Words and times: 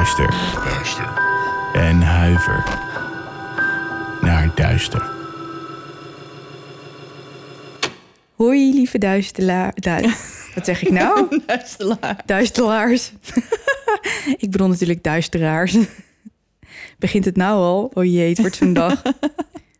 Luister 0.00 0.34
en 1.72 2.02
huiver 2.02 2.64
naar 4.20 4.52
duister. 4.54 5.10
Hoi, 8.34 8.74
lieve 8.74 8.98
duistelaar. 8.98 9.72
Du- 9.74 10.10
Wat 10.54 10.64
zeg 10.64 10.82
ik 10.82 10.90
nou? 10.90 11.40
Duistelaar. 11.46 12.22
Duistelaars. 12.26 13.12
ik 14.44 14.50
bedoel 14.50 14.68
natuurlijk 14.68 15.02
duisteraars. 15.02 15.76
Begint 16.98 17.24
het 17.24 17.36
nou 17.36 17.56
al? 17.58 17.90
Oh 17.94 18.04
jee, 18.04 18.28
het 18.28 18.38
wordt 18.38 18.56
zo'n 18.56 18.72
dag. 18.72 19.02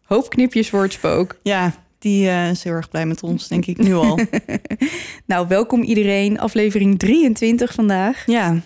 Hoop 0.05 0.31
knipjes 0.31 0.69
voor 0.69 0.83
het 0.83 0.93
spook. 0.93 1.37
Ja, 1.43 1.73
die 1.99 2.29
eh, 2.29 2.51
is 2.51 2.65
heel 2.65 2.73
erg 2.73 2.89
blij 2.91 3.07
met 3.07 3.23
ons, 3.23 3.49
denk 3.49 3.67
ik 3.67 3.79
nu 3.79 3.95
al. 3.95 4.19
Nou, 5.27 5.49
welkom 5.49 5.83
iedereen. 5.83 6.41
Aflevering 6.41 6.99
23 6.99 7.73
vandaag. 7.75 8.23
ja, 8.27 8.57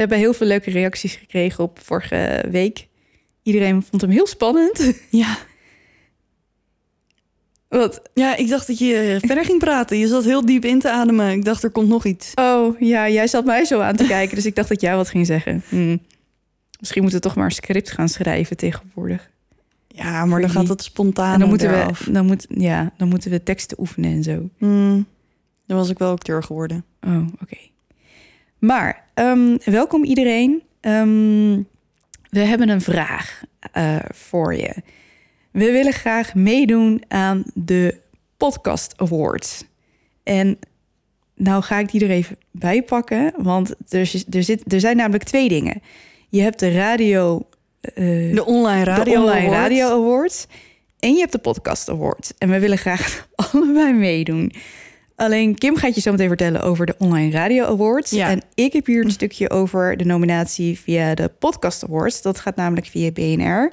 hebben 0.00 0.18
heel 0.18 0.32
veel 0.32 0.46
leuke 0.46 0.70
reacties 0.70 1.14
gekregen 1.14 1.64
op 1.64 1.78
vorige 1.82 2.44
week. 2.50 2.88
Iedereen 3.42 3.82
vond 3.82 4.02
hem 4.02 4.10
heel 4.10 4.26
spannend. 4.26 4.92
ja. 5.10 5.38
Wat? 7.68 8.02
Ja, 8.14 8.36
ik 8.36 8.48
dacht 8.48 8.66
dat 8.66 8.78
je 8.78 9.18
verder 9.20 9.44
ging 9.44 9.58
praten. 9.58 9.98
Je 9.98 10.06
zat 10.06 10.24
heel 10.24 10.46
diep 10.46 10.64
in 10.64 10.78
te 10.78 10.90
ademen. 10.90 11.30
Ik 11.30 11.44
dacht, 11.44 11.62
er 11.62 11.70
komt 11.70 11.88
nog 11.88 12.04
iets. 12.04 12.32
Oh, 12.34 12.80
ja, 12.80 13.08
jij 13.08 13.26
zat 13.26 13.44
mij 13.44 13.64
zo 13.64 13.80
aan 13.80 13.96
te 13.96 14.06
kijken, 14.06 14.34
dus 14.36 14.46
ik 14.46 14.54
dacht 14.54 14.68
dat 14.68 14.80
jij 14.80 14.96
wat 14.96 15.08
ging 15.08 15.26
zeggen. 15.26 15.62
Hmm. 15.68 16.00
Misschien 16.80 17.02
moeten 17.02 17.20
we 17.20 17.26
toch 17.26 17.36
maar 17.36 17.44
een 17.44 17.50
script 17.50 17.90
gaan 17.90 18.08
schrijven 18.08 18.56
tegenwoordig. 18.56 19.30
Ja, 19.88 20.24
maar 20.24 20.40
dan 20.40 20.50
gaat 20.50 20.68
het 20.68 20.82
spontaan 20.82 21.32
En 21.32 21.38
dan 21.40 21.48
moeten, 21.48 21.70
eraf. 21.74 22.04
we, 22.04 22.12
dan, 22.12 22.26
moet, 22.26 22.46
ja, 22.48 22.92
dan 22.96 23.08
moeten 23.08 23.30
we 23.30 23.42
teksten 23.42 23.80
oefenen 23.80 24.10
en 24.12 24.22
zo. 24.22 24.48
Hmm, 24.58 25.06
dan 25.66 25.76
was 25.76 25.88
ik 25.88 25.98
wel 25.98 26.12
acteur 26.12 26.42
geworden. 26.42 26.84
Oh, 27.00 27.26
oké. 27.42 27.56
Maar 28.60 29.04
ehm, 29.14 29.56
welkom 29.64 30.04
iedereen. 30.04 30.62
Ehm, 30.80 31.62
we 32.30 32.40
hebben 32.40 32.68
een 32.68 32.80
vraag 32.80 33.42
eh, 33.72 33.96
voor 34.14 34.54
je. 34.54 34.74
We 35.50 35.70
willen 35.72 35.92
graag 35.92 36.34
meedoen 36.34 37.02
aan 37.08 37.44
de 37.54 37.98
Podcast 38.36 38.94
Awards. 38.96 39.64
En 40.22 40.58
nou 41.34 41.62
ga 41.62 41.78
ik 41.78 41.90
die 41.90 42.04
er 42.04 42.10
even 42.10 42.36
bij 42.50 42.82
pakken, 42.82 43.32
want 43.36 43.74
er, 43.88 44.24
er, 44.30 44.42
zit, 44.42 44.72
er 44.72 44.80
zijn 44.80 44.96
namelijk 44.96 45.24
twee 45.24 45.48
dingen. 45.48 45.82
Je 46.28 46.40
hebt 46.42 46.58
de 46.58 46.72
radio... 46.72 47.46
eh, 47.80 48.34
De 48.34 48.44
online 48.46 48.84
radio. 48.84 49.04
de 49.04 49.20
Online 49.20 49.46
Award. 49.46 49.52
Radio 49.52 49.88
Awards. 49.88 50.46
En 50.98 51.12
je 51.12 51.18
hebt 51.20 51.32
de 51.32 51.38
Podcast 51.38 51.88
Awards. 51.88 52.32
En 52.38 52.50
we 52.50 52.58
willen 52.58 52.78
graag 52.78 53.28
allebei 53.52 53.92
meedoen. 53.92 54.52
Alleen 55.20 55.54
Kim 55.54 55.76
gaat 55.76 55.94
je 55.94 56.00
zo 56.00 56.10
meteen 56.10 56.28
vertellen 56.28 56.62
over 56.62 56.86
de 56.86 56.94
Online 56.98 57.30
Radio 57.30 57.64
Awards. 57.64 58.10
Ja. 58.10 58.28
En 58.28 58.42
ik 58.54 58.72
heb 58.72 58.86
hier 58.86 59.04
een 59.04 59.10
stukje 59.10 59.50
over 59.50 59.96
de 59.96 60.04
nominatie 60.04 60.78
via 60.78 61.14
de 61.14 61.30
Podcast 61.38 61.84
Awards. 61.84 62.22
Dat 62.22 62.40
gaat 62.40 62.56
namelijk 62.56 62.86
via 62.86 63.10
BNR. 63.10 63.72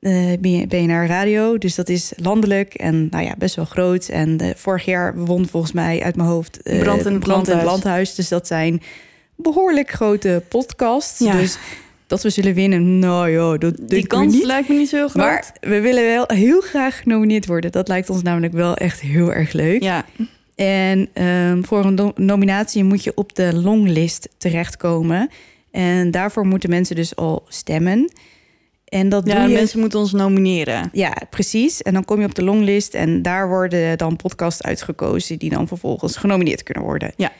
Eh, 0.00 0.66
BNR 0.68 1.06
Radio. 1.06 1.58
Dus 1.58 1.74
dat 1.74 1.88
is 1.88 2.12
landelijk 2.16 2.74
en 2.74 3.08
nou 3.10 3.24
ja, 3.24 3.34
best 3.38 3.56
wel 3.56 3.64
groot. 3.64 4.08
En 4.08 4.38
eh, 4.38 4.48
vorig 4.56 4.84
jaar 4.84 5.18
won 5.18 5.46
volgens 5.46 5.72
mij 5.72 6.02
uit 6.02 6.16
mijn 6.16 6.28
hoofd 6.28 6.62
eh, 6.62 6.80
Brand 6.80 7.06
in 7.06 7.14
het 7.14 7.26
Landhuis. 7.26 7.64
Landhuis. 7.64 8.14
Dus 8.14 8.28
dat 8.28 8.46
zijn 8.46 8.82
behoorlijk 9.36 9.90
grote 9.90 10.42
podcasts. 10.48 11.18
Ja. 11.18 11.32
Dus 11.32 11.58
dat 12.06 12.22
we 12.22 12.30
zullen 12.30 12.54
winnen, 12.54 12.98
nou 12.98 13.28
ja, 13.28 13.56
dat 13.56 13.74
Die 13.80 14.06
kans 14.06 14.34
niet. 14.34 14.44
lijkt 14.44 14.68
me 14.68 14.74
niet 14.74 14.88
zo 14.88 14.96
heel 14.96 15.08
groot. 15.08 15.24
Maar 15.24 15.52
we 15.60 15.80
willen 15.80 16.04
wel 16.04 16.24
heel 16.26 16.60
graag 16.60 16.98
genomineerd 17.02 17.46
worden. 17.46 17.72
Dat 17.72 17.88
lijkt 17.88 18.10
ons 18.10 18.22
namelijk 18.22 18.52
wel 18.52 18.76
echt 18.76 19.00
heel 19.00 19.32
erg 19.32 19.52
leuk. 19.52 19.82
Ja, 19.82 20.04
En 20.60 21.08
ehm, 21.12 21.62
voor 21.62 21.84
een 21.84 22.12
nominatie 22.16 22.84
moet 22.84 23.04
je 23.04 23.12
op 23.14 23.34
de 23.34 23.54
longlist 23.54 24.28
terechtkomen. 24.36 25.30
En 25.70 26.10
daarvoor 26.10 26.46
moeten 26.46 26.70
mensen 26.70 26.96
dus 26.96 27.16
al 27.16 27.44
stemmen. 27.48 28.12
En 28.84 29.08
dat 29.08 29.26
ja 29.26 29.34
doe 29.34 29.48
je... 29.48 29.54
mensen 29.54 29.80
moeten 29.80 29.98
ons 29.98 30.12
nomineren. 30.12 30.88
Ja, 30.92 31.16
precies. 31.30 31.82
En 31.82 31.92
dan 31.92 32.04
kom 32.04 32.20
je 32.20 32.26
op 32.26 32.34
de 32.34 32.44
longlist 32.44 32.94
en 32.94 33.22
daar 33.22 33.48
worden 33.48 33.98
dan 33.98 34.16
podcasts 34.16 34.62
uitgekozen 34.62 35.38
die 35.38 35.50
dan 35.50 35.68
vervolgens 35.68 36.16
genomineerd 36.16 36.62
kunnen 36.62 36.84
worden. 36.84 37.12
Ja. 37.16 37.32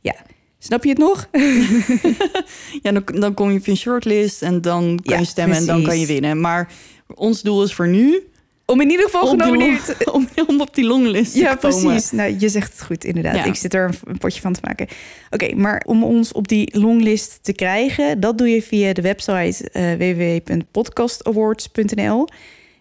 Ja. 0.00 0.14
Snap 0.58 0.84
je 0.84 0.90
het 0.90 0.98
nog? 0.98 1.28
Ja, 2.82 2.92
dan, 2.92 3.02
dan 3.04 3.34
kom 3.34 3.50
je 3.50 3.58
op 3.58 3.66
een 3.66 3.76
shortlist 3.76 4.42
en 4.42 4.60
dan 4.60 5.00
kan 5.02 5.14
Ja, 5.14 5.20
je 5.20 5.26
stemmen 5.26 5.56
en 5.56 5.66
dan 5.66 5.82
kan 5.82 6.00
je 6.00 6.06
winnen. 6.06 6.40
Maar 6.40 6.72
ons 7.14 7.42
doel 7.42 7.62
is 7.62 7.74
voor 7.74 7.88
nu 7.88 8.22
Om 8.70 8.80
in 8.80 8.90
ieder 8.90 9.04
geval 9.04 9.22
op 9.22 9.30
die 9.38 9.46
genomineerd 9.46 9.94
long- 10.04 10.16
om, 10.16 10.28
om 10.46 10.60
op 10.60 10.74
die 10.74 10.84
longlist 10.84 11.34
Ja, 11.34 11.56
te 11.56 11.68
komen. 11.68 11.84
precies. 11.86 12.10
Nou, 12.10 12.36
je 12.38 12.48
zegt 12.48 12.72
het 12.72 12.82
goed, 12.82 13.04
inderdaad. 13.04 13.34
Ja. 13.34 13.44
Ik 13.44 13.54
zit 13.54 13.74
er 13.74 13.90
een, 14.04 14.18
potje 14.18 14.40
van 14.40 14.52
te 14.52 14.60
maken. 14.62 14.86
Oké, 15.30 15.54
maar 15.54 15.82
om 15.86 16.04
ons 16.04 16.32
op 16.32 16.48
die 16.48 16.78
longlist 16.78 17.38
te 17.42 17.52
krijgen, 17.52 18.20
dat 18.20 18.38
doe 18.38 18.48
je 18.48 18.62
via 18.62 18.92
de 18.92 19.02
website 19.02 19.70
eh 19.70 19.92
www.podcastawards.nl. 19.94 22.28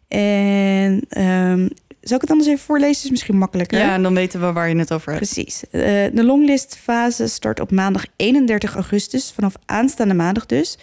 En 0.08 1.02
ehm, 1.10 1.68
zal 2.02 2.16
ik 2.16 2.22
het 2.22 2.30
anders 2.32 2.50
even 2.50 2.66
voorlezen? 2.66 3.04
Is 3.04 3.10
misschien 3.10 3.38
makkelijker. 3.38 3.78
Ja, 3.80 3.94
en 3.94 4.04
dan 4.04 4.14
weten 4.14 4.40
we 4.40 4.52
waar 4.52 4.70
je 4.70 4.78
het 4.78 4.94
over 4.94 5.14
hebt. 5.14 5.34
Precies. 5.34 5.64
Eh, 5.70 5.82
de 6.14 6.24
longlistfase 6.24 7.28
start 7.28 7.60
op 7.60 7.72
maandag 7.72 8.06
31 8.16 8.76
augustus, 8.76 9.32
vanaf 9.36 9.54
aanstaande 9.66 10.14
maandag 10.14 10.46
dus. 10.46 10.78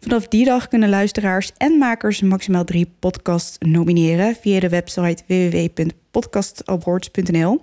Vanaf 0.00 0.28
die 0.28 0.44
dag 0.44 0.68
kunnen 0.68 0.88
luisteraars 0.88 1.50
en 1.56 1.78
makers 1.78 2.20
maximaal 2.20 2.64
drie 2.64 2.90
podcasts 2.98 3.56
nomineren 3.58 4.36
via 4.40 4.60
de 4.60 4.68
website 4.68 5.22
www.podcastawards.nl. 5.26 7.60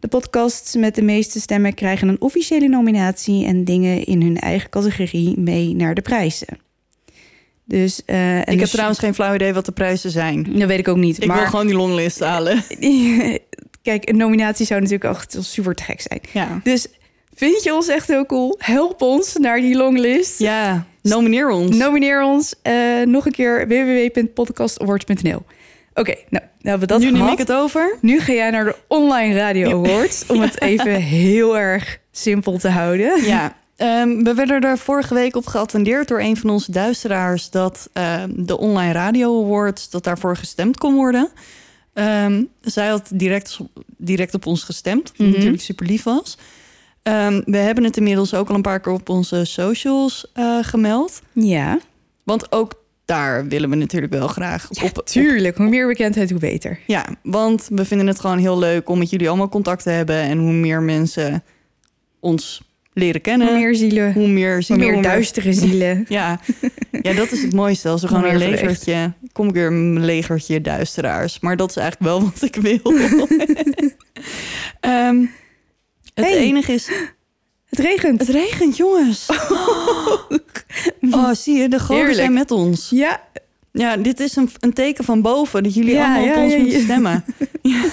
De 0.00 0.08
podcasts 0.08 0.76
met 0.76 0.94
de 0.94 1.02
meeste 1.02 1.40
stemmen 1.40 1.74
krijgen 1.74 2.08
een 2.08 2.20
officiële 2.20 2.68
nominatie 2.68 3.46
en 3.46 3.64
dingen 3.64 4.04
in 4.04 4.22
hun 4.22 4.38
eigen 4.38 4.70
categorie 4.70 5.38
mee 5.38 5.74
naar 5.74 5.94
de 5.94 6.02
prijzen. 6.02 6.58
Dus, 7.64 8.04
eh, 8.04 8.38
ik 8.38 8.46
heb 8.46 8.58
dus- 8.58 8.70
trouwens 8.70 8.98
geen 8.98 9.14
flauw 9.14 9.34
idee 9.34 9.54
wat 9.54 9.64
de 9.64 9.72
prijzen 9.72 10.10
zijn. 10.10 10.58
Dat 10.58 10.68
weet 10.68 10.78
ik 10.78 10.88
ook 10.88 10.96
niet. 10.96 11.22
Ik 11.22 11.28
maar 11.28 11.38
wil 11.38 11.46
gewoon 11.46 11.66
die 11.66 11.76
longlist 11.76 12.20
halen. 12.20 12.64
kijk, 13.82 14.08
een 14.08 14.16
nominatie 14.16 14.66
zou 14.66 14.80
natuurlijk 14.80 15.10
echt 15.10 15.36
super 15.40 15.74
te 15.74 15.82
gek 15.82 16.00
zijn. 16.00 16.20
Ja. 16.32 16.60
Dus 16.62 16.86
vind 17.34 17.62
je 17.62 17.74
ons 17.74 17.88
echt 17.88 18.08
heel 18.08 18.26
cool? 18.26 18.56
Help 18.58 19.02
ons 19.02 19.36
naar 19.36 19.60
die 19.60 19.76
longlist. 19.76 20.38
Ja, 20.38 20.86
nomineer 21.02 21.48
ons. 21.50 21.76
Nomineer 21.76 22.22
ons 22.22 22.54
eh, 22.62 22.74
nog 23.04 23.26
een 23.26 23.32
keer 23.32 23.68
www.podcastawards.nl. 23.68 25.42
Oké, 25.94 26.14
nou, 26.14 26.24
nou 26.30 26.44
hebben 26.62 26.80
we 26.80 26.86
dat 26.86 26.98
nu 27.00 27.04
neem 27.06 27.14
gehad. 27.14 27.32
ik 27.32 27.38
het 27.38 27.52
over. 27.52 27.96
Nu 28.00 28.20
ga 28.20 28.32
jij 28.32 28.50
naar 28.50 28.64
de 28.64 28.76
Online 28.86 29.34
Radio 29.34 29.70
Awards... 29.84 30.24
om 30.26 30.40
het 30.40 30.60
even 30.70 30.94
heel 30.94 31.58
erg 31.58 31.98
simpel 32.12 32.58
te 32.58 32.68
houden. 32.68 33.22
Ja, 33.24 33.56
ehm, 33.76 34.22
we 34.22 34.34
werden 34.34 34.60
er 34.60 34.78
vorige 34.78 35.14
week 35.14 35.36
op 35.36 35.46
geattendeerd 35.46 36.08
door 36.08 36.20
een 36.20 36.36
van 36.36 36.50
onze 36.50 36.72
duisteraars... 36.72 37.50
dat 37.50 37.88
ehm, 37.92 38.30
de 38.36 38.58
Online 38.58 38.92
Radio 38.92 39.44
Awards, 39.44 39.90
dat 39.90 40.04
daarvoor 40.04 40.36
gestemd 40.36 40.78
kon 40.78 40.94
worden. 40.94 41.28
Ehm, 41.92 42.42
zij 42.60 42.88
had 42.88 43.08
direct, 43.14 43.58
direct 43.96 44.34
op 44.34 44.46
ons 44.46 44.62
gestemd, 44.62 45.08
wat 45.08 45.18
Mhm. 45.26 45.30
natuurlijk 45.36 45.62
super 45.62 45.86
lief 45.86 46.02
was. 46.02 46.38
Ehm, 47.02 47.40
we 47.44 47.56
hebben 47.56 47.84
het 47.84 47.96
inmiddels 47.96 48.34
ook 48.34 48.48
al 48.48 48.54
een 48.54 48.62
paar 48.62 48.80
keer 48.80 48.92
op 48.92 49.08
onze 49.08 49.44
socials 49.44 50.30
eh, 50.34 50.58
gemeld. 50.62 51.22
Ja, 51.32 51.78
Want 52.24 52.52
ook 52.52 52.78
daar 53.04 53.46
willen 53.48 53.70
we 53.70 53.76
natuurlijk 53.76 54.12
wel 54.12 54.28
graag 54.28 54.68
ja 54.70 54.84
op, 54.84 55.06
tuurlijk. 55.06 55.56
Hoe 55.56 55.68
meer 55.68 55.86
bekendheid, 55.86 56.30
hoe 56.30 56.38
beter. 56.40 56.78
Ja, 56.86 57.06
want 57.22 57.68
we 57.72 57.84
vinden 57.84 58.06
het 58.06 58.20
gewoon 58.20 58.38
heel 58.38 58.58
leuk 58.58 58.88
om 58.88 58.98
met 58.98 59.10
jullie 59.10 59.28
allemaal 59.28 59.48
contact 59.48 59.82
te 59.82 59.90
hebben. 59.90 60.16
En 60.16 60.38
hoe 60.38 60.52
meer 60.52 60.82
mensen 60.82 61.42
ons 62.20 62.62
leren 62.92 63.20
kennen, 63.20 63.46
Hoe 63.48 63.58
meer 63.58 63.74
zielen, 63.74 64.12
hoe 64.12 64.28
meer 64.28 64.62
zielen, 64.62 64.84
meer 64.84 64.92
hoe 64.94 65.02
meer- 65.02 65.10
duistere 65.12 65.52
zielen. 65.52 66.04
Ja. 66.08 66.40
ja, 67.02 67.12
dat 67.12 67.32
is 67.32 67.42
het 67.42 67.52
mooiste. 67.52 67.88
Als 67.88 68.02
we 68.02 68.08
gewoon 68.08 68.24
een 68.24 68.40
vreugd. 68.40 68.60
legertje... 68.60 69.12
Kom 69.32 69.48
ik 69.48 69.54
weer 69.54 69.66
een 69.66 70.04
legertje 70.04 70.60
duisteraars. 70.60 71.40
Maar 71.40 71.56
dat 71.56 71.70
is 71.70 71.76
eigenlijk 71.76 72.10
wel 72.12 72.22
wat 72.30 72.42
ik 72.42 72.54
wil. 72.56 72.92
Ehm, 74.80 75.24
het 76.14 76.24
Hey. 76.24 76.36
enige 76.36 76.72
is... 76.72 76.88
Het 77.68 77.78
regent. 77.78 78.20
Het 78.20 78.28
regent, 78.28 78.76
jongens. 78.76 79.26
Oh, 81.10 81.32
zie 81.32 81.58
je, 81.58 81.68
de 81.68 81.78
goden 81.78 81.96
Heerlijk. 81.96 82.16
zijn 82.18 82.32
met 82.32 82.50
ons. 82.50 82.90
Ja, 82.90 83.20
Ja, 83.72 83.96
dit 83.96 84.20
is 84.20 84.36
een, 84.36 84.50
een 84.60 84.72
teken 84.72 85.04
van 85.04 85.22
boven 85.22 85.62
dat 85.62 85.74
jullie 85.74 85.92
Ja, 85.94 86.14
allemaal 86.16 86.36
op 86.36 86.42
ons 86.42 86.52
ja, 86.52 86.58
moeten 86.58 86.80
stemmen. 86.82 87.24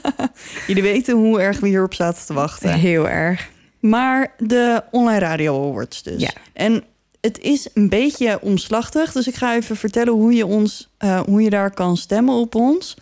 Jullie 0.66 0.82
weten 0.82 1.14
hoe 1.16 1.40
erg 1.40 1.60
we 1.60 1.68
hierop 1.68 1.94
zaten 1.94 2.26
te 2.26 2.32
wachten. 2.34 2.72
heel 2.74 3.08
erg. 3.08 3.48
Maar 3.80 4.34
de 4.38 4.82
Online 4.90 5.18
Radio 5.18 5.68
Awards 5.70 6.02
dus. 6.02 6.20
Ja. 6.22 6.30
En 6.52 6.84
het 7.20 7.38
is 7.38 7.68
een 7.74 7.88
beetje 7.88 8.38
omslachtig. 8.42 9.12
Dus 9.12 9.26
ik 9.26 9.34
ga 9.34 9.54
even 9.54 9.76
vertellen 9.76 10.12
hoe 10.12 10.32
je, 10.34 10.46
ons, 10.46 10.88
eh, 10.98 11.20
hoe 11.20 11.42
je 11.42 11.50
daar 11.50 11.70
kan 11.74 11.96
stemmen 11.96 12.34
op 12.34 12.54
ons. 12.54 12.96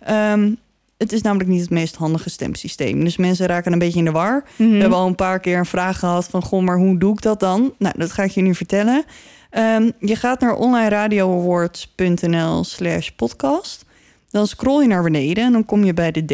Ehm, 0.00 0.52
het 0.98 1.12
is 1.12 1.22
namelijk 1.22 1.50
niet 1.50 1.60
het 1.60 1.70
meest 1.70 1.94
handige 1.94 2.30
stemsysteem. 2.30 3.04
Dus 3.04 3.16
mensen 3.16 3.46
raken 3.46 3.72
een 3.72 3.78
beetje 3.78 3.98
in 3.98 4.04
de 4.04 4.10
war. 4.10 4.44
Mhm. 4.56 4.70
We 4.70 4.76
hebben 4.76 4.98
al 4.98 5.06
een 5.06 5.14
paar 5.14 5.40
keer 5.40 5.58
een 5.58 5.66
vraag 5.66 5.98
gehad 5.98 6.28
van... 6.28 6.42
goh, 6.42 6.62
maar 6.62 6.78
hoe 6.78 6.98
doe 6.98 7.12
ik 7.12 7.22
dat 7.22 7.40
dan? 7.40 7.74
Nou, 7.78 7.94
dat 7.98 8.12
ga 8.12 8.22
ik 8.22 8.30
je 8.30 8.40
nu 8.40 8.54
vertellen. 8.54 9.04
Ehm, 9.50 9.90
je 9.98 10.16
gaat 10.16 10.40
naar 10.40 10.54
onlineradioawards.nl 10.54 12.64
slash 12.64 13.08
podcast. 13.08 13.84
Dan 14.30 14.46
scroll 14.46 14.82
je 14.82 14.88
naar 14.88 15.02
beneden 15.02 15.44
en 15.44 15.52
dan 15.52 15.64
kom 15.64 15.84
je 15.84 15.94
bij 15.94 16.10
de 16.10 16.24
D. 16.24 16.32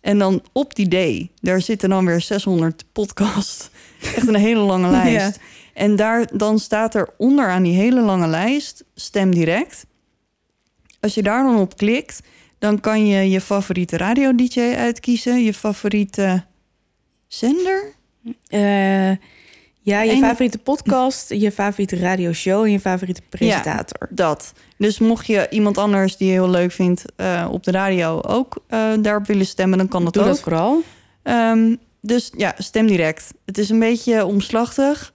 En 0.00 0.18
dan 0.18 0.42
op 0.52 0.74
die 0.74 0.88
D, 0.88 1.28
daar 1.40 1.60
zitten 1.60 1.88
dan 1.88 2.06
weer 2.06 2.20
600 2.20 2.84
podcasts. 2.92 3.70
Echt 4.16 4.28
een 4.28 4.34
hele 4.34 4.60
lange 4.60 4.90
lijst. 4.90 5.38
En 5.74 5.96
daar, 5.96 6.28
dan 6.32 6.58
staat 6.58 6.94
er 6.94 7.08
onder 7.16 7.48
aan 7.48 7.62
die 7.62 7.74
hele 7.74 8.00
lange 8.00 8.26
lijst... 8.26 8.84
stem 8.94 9.34
direct. 9.34 9.86
Als 11.00 11.14
je 11.14 11.22
daar 11.22 11.42
dan 11.42 11.58
op 11.58 11.76
klikt... 11.76 12.20
dan 12.62 12.80
kan 12.80 13.06
je 13.06 13.30
je 13.30 13.40
favoriete 13.40 13.96
radio-dj 13.96 14.60
uitkiezen. 14.76 15.44
Je 15.44 15.54
favoriete 15.54 16.44
zender. 17.26 17.92
Eh, 18.46 19.08
ja, 19.80 20.02
je 20.02 20.10
En- 20.10 20.18
favoriete 20.18 20.58
podcast, 20.58 21.28
je 21.28 21.52
favoriete 21.52 21.96
radioshow 21.96 22.64
en 22.64 22.70
je 22.70 22.80
favoriete 22.80 23.20
presentator. 23.28 24.08
Dat. 24.10 24.52
Dus 24.76 24.98
mocht 24.98 25.26
je 25.26 25.46
iemand 25.50 25.78
anders 25.78 26.16
die 26.16 26.26
je 26.26 26.32
heel 26.32 26.50
leuk 26.50 26.72
vindt 26.72 27.04
eh, 27.16 27.48
op 27.50 27.62
de 27.64 27.70
radio 27.70 28.20
ook 28.20 28.64
eh, 28.68 28.92
daarop 29.00 29.26
willen 29.26 29.46
stemmen, 29.46 29.78
dan 29.78 29.88
kan 29.88 30.04
dat 30.04 30.12
Doe 30.12 30.22
ook. 30.22 30.28
dat 30.28 30.40
vooral. 30.40 30.82
Ehm, 31.22 31.76
dus 32.00 32.30
ja, 32.36 32.54
stem 32.58 32.86
direct. 32.86 33.34
Het 33.44 33.58
is 33.58 33.68
een 33.70 33.78
beetje 33.78 34.26
omslachtig. 34.26 35.12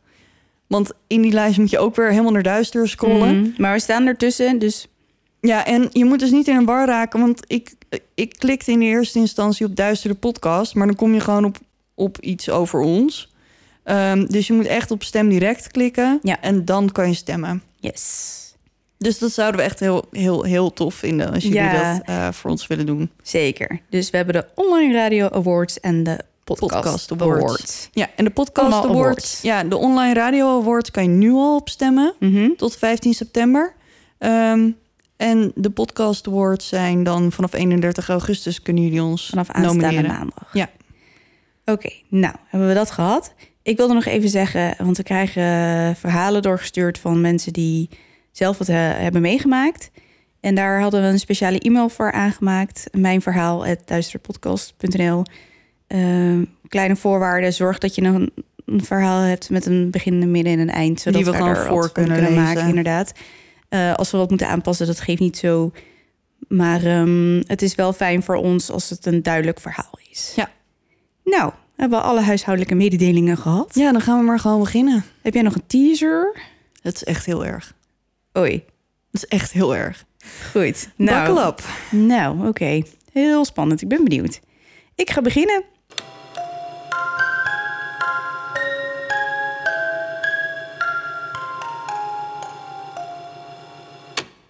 Want 0.68 0.92
in 1.08 1.22
die 1.22 1.32
lijst 1.32 1.58
moet 1.58 1.70
je 1.70 1.80
ook 1.80 1.96
weer 1.96 2.10
helemaal 2.10 2.32
naar 2.32 2.44
duister 2.44 2.88
scrollen. 2.90 3.40
Mhm. 3.42 3.62
Maar 3.62 3.74
we 3.74 3.80
staan 3.80 4.08
ertussen, 4.08 4.60
dus 4.60 4.88
Ja, 5.42 5.66
en 5.66 5.90
je 5.92 6.06
moet 6.06 6.20
dus 6.20 6.32
niet 6.32 6.48
in 6.48 6.56
een 6.56 6.66
war 6.66 6.88
raken. 6.88 7.20
Want 7.20 7.40
ik, 7.48 7.74
ik 8.16 8.36
klikte 8.38 8.72
in 8.72 8.80
de 8.80 8.86
eerste 8.86 9.20
instantie 9.20 9.66
op 9.66 9.76
duistere 9.76 10.14
podcast. 10.14 10.76
Maar 10.76 10.88
dan 10.88 10.96
kom 10.96 11.14
je 11.14 11.20
gewoon 11.20 11.46
op, 11.46 11.58
op 11.96 12.20
iets 12.22 12.50
over 12.50 12.80
ons. 12.80 13.32
Ehm, 13.84 14.26
dus 14.26 14.48
je 14.48 14.54
moet 14.54 14.66
echt 14.66 14.92
op 14.92 15.04
stem 15.04 15.30
direct 15.30 15.68
klikken. 15.72 16.20
Ja. 16.24 16.42
En 16.42 16.66
dan 16.66 16.92
kan 16.92 17.08
je 17.08 17.14
stemmen. 17.16 17.62
yes. 17.80 18.36
Dus 18.98 19.18
dat 19.20 19.32
zouden 19.32 19.60
we 19.60 19.66
echt 19.66 19.80
heel, 19.80 20.06
heel, 20.12 20.44
heel 20.44 20.74
tof 20.74 20.96
vinden 20.96 21.34
als 21.34 21.44
jullie 21.44 21.58
Ja. 21.60 21.94
dat 21.94 22.02
eh, 22.06 22.32
voor 22.32 22.52
ons 22.52 22.68
willen 22.68 22.86
doen. 22.86 23.10
Zeker. 23.24 23.82
Dus 23.90 24.10
we 24.10 24.18
hebben 24.18 24.36
de 24.36 24.46
Online 24.56 24.94
Radio 24.94 25.30
Awards 25.30 25.80
en 25.80 26.04
de 26.04 26.20
Podcast, 26.44 26.74
Podcast 26.74 27.12
Awards. 27.12 27.44
Awards. 27.44 27.90
Ja, 27.92 28.08
en 28.16 28.24
de 28.26 28.30
podcast 28.32 28.72
awards, 28.74 28.88
awards. 28.90 29.42
Ja, 29.42 29.64
de 29.64 29.78
online 29.78 30.14
radio 30.14 30.60
awards 30.60 30.92
kan 30.92 31.04
je 31.04 31.10
nu 31.10 31.32
al 31.32 31.56
op 31.56 31.70
stemmen 31.70 32.14
Mhm. 32.20 32.50
tot 32.58 32.78
15 32.78 33.14
september. 33.14 33.74
Ehm, 34.18 34.70
en 35.18 35.52
de 35.56 35.70
podcast 35.70 36.28
awards 36.28 36.68
zijn 36.68 37.04
dan 37.04 37.32
vanaf 37.32 37.54
31 37.54 38.10
augustus 38.10 38.62
kunnen 38.62 38.84
jullie 38.84 39.04
ons 39.04 39.26
Vanaf 39.30 39.50
aanstaande 39.50 39.82
nomineren. 39.82 40.10
maandag. 40.12 40.50
Ja. 40.54 40.70
Oké, 41.66 41.90
nou 42.10 42.36
hebben 42.48 42.70
we 42.70 42.76
dat 42.76 42.92
gehad. 42.92 43.34
Ik 43.64 43.78
wilde 43.78 43.94
nog 43.94 44.06
even 44.06 44.30
zeggen, 44.30 44.76
want 44.86 44.98
we 44.98 45.04
krijgen 45.04 45.44
eh, 45.44 45.96
verhalen 45.96 46.42
doorgestuurd 46.42 47.00
van 47.00 47.22
mensen 47.22 47.54
die 47.54 47.90
zelf 48.32 48.58
wat 48.58 48.70
eh, 48.70 48.76
hebben 48.78 49.22
meegemaakt. 49.22 49.92
En 50.40 50.56
daar 50.56 50.82
hadden 50.82 51.02
we 51.02 51.08
een 51.08 51.20
speciale 51.20 51.60
e-mail 51.60 51.90
voor 51.90 52.12
aangemaakt. 52.12 52.88
Mijn 52.92 53.22
verhaal, 53.22 53.66
duisterpodcast.nl. 53.86 55.24
Ehm, 55.88 56.44
kleine 56.68 56.96
voorwaarden, 56.96 57.54
zorg 57.54 57.78
dat 57.78 57.96
je 57.96 58.02
een, 58.02 58.32
een 58.66 58.84
verhaal 58.86 59.22
hebt 59.22 59.50
met 59.50 59.66
een 59.66 59.92
begin, 59.92 60.22
een 60.22 60.32
midden 60.32 60.54
en 60.54 60.60
een 60.60 60.70
eind. 60.70 61.00
Zodat 61.00 61.24
Die 61.24 61.32
we 61.32 61.38
er 61.38 61.46
gewoon 61.56 61.68
voor 61.68 61.92
kunnen 61.92 62.20
lezen. 62.20 62.34
maken, 62.34 62.68
inderdaad. 62.68 63.12
Eh, 63.70 63.94
als 63.94 64.12
we 64.12 64.18
wat 64.18 64.30
moeten 64.30 64.48
aanpassen, 64.48 64.88
dat 64.88 65.00
geeft 65.00 65.20
niet 65.20 65.38
zo. 65.38 65.72
Maar 66.48 66.84
ehm, 66.86 67.42
het 67.46 67.62
is 67.62 67.76
wel 67.76 67.94
fijn 67.94 68.24
voor 68.24 68.36
ons 68.36 68.70
als 68.70 68.90
het 68.90 69.06
een 69.06 69.24
duidelijk 69.24 69.60
verhaal 69.60 70.00
is. 70.12 70.34
Ja. 70.36 70.52
Nou, 71.24 71.52
hebben 71.76 72.00
we 72.00 72.06
alle 72.06 72.22
huishoudelijke 72.22 72.76
mededelingen 72.76 73.38
gehad. 73.38 73.76
Ja, 73.76 73.92
dan 73.92 74.02
gaan 74.02 74.18
we 74.20 74.26
maar 74.26 74.40
gewoon 74.40 74.60
beginnen. 74.60 75.04
Heb 75.22 75.34
jij 75.34 75.42
nog 75.44 75.56
een 75.56 75.68
teaser? 75.68 76.38
Het 76.82 76.96
is 76.96 77.04
echt 77.04 77.26
heel 77.26 77.46
erg. 77.46 77.74
Oei, 78.38 78.54
Het 79.12 79.24
is 79.24 79.26
echt 79.26 79.52
heel 79.52 79.76
erg. 79.76 80.06
goed. 80.52 80.90
Buckle 80.98 81.16
Nou, 81.34 81.48
up. 81.48 81.64
nou 81.92 82.48
oké. 82.48 82.82
Heel 83.12 83.46
spannend. 83.46 83.82
Ik 83.82 83.88
ben 83.88 84.04
benieuwd. 84.04 84.40
Ik 84.96 85.10
ga 85.10 85.22
beginnen. 85.22 85.64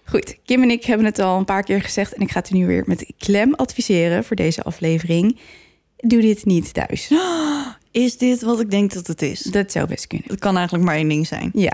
Goed, 0.08 0.38
Kim 0.44 0.62
en 0.62 0.70
ik 0.70 0.84
hebben 0.84 1.06
het 1.06 1.18
al 1.18 1.38
een 1.38 1.44
paar 1.44 1.62
keer 1.62 1.82
gezegd 1.82 2.12
en 2.14 2.20
ik 2.20 2.30
ga 2.30 2.38
het 2.38 2.50
u 2.50 2.56
nu 2.56 2.66
weer 2.66 2.82
met 2.86 3.12
klem 3.18 3.54
adviseren 3.54 4.24
voor 4.24 4.36
deze 4.36 4.62
aflevering. 4.62 5.38
Doe 5.96 6.20
dit 6.20 6.44
niet 6.44 6.74
thuis. 6.74 7.10
Is 7.90 8.18
dit 8.18 8.42
wat 8.42 8.60
ik 8.60 8.70
denk 8.70 8.92
dat 8.92 9.06
het 9.06 9.22
is? 9.22 9.40
Dat 9.42 9.72
zou 9.72 9.86
best 9.86 10.06
kunnen. 10.06 10.28
Het 10.30 10.38
kan 10.38 10.56
eigenlijk 10.56 10.84
maar 10.86 10.94
één 10.94 11.08
ding 11.08 11.26
zijn. 11.26 11.50
Ja, 11.54 11.72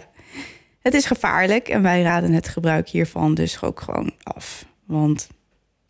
het 0.80 0.94
is 0.94 1.04
gevaarlijk 1.04 1.68
en 1.68 1.82
wij 1.82 2.02
raden 2.02 2.32
het 2.32 2.48
gebruik 2.48 2.88
hiervan 2.88 3.34
dus 3.34 3.62
ook 3.62 3.80
gewoon 3.80 4.12
af. 4.22 4.66
Want 4.86 5.28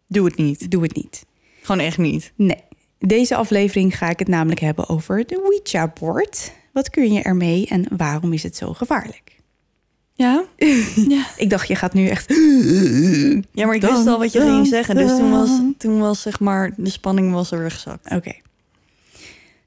Doe 0.07 0.25
het 0.25 0.37
niet. 0.37 0.71
doe 0.71 0.83
het 0.83 0.95
niet. 0.95 1.27
Gewoon 1.63 1.81
echt 1.81 1.99
niet. 1.99 2.33
Nee, 2.37 2.63
deze 2.99 3.37
aflevering 3.37 3.99
ga 3.99 4.09
ik 4.11 4.19
het 4.19 4.29
namelijk 4.29 4.61
hebben 4.61 4.89
over 4.89 5.27
de 5.27 5.43
Ouija-board. 5.43 6.53
Wat 6.73 6.91
kun 6.91 7.13
je 7.13 7.23
ermee 7.23 7.67
en 7.67 7.87
waarom 7.97 8.33
is 8.33 8.43
het 8.43 8.57
zo 8.57 8.73
gevaarlijk? 8.73 9.34
Ja? 10.15 10.45
ja. 11.09 11.27
Ik 11.37 11.51
dacht, 11.51 11.69
je 11.69 11.75
gaat 11.75 11.95
nu 11.95 12.07
echt... 12.07 12.35
Ja, 13.53 13.67
maar 13.67 13.75
ik 13.75 13.81
Dan, 13.81 13.95
wist 13.95 14.07
al 14.07 14.19
wat 14.19 14.33
je 14.33 14.39
dan, 14.39 14.49
ging 14.49 14.67
zeggen. 14.67 14.95
Dus 14.95 15.11
toen 15.11 15.31
was, 15.31 15.61
toen 15.79 15.99
was 15.99 16.23
zeg 16.23 16.41
maar, 16.41 16.75
de 16.77 16.91
spanning 16.91 17.33
was 17.33 17.51
er 17.51 17.59
weggezakt. 17.59 18.11
Oké. 18.11 18.33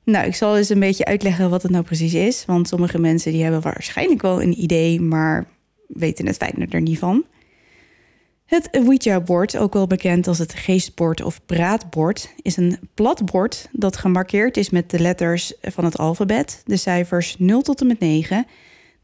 Nou, 0.04 0.28
ik 0.28 0.36
zal 0.36 0.58
eens 0.58 0.70
een 0.70 0.80
beetje 0.80 1.06
uitleggen 1.06 1.50
wat 1.50 1.62
het 1.62 1.72
nou 1.72 1.84
precies 1.84 2.14
is. 2.14 2.46
Want 2.46 2.68
sommige 2.68 3.00
mensen 3.00 3.32
die 3.32 3.44
hebben 3.44 3.62
waarschijnlijk 3.62 4.22
wel 4.22 4.42
een 4.42 4.62
idee, 4.62 5.02
maar 5.02 5.48
weten 5.88 6.26
het 6.26 6.38
feit 6.38 6.74
er 6.74 6.82
niet 6.82 7.00
van. 7.00 7.26
Het 8.46 8.72
Ouija-bord, 8.72 9.58
ook 9.58 9.74
wel 9.74 9.88
bekend 9.88 10.28
als 10.28 10.38
het 10.38 10.54
geestbord 10.54 11.22
of 11.22 11.39
praatbord, 11.46 12.34
is 12.42 12.58
een 12.58 12.80
plat 12.94 13.25
bord 13.25 13.70
dat 13.72 13.98
gemarkeerd 13.98 14.58
is 14.58 14.70
met 14.70 14.89
de 14.89 15.00
letters 15.00 15.54
van 15.62 15.86
het 15.86 15.98
alfabet, 15.98 16.62
de 16.66 16.77
cijfers 16.77 17.36
0 17.39 17.62
tot 17.62 17.82
en 17.82 17.88
met 17.88 18.00
9, 18.00 18.46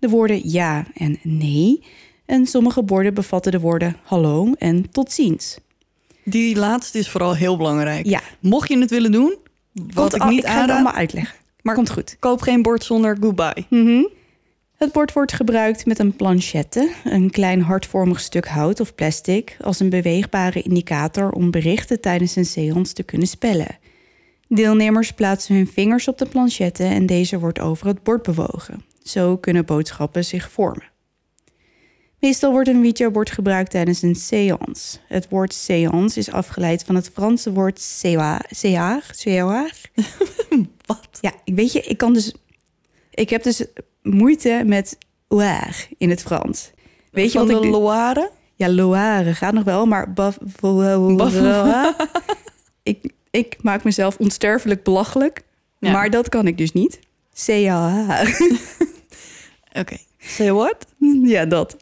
de 0.04 0.10
woorden 0.10 0.50
ja 0.50 0.86
en 0.94 1.20
nee. 1.22 1.84
En 2.26 2.46
sommige 2.46 2.84
borden 2.84 3.14
bevatten 3.14 3.52
de 3.52 3.60
woorden 3.60 3.96
hallo 4.04 4.54
en 4.58 4.92
tot 4.92 5.12
ziens. 5.12 5.58
Die 6.24 6.56
laatste 6.56 6.98
is 7.00 7.10
vooral 7.10 7.36
heel 7.36 7.58
belangrijk. 7.58 8.06
Ja, 8.06 8.22
Mocht 8.40 8.70
je 8.70 8.78
het 8.78 8.90
willen 8.90 9.12
doen, 9.12 9.36
wat 9.74 10.10
komt 10.10 10.24
ik 10.24 10.30
niet 10.30 10.44
ik 10.44 10.50
ga 10.50 10.62
het 10.62 10.70
allemaal 10.70 10.94
uitleggen. 10.94 11.36
Maar- 11.62 11.76
komt 11.76 11.90
goed. 11.90 12.16
koop 12.20 12.42
geen 12.42 12.62
bord 12.62 12.84
zonder 12.84 13.18
goodbye. 13.20 13.66
Mhm. 13.70 14.04
Het 14.78 14.92
bord 14.92 15.14
wordt 15.14 15.34
gebruikt 15.34 15.86
met 15.86 16.00
een 16.00 16.16
planchette, 16.16 16.92
een 17.04 17.30
klein 17.30 17.62
hartvormig 17.62 18.20
stuk 18.20 18.48
hout 18.48 18.80
of 18.80 18.96
plastic, 18.96 19.58
als 19.62 19.80
een 19.80 19.90
beweegbare 19.90 20.62
indicator 20.62 21.32
om 21.32 21.52
berichten 21.52 22.02
tijdens 22.02 22.36
een 22.36 22.46
seance 22.46 22.94
te 22.94 23.04
kunnen 23.04 23.28
spellen. 23.28 23.78
Deelnemers 24.48 25.12
plaatsen 25.12 25.56
hun 25.56 25.68
vingers 25.68 26.08
op 26.08 26.18
de 26.18 26.26
planchette 26.26 26.84
en 26.84 27.06
deze 27.06 27.40
wordt 27.40 27.60
over 27.60 27.88
het 27.88 28.04
bord 28.04 28.24
bewogen. 28.24 28.84
Zo 29.04 29.38
kunnen 29.38 29.66
boodschappen 29.66 30.26
zich 30.26 30.52
vormen. 30.52 30.92
Meestal 32.20 32.52
wordt 32.52 32.70
een 32.70 32.84
Ouija-bord 32.84 33.32
gebruikt 33.32 33.72
tijdens 33.72 34.02
een 34.02 34.16
séance. 34.16 34.98
Het 35.08 35.30
woord 35.30 35.54
séance 35.54 36.20
is 36.20 36.32
afgeleid 36.32 36.84
van 36.84 36.96
het 36.96 37.10
Franse 37.14 37.54
woord. 37.54 37.80
Séoir? 37.80 39.06
Séoir? 39.12 39.82
Wat? 40.86 41.08
Ja, 41.22 41.32
ik 41.44 41.56
weet 41.56 41.72
je, 41.72 41.82
ik 41.82 41.98
kan 41.98 42.14
dus. 42.14 42.34
Ik 43.10 43.30
heb 43.30 43.44
dus 43.44 43.66
moeite 44.02 44.64
met 44.66 44.98
oir 45.28 45.88
in 45.98 46.10
het 46.10 46.22
Frans. 46.22 46.72
Weet 47.12 47.32
je 47.32 47.40
wat 47.40 47.48
de 47.48 47.54
ik. 47.54 47.64
Loire? 47.64 48.32
Ja, 48.56 48.70
Loire 48.70 49.34
gaat 49.34 49.54
nog 49.54 49.64
wel, 49.64 49.86
maar. 49.86 50.14
Baf, 50.14 50.38
Baf- 50.60 51.36
ik, 52.84 53.12
ik 53.32 53.56
maak 53.62 53.84
mezelf 53.84 54.18
onsterfelijk 54.18 54.84
belachelijk. 54.84 55.42
Ja. 55.80 55.92
Maar 55.92 56.10
dat 56.10 56.30
kan 56.30 56.48
ik 56.48 56.58
dus 56.58 56.72
niet. 56.72 57.00
C-A-H. 57.46 58.40
Oké. 59.80 59.98
Say 60.18 60.52
what? 60.52 60.86
ja, 61.36 61.46
dat. 61.46 61.78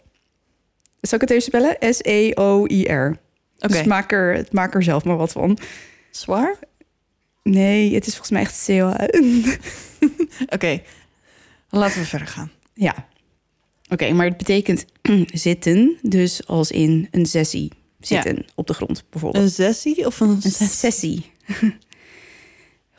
Zal 1.02 1.20
ik 1.20 1.22
het 1.22 1.30
even 1.30 1.44
spellen? 1.44 1.94
S-E-O-I-R. 1.94 3.20
Oké. 3.60 3.74
Dus 3.74 3.84
maak 3.84 4.12
er, 4.12 4.48
maak 4.52 4.74
er 4.74 4.84
zelf 4.84 5.04
maar 5.04 5.18
wat 5.18 5.32
van. 5.32 5.58
Zwaar? 6.12 6.60
Nee, 7.44 7.94
het 7.94 8.08
is 8.08 8.16
volgens 8.16 8.32
mij 8.32 8.42
echt 8.42 8.64
C-O-H. 8.66 9.04
Oké. 10.56 10.82
Laten 11.70 12.00
we 12.00 12.06
verder 12.06 12.28
gaan. 12.28 12.52
Ja. 12.74 13.08
Oké, 13.90 14.12
maar 14.12 14.26
het 14.26 14.38
betekent 14.38 14.86
zitten, 15.48 15.98
dus 16.02 16.48
als 16.48 16.72
in 16.72 17.08
een 17.12 17.26
sessie 17.26 17.72
zitten 18.00 18.46
op 18.56 18.68
de 18.68 18.74
grond 18.74 19.04
bijvoorbeeld. 19.10 19.44
Een 19.44 19.50
sessie 19.50 20.06
of 20.06 20.20
een... 20.20 20.30
Een 20.30 20.52
sessie. 20.52 21.32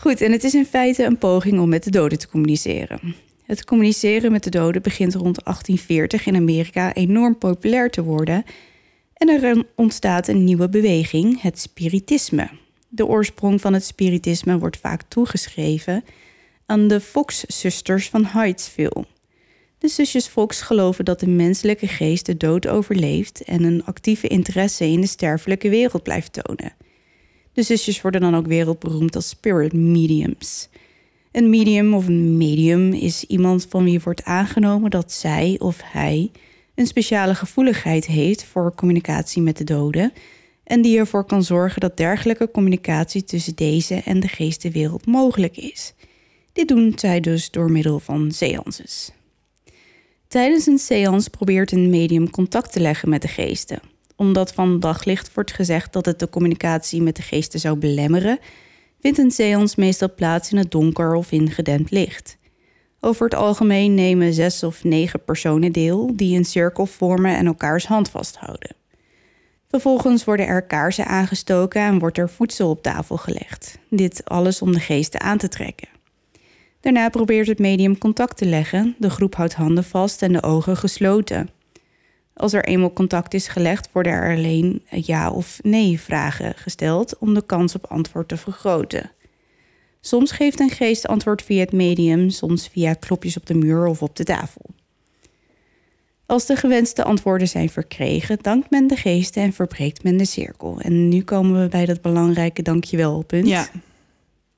Goed, 0.03 0.21
en 0.21 0.33
het 0.33 0.45
is 0.45 0.55
in 0.55 0.67
feite 0.67 1.05
een 1.05 1.19
poging 1.19 1.61
om 1.61 1.69
met 1.69 1.85
de 1.85 1.91
doden 1.91 2.19
te 2.19 2.29
communiceren. 2.29 3.15
Het 3.53 3.65
communiceren 3.65 4.33
met 4.33 4.45
de 4.45 4.51
doden 4.51 4.83
begint 4.83 5.15
rond 5.15 5.45
1840 5.45 6.27
in 6.27 6.37
Amerika 6.37 6.95
enorm 6.95 7.39
populair 7.39 7.91
te 7.91 8.03
worden 8.03 8.45
en 9.15 9.29
er 9.29 9.65
ontstaat 9.77 10.29
een 10.29 10.45
nieuwe 10.45 10.69
beweging, 10.69 11.41
het 11.41 11.59
spiritisme. 11.59 12.51
De 12.89 13.07
oorsprong 13.07 13.61
van 13.61 13.73
het 13.73 13.85
spiritisme 13.85 14.59
wordt 14.59 14.77
vaak 14.77 15.03
toegeschreven 15.09 16.05
aan 16.67 16.89
de 16.89 17.01
Fox-zusters 17.01 18.09
van 18.09 18.27
Hydesville. 18.27 19.07
De 19.79 19.89
zusjes 19.89 20.27
Fox 20.27 20.61
geloven 20.61 21.05
dat 21.05 21.21
de 21.21 21.29
menselijke 21.29 21.89
geest 21.89 22.27
de 22.27 22.37
dood 22.37 22.67
overleeft 22.67 23.43
en 23.43 23.63
een 23.63 23.85
actieve 23.85 24.29
interesse 24.29 24.85
in 24.85 25.01
de 25.01 25.07
sterfelijke 25.07 25.69
wereld 25.69 26.03
blijft 26.03 26.33
tonen. 26.33 26.75
De 27.53 27.63
zusjes 27.63 28.01
worden 28.01 28.21
dan 28.21 28.37
ook 28.37 28.47
wereldberoemd 28.47 29.15
als 29.15 29.29
spirit 29.29 29.73
mediums. 29.73 30.69
Een 31.33 31.51
medium 31.51 31.95
of 31.95 32.07
een 32.07 32.37
medium 32.37 32.93
is 32.93 33.25
iemand 33.25 33.67
van 33.69 33.85
wie 33.85 34.01
wordt 34.01 34.25
aangenomen 34.25 34.91
dat 34.91 35.13
zij 35.13 35.57
of 35.59 35.81
hij 35.85 36.31
een 36.75 36.87
speciale 36.87 37.35
gevoeligheid 37.35 38.07
heeft 38.07 38.45
voor 38.45 38.75
communicatie 38.75 39.43
met 39.43 39.57
de 39.57 39.65
doden 39.65 40.13
en 40.65 40.83
die 40.83 40.99
ervoor 40.99 41.25
kan 41.25 41.43
zorgen 41.43 41.81
dat 41.81 41.97
dergelijke 41.97 42.51
communicatie 42.51 43.25
tussen 43.25 43.55
deze 43.55 43.95
en 43.95 44.21
de 44.21 44.29
geestenwereld 44.29 45.07
mogelijk 45.07 45.57
is. 45.57 45.95
Dit 46.53 46.69
doen 46.69 46.93
zij 46.97 47.21
dus 47.21 47.51
door 47.51 47.71
middel 47.71 47.99
van 47.99 48.31
seances. 48.33 49.11
Tijdens 50.29 50.67
een 50.67 50.79
seance 50.79 51.31
probeert 51.31 51.73
een 51.73 51.91
medium 51.91 52.31
contact 52.31 52.73
te 52.73 52.81
leggen 52.81 53.09
met 53.09 53.23
de 53.23 53.29
geesten. 53.29 53.81
Omdat 54.17 54.53
van 54.53 54.81
daglicht 54.81 55.35
wordt 55.35 55.53
gezegd 55.53 55.93
dat 55.93 56.07
het 56.07 56.19
de 56.19 56.29
communicatie 56.29 57.03
met 57.03 57.17
de 57.17 57.23
geesten 57.23 57.61
zou 57.61 57.77
belemmeren, 57.77 58.39
vindt 59.03 59.19
een 59.19 59.31
seance 59.31 59.81
meestal 59.81 60.15
plaats 60.15 60.53
in 60.53 60.59
het 60.59 60.71
donker 60.71 61.15
of 61.15 61.33
in 61.33 61.51
gedempt 61.51 61.91
licht. 61.91 62.37
Over 63.01 63.25
het 63.25 63.35
algemeen 63.35 63.95
nemen 63.95 64.35
zes 64.35 64.63
of 64.63 64.85
negen 64.85 65.25
personen 65.25 65.73
deel 65.73 66.17
die 66.17 66.37
een 66.37 66.45
cirkel 66.45 66.87
vormen 66.87 67.37
en 67.37 67.47
elkaars 67.47 67.87
hand 67.87 68.11
vasthouden. 68.11 68.77
Vervolgens 69.69 70.25
worden 70.25 70.47
er 70.47 70.63
kaarsen 70.63 71.07
aangestoken 71.07 71.81
en 71.81 71.99
wordt 71.99 72.19
er 72.19 72.31
voedsel 72.31 72.71
op 72.71 72.83
tafel 72.83 73.17
gelegd. 73.17 73.79
Dit 73.91 74.25
alles 74.25 74.63
om 74.63 74.73
de 74.73 74.81
geesten 74.81 75.21
aan 75.21 75.39
te 75.39 75.49
trekken. 75.49 75.89
Daarna 76.81 77.09
probeert 77.09 77.47
het 77.47 77.59
medium 77.59 77.99
contact 77.99 78.37
te 78.37 78.47
leggen. 78.47 78.95
De 78.99 79.11
groep 79.11 79.35
houdt 79.35 79.55
handen 79.55 79.85
vast 79.85 80.23
en 80.23 80.33
de 80.33 80.43
ogen 80.43 80.77
gesloten. 80.77 81.49
Als 82.35 82.53
er 82.53 82.65
eenmaal 82.65 82.93
contact 82.93 83.35
is 83.35 83.49
gelegd, 83.49 83.89
worden 83.93 84.13
er 84.13 84.37
alleen 84.37 84.83
ja 84.91 85.31
of 85.31 85.59
nee 85.63 86.01
vragen 86.01 86.55
gesteld 86.55 87.19
om 87.19 87.35
de 87.35 87.47
kans 87.47 87.75
op 87.75 87.87
antwoord 87.87 88.29
te 88.29 88.37
vergroten. 88.37 89.11
Soms 90.01 90.31
geeft 90.31 90.61
een 90.61 90.71
geest 90.71 91.07
antwoord 91.07 91.43
via 91.43 91.61
het 91.61 91.73
medium, 91.73 92.31
soms 92.31 92.69
via 92.69 92.95
klopjes 92.95 93.37
op 93.37 93.47
de 93.47 93.55
muur 93.55 93.87
of 93.87 94.03
op 94.03 94.17
de 94.17 94.25
tafel. 94.25 94.65
Als 96.27 96.47
de 96.47 96.57
gewenste 96.57 97.05
antwoorden 97.05 97.49
zijn 97.49 97.71
verkregen, 97.71 98.39
dankt 98.41 98.71
men 98.71 98.87
de 98.87 98.97
geesten 98.97 99.43
en 99.43 99.53
verbreekt 99.53 100.03
men 100.03 100.17
de 100.17 100.25
cirkel. 100.25 100.81
En 100.81 101.09
nu 101.09 101.23
komen 101.23 101.63
we 101.63 101.69
bij 101.69 101.87
dat 101.87 102.01
belangrijke 102.01 102.63
dankjewel 102.63 103.23
punt. 103.23 103.47
Ja. 103.47 103.69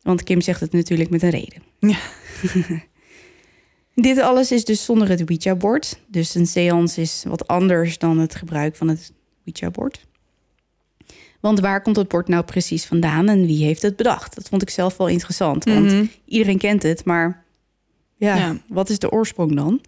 Want 0.03 0.23
Kim 0.23 0.41
zegt 0.41 0.61
het 0.61 0.73
natuurlijk 0.73 1.11
met 1.11 1.23
een 1.23 1.31
reden. 1.31 1.63
Ja. 1.79 1.99
Dit 3.95 4.19
alles 4.19 4.53
is 4.53 4.65
dus 4.65 4.85
zonder 4.85 5.09
het 5.09 5.21
Ouija-bord. 5.29 6.01
Dus 6.07 6.35
een 6.35 6.47
seance 6.47 7.01
is 7.01 7.25
wat 7.27 7.47
anders 7.47 7.99
dan 7.99 8.19
het 8.19 8.35
gebruik 8.35 8.77
van 8.77 8.89
het 8.89 9.13
Ouija-bord. 9.45 10.07
Want 11.41 11.61
waar 11.61 11.83
komt 11.83 11.97
het 11.97 12.09
bord 12.09 12.29
nou 12.29 12.45
precies 12.45 12.85
vandaan 12.85 13.29
en 13.29 13.47
wie 13.47 13.65
heeft 13.65 13.83
het 13.83 13.97
bedacht? 13.97 14.35
Dat 14.35 14.49
vond 14.49 14.63
ik 14.63 14.71
zelf 14.71 14.97
wel 14.97 15.09
interessant, 15.09 15.65
want 15.65 15.85
Mhm. 15.85 16.05
iedereen 16.25 16.59
kent 16.59 16.83
het, 16.83 17.05
maar 17.05 17.45
ja, 18.17 18.37
Ja. 18.37 18.57
wat 18.69 18.89
is 18.91 18.99
de 18.99 19.11
oorsprong 19.11 19.55
dan? 19.57 19.81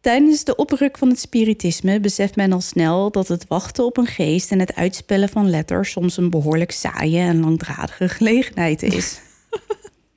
Tijdens 0.00 0.44
de 0.44 0.56
opruk 0.56 0.98
van 0.98 1.08
het 1.08 1.20
spiritisme 1.20 2.00
beseft 2.00 2.36
men 2.36 2.52
al 2.52 2.60
snel 2.60 3.10
dat 3.10 3.28
het 3.28 3.46
wachten 3.48 3.84
op 3.84 3.96
een 3.96 4.06
geest 4.06 4.50
en 4.50 4.58
het 4.58 4.74
uitspellen 4.74 5.28
van 5.28 5.50
letters 5.50 5.90
soms 5.90 6.16
een 6.16 6.30
behoorlijk 6.30 6.70
saaie 6.70 7.18
en 7.18 7.40
langdradige 7.40 8.08
gelegenheid 8.08 8.82
is. 8.82 9.20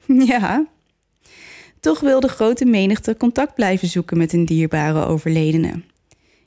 ja. 0.27 0.65
Toch 1.85 1.99
wil 1.99 2.19
de 2.19 2.27
grote 2.27 2.65
menigte 2.65 3.17
contact 3.17 3.55
blijven 3.55 3.87
zoeken 3.87 4.17
met 4.17 4.33
een 4.33 4.45
dierbare 4.45 5.05
overledene. 5.05 5.81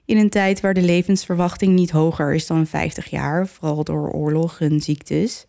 In 0.04 0.16
een 0.16 0.30
tijd 0.30 0.60
waar 0.60 0.74
de 0.74 0.82
levensverwachting 0.82 1.74
niet 1.74 1.90
hoger 1.90 2.34
is 2.34 2.46
dan 2.46 2.66
50 2.66 3.10
jaar, 3.10 3.46
vooral 3.46 3.84
door 3.84 4.10
oorlog 4.10 4.60
en 4.60 4.80
ziektes, 4.80 5.44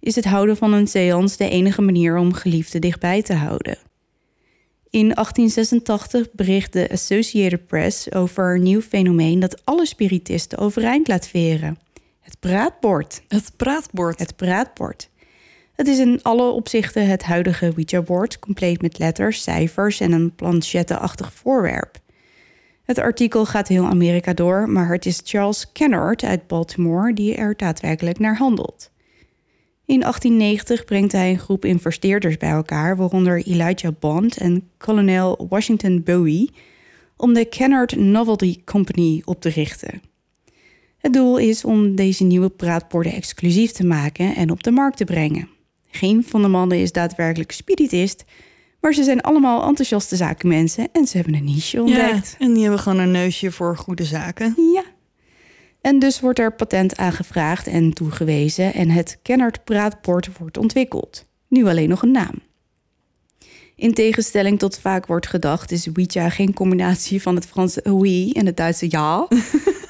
is 0.00 0.14
het 0.14 0.24
houden 0.24 0.56
van 0.56 0.72
een 0.72 0.86
seance 0.86 1.36
de 1.36 1.48
enige 1.48 1.82
manier 1.82 2.16
om 2.16 2.32
geliefden 2.32 2.80
dichtbij 2.80 3.22
te 3.22 3.34
houden. 3.34 3.78
In 4.90 5.14
1886 5.14 6.26
bericht 6.32 6.72
de 6.72 6.88
Associated 6.90 7.66
Press 7.66 8.12
over 8.12 8.54
een 8.54 8.62
nieuw 8.62 8.80
fenomeen 8.80 9.40
dat 9.40 9.64
alle 9.64 9.86
spiritisten 9.86 10.58
overeind 10.58 11.08
laat 11.08 11.28
veren: 11.28 11.78
het 12.20 12.40
praatbord. 12.40 13.22
Het 13.28 13.52
praatbord. 13.56 14.18
Het 14.18 14.36
praatbord. 14.36 15.08
Het 15.76 15.88
is 15.88 15.98
in 15.98 16.22
alle 16.22 16.50
opzichten 16.50 17.06
het 17.06 17.22
huidige 17.22 17.72
Ouija-bord, 17.76 18.38
compleet 18.38 18.82
met 18.82 18.98
letters, 18.98 19.42
cijfers 19.42 20.00
en 20.00 20.12
een 20.12 20.34
planchettenachtig 20.34 21.32
voorwerp. 21.32 21.98
Het 22.84 22.98
artikel 22.98 23.44
gaat 23.46 23.68
heel 23.68 23.84
Amerika 23.84 24.34
door, 24.34 24.68
maar 24.68 24.92
het 24.92 25.06
is 25.06 25.20
Charles 25.24 25.72
Kennard 25.72 26.24
uit 26.24 26.46
Baltimore 26.46 27.12
die 27.12 27.34
er 27.34 27.56
daadwerkelijk 27.56 28.18
naar 28.18 28.36
handelt. 28.36 28.90
In 29.84 30.00
1890 30.00 30.84
brengt 30.84 31.12
hij 31.12 31.30
een 31.30 31.38
groep 31.38 31.64
investeerders 31.64 32.36
bij 32.36 32.50
elkaar, 32.50 32.96
waaronder 32.96 33.42
Elijah 33.42 33.92
Bond 33.98 34.36
en 34.36 34.68
kolonel 34.78 35.46
Washington 35.48 36.02
Bowie, 36.02 36.50
om 37.16 37.34
de 37.34 37.44
Kennard 37.44 37.96
Novelty 37.96 38.64
Company 38.64 39.22
op 39.24 39.40
te 39.40 39.48
richten. 39.48 40.02
Het 40.98 41.12
doel 41.12 41.38
is 41.38 41.64
om 41.64 41.94
deze 41.94 42.24
nieuwe 42.24 42.50
praatborden 42.50 43.12
exclusief 43.12 43.70
te 43.70 43.86
maken 43.86 44.34
en 44.34 44.50
op 44.50 44.62
de 44.62 44.70
markt 44.70 44.96
te 44.96 45.04
brengen. 45.04 45.54
Geen 45.96 46.24
van 46.24 46.42
de 46.42 46.48
mannen 46.48 46.80
is 46.80 46.92
daadwerkelijk 46.92 47.52
spiritist, 47.52 48.24
maar 48.80 48.92
ze 48.92 49.02
zijn 49.02 49.20
allemaal 49.20 49.68
enthousiaste 49.68 50.16
zakenmensen 50.16 50.88
en 50.92 51.06
ze 51.06 51.16
hebben 51.16 51.34
een 51.34 51.44
niche 51.44 51.76
ja, 51.76 51.82
ontdekt. 51.82 52.36
en 52.38 52.52
die 52.52 52.62
hebben 52.62 52.80
gewoon 52.80 52.98
een 52.98 53.10
neusje 53.10 53.52
voor 53.52 53.76
goede 53.76 54.04
zaken. 54.04 54.54
Ja. 54.74 54.84
En 55.80 55.98
dus 55.98 56.20
wordt 56.20 56.38
er 56.38 56.54
patent 56.54 56.96
aangevraagd 56.96 57.66
en 57.66 57.92
toegewezen 57.92 58.74
en 58.74 58.90
het 58.90 59.18
Kennard 59.22 59.64
praatbord 59.64 60.28
wordt 60.38 60.56
ontwikkeld. 60.56 61.26
Nu 61.48 61.66
alleen 61.66 61.88
nog 61.88 62.02
een 62.02 62.10
naam. 62.10 62.42
In 63.76 63.94
tegenstelling 63.94 64.58
tot 64.58 64.78
vaak 64.78 65.06
wordt 65.06 65.26
gedacht, 65.26 65.70
is 65.70 65.88
Ouija 65.94 66.30
geen 66.30 66.54
combinatie 66.54 67.22
van 67.22 67.34
het 67.34 67.46
Franse 67.46 67.82
oui 67.84 68.30
en 68.32 68.46
het 68.46 68.56
Duitse 68.56 68.86
ja. 68.88 69.26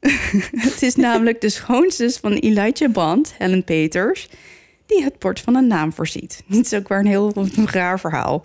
het 0.66 0.82
is 0.82 0.94
namelijk 0.94 1.40
de 1.40 1.48
schoonzus 1.48 2.16
van 2.16 2.32
Elijah 2.32 2.92
Bond, 2.92 3.34
Helen 3.38 3.64
Peters, 3.64 4.28
die 4.90 5.04
het 5.04 5.18
bord 5.18 5.40
van 5.40 5.54
een 5.54 5.66
naam 5.66 5.92
voorziet. 5.92 6.42
Dit 6.46 6.64
is 6.64 6.74
ook 6.74 6.88
weer 6.88 6.98
een 6.98 7.06
heel 7.06 7.32
raar 7.64 8.00
verhaal. 8.00 8.44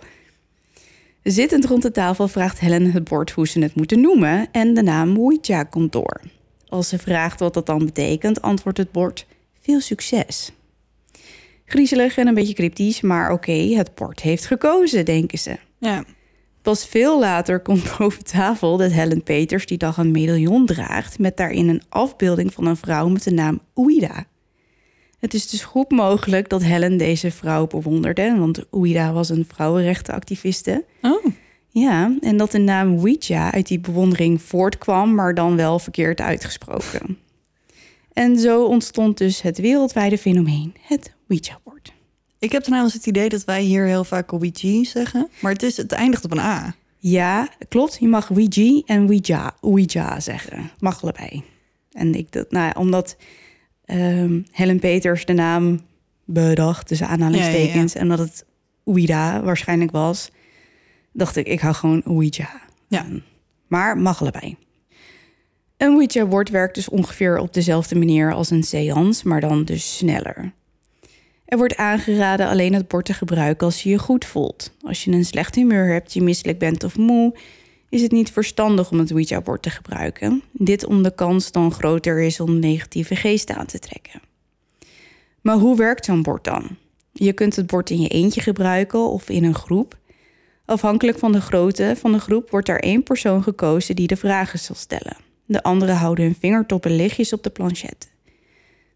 Zittend 1.22 1.64
rond 1.64 1.82
de 1.82 1.90
tafel 1.90 2.28
vraagt 2.28 2.60
Helen 2.60 2.90
het 2.90 3.04
bord 3.04 3.30
hoe 3.30 3.48
ze 3.48 3.60
het 3.60 3.74
moeten 3.74 4.00
noemen 4.00 4.48
en 4.52 4.74
de 4.74 4.82
naam 4.82 5.16
Ouija 5.16 5.62
komt 5.62 5.92
door. 5.92 6.20
Als 6.68 6.88
ze 6.88 6.98
vraagt 6.98 7.40
wat 7.40 7.54
dat 7.54 7.66
dan 7.66 7.84
betekent, 7.84 8.42
antwoordt 8.42 8.78
het 8.78 8.92
bord 8.92 9.26
veel 9.60 9.80
succes. 9.80 10.52
Griezelig 11.64 12.16
en 12.16 12.26
een 12.26 12.34
beetje 12.34 12.54
cryptisch, 12.54 13.00
maar 13.00 13.32
oké, 13.32 13.52
het 13.52 13.94
bord 13.94 14.20
heeft 14.20 14.46
gekozen, 14.46 15.04
denken 15.04 15.38
ze. 15.38 15.56
Ja. 15.78 16.04
Pas 16.62 16.86
veel 16.86 17.18
later 17.18 17.60
komt 17.60 17.92
boven 17.98 18.24
tafel 18.24 18.76
dat 18.76 18.92
Helen 18.92 19.22
Peters 19.22 19.66
die 19.66 19.78
dag 19.78 19.96
een 19.96 20.10
medaillon 20.10 20.66
draagt 20.66 21.18
met 21.18 21.36
daarin 21.36 21.68
een 21.68 21.82
afbeelding 21.88 22.52
van 22.52 22.66
een 22.66 22.76
vrouw 22.76 23.08
met 23.08 23.22
de 23.22 23.32
naam 23.32 23.60
Ouida. 23.74 24.26
Het 25.18 25.34
is 25.34 25.48
dus 25.48 25.62
goed 25.62 25.90
mogelijk 25.90 26.48
dat 26.48 26.62
Helen 26.62 26.96
deze 26.96 27.30
vrouw 27.30 27.66
bewonderde, 27.66 28.36
want 28.38 28.70
Ouida 28.70 29.12
was 29.12 29.28
een 29.28 29.46
vrouwenrechtenactiviste. 29.48 30.84
Oh. 31.02 31.24
Ja, 31.68 32.16
en 32.20 32.36
dat 32.36 32.50
de 32.50 32.58
naam 32.58 32.98
Ouija 32.98 33.52
uit 33.52 33.66
die 33.66 33.80
bewondering 33.80 34.42
voortkwam, 34.42 35.14
maar 35.14 35.34
dan 35.34 35.56
wel 35.56 35.78
verkeerd 35.78 36.20
uitgesproken. 36.20 37.18
En 38.12 38.38
zo 38.38 38.64
ontstond 38.64 39.18
dus 39.18 39.42
het 39.42 39.58
wereldwijde 39.58 40.18
fenomeen, 40.18 40.74
het 40.80 41.14
Ouija-bord. 41.28 41.92
Ik 42.38 42.52
heb 42.52 42.62
trouwens 42.62 42.94
het 42.94 43.06
idee 43.06 43.28
dat 43.28 43.44
wij 43.44 43.62
hier 43.62 43.84
heel 43.84 44.04
vaak 44.04 44.32
Ouija 44.32 44.84
zeggen. 44.84 45.28
Maar 45.40 45.52
het, 45.52 45.62
is, 45.62 45.76
het 45.76 45.92
eindigt 45.92 46.24
op 46.24 46.32
een 46.32 46.38
A. 46.38 46.74
Ja, 46.98 47.48
klopt. 47.68 47.96
Je 48.00 48.08
mag 48.08 48.30
Ouija 48.30 48.82
en 48.86 49.06
Ouija, 49.06 49.56
Ouija 49.60 50.20
zeggen. 50.20 50.70
Mag 50.78 51.02
allebei. 51.02 51.42
En 51.92 52.14
ik 52.14 52.32
dat, 52.32 52.50
nou 52.50 52.66
ja, 52.66 52.74
omdat 52.80 53.16
ehm, 53.86 54.40
Helen 54.50 54.78
Peters 54.78 55.24
de 55.24 55.32
naam 55.32 55.80
bedacht, 56.24 56.86
tussen 56.86 57.08
aanhalingstekens, 57.08 57.94
en 57.94 58.08
dat 58.08 58.18
het 58.18 58.44
Ouida 58.84 59.42
waarschijnlijk 59.42 59.90
was, 59.90 60.30
dacht 61.12 61.36
ik, 61.36 61.46
ik 61.46 61.60
hou 61.60 61.74
gewoon 61.74 62.02
Ouija. 62.04 62.50
Ja. 62.88 63.06
Maar 63.66 63.98
mag 63.98 64.20
allebei. 64.20 64.56
Een 65.76 65.92
Ouija-bord 65.92 66.48
werkt 66.48 66.74
dus 66.74 66.88
ongeveer 66.88 67.38
op 67.38 67.54
dezelfde 67.54 67.96
manier 67.96 68.32
als 68.32 68.50
een 68.50 68.62
seance, 68.62 69.28
maar 69.28 69.40
dan 69.40 69.64
dus 69.64 69.96
sneller. 69.96 70.52
Er 71.44 71.58
wordt 71.58 71.76
aangeraden 71.76 72.48
alleen 72.48 72.74
het 72.74 72.88
bord 72.88 73.04
te 73.04 73.14
gebruiken 73.14 73.66
als 73.66 73.82
je 73.82 73.90
je 73.90 73.98
goed 73.98 74.24
voelt. 74.24 74.72
Als 74.80 75.04
je 75.04 75.10
een 75.10 75.24
slecht 75.24 75.54
humeur 75.54 75.92
hebt, 75.92 76.12
je 76.12 76.22
misselijk 76.22 76.58
bent 76.58 76.84
of 76.84 76.96
moe, 76.96 77.36
is 77.88 78.02
het 78.02 78.12
niet 78.12 78.30
verstandig 78.30 78.90
om 78.90 78.98
het 78.98 79.10
Ouija-bord 79.10 79.62
te 79.62 79.70
gebruiken. 79.70 80.42
Dit 80.52 80.86
om 80.86 81.02
de 81.02 81.14
kans 81.14 81.52
dan 81.52 81.72
groter 81.72 82.20
is 82.20 82.40
om 82.40 82.58
negatieve 82.58 83.16
geesten 83.16 83.56
aan 83.56 83.66
te 83.66 83.78
trekken. 83.78 84.20
Maar 85.40 85.56
hoe 85.56 85.76
werkt 85.76 86.04
zo'n 86.04 86.22
bord 86.22 86.44
dan? 86.44 86.76
Je 87.12 87.32
kunt 87.32 87.56
het 87.56 87.66
bord 87.66 87.90
in 87.90 88.00
je 88.00 88.08
eentje 88.08 88.40
gebruiken 88.40 89.10
of 89.10 89.28
in 89.28 89.44
een 89.44 89.54
groep. 89.54 89.98
Afhankelijk 90.64 91.18
van 91.18 91.32
de 91.32 91.40
grootte 91.40 91.94
van 91.96 92.12
de 92.12 92.18
groep 92.18 92.50
wordt 92.50 92.68
er 92.68 92.80
één 92.80 93.02
persoon 93.02 93.42
gekozen 93.42 93.96
die 93.96 94.06
de 94.06 94.16
vragen 94.16 94.58
zal 94.58 94.76
stellen. 94.76 95.16
De 95.44 95.62
anderen 95.62 95.96
houden 95.96 96.24
hun 96.24 96.36
vingertoppen 96.40 96.96
lichtjes 96.96 97.32
op 97.32 97.42
de 97.42 97.50
planchet. 97.50 98.14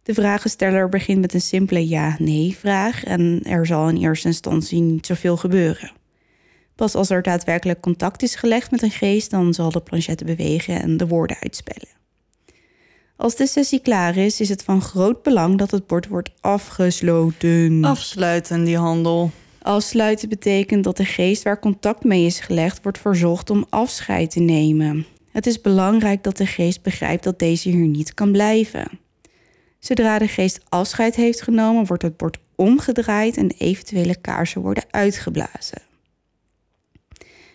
De 0.02 0.14
vragensteller 0.14 0.88
begint 0.88 1.20
met 1.20 1.34
een 1.34 1.40
simpele 1.40 1.88
ja-nee-vraag 1.88 3.04
en 3.04 3.40
er 3.44 3.66
zal 3.66 3.88
in 3.88 3.96
eerste 3.96 4.28
instantie 4.28 4.80
niet 4.80 5.06
zoveel 5.06 5.36
gebeuren. 5.36 5.92
Pas 6.80 6.94
als 6.94 7.10
er 7.10 7.22
daadwerkelijk 7.22 7.80
contact 7.80 8.22
is 8.22 8.34
gelegd 8.34 8.70
met 8.70 8.82
een 8.82 8.90
geest, 8.90 9.30
dan 9.30 9.54
zal 9.54 9.70
de 9.70 9.80
planchette 9.80 10.24
bewegen 10.24 10.82
en 10.82 10.96
de 10.96 11.06
woorden 11.06 11.36
uitspellen. 11.40 11.88
Als 13.16 13.36
de 13.36 13.46
sessie 13.46 13.80
klaar 13.80 14.16
is, 14.16 14.40
is 14.40 14.48
het 14.48 14.62
van 14.62 14.82
groot 14.82 15.22
belang 15.22 15.58
dat 15.58 15.70
het 15.70 15.86
bord 15.86 16.08
wordt 16.08 16.30
afgesloten. 16.40 17.84
Afsluiten 17.84 18.64
die 18.64 18.76
handel. 18.76 19.30
Afsluiten 19.62 20.28
betekent 20.28 20.84
dat 20.84 20.96
de 20.96 21.04
geest 21.04 21.42
waar 21.42 21.58
contact 21.58 22.04
mee 22.04 22.26
is 22.26 22.40
gelegd 22.40 22.82
wordt 22.82 22.98
verzocht 22.98 23.50
om 23.50 23.66
afscheid 23.68 24.30
te 24.30 24.40
nemen. 24.40 25.06
Het 25.30 25.46
is 25.46 25.60
belangrijk 25.60 26.22
dat 26.22 26.36
de 26.36 26.46
geest 26.46 26.82
begrijpt 26.82 27.24
dat 27.24 27.38
deze 27.38 27.68
hier 27.68 27.86
niet 27.86 28.14
kan 28.14 28.32
blijven. 28.32 29.00
Zodra 29.78 30.18
de 30.18 30.28
geest 30.28 30.60
afscheid 30.68 31.14
heeft 31.14 31.42
genomen, 31.42 31.86
wordt 31.86 32.02
het 32.02 32.16
bord 32.16 32.38
omgedraaid 32.54 33.36
en 33.36 33.50
eventuele 33.58 34.16
kaarsen 34.20 34.60
worden 34.60 34.84
uitgeblazen. 34.90 35.88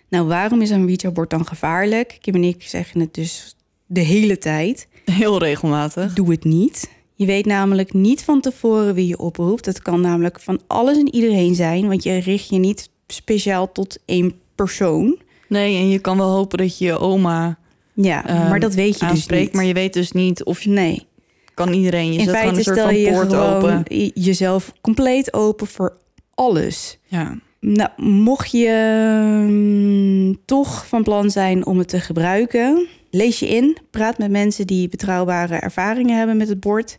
Nou, 0.09 0.27
waarom 0.27 0.61
is 0.61 0.69
een 0.69 0.81
Ouija-bord 0.81 1.29
dan 1.29 1.45
gevaarlijk? 1.47 2.17
Kim 2.21 2.35
en 2.35 2.43
ik 2.43 2.63
zeggen 2.63 2.99
het 2.99 3.13
dus 3.13 3.55
de 3.85 3.99
hele 3.99 4.37
tijd. 4.37 4.87
Heel 5.05 5.39
regelmatig. 5.39 6.13
Doe 6.13 6.31
het 6.31 6.43
niet. 6.43 6.89
Je 7.13 7.25
weet 7.25 7.45
namelijk 7.45 7.93
niet 7.93 8.23
van 8.23 8.41
tevoren 8.41 8.93
wie 8.93 9.07
je 9.07 9.17
oproept. 9.19 9.65
Het 9.65 9.81
kan 9.81 10.01
namelijk 10.01 10.39
van 10.39 10.59
alles 10.67 10.97
en 10.97 11.15
iedereen 11.15 11.55
zijn, 11.55 11.87
want 11.87 12.03
je 12.03 12.17
richt 12.17 12.49
je 12.49 12.57
niet 12.57 12.89
speciaal 13.07 13.71
tot 13.71 13.97
één 14.05 14.33
persoon. 14.55 15.17
Nee, 15.47 15.77
en 15.77 15.89
je 15.89 15.99
kan 15.99 16.17
wel 16.17 16.29
hopen 16.31 16.57
dat 16.57 16.77
je 16.77 16.85
je 16.85 16.97
oma 16.99 17.57
Ja, 17.93 18.25
ehm, 18.27 18.49
maar 18.49 18.59
dat 18.59 18.73
weet 18.73 18.99
je 18.99 19.05
dus 19.07 19.27
niet. 19.27 19.53
maar 19.53 19.65
je 19.65 19.73
weet 19.73 19.93
dus 19.93 20.11
niet 20.11 20.43
of 20.43 20.61
je 20.61 20.69
Nee. 20.69 21.05
kan 21.53 21.73
iedereen. 21.73 22.13
Je 22.13 22.19
In 22.19 22.27
feite 22.27 22.57
een 22.57 22.63
soort 22.63 22.75
stel 22.77 22.87
van 22.87 22.97
je 22.97 23.11
poort 23.11 23.33
open. 23.33 23.83
jezelf 24.13 24.73
compleet 24.81 25.33
open 25.33 25.67
voor 25.67 25.97
alles. 26.33 26.97
Ja. 27.05 27.37
Nou, 27.67 27.89
mocht 27.97 28.51
je 28.51 29.43
mm, 29.49 30.37
toch 30.45 30.87
van 30.87 31.03
plan 31.03 31.29
zijn 31.29 31.65
om 31.65 31.77
het 31.77 31.87
te 31.87 31.99
gebruiken, 31.99 32.87
lees 33.09 33.39
je 33.39 33.47
in. 33.47 33.77
Praat 33.91 34.17
met 34.17 34.31
mensen 34.31 34.67
die 34.67 34.89
betrouwbare 34.89 35.55
ervaringen 35.55 36.17
hebben 36.17 36.37
met 36.37 36.47
het 36.47 36.59
bord. 36.59 36.97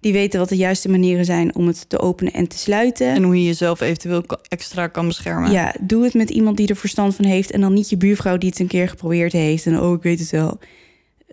Die 0.00 0.12
weten 0.12 0.38
wat 0.40 0.48
de 0.48 0.56
juiste 0.56 0.88
manieren 0.88 1.24
zijn 1.24 1.54
om 1.54 1.66
het 1.66 1.88
te 1.88 1.98
openen 1.98 2.32
en 2.32 2.48
te 2.48 2.58
sluiten. 2.58 3.06
En 3.06 3.22
hoe 3.22 3.36
je 3.36 3.44
jezelf 3.44 3.80
eventueel 3.80 4.24
extra 4.48 4.86
kan 4.86 5.06
beschermen. 5.06 5.50
Ja, 5.50 5.74
doe 5.80 6.04
het 6.04 6.14
met 6.14 6.30
iemand 6.30 6.56
die 6.56 6.68
er 6.68 6.76
verstand 6.76 7.14
van 7.14 7.24
heeft. 7.24 7.50
En 7.50 7.60
dan 7.60 7.72
niet 7.72 7.90
je 7.90 7.96
buurvrouw 7.96 8.38
die 8.38 8.48
het 8.48 8.58
een 8.58 8.66
keer 8.66 8.88
geprobeerd 8.88 9.32
heeft. 9.32 9.66
En 9.66 9.80
oh, 9.80 9.94
ik 9.94 10.02
weet 10.02 10.18
het 10.18 10.30
wel. 10.30 10.58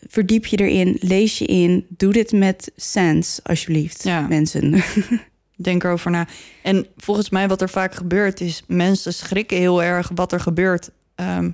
Verdiep 0.07 0.45
je 0.45 0.57
erin, 0.57 0.97
lees 0.99 1.37
je 1.37 1.45
in. 1.45 1.85
Doe 1.89 2.13
dit 2.13 2.31
met 2.31 2.71
sense, 2.75 3.39
alsjeblieft, 3.43 4.03
Ja. 4.03 4.27
mensen. 4.27 4.73
Denk 5.61 5.83
erover 5.83 6.11
na. 6.11 6.27
En 6.63 6.85
volgens 6.97 7.29
mij 7.29 7.47
wat 7.47 7.61
er 7.61 7.69
vaak 7.69 7.93
gebeurt 7.95 8.41
is... 8.41 8.63
mensen 8.67 9.13
schrikken 9.13 9.57
heel 9.57 9.83
erg 9.83 10.11
wat 10.15 10.31
er 10.31 10.39
gebeurt... 10.39 10.89
ehm, 11.15 11.49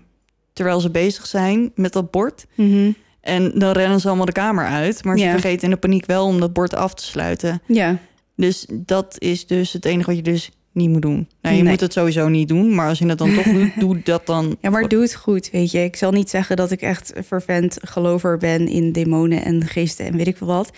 terwijl 0.53 0.79
ze 0.79 0.89
bezig 0.89 1.25
zijn 1.27 1.71
met 1.75 1.93
dat 1.93 2.11
bord. 2.11 2.45
Mhm. 2.55 2.91
En 3.21 3.51
dan 3.59 3.71
rennen 3.71 3.99
ze 3.99 4.07
allemaal 4.07 4.25
de 4.25 4.31
kamer 4.31 4.65
uit. 4.65 5.03
Maar 5.03 5.17
ze 5.17 5.29
vergeten 5.29 5.63
in 5.63 5.69
de 5.69 5.77
paniek 5.77 6.05
wel 6.05 6.25
om 6.25 6.39
dat 6.39 6.53
bord 6.53 6.73
af 6.75 6.93
te 6.93 7.03
sluiten. 7.03 7.61
Ja, 7.65 7.97
Dus 8.35 8.65
dat 8.73 9.15
is 9.17 9.47
dus 9.47 9.73
het 9.73 9.85
enige 9.85 10.05
wat 10.07 10.15
je 10.15 10.21
dus 10.21 10.51
niet 10.71 10.89
moet 10.89 11.01
doen. 11.01 11.27
Nou, 11.41 11.55
je 11.55 11.61
Nee. 11.61 11.71
moet 11.71 11.79
het 11.81 11.93
sowieso 11.93 12.27
niet 12.27 12.47
doen. 12.47 12.75
Maar 12.75 12.87
als 12.89 12.99
je 12.99 13.05
het 13.07 13.17
dan 13.17 13.33
toch 13.33 13.43
doet, 13.45 13.79
doe 13.79 14.01
dat 14.03 14.25
dan. 14.25 14.57
ja, 14.61 14.69
maar 14.69 14.87
doe 14.87 15.01
het 15.01 15.15
goed, 15.15 15.49
weet 15.51 15.71
je. 15.71 15.83
Ik 15.83 15.95
zal 15.95 16.11
niet 16.11 16.29
zeggen 16.29 16.55
dat 16.55 16.71
ik 16.71 16.81
echt 16.81 17.15
een 17.17 17.23
fervent 17.23 17.77
gelover 17.81 18.37
ben 18.37 18.67
in 18.67 18.91
demonen 18.91 19.43
en 19.43 19.65
geesten 19.65 20.05
en 20.05 20.17
weet 20.17 20.27
ik 20.27 20.37
veel 20.37 20.47
wat. 20.47 20.71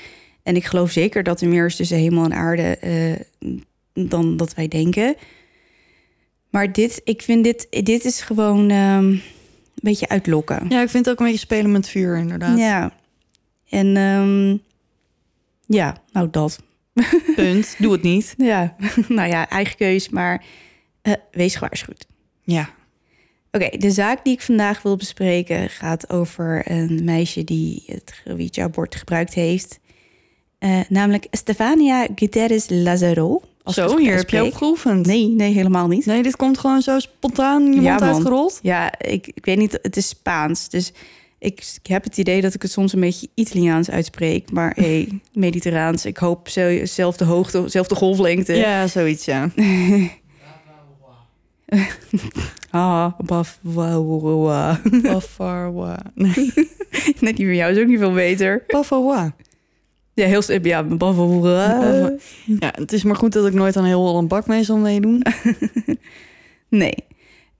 En 0.49 0.55
ik 0.55 0.65
geloof 0.65 0.91
zeker 0.91 1.23
dat 1.23 1.41
er 1.41 1.47
meer 1.47 1.65
is 1.65 1.75
tussen 1.75 1.97
hemel 1.97 2.23
en 2.23 2.33
aarde 2.33 2.77
eh, 2.77 3.55
dan 3.93 4.37
dat 4.37 4.53
wij 4.53 4.67
denken. 4.67 5.15
Maar 6.49 6.71
dit, 6.71 7.01
ik 7.03 7.21
vind 7.21 7.43
dit, 7.43 7.67
dit 7.69 8.05
is 8.05 8.21
gewoon 8.21 8.69
ehm, 8.69 9.05
een 9.05 9.21
beetje 9.73 10.09
uitlokken. 10.09 10.65
Ja, 10.69 10.81
ik 10.81 10.89
vind 10.89 11.05
het 11.05 11.13
ook 11.13 11.19
een 11.19 11.25
beetje 11.25 11.45
spelen 11.45 11.71
met 11.71 11.89
vuur, 11.89 12.17
inderdaad. 12.17 12.57
Ja. 12.57 12.93
En 13.69 13.97
ehm, 13.97 14.57
ja, 15.77 15.97
nou 16.11 16.29
dat. 16.31 16.63
Punt. 17.35 17.75
Doe 17.77 17.91
het 17.91 18.01
niet. 18.01 18.33
Ja, 18.37 18.75
nou 19.07 19.29
ja, 19.29 19.49
eigen 19.49 19.75
keus, 19.75 20.09
maar 20.09 20.43
eh, 21.01 21.13
wees 21.31 21.55
gewaarschuwd. 21.55 22.05
Ja. 22.43 22.69
Oké, 23.51 23.77
de 23.77 23.91
zaak 23.91 24.23
die 24.23 24.33
ik 24.33 24.41
vandaag 24.41 24.81
wil 24.81 24.95
bespreken 24.95 25.69
gaat 25.69 26.09
over 26.09 26.71
een 26.71 27.03
meisje 27.03 27.43
die 27.43 27.83
het 27.85 28.21
Ouija-bord 28.25 28.95
gebruikt 28.95 29.33
heeft. 29.33 29.79
Eh, 30.59 30.79
namelijk 30.89 31.27
Stefania 31.31 32.07
Guterres 32.15 32.65
Lazaro. 32.69 33.41
Zo, 33.65 33.81
hier 33.81 33.95
heb 33.97 33.99
je 34.07 34.11
uitspreek. 34.11 34.41
ook 34.41 34.55
geoefend. 34.55 35.05
Nee, 35.05 35.27
nee, 35.27 35.53
helemaal 35.53 35.87
niet. 35.87 36.05
Nee, 36.05 36.23
dit 36.23 36.35
komt 36.35 36.57
gewoon 36.57 36.81
zo 36.81 36.99
spontaan 36.99 37.65
in 37.65 37.73
je 37.73 37.81
Ja, 37.81 37.89
mond 37.89 38.01
uitgerold. 38.01 38.59
Ja, 38.61 38.99
ik, 38.99 39.27
ik 39.27 39.45
weet 39.45 39.57
niet, 39.57 39.79
het 39.81 39.97
is 39.97 40.07
Spaans. 40.07 40.69
Dus 40.69 40.91
ik, 41.39 41.63
ik 41.81 41.87
heb 41.87 42.03
het 42.03 42.17
idee 42.17 42.41
dat 42.41 42.53
ik 42.53 42.61
het 42.61 42.71
soms 42.71 42.93
een 42.93 42.99
beetje 42.99 43.27
Italiaans 43.33 43.89
uitspreek. 43.89 44.51
Maar 44.51 44.73
hey, 44.75 45.19
mediterraans, 45.33 46.05
ik 46.05 46.17
hoop 46.17 46.49
zelfde 46.83 47.25
hoogte, 47.25 47.63
zelfde 47.67 47.95
golflengte. 47.95 48.53
Ja, 48.53 48.87
zoiets, 48.87 49.25
ja. 49.25 49.49
Ah, 52.71 53.19
baf, 53.25 53.59
wauw, 53.61 54.19
wauw. 54.19 54.77
Bafawa. 55.01 55.99
Nee, 56.15 56.53
Net 57.19 57.35
die 57.37 57.45
van 57.45 57.55
jou 57.55 57.71
is 57.71 57.77
ook 57.79 57.87
niet 57.87 57.99
veel 57.99 58.13
beter. 58.13 58.63
Bafawa. 58.67 59.33
Ja, 60.19 60.25
heel 60.25 60.41
st- 60.41 60.59
ja, 60.61 60.87
wauw. 60.87 62.17
Ja, 62.45 62.73
het 62.75 62.93
is 62.93 63.03
maar 63.03 63.15
goed 63.15 63.33
dat 63.33 63.47
ik 63.47 63.53
nooit 63.53 63.77
aan 63.77 63.85
heel 63.85 64.05
Holland 64.05 64.27
Bak 64.27 64.47
mee 64.47 64.63
zal 64.63 64.77
meedoen. 64.77 65.21
Nee. 66.69 66.93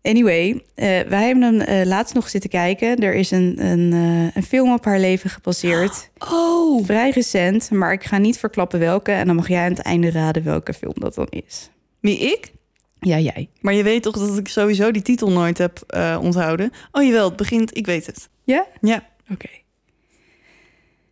Anyway, 0.01 0.63
eh, 0.75 0.99
wij 1.07 1.25
hebben 1.25 1.41
hem 1.43 1.59
eh, 1.59 1.85
laatst 1.85 2.13
nog 2.13 2.29
zitten 2.29 2.49
kijken. 2.49 2.97
Er 2.97 3.13
is 3.13 3.31
een, 3.31 3.65
een, 3.65 3.93
eh, 3.93 4.35
een 4.35 4.43
film 4.43 4.73
op 4.73 4.85
haar 4.85 4.99
leven 4.99 5.29
gebaseerd. 5.29 6.09
Oh. 6.31 6.85
Vrij 6.85 7.09
recent, 7.09 7.71
maar 7.71 7.91
ik 7.93 8.03
ga 8.03 8.17
niet 8.17 8.37
verklappen 8.37 8.79
welke. 8.79 9.11
En 9.11 9.25
dan 9.27 9.35
mag 9.35 9.47
jij 9.47 9.63
aan 9.63 9.71
het 9.71 9.79
einde 9.81 10.11
raden 10.11 10.43
welke 10.43 10.73
film 10.73 10.93
dat 10.95 11.15
dan 11.15 11.27
is. 11.29 11.69
Wie, 11.99 12.19
ik? 12.19 12.51
Ja, 12.99 13.19
jij. 13.19 13.49
Maar 13.61 13.73
je 13.73 13.83
weet 13.83 14.03
toch 14.03 14.17
dat 14.17 14.37
ik 14.37 14.47
sowieso 14.47 14.91
die 14.91 15.01
titel 15.01 15.31
nooit 15.31 15.57
heb 15.57 15.83
onthouden? 16.21 16.71
Oh 16.91 17.03
jawel, 17.03 17.27
het 17.27 17.35
begint, 17.37 17.77
ik 17.77 17.85
weet 17.85 18.05
het. 18.05 18.29
Ja? 18.43 18.65
Ja. 18.81 19.07
Oké. 19.31 19.49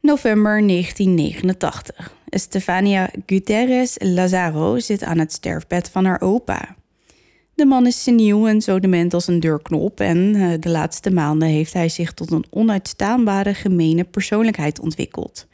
November 0.07 0.67
1989. 0.67 2.11
Stefania 2.29 3.09
Guterres 3.25 3.95
Lazaro 3.99 4.79
zit 4.79 5.03
aan 5.03 5.17
het 5.17 5.33
sterfbed 5.33 5.89
van 5.89 6.05
haar 6.05 6.21
opa. 6.21 6.75
De 7.53 7.65
man 7.65 7.85
is 7.85 8.03
seniel 8.03 8.47
en 8.47 8.61
zo 8.61 8.79
dement 8.79 9.13
als 9.13 9.27
een 9.27 9.39
deurknop 9.39 9.99
en 9.99 10.35
eh, 10.35 10.51
de 10.59 10.69
laatste 10.69 11.11
maanden 11.11 11.47
heeft 11.47 11.73
hij 11.73 11.89
zich 11.89 12.13
tot 12.13 12.31
een 12.31 12.45
onuitstaanbare 12.49 13.53
gemene 13.53 14.03
persoonlijkheid 14.03 14.79
ontwikkeld. 14.79 15.47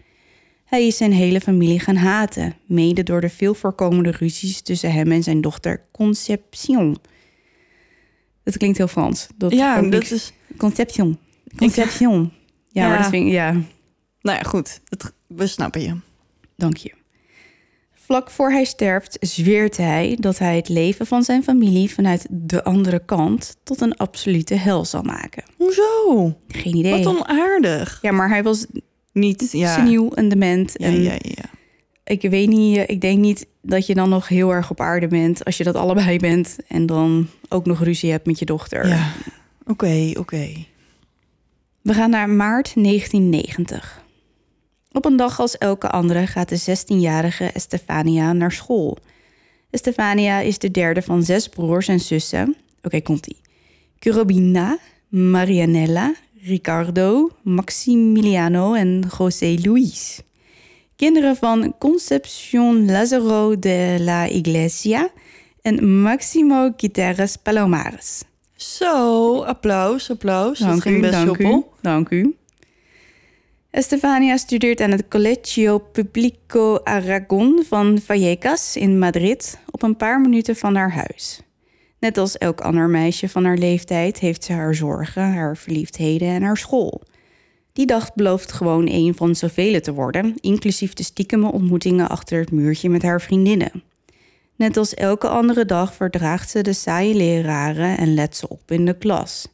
Hij 0.66 0.88
is 0.88 0.98
zijn 0.98 1.14
hele 1.14 1.42
familie 1.42 1.80
gaan 1.80 1.96
haten, 1.96 2.56
mede 2.66 3.04
door 3.04 3.22
de 3.22 3.30
veel 3.30 3.54
voorkomende 3.54 4.12
ruzies 4.12 4.62
tussen 4.62 4.92
hem 4.94 5.12
en 5.12 5.24
zijn 5.24 5.42
dochter 5.42 5.82
Concepcion. 5.92 6.98
Dat 8.44 8.58
klinkt 8.58 8.78
heel 8.78 8.88
Frans. 8.88 9.28
Dat 9.38 9.54
Ja, 9.54 9.82
dat 9.82 10.12
is... 10.12 10.34
Concepcion. 10.58 11.18
Concepcion. 11.56 12.32
Ja, 12.70 12.82
Ja. 12.82 12.88
maar 12.88 12.98
dat 12.98 13.10
vind 13.10 13.26
ik, 13.26 13.32
ja, 13.32 13.62
Nou 14.24 14.38
ja, 14.38 14.44
goed. 14.44 14.82
Het, 14.90 15.14
we 15.28 15.48
snappen 15.48 15.82
je. 15.82 15.96
dank 16.56 16.78
je. 16.78 16.94
Vlak 17.94 18.30
voor 18.30 18.52
hij 18.52 18.64
sterft 18.64 19.18
zweert 19.20 19.78
hij 19.78 20.18
dat 20.20 20.38
hij 20.38 20.56
het 20.56 20.70
leven 20.70 21.06
van 21.06 21.24
zijn 21.24 21.44
familie 21.44 21.94
vanuit 21.94 22.28
de 22.30 22.64
andere 22.64 23.06
kant 23.06 23.58
tot 23.64 23.82
een 23.82 23.98
absolute 23.98 24.56
hel 24.56 24.86
zal 24.86 25.02
maken. 25.02 25.44
Hoezo? 25.58 26.38
Geen 26.48 26.76
idee. 26.76 27.04
Wat 27.04 27.16
onaardig. 27.16 28.00
Ja, 28.02 28.12
maar 28.12 28.30
hij 28.30 28.44
was 28.44 28.66
Niet, 29.12 29.52
ja. 29.52 29.76
seniel 29.76 30.16
en 30.16 30.30
dement. 30.30 30.72
Ja, 30.74 30.86
en 30.86 31.02
ja, 31.02 31.14
ja. 31.22 31.44
ik 32.04 32.22
weet 32.22 32.50
niet, 32.50 32.78
eh, 32.78 32.84
ik 32.88 33.02
denk 33.02 33.20
niet 33.20 33.48
dat 33.62 33.86
je 33.86 33.94
dan 33.94 34.10
nog 34.10 34.28
heel 34.28 34.54
erg 34.54 34.70
op 34.70 34.80
aarde 34.80 35.08
bent 35.08 35.46
als 35.46 35.58
je 35.58 35.64
dat 35.64 35.76
allebei 35.76 36.18
bent 36.18 36.58
en 36.68 36.86
dan 36.86 37.28
ook 37.50 37.66
nog 37.66 37.84
ruzie 37.84 38.12
hebt 38.12 38.26
met 38.26 38.40
je 38.40 38.46
dochter. 38.46 38.88
Ja, 38.88 39.12
oké, 39.66 40.12
oké. 40.20 40.50
We 41.82 41.94
gaan 41.94 42.10
naar 42.10 42.30
maart 42.30 42.74
1990. 42.76 44.03
Op 44.94 45.06
een 45.06 45.16
dag 45.16 45.40
als 45.40 45.58
elke 45.58 45.90
andere 45.90 46.28
gaat 46.28 46.50
de 46.50 46.60
16-jarige 46.60 47.52
Estefania 47.52 48.34
naar 48.34 48.52
school. 48.52 48.98
Estefania 49.70 50.40
is 50.40 50.58
de 50.58 50.72
derde 50.72 51.02
van 51.02 51.24
zes 51.24 51.48
broers 51.48 51.88
en 51.88 52.00
zussen. 52.00 52.56
Oké, 52.82 53.02
komt-ie. 53.02 53.38
Curobina, 54.00 54.78
Marianella, 55.08 56.14
Ricardo, 56.42 57.30
Maximiliano 57.42 58.74
en 58.74 59.06
José 59.18 59.56
Luis. 59.64 60.22
Kinderen 60.96 61.36
van 61.36 61.74
Concepción 61.78 62.86
Lázaro 62.86 63.60
de 63.60 63.98
la 64.00 64.28
Iglesia 64.28 65.10
en 65.62 66.02
Maximo 66.02 66.72
Guterres 66.78 67.38
Palomares. 67.38 68.24
Zo, 68.56 69.42
applaus, 69.44 70.10
applaus. 70.10 70.60
dat 70.60 70.68
Dank 70.68 70.82
ging 70.82 70.98
u, 70.98 71.00
best 71.00 71.14
dank 71.14 71.28
soepel. 71.28 71.58
u, 71.58 71.64
dank 71.82 72.10
u. 72.10 72.36
Estefania 73.74 74.38
studeert 74.38 74.82
aan 74.82 74.92
het 74.92 75.08
Colegio 75.08 75.78
Publico 75.80 76.80
Aragon 76.84 77.64
van 77.68 78.00
Vallecas 78.00 78.76
in 78.76 79.00
Madrid 79.00 79.60
op 79.72 79.84
een 79.84 79.98
paar 79.98 80.22
minuten 80.22 80.56
van 80.56 80.76
haar 80.76 80.92
huis. 80.92 81.42
Net 82.00 82.18
als 82.18 82.38
elk 82.38 82.62
ander 82.62 82.90
meisje 82.90 83.30
van 83.30 83.46
haar 83.46 83.58
leeftijd 83.58 84.20
heeft 84.20 84.44
ze 84.44 84.54
haar 84.54 84.76
zorgen, 84.76 85.24
haar 85.24 85.58
verliefdheden 85.58 86.28
en 86.28 86.42
haar 86.42 86.58
school. 86.58 87.02
Die 87.72 87.86
dag 87.86 88.14
belooft 88.14 88.52
gewoon 88.52 88.88
een 88.88 89.16
van 89.16 89.36
zoveel 89.36 89.82
te 89.82 89.94
worden, 89.94 90.36
inclusief 90.40 90.94
de 90.94 91.04
stiekeme 91.04 91.52
ontmoetingen 91.52 92.10
achter 92.10 92.40
het 92.40 92.52
muurtje 92.52 92.90
met 92.90 93.02
haar 93.02 93.22
vriendinnen. 93.22 93.84
Net 94.56 94.78
als 94.78 94.94
elke 94.94 95.28
andere 95.28 95.66
dag 95.66 95.94
verdraagt 95.94 96.50
ze 96.50 96.62
de 96.62 96.74
saaie 96.74 97.16
leraren 97.16 97.98
en 97.98 98.14
let 98.14 98.36
ze 98.36 98.50
op 98.50 98.72
in 98.72 98.86
de 98.86 98.98
klas. 98.98 99.48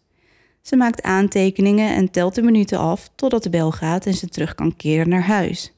Ze 0.61 0.75
maakt 0.75 1.01
aantekeningen 1.01 1.95
en 1.95 2.11
telt 2.11 2.35
de 2.35 2.41
minuten 2.41 2.79
af 2.79 3.09
totdat 3.15 3.43
de 3.43 3.49
bel 3.49 3.71
gaat 3.71 4.05
en 4.05 4.13
ze 4.13 4.27
terug 4.27 4.55
kan 4.55 4.75
keren 4.75 5.09
naar 5.09 5.25
huis. 5.25 5.73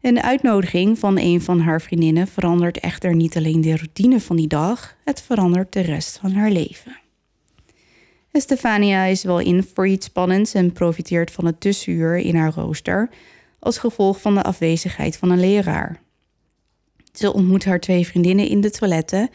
En 0.00 0.14
de 0.14 0.22
uitnodiging 0.22 0.98
van 0.98 1.18
een 1.18 1.40
van 1.40 1.60
haar 1.60 1.80
vriendinnen 1.80 2.26
verandert 2.26 2.78
echter 2.78 3.14
niet 3.14 3.36
alleen 3.36 3.60
de 3.60 3.76
routine 3.76 4.20
van 4.20 4.36
die 4.36 4.46
dag, 4.46 4.96
het 5.04 5.22
verandert 5.22 5.72
de 5.72 5.80
rest 5.80 6.18
van 6.18 6.32
haar 6.32 6.50
leven. 6.50 6.98
Estefania 8.30 9.04
is 9.04 9.22
wel 9.22 9.38
in 9.38 9.64
voor 9.74 9.88
iets 9.88 10.06
spannends 10.06 10.54
en 10.54 10.72
profiteert 10.72 11.30
van 11.30 11.46
het 11.46 11.60
tussenuur 11.60 12.16
in 12.16 12.36
haar 12.36 12.52
rooster 12.54 13.10
als 13.58 13.78
gevolg 13.78 14.20
van 14.20 14.34
de 14.34 14.42
afwezigheid 14.42 15.16
van 15.16 15.30
een 15.30 15.40
leraar. 15.40 16.00
Ze 17.12 17.32
ontmoet 17.32 17.64
haar 17.64 17.80
twee 17.80 18.06
vriendinnen 18.06 18.48
in 18.48 18.60
de 18.60 18.70
toiletten 18.70 19.30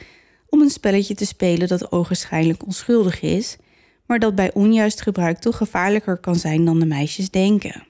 om 0.49 0.61
een 0.61 0.69
spelletje 0.69 1.15
te 1.15 1.25
spelen 1.25 1.67
dat 1.67 1.91
ogenschijnlijk 1.91 2.65
onschuldig 2.65 3.21
is, 3.21 3.57
maar 4.05 4.19
dat 4.19 4.35
bij 4.35 4.53
onjuist 4.53 5.01
gebruik 5.01 5.37
toch 5.37 5.57
gevaarlijker 5.57 6.17
kan 6.17 6.35
zijn 6.35 6.65
dan 6.65 6.79
de 6.79 6.85
meisjes 6.85 7.29
denken. 7.29 7.83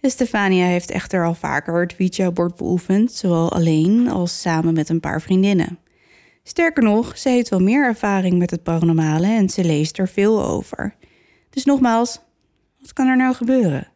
Estefania 0.00 0.66
heeft 0.66 0.90
echter 0.90 1.24
al 1.24 1.34
vaker 1.34 1.80
het 1.80 1.94
Ouija-bord 1.98 2.56
beoefend, 2.56 3.12
zowel 3.12 3.52
alleen 3.52 4.08
als 4.08 4.40
samen 4.40 4.74
met 4.74 4.88
een 4.88 5.00
paar 5.00 5.20
vriendinnen. 5.20 5.78
Sterker 6.42 6.82
nog, 6.82 7.18
ze 7.18 7.28
heeft 7.28 7.48
wel 7.48 7.60
meer 7.60 7.84
ervaring 7.84 8.38
met 8.38 8.50
het 8.50 8.62
paranormale 8.62 9.26
en 9.26 9.48
ze 9.48 9.64
leest 9.64 9.98
er 9.98 10.08
veel 10.08 10.44
over. 10.44 10.94
Dus 11.50 11.64
nogmaals, 11.64 12.20
wat 12.80 12.92
kan 12.92 13.06
er 13.06 13.16
nou 13.16 13.34
gebeuren? 13.34 13.88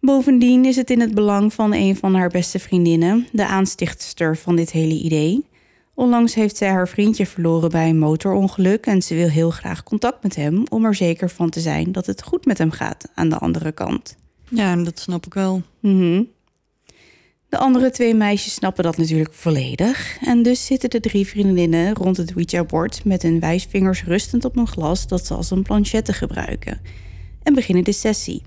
Bovendien 0.00 0.64
is 0.64 0.76
het 0.76 0.90
in 0.90 1.00
het 1.00 1.14
belang 1.14 1.52
van 1.52 1.74
een 1.74 1.96
van 1.96 2.14
haar 2.14 2.28
beste 2.28 2.58
vriendinnen, 2.58 3.26
de 3.32 3.46
aanstichtster 3.46 4.36
van 4.36 4.56
dit 4.56 4.70
hele 4.70 4.94
idee. 4.94 5.46
Onlangs 5.94 6.34
heeft 6.34 6.56
zij 6.56 6.68
haar 6.68 6.88
vriendje 6.88 7.26
verloren 7.26 7.70
bij 7.70 7.88
een 7.88 7.98
motorongeluk 7.98 8.86
en 8.86 9.02
ze 9.02 9.14
wil 9.14 9.28
heel 9.28 9.50
graag 9.50 9.82
contact 9.82 10.22
met 10.22 10.36
hem 10.36 10.64
om 10.68 10.84
er 10.84 10.94
zeker 10.94 11.30
van 11.30 11.50
te 11.50 11.60
zijn 11.60 11.92
dat 11.92 12.06
het 12.06 12.22
goed 12.22 12.44
met 12.44 12.58
hem 12.58 12.70
gaat 12.70 13.10
aan 13.14 13.28
de 13.28 13.38
andere 13.38 13.72
kant. 13.72 14.16
Ja, 14.48 14.76
dat 14.76 14.98
snap 14.98 15.26
ik 15.26 15.34
wel. 15.34 15.62
Mhm. 15.80 16.22
De 17.48 17.60
andere 17.60 17.90
twee 17.90 18.14
meisjes 18.14 18.54
snappen 18.54 18.84
dat 18.84 18.96
natuurlijk 18.96 19.34
volledig. 19.34 20.18
En 20.20 20.42
dus 20.42 20.66
zitten 20.66 20.90
de 20.90 21.00
drie 21.00 21.26
vriendinnen 21.26 21.94
rond 21.94 22.16
het 22.16 22.32
Ouija-bord 22.34 23.04
met 23.04 23.22
hun 23.22 23.40
wijsvingers 23.40 24.04
rustend 24.04 24.44
op 24.44 24.56
een 24.56 24.66
glas 24.66 25.06
dat 25.06 25.26
ze 25.26 25.34
als 25.34 25.50
een 25.50 25.62
planchette 25.62 26.12
gebruiken. 26.12 26.80
En 27.42 27.54
beginnen 27.54 27.84
de 27.84 27.92
sessie. 27.92 28.42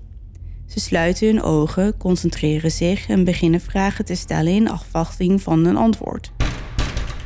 Ze 0.66 0.80
sluiten 0.80 1.26
hun 1.26 1.42
ogen, 1.42 1.96
concentreren 1.96 2.70
zich 2.70 3.08
en 3.08 3.24
beginnen 3.24 3.60
vragen 3.60 4.04
te 4.04 4.14
stellen 4.14 4.52
in 4.52 4.70
afwachting 4.70 5.42
van 5.42 5.64
een 5.64 5.76
antwoord. 5.76 6.32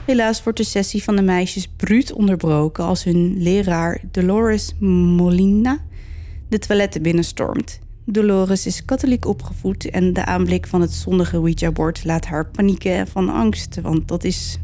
Helaas 0.04 0.42
wordt 0.42 0.58
de 0.58 0.64
sessie 0.64 1.02
van 1.02 1.16
de 1.16 1.22
meisjes 1.22 1.68
bruut 1.76 2.12
onderbroken 2.12 2.84
als 2.84 3.04
hun 3.04 3.42
leraar 3.42 4.00
Dolores 4.10 4.74
Molina 4.78 5.78
de 6.48 6.58
toiletten 6.58 7.02
binnenstormt. 7.02 7.78
Dolores 8.04 8.66
is 8.66 8.84
katholiek 8.84 9.26
opgevoed 9.26 9.90
en 9.90 10.12
de 10.12 10.24
aanblik 10.24 10.66
van 10.66 10.80
het 10.80 10.92
zondige 10.92 11.36
Ouija-bord 11.36 12.04
laat 12.04 12.26
haar 12.26 12.46
panieken 12.46 13.06
van 13.06 13.28
angst, 13.28 13.80
want 13.80 14.08
dat 14.08 14.24
is 14.24 14.58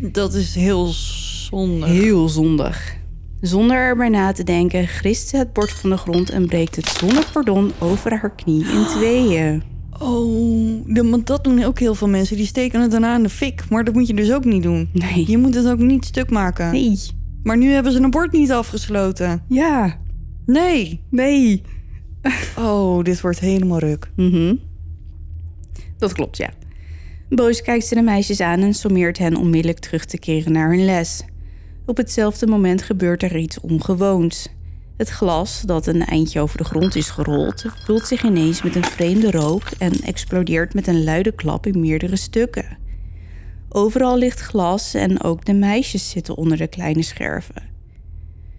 Dat 0.00 0.34
is 0.34 0.54
heel 0.54 0.86
zonde. 0.86 1.86
heel 1.86 2.28
zondig. 2.28 2.96
Zonder 3.40 3.76
erbij 3.76 4.08
na 4.08 4.32
te 4.32 4.44
denken, 4.44 4.86
grist 4.88 5.28
ze 5.28 5.36
het 5.36 5.52
bord 5.52 5.70
van 5.70 5.90
de 5.90 5.96
grond 5.96 6.30
en 6.30 6.46
breekt 6.46 6.76
het 6.76 6.88
zonder 6.88 7.30
pardon 7.32 7.72
over 7.78 8.10
haar 8.10 8.34
knie 8.34 8.64
in 8.64 8.86
tweeën. 8.86 9.71
Oh, 10.02 10.84
de- 10.86 11.08
want 11.10 11.26
dat 11.26 11.44
doen 11.44 11.64
ook 11.64 11.78
heel 11.78 11.94
veel 11.94 12.08
mensen. 12.08 12.36
Die 12.36 12.46
steken 12.46 12.80
het 12.80 12.90
daarna 12.90 13.16
in 13.16 13.22
de 13.22 13.28
fik. 13.28 13.68
Maar 13.68 13.84
dat 13.84 13.94
moet 13.94 14.06
je 14.06 14.14
dus 14.14 14.32
ook 14.32 14.44
niet 14.44 14.62
doen. 14.62 14.88
Nee. 14.92 15.24
Je 15.30 15.38
moet 15.38 15.54
het 15.54 15.66
ook 15.68 15.78
niet 15.78 16.04
stuk 16.04 16.30
maken. 16.30 16.72
Nee. 16.72 16.98
Maar 17.42 17.56
nu 17.58 17.70
hebben 17.70 17.92
ze 17.92 18.00
een 18.00 18.10
bord 18.10 18.32
niet 18.32 18.52
afgesloten. 18.52 19.42
Ja. 19.48 20.00
Nee. 20.46 21.00
Nee. 21.10 21.62
Oh, 22.58 23.02
dit 23.04 23.20
wordt 23.20 23.38
helemaal 23.38 23.78
ruk. 23.78 24.10
Mhm. 24.16 24.54
Dat 25.98 26.12
klopt, 26.12 26.36
ja. 26.36 26.50
Boos 27.28 27.62
kijkt 27.62 27.86
ze 27.86 27.94
de 27.94 28.02
meisjes 28.02 28.40
aan 28.40 28.60
en 28.60 28.74
sommeert 28.74 29.18
hen 29.18 29.36
onmiddellijk 29.36 29.78
terug 29.78 30.04
te 30.04 30.18
keren 30.18 30.52
naar 30.52 30.68
hun 30.70 30.84
les. 30.84 31.24
Op 31.86 31.96
hetzelfde 31.96 32.46
moment 32.46 32.82
gebeurt 32.82 33.22
er 33.22 33.36
iets 33.36 33.60
ongewoons. 33.60 34.48
Het 34.96 35.08
glas, 35.08 35.60
dat 35.60 35.86
een 35.86 36.04
eindje 36.04 36.40
over 36.40 36.58
de 36.58 36.64
grond 36.64 36.96
is 36.96 37.10
gerold, 37.10 37.64
vult 37.84 38.06
zich 38.06 38.22
ineens 38.22 38.62
met 38.62 38.76
een 38.76 38.84
vreemde 38.84 39.30
rook 39.30 39.62
en 39.78 39.92
explodeert 39.92 40.74
met 40.74 40.86
een 40.86 41.04
luide 41.04 41.32
klap 41.32 41.66
in 41.66 41.80
meerdere 41.80 42.16
stukken. 42.16 42.78
Overal 43.68 44.18
ligt 44.18 44.40
glas 44.40 44.94
en 44.94 45.22
ook 45.22 45.44
de 45.44 45.54
meisjes 45.54 46.10
zitten 46.10 46.36
onder 46.36 46.56
de 46.56 46.66
kleine 46.66 47.02
scherven. 47.02 47.70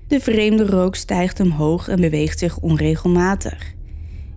De 0.08 0.20
vreemde 0.20 0.66
rook 0.66 0.96
stijgt 0.96 1.40
omhoog 1.40 1.88
en 1.88 2.02
beweegt 2.02 2.40
zich 2.40 2.60
onregelmatig. 2.60 3.74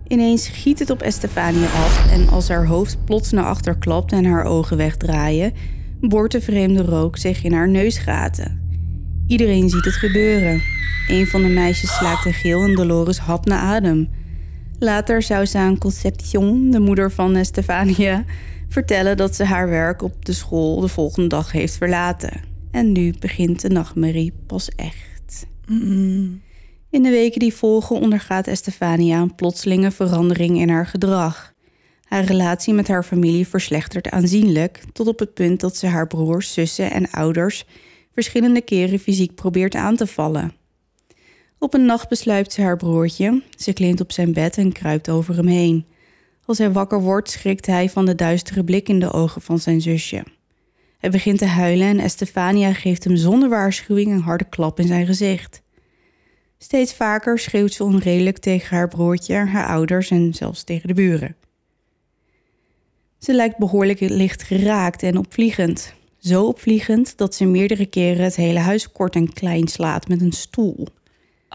Ineens 0.07 0.47
giet 0.47 0.79
het 0.79 0.89
op 0.89 1.01
Estefania 1.01 1.65
af 1.65 2.11
en 2.11 2.29
als 2.29 2.47
haar 2.47 2.65
hoofd 2.65 3.05
plots 3.05 3.31
naar 3.31 3.45
achter 3.45 3.77
klapt 3.77 4.11
en 4.11 4.25
haar 4.25 4.43
ogen 4.43 4.77
wegdraaien, 4.77 5.53
boort 6.01 6.31
de 6.31 6.41
vreemde 6.41 6.81
rook 6.81 7.17
zich 7.17 7.43
in 7.43 7.53
haar 7.53 7.69
neusgaten. 7.69 8.66
Iedereen 9.27 9.69
ziet 9.69 9.85
het 9.85 9.93
gebeuren. 9.93 10.61
Een 11.07 11.27
van 11.27 11.41
de 11.41 11.47
meisjes 11.47 11.95
slaakt 11.95 12.25
een 12.25 12.33
gil 12.33 12.63
en 12.63 12.75
Dolores 12.75 13.17
hapt 13.17 13.45
naar 13.45 13.59
adem. 13.59 14.09
Later 14.79 15.21
zou 15.21 15.45
ze 15.45 15.57
aan 15.57 15.77
Concepcion, 15.77 16.71
de 16.71 16.79
moeder 16.79 17.11
van 17.11 17.35
Estefania, 17.35 18.25
vertellen 18.69 19.17
dat 19.17 19.35
ze 19.35 19.43
haar 19.43 19.69
werk 19.69 20.01
op 20.01 20.25
de 20.25 20.33
school 20.33 20.79
de 20.79 20.87
volgende 20.87 21.29
dag 21.29 21.51
heeft 21.51 21.77
verlaten. 21.77 22.41
En 22.71 22.91
nu 22.91 23.13
begint 23.19 23.61
de 23.61 23.69
nachtmerrie 23.69 24.33
pas 24.45 24.69
echt. 24.69 25.47
In 26.89 27.03
de 27.03 27.09
weken 27.09 27.39
die 27.39 27.53
volgen 27.53 27.99
ondergaat 27.99 28.47
Estefania 28.47 29.21
een 29.21 29.35
plotselinge 29.35 29.91
verandering 29.91 30.59
in 30.59 30.69
haar 30.69 30.87
gedrag. 30.87 31.53
Haar 32.03 32.23
relatie 32.23 32.73
met 32.73 32.87
haar 32.87 33.03
familie 33.03 33.47
verslechtert 33.47 34.09
aanzienlijk, 34.09 34.83
tot 34.93 35.07
op 35.07 35.19
het 35.19 35.33
punt 35.33 35.59
dat 35.59 35.77
ze 35.77 35.87
haar 35.87 36.07
broers, 36.07 36.53
zussen 36.53 36.91
en 36.91 37.11
ouders 37.11 37.65
verschillende 38.23 38.61
keren 38.61 38.99
fysiek 38.99 39.35
probeert 39.35 39.75
aan 39.75 39.95
te 39.95 40.07
vallen. 40.07 40.53
Op 41.59 41.73
een 41.73 41.85
nacht 41.85 42.09
besluit 42.09 42.53
ze 42.53 42.61
haar 42.61 42.77
broertje. 42.77 43.41
Ze 43.57 43.73
klimt 43.73 44.01
op 44.01 44.11
zijn 44.11 44.33
bed 44.33 44.57
en 44.57 44.71
kruipt 44.71 45.09
over 45.09 45.35
hem 45.35 45.47
heen. 45.47 45.85
Als 46.45 46.57
hij 46.57 46.71
wakker 46.71 47.01
wordt, 47.01 47.29
schrikt 47.29 47.65
hij 47.65 47.89
van 47.89 48.05
de 48.05 48.15
duistere 48.15 48.63
blik 48.63 48.89
in 48.89 48.99
de 48.99 49.11
ogen 49.11 49.41
van 49.41 49.59
zijn 49.59 49.81
zusje. 49.81 50.23
Hij 50.97 51.09
begint 51.09 51.37
te 51.37 51.45
huilen 51.45 51.87
en 51.87 51.99
Estefania 51.99 52.73
geeft 52.73 53.03
hem 53.03 53.15
zonder 53.15 53.49
waarschuwing 53.49 54.11
een 54.11 54.21
harde 54.21 54.49
klap 54.49 54.79
in 54.79 54.87
zijn 54.87 55.05
gezicht. 55.05 55.61
Steeds 56.57 56.93
vaker 56.93 57.39
schreeuwt 57.39 57.73
ze 57.73 57.83
onredelijk 57.83 58.37
tegen 58.37 58.77
haar 58.77 58.87
broertje, 58.87 59.33
haar 59.33 59.67
ouders 59.67 60.09
en 60.09 60.33
zelfs 60.33 60.63
tegen 60.63 60.87
de 60.87 60.93
buren. 60.93 61.35
Ze 63.19 63.33
lijkt 63.33 63.57
behoorlijk 63.57 63.99
licht 63.99 64.43
geraakt 64.43 65.03
en 65.03 65.17
opvliegend. 65.17 65.95
Zo 66.19 66.45
opvliegend 66.45 67.17
dat 67.17 67.35
ze 67.35 67.45
meerdere 67.45 67.85
keren 67.85 68.23
het 68.23 68.35
hele 68.35 68.59
huis 68.59 68.91
kort 68.91 69.15
en 69.15 69.33
klein 69.33 69.67
slaat 69.67 70.07
met 70.07 70.21
een 70.21 70.31
stoel. 70.31 70.87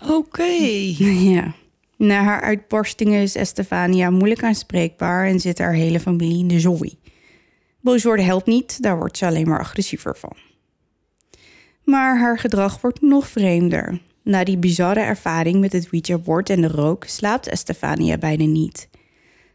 Oké. 0.08 0.52
Ja. 1.32 1.54
Na 1.96 2.22
haar 2.22 2.40
uitbarstingen 2.40 3.22
is 3.22 3.34
Estefania 3.34 4.10
moeilijk 4.10 4.42
aanspreekbaar 4.42 5.26
en 5.26 5.40
zit 5.40 5.58
haar 5.58 5.72
hele 5.72 6.00
familie 6.00 6.38
in 6.38 6.48
de 6.48 6.60
zooi. 6.60 6.98
Boos 7.80 8.04
worden 8.04 8.24
helpt 8.24 8.46
niet, 8.46 8.82
daar 8.82 8.98
wordt 8.98 9.16
ze 9.16 9.26
alleen 9.26 9.48
maar 9.48 9.60
agressiever 9.60 10.16
van. 10.16 10.36
Maar 11.84 12.18
haar 12.18 12.38
gedrag 12.38 12.80
wordt 12.80 13.00
nog 13.00 13.28
vreemder. 13.28 14.00
Na 14.22 14.44
die 14.44 14.58
bizarre 14.58 15.00
ervaring 15.00 15.60
met 15.60 15.72
het 15.72 15.88
Ouija-bord 15.92 16.50
en 16.50 16.60
de 16.60 16.68
rook 16.68 17.04
slaapt 17.04 17.48
Estefania 17.48 18.18
bijna 18.18 18.44
niet. 18.44 18.88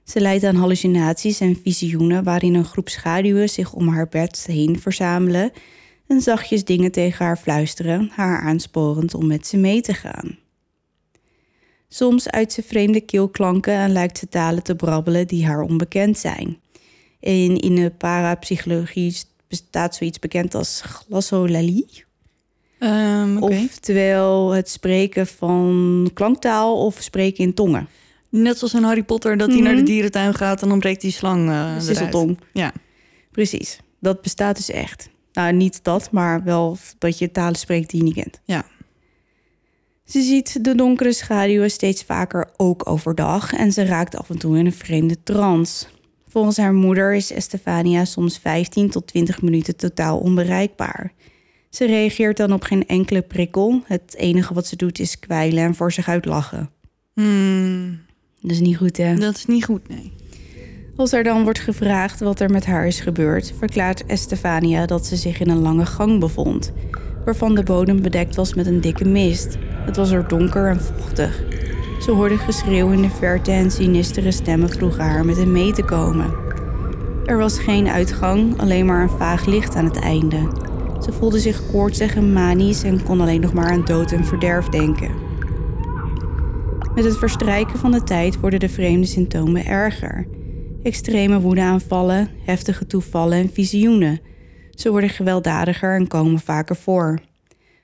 Ze 0.07 0.19
lijdt 0.19 0.43
aan 0.43 0.55
hallucinaties 0.55 1.39
en 1.39 1.59
visioenen 1.63 2.23
waarin 2.23 2.53
een 2.53 2.65
groep 2.65 2.89
schaduwen 2.89 3.49
zich 3.49 3.73
om 3.73 3.87
haar 3.87 4.07
bed 4.07 4.45
heen 4.45 4.79
verzamelen 4.79 5.51
en 6.07 6.21
zachtjes 6.21 6.63
dingen 6.63 6.91
tegen 6.91 7.25
haar 7.25 7.37
fluisteren, 7.37 8.11
haar 8.13 8.41
aansporend 8.41 9.13
om 9.13 9.27
met 9.27 9.47
ze 9.47 9.57
mee 9.57 9.81
te 9.81 9.93
gaan. 9.93 10.37
Soms 11.87 12.29
uit 12.29 12.53
ze 12.53 12.63
vreemde 12.63 13.01
keelklanken 13.01 13.73
en 13.73 13.91
lijkt 13.91 14.17
ze 14.17 14.29
talen 14.29 14.63
te 14.63 14.75
brabbelen 14.75 15.27
die 15.27 15.45
haar 15.45 15.61
onbekend 15.61 16.17
zijn. 16.17 16.59
En 17.19 17.57
in 17.57 17.75
de 17.75 17.91
parapsychologie 17.97 19.15
bestaat 19.47 19.95
zoiets 19.95 20.19
bekend 20.19 20.55
als 20.55 20.81
glossolalie. 20.81 22.05
Ehm, 22.79 23.37
oké. 23.37 23.53
Oftewel 23.53 24.51
het 24.51 24.69
spreken 24.69 25.27
van 25.27 26.09
klanktaal 26.13 26.85
of 26.85 27.01
spreken 27.01 27.43
in 27.43 27.53
tongen. 27.53 27.87
Net 28.41 28.57
zoals 28.57 28.73
in 28.73 28.83
Harry 28.83 29.03
Potter, 29.03 29.37
dat 29.37 29.49
hij 29.51 29.59
naar 29.61 29.71
de 29.71 29.77
Mhm. 29.77 29.85
dierentuin 29.85 30.33
gaat 30.33 30.61
en 30.61 30.69
dan 30.69 30.79
breekt 30.79 31.01
die 31.01 31.11
slang. 31.11 31.51
Sisseltong. 31.81 32.37
Ja. 32.53 32.71
Precies. 33.31 33.79
Dat 33.99 34.21
bestaat 34.21 34.55
dus 34.55 34.69
echt. 34.69 35.09
Nou, 35.33 35.53
niet 35.53 35.83
dat, 35.83 36.11
maar 36.11 36.43
wel 36.43 36.77
dat 36.97 37.17
je 37.17 37.31
talen 37.31 37.55
spreekt 37.55 37.89
die 37.89 37.99
je 37.99 38.05
niet 38.05 38.13
kent. 38.15 38.39
Ja. 38.45 38.65
Ze 40.05 40.21
ziet 40.21 40.63
de 40.63 40.75
donkere 40.75 41.13
schaduwen 41.13 41.71
steeds 41.71 42.03
vaker 42.03 42.49
ook 42.57 42.89
overdag 42.89 43.53
en 43.53 43.71
ze 43.71 43.85
raakt 43.85 44.15
af 44.17 44.29
en 44.29 44.37
toe 44.37 44.57
in 44.57 44.65
een 44.65 44.73
vreemde 44.73 45.23
trance. 45.23 45.85
Volgens 46.27 46.57
haar 46.57 46.73
moeder 46.73 47.13
is 47.15 47.31
Estefania 47.31 48.05
soms 48.05 48.37
15 48.37 48.89
tot 48.89 49.07
20 49.07 49.41
minuten 49.41 49.75
totaal 49.75 50.19
onbereikbaar. 50.19 51.13
Ze 51.69 51.85
reageert 51.85 52.37
dan 52.37 52.53
op 52.53 52.63
geen 52.63 52.87
enkele 52.87 53.21
prikkel. 53.21 53.81
Het 53.85 54.15
enige 54.17 54.53
wat 54.53 54.67
ze 54.67 54.75
doet 54.75 54.99
is 54.99 55.19
kwijlen 55.19 55.63
en 55.63 55.75
voor 55.75 55.91
zich 55.91 56.07
uit 56.07 56.25
lachen. 56.25 56.69
Hmm, 57.13 57.99
Dat 58.41 58.51
is 58.51 58.59
niet 58.59 58.77
goed, 58.77 58.97
hè? 58.97 59.15
dat 59.15 59.35
is 59.35 59.45
niet 59.45 59.65
goed, 59.65 59.87
nee. 59.87 60.13
Als 60.95 61.13
er 61.13 61.23
dan 61.23 61.43
wordt 61.43 61.59
gevraagd 61.59 62.19
wat 62.19 62.39
er 62.39 62.49
met 62.49 62.65
haar 62.65 62.87
is 62.87 62.99
gebeurd, 62.99 63.53
verklaart 63.57 64.05
Estefania 64.05 64.85
dat 64.85 65.05
ze 65.05 65.15
zich 65.15 65.39
in 65.39 65.49
een 65.49 65.61
lange 65.61 65.85
gang 65.85 66.19
bevond, 66.19 66.71
waarvan 67.25 67.55
de 67.55 67.63
bodem 67.63 68.01
bedekt 68.01 68.35
was 68.35 68.53
met 68.53 68.65
een 68.65 68.81
dikke 68.81 69.05
mist. 69.05 69.57
Het 69.85 69.95
was 69.95 70.11
er 70.11 70.27
donker 70.27 70.69
en 70.69 70.81
vochtig. 70.81 71.43
Ze 72.01 72.11
hoorde 72.11 72.37
geschreeuw 72.37 72.91
in 72.91 73.01
de 73.01 73.09
verte 73.09 73.51
en 73.51 73.71
sinistere 73.71 74.31
stemmen 74.31 74.69
vroegen 74.69 75.03
haar 75.03 75.25
met 75.25 75.37
hem 75.37 75.51
mee 75.51 75.73
te 75.73 75.83
komen. 75.83 76.33
Er 77.25 77.37
was 77.37 77.59
geen 77.59 77.87
uitgang, 77.87 78.59
alleen 78.59 78.85
maar 78.85 79.01
een 79.01 79.17
vaag 79.17 79.45
licht 79.45 79.75
aan 79.75 79.85
het 79.85 79.99
einde. 79.99 80.65
Ze 81.03 81.11
voelde 81.11 81.39
zich 81.39 81.61
koortsig 81.71 82.15
en 82.15 82.33
manisch 82.33 82.83
en 82.83 83.03
kon 83.03 83.21
alleen 83.21 83.41
nog 83.41 83.53
maar 83.53 83.71
aan 83.71 83.85
dood 83.85 84.11
en 84.11 84.25
verderf 84.25 84.65
denken. 84.65 85.26
Met 86.97 87.05
het 87.05 87.17
verstrijken 87.17 87.79
van 87.79 87.91
de 87.91 88.03
tijd 88.03 88.39
worden 88.39 88.59
de 88.59 88.69
vreemde 88.69 89.07
symptomen 89.07 89.65
erger. 89.65 90.27
Extreme 90.83 91.39
woedeaanvallen, 91.39 92.29
heftige 92.45 92.87
toevallen 92.87 93.37
en 93.37 93.49
visioenen. 93.53 94.21
Ze 94.71 94.91
worden 94.91 95.09
gewelddadiger 95.09 95.95
en 95.95 96.07
komen 96.07 96.39
vaker 96.39 96.75
voor. 96.75 97.19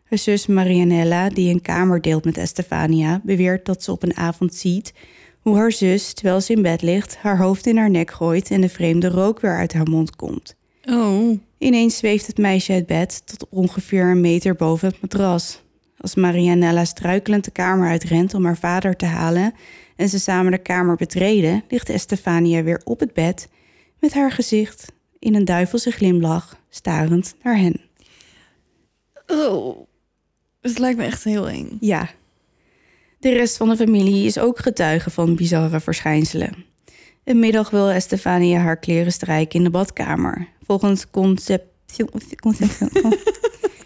Haar 0.04 0.18
zus 0.18 0.48
Marianella, 0.48 1.30
die 1.30 1.54
een 1.54 1.62
kamer 1.62 2.02
deelt 2.02 2.26
met 2.26 2.38
Estefania, 2.38 3.22
beweert 3.24 3.66
dat 3.66 3.84
ze 3.84 3.92
op 3.92 4.04
een 4.04 4.18
avond 4.18 4.56
ziet 4.56 4.94
hoe 5.42 5.56
haar 5.56 5.72
zus, 5.72 6.14
terwijl 6.14 6.42
ze 6.42 6.54
in 6.54 6.62
bed 6.62 6.82
ligt, 6.82 7.18
haar 7.18 7.38
hoofd 7.38 7.66
in 7.66 7.78
haar 7.78 7.90
nek 7.90 8.12
gooit 8.12 8.52
en 8.52 8.62
de 8.62 8.70
vreemde 8.70 9.10
rook 9.10 9.40
weer 9.40 9.58
uit 9.58 9.74
haar 9.74 9.90
mond 9.90 10.16
komt. 10.16 10.56
Oh, 10.90 11.40
Ineens 11.58 11.98
zweeft 11.98 12.28
het 12.28 12.38
meisje 12.38 12.74
uit 12.74 12.86
bed 12.86 13.22
tot 13.26 13.48
ongeveer 13.50 14.06
een 14.06 14.22
meter 14.22 14.56
boven 14.56 14.88
het 14.88 15.02
matras. 15.02 15.63
Als 16.04 16.16
Marianella 16.16 16.86
struikelend 16.86 17.44
de 17.46 17.52
kamer 17.52 17.90
uitrent 17.90 18.34
om 18.34 18.46
haar 18.46 18.58
vader 18.58 18.96
te 18.96 19.06
halen 19.06 19.54
en 19.96 20.10
ze 20.10 20.20
samen 20.20 20.52
de 20.52 20.58
kamer 20.58 20.96
betreden, 20.96 21.64
ligt 21.70 21.90
Estefania 21.90 22.64
weer 22.64 22.82
op 22.84 23.00
het 23.00 23.14
bed 23.14 23.50
met 24.00 24.14
haar 24.14 24.32
gezicht 24.32 24.92
in 25.20 25.36
een 25.36 25.46
duivelse 25.46 25.92
glimlach, 25.92 26.60
starend 26.70 27.36
naar 27.44 27.58
hen. 27.58 27.82
oh. 29.28 29.78
Het 30.62 30.80
lijkt 30.80 30.98
me 30.98 31.06
echt 31.06 31.24
heel 31.24 31.50
eng. 31.50 31.78
Ja. 31.80 32.10
De 33.20 33.32
rest 33.32 33.58
van 33.58 33.70
de 33.70 33.76
familie 33.76 34.26
is 34.26 34.38
ook 34.38 34.60
getuige 34.60 35.10
van 35.10 35.36
bizarre 35.36 35.80
verschijnselen. 35.80 36.66
Een 37.24 37.40
middag 37.40 37.70
wil 37.70 37.90
Estefania 37.90 38.60
haar 38.60 38.78
kleren 38.78 39.12
strijken 39.12 39.58
in 39.58 39.64
de 39.64 39.72
badkamer. 39.72 40.48
Volgens 40.66 41.10
conception... 41.10 42.10
conception 42.42 42.90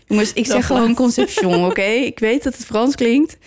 Jongens, 0.07 0.33
ik 0.33 0.45
zeg 0.45 0.65
gewoon 0.65 0.95
conception, 0.95 1.65
oké? 1.69 1.81
Ik 1.81 2.19
weet 2.19 2.43
dat 2.43 2.53
het 2.57 2.65
Frans 2.65 2.95
klinkt. 2.95 3.37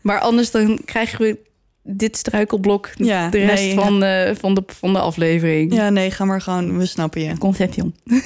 Maar 0.00 0.20
anders 0.20 0.50
dan 0.50 0.78
krijgen 0.84 1.20
we 1.24 1.38
dit 1.82 2.16
struikelblok 2.16 2.90
Ja, 2.96 3.28
de 3.28 3.38
rest 3.38 3.62
nee, 3.62 3.74
van, 3.74 4.00
de, 4.00 4.34
van, 4.38 4.54
de, 4.54 4.62
van 4.66 4.92
de 4.92 4.98
aflevering. 4.98 5.74
Ja, 5.74 5.90
nee, 5.90 6.10
ga 6.10 6.24
maar 6.24 6.40
gewoon. 6.40 6.78
We 6.78 6.86
snappen 6.86 7.20
je. 7.22 7.38
Conception. 7.38 7.94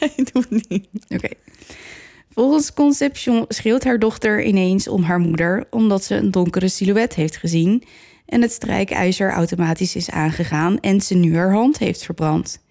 Nee, 0.00 0.26
doe 0.32 0.44
het 0.48 0.68
niet. 0.68 0.86
Oké. 1.08 1.28
Volgens 2.30 2.72
Conception 2.72 3.44
schreeuwt 3.48 3.84
haar 3.84 3.98
dochter 3.98 4.44
ineens 4.44 4.88
om 4.88 5.02
haar 5.02 5.18
moeder 5.18 5.66
omdat 5.70 6.04
ze 6.04 6.14
een 6.14 6.30
donkere 6.30 6.68
silhouet 6.68 7.14
heeft 7.14 7.36
gezien 7.36 7.82
en 8.26 8.42
het 8.42 8.52
strijkijzer 8.52 9.32
automatisch 9.32 9.96
is 9.96 10.10
aangegaan 10.10 10.80
en 10.80 11.00
ze 11.00 11.14
nu 11.14 11.36
haar 11.36 11.52
hand 11.52 11.78
heeft 11.78 12.04
verbrand. 12.04 12.64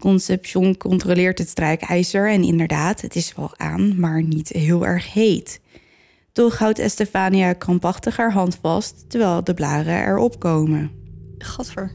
Conception 0.00 0.76
controleert 0.76 1.38
het 1.38 1.48
strijkijzer 1.48 2.30
en 2.30 2.42
inderdaad, 2.42 3.00
het 3.00 3.16
is 3.16 3.34
wel 3.36 3.50
aan, 3.56 4.00
maar 4.00 4.22
niet 4.22 4.48
heel 4.48 4.86
erg 4.86 5.12
heet. 5.12 5.60
Toch 6.32 6.58
houdt 6.58 6.78
Estefania 6.78 7.52
krampachtig 7.52 8.16
haar 8.16 8.32
hand 8.32 8.58
vast 8.62 9.04
terwijl 9.08 9.44
de 9.44 9.54
blaren 9.54 10.06
erop 10.06 10.38
komen. 10.40 10.90
Gadver. 11.38 11.92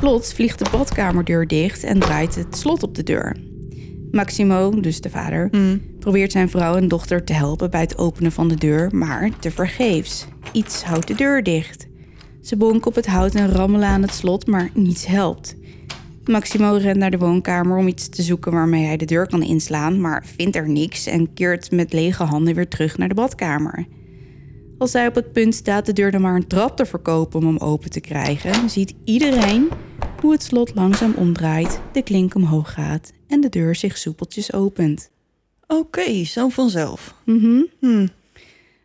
Plots 0.00 0.32
vliegt 0.32 0.58
de 0.58 0.70
badkamerdeur 0.70 1.46
dicht 1.46 1.84
en 1.84 1.98
draait 1.98 2.34
het 2.34 2.56
slot 2.56 2.82
op 2.82 2.94
de 2.94 3.02
deur. 3.02 3.36
Maximo, 4.10 4.80
dus 4.80 5.00
de 5.00 5.10
vader, 5.10 5.48
Mm. 5.50 5.80
probeert 5.98 6.32
zijn 6.32 6.50
vrouw 6.50 6.74
en 6.76 6.88
dochter 6.88 7.24
te 7.24 7.32
helpen 7.32 7.70
bij 7.70 7.80
het 7.80 7.98
openen 7.98 8.32
van 8.32 8.48
de 8.48 8.54
deur, 8.54 8.96
maar 8.96 9.30
tevergeefs. 9.38 10.26
Iets 10.52 10.82
houdt 10.82 11.06
de 11.08 11.14
deur 11.14 11.42
dicht. 11.42 11.86
Ze 12.42 12.56
bonken 12.56 12.86
op 12.86 12.94
het 12.94 13.06
hout 13.06 13.34
en 13.34 13.52
rammelen 13.52 13.88
aan 13.88 14.02
het 14.02 14.14
slot, 14.14 14.46
maar 14.46 14.70
niets 14.74 15.06
helpt. 15.06 15.56
Maximo 16.28 16.76
rent 16.76 16.96
naar 16.96 17.10
de 17.10 17.18
woonkamer 17.18 17.76
om 17.76 17.88
iets 17.88 18.08
te 18.08 18.22
zoeken 18.22 18.52
waarmee 18.52 18.84
hij 18.84 18.96
de 18.96 19.04
deur 19.04 19.26
kan 19.26 19.42
inslaan, 19.42 20.00
maar 20.00 20.26
vindt 20.36 20.56
er 20.56 20.68
niks 20.68 21.06
en 21.06 21.32
keert 21.34 21.70
met 21.70 21.92
lege 21.92 22.22
handen 22.22 22.54
weer 22.54 22.68
terug 22.68 22.98
naar 22.98 23.08
de 23.08 23.14
badkamer. 23.14 23.86
Als 24.78 24.92
hij 24.92 25.06
op 25.06 25.14
het 25.14 25.32
punt 25.32 25.54
staat 25.54 25.86
de 25.86 25.92
deur 25.92 26.10
dan 26.10 26.20
maar 26.20 26.34
een 26.34 26.46
trap 26.46 26.76
te 26.76 26.86
verkopen 26.86 27.40
om 27.40 27.46
hem 27.46 27.56
open 27.56 27.90
te 27.90 28.00
krijgen, 28.00 28.70
ziet 28.70 28.94
iedereen 29.04 29.68
hoe 30.20 30.32
het 30.32 30.42
slot 30.42 30.74
langzaam 30.74 31.12
omdraait, 31.16 31.80
de 31.92 32.02
klink 32.02 32.34
omhoog 32.34 32.72
gaat 32.72 33.12
en 33.28 33.40
de 33.40 33.48
deur 33.48 33.74
zich 33.74 33.98
soepeltjes 33.98 34.52
opent. 34.52 35.10
Oké, 35.66 36.24
zo 36.24 36.48
vanzelf. 36.48 37.14
Mhm. 37.24 37.62
Hm. 37.80 38.06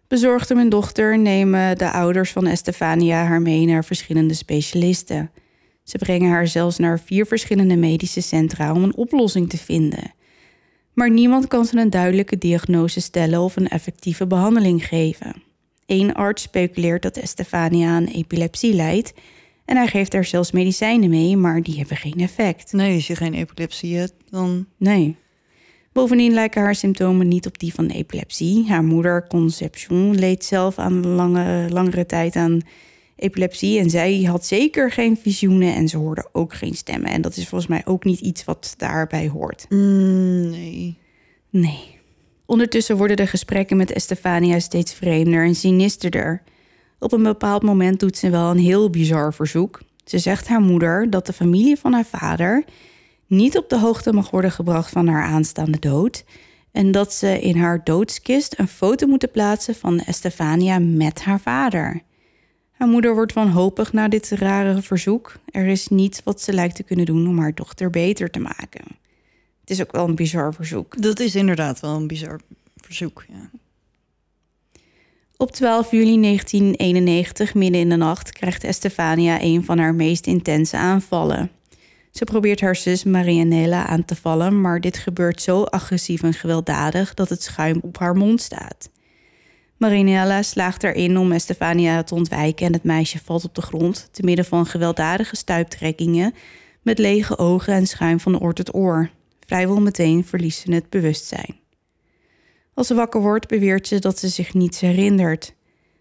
Bezorgd 0.07 0.51
om 0.51 0.57
hun 0.57 0.69
dochter 0.69 1.19
nemen 1.19 1.77
de 1.77 1.91
ouders 1.91 2.31
van 2.31 2.47
Estefania 2.47 3.25
haar 3.25 3.41
mee 3.41 3.65
naar 3.65 3.85
verschillende 3.85 4.33
specialisten. 4.33 5.31
Ze 5.83 5.97
brengen 5.97 6.29
haar 6.29 6.47
zelfs 6.47 6.77
naar 6.77 6.99
vier 6.99 7.25
verschillende 7.25 7.75
medische 7.75 8.21
centra 8.21 8.73
om 8.73 8.83
een 8.83 8.95
oplossing 8.95 9.49
te 9.49 9.57
vinden. 9.57 10.13
Maar 10.93 11.09
niemand 11.09 11.47
kan 11.47 11.65
ze 11.65 11.77
een 11.77 11.89
duidelijke 11.89 12.37
diagnose 12.37 13.01
stellen 13.01 13.39
of 13.39 13.55
een 13.55 13.67
effectieve 13.67 14.27
behandeling 14.27 14.87
geven. 14.87 15.43
Eén 15.85 16.13
arts 16.13 16.41
speculeert 16.41 17.01
dat 17.01 17.17
Estefania 17.17 17.89
aan 17.89 18.05
epilepsie 18.05 18.73
lijdt 18.73 19.13
en 19.65 19.77
hij 19.77 19.87
geeft 19.87 20.13
haar 20.13 20.25
zelfs 20.25 20.51
medicijnen 20.51 21.09
mee, 21.09 21.37
maar 21.37 21.61
die 21.61 21.77
hebben 21.77 21.97
geen 21.97 22.19
effect. 22.19 22.71
Nee, 22.71 22.95
als 22.95 23.07
je 23.07 23.15
geen 23.15 23.33
epilepsie 23.33 23.97
hebt, 23.97 24.13
dan... 24.29 24.67
Nee. 24.77 25.15
Bovendien 25.91 26.33
lijken 26.33 26.61
haar 26.61 26.75
symptomen 26.75 27.27
niet 27.27 27.45
op 27.45 27.59
die 27.59 27.73
van 27.73 27.87
epilepsie. 27.87 28.67
Haar 28.67 28.83
moeder, 28.83 29.27
Conception, 29.27 30.15
leed 30.15 30.45
zelf 30.45 30.77
aan 30.77 31.07
lange, 31.07 31.69
langere 31.69 32.05
tijd 32.05 32.35
aan 32.35 32.61
epilepsie. 33.23 33.79
En 33.79 33.89
zij 33.89 34.21
had 34.21 34.45
zeker 34.45 34.91
geen 34.91 35.17
visioenen 35.17 35.75
en 35.75 35.87
ze 35.87 35.97
hoorde 35.97 36.29
ook 36.31 36.53
geen 36.53 36.73
stemmen. 36.73 37.11
En 37.11 37.21
dat 37.21 37.37
is 37.37 37.47
volgens 37.47 37.69
mij 37.69 37.81
ook 37.85 38.03
niet 38.03 38.19
iets 38.19 38.45
wat 38.45 38.73
daarbij 38.77 39.27
hoort. 39.27 39.65
Mm, 39.69 40.49
nee. 40.49 40.97
Nee. 41.49 41.99
Ondertussen 42.45 42.97
worden 42.97 43.17
de 43.17 43.27
gesprekken 43.27 43.77
met 43.77 43.91
Estefania 43.91 44.59
steeds 44.59 44.93
vreemder 44.93 45.45
en 45.45 45.55
sinisterder. 45.55 46.41
Op 46.99 47.11
een 47.11 47.23
bepaald 47.23 47.63
moment 47.63 47.99
doet 47.99 48.17
ze 48.17 48.29
wel 48.29 48.49
een 48.49 48.57
heel 48.57 48.89
bizar 48.89 49.33
verzoek. 49.33 49.81
Ze 50.05 50.17
zegt 50.17 50.47
haar 50.47 50.61
moeder 50.61 51.09
dat 51.09 51.25
de 51.25 51.33
familie 51.33 51.79
van 51.79 51.93
haar 51.93 52.05
vader 52.05 52.63
niet 53.27 53.57
op 53.57 53.69
de 53.69 53.79
hoogte 53.79 54.13
mag 54.13 54.29
worden 54.29 54.51
gebracht 54.51 54.89
van 54.89 55.07
haar 55.07 55.23
aanstaande 55.23 55.79
dood. 55.79 56.23
En 56.71 56.91
dat 56.91 57.13
ze 57.13 57.41
in 57.41 57.57
haar 57.57 57.83
doodskist 57.83 58.59
een 58.59 58.67
foto 58.67 59.07
moeten 59.07 59.31
plaatsen 59.31 59.75
van 59.75 59.99
Estefania 59.99 60.79
met 60.79 61.21
haar 61.21 61.39
vader. 61.39 62.01
Haar 62.83 62.91
moeder 62.91 63.13
wordt 63.13 63.33
wanhopig 63.33 63.93
na 63.93 64.07
dit 64.07 64.29
rare 64.29 64.81
verzoek. 64.81 65.35
Er 65.51 65.67
is 65.67 65.87
niets 65.87 66.21
wat 66.23 66.41
ze 66.41 66.53
lijkt 66.53 66.75
te 66.75 66.83
kunnen 66.83 67.05
doen 67.05 67.27
om 67.27 67.39
haar 67.39 67.53
dochter 67.53 67.89
beter 67.89 68.29
te 68.29 68.39
maken. 68.39 68.83
Het 69.61 69.69
is 69.69 69.81
ook 69.81 69.91
wel 69.91 70.07
een 70.07 70.15
bizar 70.15 70.53
verzoek. 70.53 71.01
Dat 71.01 71.19
is 71.19 71.35
inderdaad 71.35 71.79
wel 71.79 71.95
een 71.95 72.07
bizar 72.07 72.39
verzoek. 72.75 73.25
Ja. 73.27 73.49
Op 75.37 75.51
12 75.51 75.91
juli 75.91 76.21
1991, 76.21 77.53
midden 77.53 77.81
in 77.81 77.89
de 77.89 77.95
nacht, 77.95 78.31
krijgt 78.31 78.63
Estefania 78.63 79.41
een 79.41 79.63
van 79.63 79.77
haar 79.77 79.95
meest 79.95 80.27
intense 80.27 80.77
aanvallen. 80.77 81.51
Ze 82.11 82.23
probeert 82.23 82.61
haar 82.61 82.75
zus 82.75 83.03
Marianella 83.03 83.85
aan 83.85 84.05
te 84.05 84.15
vallen, 84.15 84.61
maar 84.61 84.81
dit 84.81 84.97
gebeurt 84.97 85.41
zo 85.41 85.63
agressief 85.63 86.23
en 86.23 86.33
gewelddadig 86.33 87.13
dat 87.13 87.29
het 87.29 87.43
schuim 87.43 87.79
op 87.81 87.97
haar 87.97 88.15
mond 88.15 88.41
staat. 88.41 88.89
Marianella 89.83 90.41
slaagt 90.41 90.83
erin 90.83 91.17
om 91.17 91.31
Estefania 91.31 92.03
te 92.03 92.15
ontwijken 92.15 92.65
en 92.65 92.73
het 92.73 92.83
meisje 92.83 93.19
valt 93.23 93.43
op 93.43 93.55
de 93.55 93.61
grond, 93.61 94.09
te 94.11 94.23
midden 94.23 94.45
van 94.45 94.65
gewelddadige 94.65 95.35
stuiptrekkingen, 95.35 96.33
met 96.81 96.97
lege 96.97 97.37
ogen 97.37 97.73
en 97.73 97.87
schuim 97.87 98.19
van 98.19 98.39
oor 98.39 98.53
tot 98.53 98.75
oor. 98.75 99.09
Vrijwel 99.39 99.81
meteen 99.81 100.25
verliest 100.25 100.59
ze 100.59 100.73
het 100.73 100.89
bewustzijn. 100.89 101.55
Als 102.73 102.87
ze 102.87 102.93
wakker 102.93 103.21
wordt, 103.21 103.47
beweert 103.47 103.87
ze 103.87 103.99
dat 103.99 104.19
ze 104.19 104.27
zich 104.27 104.53
niets 104.53 104.79
herinnert. 104.79 105.53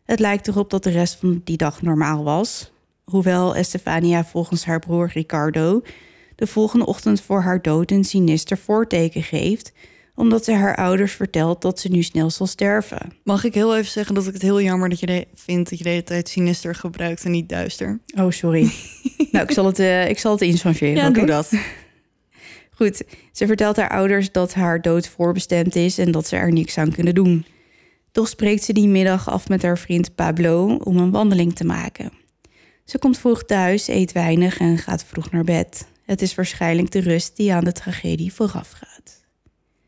Het 0.04 0.18
lijkt 0.18 0.48
erop 0.48 0.70
dat 0.70 0.82
de 0.82 0.90
rest 0.90 1.14
van 1.14 1.40
die 1.44 1.56
dag 1.56 1.82
normaal 1.82 2.24
was. 2.24 2.72
Hoewel 3.04 3.54
Estefania 3.54 4.24
volgens 4.24 4.64
haar 4.64 4.78
broer 4.78 5.10
Ricardo 5.14 5.82
de 6.36 6.46
volgende 6.46 6.86
ochtend 6.86 7.20
voor 7.20 7.40
haar 7.40 7.62
dood 7.62 7.90
een 7.90 8.04
sinister 8.04 8.58
voorteken 8.58 9.22
geeft, 9.22 9.72
omdat 10.14 10.44
ze 10.44 10.52
haar 10.52 10.76
ouders 10.76 11.12
vertelt 11.12 11.62
dat 11.62 11.80
ze 11.80 11.88
nu 11.88 12.02
snel 12.02 12.30
zal 12.30 12.46
sterven. 12.46 13.12
Mag 13.24 13.44
ik 13.44 13.54
heel 13.54 13.76
even 13.76 13.90
zeggen 13.90 14.14
dat 14.14 14.26
ik 14.26 14.32
het 14.32 14.42
heel 14.42 14.60
jammer 14.60 14.88
dat 14.88 15.00
je 15.00 15.06
de, 15.06 15.26
vindt 15.34 15.70
dat 15.70 15.78
je 15.78 15.84
de 15.84 15.90
hele 15.90 16.04
tijd 16.04 16.28
sinister 16.28 16.74
gebruikt 16.74 17.24
en 17.24 17.30
niet 17.30 17.48
duister? 17.48 18.00
Oh, 18.18 18.30
sorry. 18.30 18.70
nou, 19.32 19.44
ik 19.44 19.50
zal 19.50 19.66
het, 19.66 19.78
uh, 19.78 20.08
ik 20.08 20.18
zal 20.18 20.32
het 20.32 20.40
inchangeren. 20.40 20.94
Ja, 20.94 21.08
oké? 21.08 21.18
doe 21.18 21.26
dat. 21.26 21.52
Goed, 22.76 23.02
ze 23.32 23.46
vertelt 23.46 23.76
haar 23.76 23.90
ouders 23.90 24.32
dat 24.32 24.54
haar 24.54 24.80
dood 24.80 25.08
voorbestemd 25.08 25.76
is 25.76 25.98
en 25.98 26.10
dat 26.10 26.26
ze 26.26 26.36
er 26.36 26.52
niks 26.52 26.78
aan 26.78 26.92
kunnen 26.92 27.14
doen. 27.14 27.46
Toch 28.12 28.28
spreekt 28.28 28.62
ze 28.62 28.72
die 28.72 28.88
middag 28.88 29.28
af 29.30 29.48
met 29.48 29.62
haar 29.62 29.78
vriend 29.78 30.14
Pablo 30.14 30.76
om 30.76 30.96
een 30.96 31.10
wandeling 31.10 31.54
te 31.54 31.64
maken. 31.64 32.12
Ze 32.84 32.98
komt 32.98 33.18
vroeg 33.18 33.44
thuis, 33.44 33.88
eet 33.88 34.12
weinig 34.12 34.58
en 34.58 34.78
gaat 34.78 35.04
vroeg 35.04 35.30
naar 35.30 35.44
bed. 35.44 35.86
Het 36.04 36.22
is 36.22 36.34
waarschijnlijk 36.34 36.90
de 36.90 37.00
rust 37.00 37.36
die 37.36 37.52
aan 37.52 37.64
de 37.64 37.72
tragedie 37.72 38.32
voorafgaat. 38.32 39.21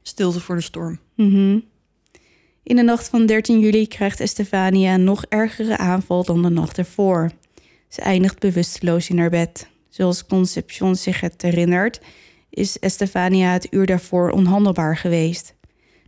Stilte 0.07 0.41
voor 0.41 0.55
de 0.55 0.63
storm. 0.63 0.99
Mhm. 1.15 1.59
In 2.63 2.77
de 2.77 2.83
nacht 2.83 3.09
van 3.09 3.27
13 3.27 3.61
juli 3.61 3.89
krijgt 3.89 4.21
Estefania 4.21 4.95
een 4.95 5.05
nog 5.05 5.25
ergere 5.29 5.77
aanval 5.77 6.25
dan 6.25 6.43
de 6.43 6.49
nacht 6.49 6.79
ervoor. 6.79 7.31
Ze 7.89 8.01
eindigt 8.01 8.39
bewusteloos 8.39 9.09
in 9.09 9.19
haar 9.19 9.31
bed. 9.31 9.69
Zoals 9.89 10.27
Concepcion 10.27 10.97
zich 10.97 11.21
het 11.21 11.43
herinnert, 11.43 12.01
is 12.51 12.79
Estefania 12.79 13.53
het 13.53 13.67
uur 13.71 13.87
daarvoor 13.87 14.31
onhandelbaar 14.31 14.97
geweest. 14.97 15.55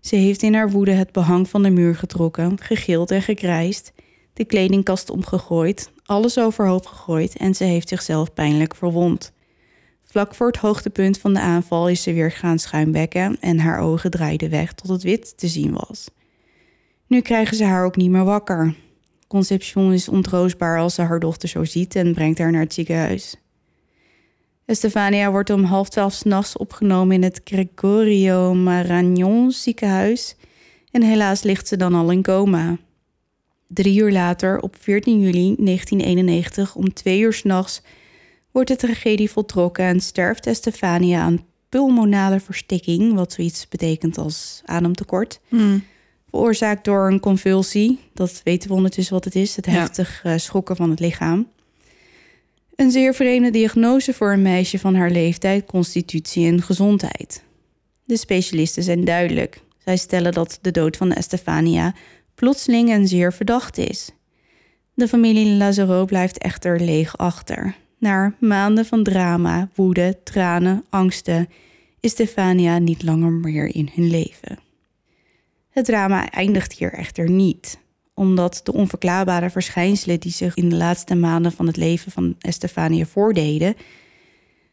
Ze 0.00 0.16
heeft 0.16 0.42
in 0.42 0.54
haar 0.54 0.70
woede 0.70 0.92
het 0.92 1.12
behang 1.12 1.48
van 1.48 1.62
de 1.62 1.70
muur 1.70 1.94
getrokken, 1.94 2.60
gegild 2.60 3.10
en 3.10 3.22
gekrijsd, 3.22 3.92
de 4.32 4.44
kledingkast 4.44 5.10
omgegooid, 5.10 5.90
alles 6.04 6.38
overhoop 6.38 6.86
gegooid 6.86 7.36
en 7.36 7.54
ze 7.54 7.64
heeft 7.64 7.88
zichzelf 7.88 8.32
pijnlijk 8.32 8.74
verwond. 8.74 9.32
Vlak 10.16 10.34
voor 10.34 10.46
het 10.46 10.56
hoogtepunt 10.56 11.18
van 11.18 11.34
de 11.34 11.40
aanval 11.40 11.88
is 11.88 12.02
ze 12.02 12.12
weer 12.12 12.32
gaan 12.32 12.58
schuimbekken 12.58 13.36
en 13.40 13.58
haar 13.58 13.78
ogen 13.78 14.10
draaiden 14.10 14.50
weg 14.50 14.72
tot 14.72 14.88
het 14.90 15.02
wit 15.02 15.38
te 15.38 15.48
zien 15.48 15.72
was. 15.72 16.10
Nu 17.06 17.20
krijgen 17.20 17.56
ze 17.56 17.64
haar 17.64 17.84
ook 17.84 17.96
niet 17.96 18.10
meer 18.10 18.24
wakker. 18.24 18.74
Concepcion 19.26 19.92
is 19.92 20.08
ontroostbaar 20.08 20.78
als 20.78 20.94
ze 20.94 21.02
haar 21.02 21.20
dochter 21.20 21.48
zo 21.48 21.64
ziet 21.64 21.94
en 21.94 22.14
brengt 22.14 22.38
haar 22.38 22.50
naar 22.50 22.60
het 22.60 22.74
ziekenhuis. 22.74 23.36
Estefania 24.66 25.30
wordt 25.30 25.50
om 25.50 25.64
half 25.64 25.88
twaalf 25.88 26.12
s'nachts 26.12 26.56
opgenomen 26.56 27.14
in 27.14 27.22
het 27.22 27.40
Gregorio 27.44 28.54
Maragnon 28.54 29.50
ziekenhuis 29.50 30.36
en 30.90 31.02
helaas 31.02 31.42
ligt 31.42 31.68
ze 31.68 31.76
dan 31.76 31.94
al 31.94 32.10
in 32.10 32.22
coma. 32.22 32.78
Drie 33.66 33.98
uur 33.98 34.12
later, 34.12 34.60
op 34.60 34.76
14 34.80 35.20
juli 35.20 35.54
1991, 35.58 36.74
om 36.74 36.92
twee 36.92 37.20
uur 37.20 37.32
s'nachts, 37.32 37.82
wordt 38.56 38.70
de 38.70 38.86
tragedie 38.86 39.30
voltrokken 39.30 39.84
en 39.84 40.00
sterft 40.00 40.46
Estefania 40.46 41.20
aan 41.20 41.44
pulmonale 41.68 42.40
verstikking, 42.40 43.14
wat 43.14 43.32
zoiets 43.32 43.68
betekent 43.68 44.18
als 44.18 44.62
ademtekort. 44.64 45.40
Hmm. 45.48 45.84
Veroorzaakt 46.30 46.84
door 46.84 47.06
een 47.10 47.20
convulsie, 47.20 47.98
dat 48.14 48.40
weten 48.44 48.68
we 48.68 48.74
ondertussen 48.74 49.14
wat 49.14 49.24
het 49.24 49.34
is, 49.34 49.56
het 49.56 49.66
heftig 49.66 50.20
eh, 50.24 50.32
schokken 50.36 50.76
van 50.76 50.90
het 50.90 51.00
lichaam. 51.00 51.48
Een 52.74 52.90
zeer 52.90 53.14
vreemde 53.14 53.50
diagnose 53.50 54.12
voor 54.12 54.32
een 54.32 54.42
meisje 54.42 54.78
van 54.78 54.94
haar 54.94 55.10
leeftijd, 55.10 55.66
constitutie 55.66 56.46
en 56.46 56.62
gezondheid. 56.62 57.42
De 58.04 58.16
specialisten 58.16 58.82
zijn 58.82 59.04
duidelijk. 59.04 59.60
Zij 59.84 59.96
stellen 59.96 60.32
dat 60.32 60.58
de 60.60 60.70
dood 60.70 60.96
van 60.96 61.12
Estefania 61.12 61.94
plotseling 62.34 62.90
en 62.90 63.08
zeer 63.08 63.32
verdacht 63.32 63.78
is. 63.78 64.10
De 64.94 65.08
familie 65.08 65.56
Lazaro 65.56 66.04
blijft 66.04 66.38
echter 66.38 66.80
leeg 66.80 67.18
achter. 67.18 67.76
Na 67.98 68.34
maanden 68.40 68.84
van 68.84 69.02
drama, 69.02 69.68
woede, 69.74 70.18
tranen, 70.24 70.84
angsten 70.90 71.48
is 72.00 72.10
Stefania 72.10 72.78
niet 72.78 73.02
langer 73.02 73.32
meer 73.32 73.74
in 73.74 73.90
hun 73.94 74.10
leven. 74.10 74.58
Het 75.70 75.84
drama 75.84 76.30
eindigt 76.30 76.72
hier 76.72 76.92
echter 76.92 77.30
niet, 77.30 77.78
omdat 78.14 78.60
de 78.64 78.72
onverklaarbare 78.72 79.50
verschijnselen 79.50 80.20
die 80.20 80.32
zich 80.32 80.54
in 80.54 80.68
de 80.68 80.76
laatste 80.76 81.14
maanden 81.14 81.52
van 81.52 81.66
het 81.66 81.76
leven 81.76 82.12
van 82.12 82.34
Estefania 82.40 83.04
voordeden, 83.04 83.74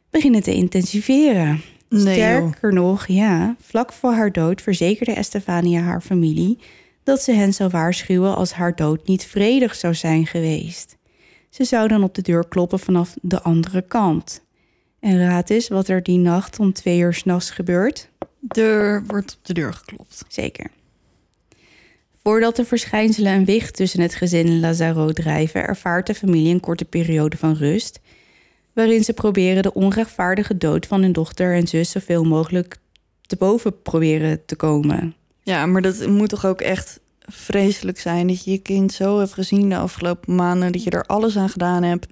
beginnen 0.10 0.44
te 0.44 0.54
intensiveren. 0.54 1.62
Nee, 1.90 2.04
joh. 2.04 2.14
Sterker 2.14 2.74
nog, 2.74 3.08
ja, 3.08 3.56
vlak 3.62 3.94
voor 3.94 4.12
haar 4.12 4.32
dood 4.32 4.62
verzekerde 4.62 5.14
Estefania 5.14 5.82
haar 5.82 6.02
familie 6.02 6.60
dat 7.04 7.22
ze 7.22 7.32
hen 7.32 7.54
zou 7.54 7.70
waarschuwen 7.70 8.36
als 8.36 8.54
haar 8.54 8.76
dood 8.76 9.08
niet 9.08 9.26
vredig 9.26 9.76
zou 9.76 9.94
zijn 9.94 10.26
geweest. 10.26 10.98
Ze 11.54 11.63
zou 11.63 11.88
dan 11.88 12.04
op 12.04 12.16
de 12.16 12.22
deur 12.22 12.48
kloppen 12.48 12.80
vanaf 12.80 13.16
de 13.22 13.42
andere 13.42 13.82
kant. 13.82 14.42
En 15.00 15.20
raad 15.20 15.50
eens 15.50 15.68
wat 15.68 15.88
er 15.88 16.04
die 16.04 16.18
nacht 16.18 16.60
om 16.60 16.74
twee 16.74 17.00
uur 17.00 17.13
s'nachts 17.13 17.50
gebeurt. 17.50 18.10
Er 18.48 19.04
wordt 19.08 19.34
op 19.34 19.46
de 19.46 19.54
deur 19.54 19.74
geklopt. 19.74 20.24
Zeker. 20.28 20.72
Voordat 22.24 22.56
de 22.56 22.66
verschijnselen 22.66 23.34
een 23.34 23.46
wicht 23.46 23.76
tussen 23.76 24.02
het 24.02 24.16
gezin 24.16 24.60
Lazaro 24.60 25.12
drijven, 25.12 25.63
ervaart 25.63 26.08
de 26.08 26.16
familie 26.16 26.54
een 26.54 26.60
korte 26.60 26.86
periode 26.86 27.38
van 27.38 27.54
rust, 27.54 28.00
waarin 28.74 29.04
ze 29.04 29.13
proberen 29.13 29.63
de 29.63 29.74
onrechtvaardige 29.74 30.58
dood 30.58 30.86
van 30.88 31.02
hun 31.02 31.12
dochter 31.12 31.56
en 31.56 31.68
zus 31.68 31.92
zoveel 31.92 32.24
mogelijk 32.24 32.78
te 33.22 33.36
boven 33.36 33.82
proberen 33.82 34.46
te 34.46 34.56
komen. 34.56 35.16
Ja, 35.42 35.66
maar 35.66 35.82
dat 35.82 36.08
moet 36.08 36.30
toch 36.30 36.46
ook 36.46 36.62
echt 36.62 37.00
vreselijk 37.26 38.00
zijn 38.00 38.28
dat 38.28 38.44
je 38.44 38.52
je 38.52 38.58
kind 38.58 38.94
zo 38.94 39.20
hebt 39.20 39.34
gezien 39.34 39.70
de 39.70 39.78
afgelopen 39.78 40.36
maanden, 40.36 40.72
dat 40.72 40.84
je 40.84 40.90
er 40.90 41.04
alles 41.04 41.38
aan 41.38 41.50
gedaan 41.50 41.84
hebt 41.84 42.08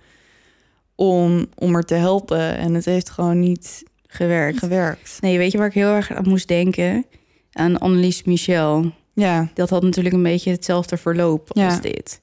om, 0.95 1.45
om 1.55 1.75
er 1.75 1.83
te 1.83 1.93
helpen 1.95 2.57
en 2.57 2.73
het 2.73 2.85
heeft 2.85 3.09
gewoon 3.09 3.39
niet 3.39 3.83
Gewerkt. 4.07 4.59
gewerkt. 4.59 5.17
Nee, 5.21 5.37
weet 5.37 5.51
je 5.51 5.57
waar 5.57 5.67
ik 5.67 5.73
heel 5.73 5.93
erg 5.93 6.11
aan 6.11 6.29
moest 6.29 6.47
denken? 6.47 7.05
Aan 7.51 7.77
Annelies 7.79 8.23
Michel. 8.23 8.91
Ja, 9.13 9.49
Dat 9.53 9.69
had 9.69 9.83
natuurlijk 9.83 10.15
een 10.15 10.23
beetje 10.23 10.51
hetzelfde 10.51 10.97
verloop 10.97 11.57
als 11.57 11.81
dit. 11.81 12.21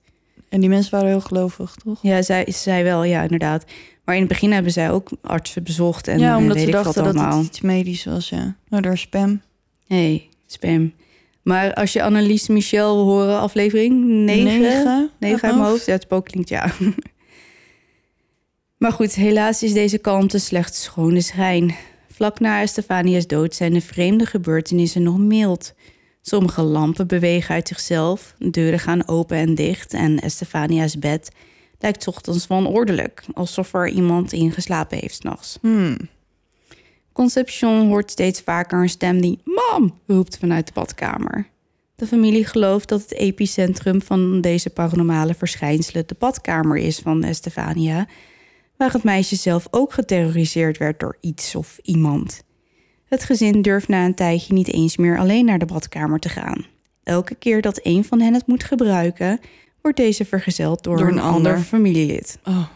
en 0.48 0.61
die 0.61 0.68
mensen 0.68 0.90
waren 0.90 1.09
heel 1.09 1.20
gelovig, 1.20 1.74
toch? 1.85 1.98
Ja, 2.03 2.22
zij, 2.22 2.46
zij 2.51 2.85
wel, 2.85 3.05
ja, 3.05 3.22
inderdaad. 3.22 3.64
Maar 4.05 4.14
in 4.14 4.20
het 4.22 4.31
begin 4.31 4.53
hebben 4.53 4.72
zij 4.72 4.90
ook 4.90 5.11
artsen 5.22 5.62
bezocht 5.62 6.09
en 6.09 6.18
ja, 6.18 6.31
eh, 6.33 6.37
omdat 6.37 6.59
ze 6.59 6.70
dachten 6.70 7.05
dat 7.05 7.20
het 7.35 7.44
iets 7.44 7.61
medisch 7.61 8.05
was, 8.05 8.29
ja. 8.29 8.57
Nou, 8.68 8.83
daar 8.83 8.98
spam. 8.98 9.40
Nee, 9.87 10.29
spam. 10.46 10.92
Maar 11.48 11.74
als 11.74 11.92
je 11.92 12.02
Annelies 12.02 12.48
Michel 12.48 12.94
wil 12.94 13.04
horen, 13.04 13.38
aflevering 13.38 14.04
9, 14.04 14.44
Negen? 14.44 15.11
9 15.18 15.42
uit 15.42 15.56
mijn 15.56 15.68
hoofd. 15.68 15.87
Ja, 15.87 15.92
het 15.92 16.02
spook 16.02 16.24
klinkt 16.24 16.48
ja. 16.48 16.72
maar 18.82 18.92
goed, 18.92 19.14
helaas 19.14 19.62
is 19.62 19.72
deze 19.72 19.98
kalmte 19.98 20.38
slechts 20.38 20.82
schone 20.82 21.20
schijn. 21.20 21.74
Vlak 22.12 22.40
na 22.40 22.66
Stefania's 22.66 23.26
dood 23.26 23.54
zijn 23.54 23.72
de 23.72 23.80
vreemde 23.80 24.26
gebeurtenissen 24.26 25.02
nog 25.02 25.18
mild. 25.18 25.74
Sommige 26.20 26.62
lampen 26.62 27.06
bewegen 27.06 27.54
uit 27.54 27.68
zichzelf, 27.68 28.35
deuren 28.38 28.79
gaan 28.79 29.08
open 29.08 29.37
en 29.37 29.54
dicht 29.54 29.94
en 29.94 30.20
Estefania's 30.20 30.98
bed 30.98 31.31
lijkt 31.79 32.08
ochtends 32.08 32.46
wanordelijk, 32.46 33.25
alsof 33.35 33.75
er 33.75 33.88
iemand 33.88 34.33
ingeslapen 34.33 34.98
heeft 34.98 35.14
s'nachts. 35.14 35.58
Hmm. 35.60 35.96
Concepcion 37.19 37.88
hoort 37.88 38.10
steeds 38.10 38.40
vaker 38.40 38.83
een 38.83 38.88
stem 38.88 39.21
die 39.21 39.40
mam 39.44 39.98
roept 40.06 40.38
vanuit 40.38 40.66
de 40.66 40.73
badkamer. 40.73 41.48
De 41.94 42.06
familie 42.06 42.44
gelooft 42.44 42.88
dat 42.88 43.00
het 43.00 43.12
epicentrum 43.12 44.02
van 44.02 44.40
deze 44.40 44.71
paranormale 44.71 45.35
verschijnselen 45.35 46.06
de 46.06 46.16
badkamer 46.19 46.77
is 46.77 46.98
van 46.98 47.25
Estefania, 47.25 48.06
waar 48.77 48.92
het 48.92 49.02
meisje 49.02 49.37
zelf 49.37 49.66
ook 49.71 49.92
geterroriseerd 49.92 50.79
werd 50.79 51.00
door 51.00 51.16
iets 51.21 51.54
of 51.54 51.79
iemand. 51.83 52.42
Het 53.04 53.25
gezin 53.25 53.62
durft 53.62 53.88
na 53.88 54.04
een 54.04 54.14
tijdje 54.14 54.54
niet 54.54 54.73
eens 54.73 54.96
meer 54.96 55.19
alleen 55.19 55.44
naar 55.44 55.58
de 55.58 55.66
badkamer 55.66 56.19
te 56.19 56.29
gaan. 56.29 56.66
Elke 57.02 57.35
keer 57.35 57.60
dat 57.62 57.81
een 57.83 58.04
van 58.04 58.21
hen 58.21 58.35
het 58.35 58.46
moet 58.46 58.64
gebruiken, 58.64 59.40
wordt 59.83 59.96
deze 59.96 60.25
vergezeld 60.25 60.83
door, 60.83 60.96
Door 60.96 61.06
een, 61.06 61.12
een 61.12 61.23
ander 61.23 61.52
ander. 61.52 61.64
familielid. 61.66 62.38
Oh. 62.44 62.69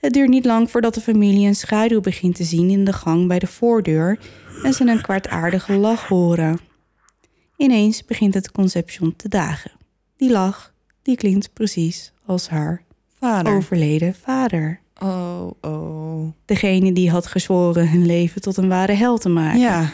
Het 0.00 0.12
duurt 0.12 0.28
niet 0.28 0.44
lang 0.44 0.70
voordat 0.70 0.94
de 0.94 1.00
familie 1.00 1.46
een 1.46 1.54
schaduw 1.54 2.00
begint 2.00 2.34
te 2.34 2.44
zien 2.44 2.70
in 2.70 2.84
de 2.84 2.92
gang 2.92 3.28
bij 3.28 3.38
de 3.38 3.46
voordeur 3.46 4.18
en 4.62 4.72
ze 4.72 4.86
een 4.86 5.02
kwaadaardige 5.02 5.72
lach 5.72 6.08
horen. 6.08 6.58
Ineens 7.56 8.04
begint 8.04 8.34
het 8.34 8.52
Conception 8.52 9.16
te 9.16 9.28
dagen. 9.28 9.70
die 10.16 10.30
lach, 10.30 10.72
die 11.02 11.16
klinkt 11.16 11.52
precies 11.52 12.12
als 12.26 12.48
haar 12.48 12.82
Vader. 13.18 13.54
overleden 13.54 14.14
vader. 14.14 14.80
Oh, 15.02 15.50
oh. 15.60 16.32
Degene 16.44 16.92
die 16.92 17.10
had 17.10 17.26
gezworen 17.26 17.90
hun 17.90 18.06
leven 18.06 18.40
tot 18.40 18.56
een 18.56 18.68
ware 18.68 18.92
hel 18.92 19.18
te 19.18 19.28
maken. 19.28 19.60
Ja. 19.60 19.90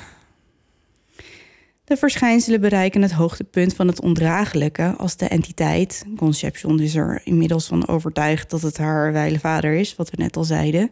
De 1.86 1.96
verschijnselen 1.96 2.60
bereiken 2.60 3.02
het 3.02 3.12
hoogtepunt 3.12 3.74
van 3.74 3.86
het 3.86 4.00
ondraaglijke 4.00 4.94
als 4.96 5.16
de 5.16 5.28
entiteit, 5.28 6.04
Conception 6.16 6.80
is 6.80 6.94
er 6.94 7.20
inmiddels 7.24 7.66
van 7.66 7.88
overtuigd 7.88 8.50
dat 8.50 8.62
het 8.62 8.76
haar 8.76 9.12
wijle 9.12 9.38
vader 9.38 9.72
is, 9.72 9.96
wat 9.96 10.10
we 10.10 10.16
net 10.18 10.36
al 10.36 10.44
zeiden, 10.44 10.90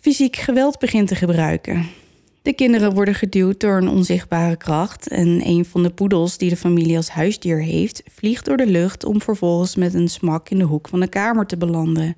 fysiek 0.00 0.36
geweld 0.36 0.78
begint 0.78 1.08
te 1.08 1.14
gebruiken. 1.14 1.86
De 2.42 2.52
kinderen 2.52 2.94
worden 2.94 3.14
geduwd 3.14 3.60
door 3.60 3.76
een 3.76 3.88
onzichtbare 3.88 4.56
kracht 4.56 5.08
en 5.08 5.46
een 5.46 5.64
van 5.64 5.82
de 5.82 5.90
poedels 5.90 6.38
die 6.38 6.50
de 6.50 6.56
familie 6.56 6.96
als 6.96 7.10
huisdier 7.10 7.62
heeft, 7.62 8.02
vliegt 8.06 8.44
door 8.44 8.56
de 8.56 8.66
lucht 8.66 9.04
om 9.04 9.22
vervolgens 9.22 9.76
met 9.76 9.94
een 9.94 10.08
smak 10.08 10.48
in 10.48 10.58
de 10.58 10.64
hoek 10.64 10.88
van 10.88 11.00
de 11.00 11.08
kamer 11.08 11.46
te 11.46 11.56
belanden. 11.56 12.16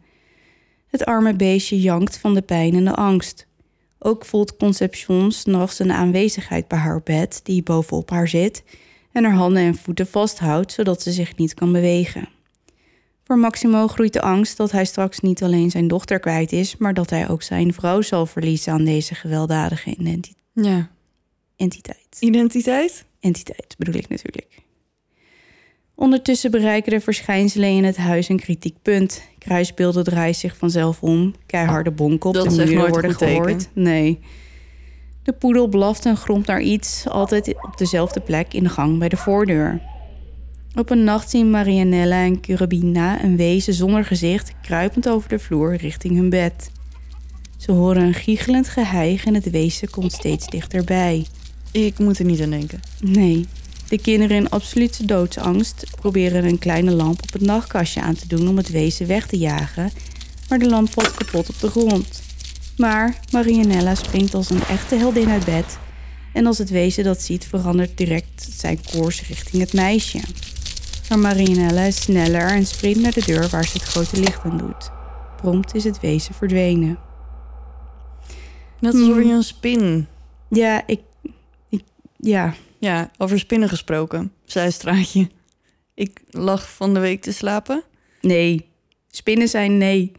Het 0.86 1.05
arme 1.05 1.34
beestje 1.34 1.80
jankt 1.80 2.18
van 2.18 2.34
de 2.34 2.43
pijn 2.43 2.74
en 2.74 2.84
de 2.84 2.95
angst. 2.95 3.47
Ook 4.03 4.24
voelt 4.24 4.57
Conception 4.57 5.32
s'nachts 5.32 5.78
een 5.78 5.92
aanwezigheid 5.92 6.68
bij 6.68 6.78
haar 6.78 7.03
bed 7.03 7.40
die 7.42 7.62
bovenop 7.62 8.11
haar 8.11 8.28
zit 8.28 8.62
en 9.12 9.24
haar 9.24 9.34
handen 9.34 9.62
en 9.62 9.74
voeten 9.74 10.07
vasthoudt 10.07 10.72
zodat 10.72 11.03
ze 11.03 11.12
zich 11.12 11.36
niet 11.36 11.55
kan 11.55 11.72
bewegen. 11.72 12.28
Voor 13.24 13.38
Maximo 13.38 13.86
groeit 13.86 14.12
de 14.12 14.20
angst 14.20 14.57
dat 14.57 14.70
hij 14.70 14.84
straks 14.84 15.20
niet 15.20 15.42
alleen 15.42 15.70
zijn 15.70 15.88
dochter 15.88 16.18
kwijt 16.20 16.53
is, 16.53 16.76
maar 16.76 16.94
dat 16.94 17.11
hij 17.11 17.28
ook 17.28 17.42
zijn 17.42 17.72
vrouw 17.74 18.01
zal 18.01 18.26
verliezen 18.26 18.72
aan 18.72 18.84
deze 18.84 19.14
gewelddadige 19.14 19.94
identi- 19.96 20.34
Ja. 20.53 20.90
entiteit. 21.57 22.16
Identiteit? 22.20 23.05
Entiteit 23.20 23.74
bedoel 23.78 23.94
ik 23.94 24.09
natuurlijk. 24.09 24.62
Ondertussen 26.01 26.51
bereiken 26.51 26.92
de 26.92 27.01
verschijnselen 27.01 27.68
in 27.68 27.84
het 27.84 27.96
huis 27.96 28.28
een 28.28 28.40
kritiek 28.40 28.76
punt. 28.82 29.22
Kruisbeelden 29.38 30.05
draaien 30.05 30.34
zich 30.34 30.57
vanzelf 30.57 31.03
om. 31.03 31.34
Keiharde 31.46 31.90
bonken 31.90 32.28
op 32.28 32.34
Dat 32.34 32.51
de 32.51 32.64
muren 32.64 32.90
worden 32.90 33.14
gehoord. 33.14 33.68
Nee. 33.72 34.18
De 35.22 35.32
poedel 35.32 35.68
blaft 35.68 36.07
en 36.07 36.16
gromt 36.16 36.46
naar 36.46 36.61
iets, 36.61 37.09
altijd 37.09 37.55
op 37.62 37.78
dezelfde 37.78 38.20
plek 38.20 38.55
in 38.55 38.62
de 38.62 38.68
gang 38.68 38.98
bij 38.98 39.09
de 39.09 39.16
voordeur. 39.16 39.80
Op 40.74 40.90
een 40.90 41.05
nacht 41.05 41.30
zien 41.30 41.51
Marianella 41.51 42.24
en 42.24 42.40
Curabina 42.40 43.24
een 43.24 43.36
wezen 43.36 43.74
zonder 43.74 44.05
gezicht 44.05 44.53
kruipend 44.62 45.09
over 45.09 45.28
de 45.28 45.38
vloer 45.38 45.76
richting 45.76 46.16
hun 46.16 46.30
bed. 46.30 46.70
Ze 47.57 47.72
horen 47.72 48.03
een 48.03 48.14
giechelend 48.14 48.68
geheig 48.68 49.24
en 49.24 49.34
het 49.34 49.51
wezen 49.51 49.90
komt 49.90 50.12
steeds 50.12 50.46
dichterbij. 50.46 51.26
Ik 51.72 51.98
moet 51.98 52.18
er 52.18 52.24
niet 52.24 52.42
aan 52.42 52.51
denken. 52.51 52.80
Nee, 53.01 53.46
de 53.91 54.01
kinderen 54.01 54.36
in 54.36 54.49
absolute 54.49 55.07
doodsangst 55.07 55.84
proberen 56.01 56.45
een 56.45 56.59
kleine 56.59 56.91
lamp 56.91 57.22
op 57.22 57.32
het 57.32 57.43
nachtkastje 57.43 58.01
aan 58.01 58.14
te 58.14 58.26
doen 58.26 58.49
om 58.49 58.57
het 58.57 58.70
wezen 58.70 59.07
weg 59.07 59.26
te 59.26 59.38
jagen, 59.38 59.91
maar 60.49 60.59
de 60.59 60.68
lamp 60.68 60.93
valt 60.93 61.14
kapot 61.14 61.49
op 61.49 61.61
de 61.61 61.70
grond. 61.70 62.22
Maar 62.76 63.18
Marianella 63.32 63.95
springt 63.95 64.34
als 64.34 64.51
een 64.51 64.62
echte 64.62 64.95
heldin 64.97 65.28
uit 65.28 65.45
bed 65.45 65.78
en 66.32 66.47
als 66.47 66.59
het 66.59 66.70
wezen 66.70 67.05
dat 67.05 67.22
ziet 67.22 67.47
verandert 67.47 67.97
direct 67.99 68.49
zijn 68.51 68.80
koers 68.91 69.28
richting 69.28 69.62
het 69.62 69.72
meisje. 69.72 70.20
Maar 71.09 71.18
Marianella 71.18 71.82
is 71.82 72.03
sneller 72.03 72.49
en 72.49 72.66
sprint 72.66 73.01
naar 73.01 73.12
de 73.12 73.24
deur 73.26 73.49
waar 73.49 73.64
ze 73.64 73.72
het 73.72 73.82
grote 73.82 74.20
licht 74.20 74.45
aan 74.45 74.59
doet. 74.59 74.91
Prompt 75.36 75.74
is 75.74 75.84
het 75.84 76.01
wezen 76.01 76.34
verdwenen. 76.34 76.99
Alsof 78.80 79.01
Hmm. 79.01 79.22
je 79.22 79.32
een 79.32 79.43
spin. 79.43 80.07
Ja, 80.49 80.82
ik, 80.86 81.01
ik 81.68 81.82
ja, 82.16 82.55
Ja, 82.81 83.11
over 83.18 83.39
spinnen 83.39 83.68
gesproken. 83.68 84.33
Zijstraatje. 84.45 85.28
Ik 85.95 86.20
lag 86.31 86.70
van 86.70 86.95
de 86.95 87.01
week 87.01 87.22
te 87.22 87.33
slapen. 87.33 87.83
Nee. 88.20 88.68
Spinnen 89.11 89.49
zijn 89.49 89.78
nee. 89.78 90.12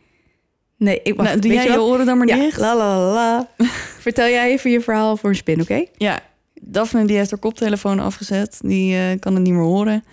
Nee, 0.78 1.02
ik 1.04 1.16
wacht. 1.16 1.30
nou, 1.30 1.42
doe 1.42 1.54
jij 1.54 1.64
je 1.64 1.72
je 1.72 1.82
oren 1.82 2.06
dan 2.06 2.18
maar 2.18 2.28
ja, 2.28 2.36
dicht? 2.36 2.58
la 2.58 2.78
la 2.78 2.98
la, 2.98 3.14
la. 3.14 3.50
Vertel 4.00 4.28
jij 4.28 4.52
even 4.52 4.72
je 4.72 4.82
verhaal 4.82 5.18
voor 5.18 5.30
een 5.30 5.36
spin, 5.36 5.62
oké? 5.62 5.86
Ja, 5.98 6.20
Daphne 6.62 7.06
die 7.06 7.18
heeft 7.18 7.30
haar 7.30 7.40
koptelefoon 7.40 8.00
afgezet. 8.00 8.60
Die 8.64 8.96
eh, 8.96 9.20
kan 9.20 9.34
het 9.34 9.44
niet 9.44 9.54
meer 9.54 9.64
horen. 9.64 10.04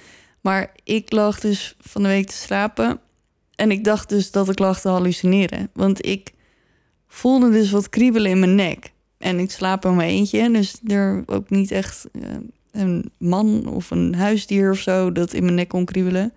Maar 0.40 0.72
ik 0.84 1.12
lag 1.12 1.40
dus 1.40 1.76
van 1.80 2.02
de 2.02 2.08
week 2.08 2.26
te 2.26 2.36
slapen. 2.36 3.00
En 3.54 3.70
ik 3.70 3.84
dacht 3.84 4.08
dus 4.08 4.30
dat 4.30 4.48
ik 4.48 4.58
lag 4.58 4.80
te 4.80 4.88
hallucineren. 4.88 5.70
Want 5.72 6.06
ik 6.06 6.32
voelde 7.08 7.50
dus 7.50 7.70
wat 7.70 7.88
kriebelen 7.88 8.30
in 8.30 8.38
mijn 8.38 8.54
nek. 8.54 8.92
En 9.18 9.38
ik 9.38 9.50
slaap 9.50 9.84
in 9.84 9.96
mijn 9.96 10.10
eentje. 10.10 10.50
Dus 10.50 10.78
er 10.86 11.22
ook 11.26 11.50
niet 11.50 11.70
echt 11.70 12.06
eh, 12.12 12.22
een 12.72 13.10
man 13.18 13.66
of 13.66 13.90
een 13.90 14.14
huisdier 14.14 14.70
of 14.70 14.78
zo... 14.78 15.12
dat 15.12 15.32
in 15.32 15.42
mijn 15.42 15.54
nek 15.54 15.68
kon 15.68 15.84
kriebelen. 15.84 16.32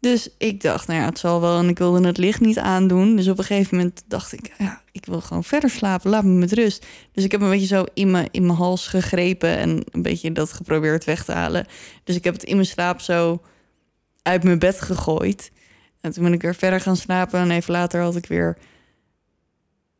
Dus 0.00 0.28
ik 0.38 0.60
dacht, 0.60 0.86
nou 0.86 1.00
ja, 1.00 1.06
het 1.06 1.18
zal 1.18 1.40
wel. 1.40 1.58
En 1.58 1.68
ik 1.68 1.78
wilde 1.78 2.06
het 2.06 2.18
licht 2.18 2.40
niet 2.40 2.58
aandoen. 2.58 3.16
Dus 3.16 3.28
op 3.28 3.38
een 3.38 3.44
gegeven 3.44 3.76
moment 3.76 4.02
dacht 4.06 4.32
ik, 4.32 4.54
ja, 4.58 4.82
ik 4.92 5.06
wil 5.06 5.20
gewoon 5.20 5.44
verder 5.44 5.70
slapen. 5.70 6.10
Laat 6.10 6.24
me 6.24 6.30
met 6.30 6.52
rust. 6.52 6.86
Dus 7.12 7.24
ik 7.24 7.30
heb 7.30 7.40
een 7.40 7.50
beetje 7.50 7.66
zo 7.66 7.84
in 7.94 8.10
mijn, 8.10 8.28
in 8.30 8.46
mijn 8.46 8.58
hals 8.58 8.86
gegrepen 8.86 9.56
en 9.56 9.84
een 9.90 10.02
beetje 10.02 10.32
dat 10.32 10.52
geprobeerd 10.52 11.04
weg 11.04 11.24
te 11.24 11.32
halen. 11.32 11.66
Dus 12.04 12.16
ik 12.16 12.24
heb 12.24 12.34
het 12.34 12.44
in 12.44 12.54
mijn 12.54 12.66
slaap 12.66 13.00
zo 13.00 13.42
uit 14.22 14.44
mijn 14.44 14.58
bed 14.58 14.80
gegooid. 14.80 15.52
En 16.00 16.12
toen 16.12 16.24
ben 16.24 16.32
ik 16.32 16.42
weer 16.42 16.54
verder 16.54 16.80
gaan 16.80 16.96
slapen. 16.96 17.40
En 17.40 17.50
even 17.50 17.72
later 17.72 18.00
had 18.00 18.16
ik 18.16 18.26
weer... 18.26 18.58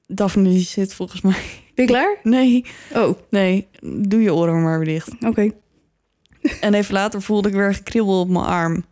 Daphne 0.06 0.58
zit 0.58 0.94
volgens 0.94 1.20
mij... 1.20 1.42
Ben 1.86 1.88
je 1.88 1.92
klaar? 1.94 2.16
Nee, 2.22 2.64
Oh, 2.94 3.18
nee, 3.30 3.68
doe 3.82 4.22
je 4.22 4.34
oren 4.34 4.62
maar 4.62 4.78
weer 4.78 4.88
dicht. 4.88 5.10
oké. 5.26 5.50
En 6.60 6.74
even 6.74 6.94
later 6.94 7.22
voelde 7.22 7.48
ik 7.48 7.54
weer 7.54 7.74
gekriebel 7.74 8.20
op 8.20 8.28
mijn 8.28 8.44
arm. 8.44 8.84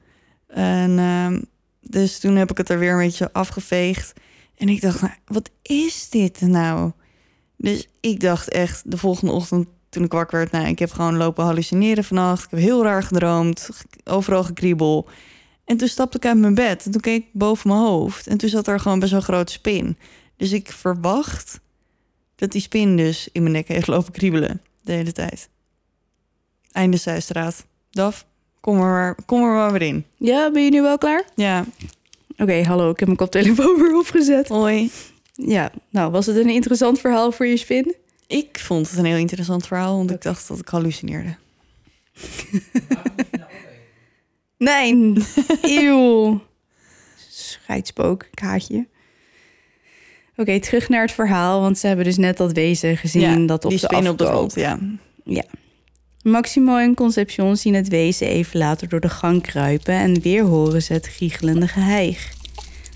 En 0.47 0.99
ehm, 0.99 1.41
dus 1.81 2.19
toen 2.19 2.37
heb 2.37 2.51
ik 2.51 2.57
het 2.57 2.69
er 2.69 2.79
weer 2.79 2.93
een 2.93 2.99
beetje 2.99 3.33
afgeveegd. 3.33 4.13
En 4.57 4.69
ik 4.69 4.81
dacht, 4.81 5.01
nou, 5.01 5.13
wat 5.27 5.51
is 5.63 6.09
dit 6.09 6.41
nou? 6.41 6.93
Dus 7.57 7.89
ik 8.01 8.21
dacht 8.21 8.49
echt 8.49 8.91
de 8.91 8.97
volgende 8.97 9.33
ochtend 9.33 9.67
toen 9.89 10.05
ik 10.05 10.13
wakker 10.13 10.39
werd... 10.39 10.51
nou, 10.53 10.67
ik 10.67 10.79
heb 10.79 10.91
gewoon 10.91 11.17
lopen 11.17 11.45
hallucineren 11.45 12.05
vannacht. 12.05 12.45
Ik 12.45 12.51
heb 12.51 12.61
heel 12.61 12.83
raar 12.83 13.03
gedroomd, 13.03 13.69
ge- 13.73 13.85
overal 14.05 14.45
gekriebel. 14.45 15.09
En 15.65 15.77
toen 15.77 15.89
stapte 15.89 16.17
ik 16.17 16.27
uit 16.27 16.39
mijn 16.39 16.55
bed 16.55 16.85
en 16.85 16.91
toen 16.91 17.01
keek 17.01 17.23
ik 17.25 17.31
boven 17.33 17.69
mijn 17.69 17.81
hoofd. 17.81 18.27
En 18.27 18.37
toen 18.39 18.49
zat 18.49 18.67
er 18.67 18.81
gewoon 18.81 18.99
best 18.99 19.11
wel 19.11 19.21
een 19.21 19.27
grote 19.27 19.53
spin. 19.53 19.97
Dus 20.37 20.53
ik 20.53 20.73
verwacht 20.73 21.61
dat 22.39 22.53
die 22.53 22.61
spin 22.61 22.97
dus 22.97 23.29
in 23.33 23.43
mijn 23.43 23.55
nek 23.55 23.69
heeft 23.69 23.87
lopen 23.87 24.13
kriebelen 24.13 24.63
de 24.83 24.93
hele 24.93 25.13
tijd. 25.13 25.49
Einde 26.73 26.97
zijstraat. 26.97 27.67
Daf, 27.91 28.27
kom 28.61 28.75
er, 28.77 28.83
maar, 28.83 29.17
kom 29.27 29.43
er 29.43 29.53
maar 29.55 29.73
weer 29.73 29.83
in. 29.83 30.05
Ja, 30.17 30.51
ben 30.51 30.65
je 30.65 30.71
nu 30.71 30.83
wel 30.83 30.99
klaar? 30.99 31.25
Ja, 31.35 31.65
Oké, 32.37 32.63
hallo, 32.63 32.91
ik 32.91 32.99
heb 32.99 33.09
mijn 33.09 33.21
koptelefoon 33.21 33.77
weer 33.83 33.97
opgezet. 33.99 34.49
hoi. 34.49 34.91
Ja, 35.33 35.73
nou, 35.91 36.11
was 36.11 36.27
het 36.27 36.37
een 36.37 36.49
interessant 36.49 37.01
verhaal 37.01 37.33
voor 37.33 37.47
je 37.47 37.57
spin? 37.57 37.95
Ik 38.27 38.59
vond 38.59 38.91
het 38.91 38.99
een 38.99 39.05
heel 39.05 39.17
interessant 39.17 39.67
verhaal, 39.67 39.97
want 39.97 40.11
ik 40.11 40.23
dacht 40.23 40.49
dat 40.49 40.59
ik 40.59 40.69
hallucineerde. 40.69 41.37
Nee, 44.59 45.13
eeuw. 45.63 46.41
Scheidspook, 47.31 48.27
kaatje. 48.35 48.87
Oké, 50.41 50.61
terug 50.61 50.89
naar 50.89 51.01
het 51.01 51.13
verhaal, 51.13 51.61
want 51.61 51.79
ze 51.79 51.87
hebben 51.87 52.05
dus 52.05 52.17
net 52.17 52.37
dat 52.37 52.53
wezen 52.53 52.97
gezien 52.97 53.47
dat 53.47 53.65
op 53.65 53.71
die 53.71 53.79
ze 53.79 54.09
op 54.09 54.19
de 54.19 54.27
grond, 54.27 54.55
ja. 54.55 54.79
Maximo 56.23 56.77
en 56.77 56.95
Concepcion 56.95 57.57
zien 57.57 57.75
het 57.75 57.89
wezen 57.89 58.27
even 58.27 58.59
later 58.59 58.89
door 58.89 59.01
de 59.01 59.09
gang 59.09 59.43
kruipen 59.43 59.95
en 59.95 60.21
weer 60.21 60.43
horen 60.43 60.83
ze 60.83 60.93
het 60.93 61.07
giechelende 61.07 61.69
geheig. 61.69 62.33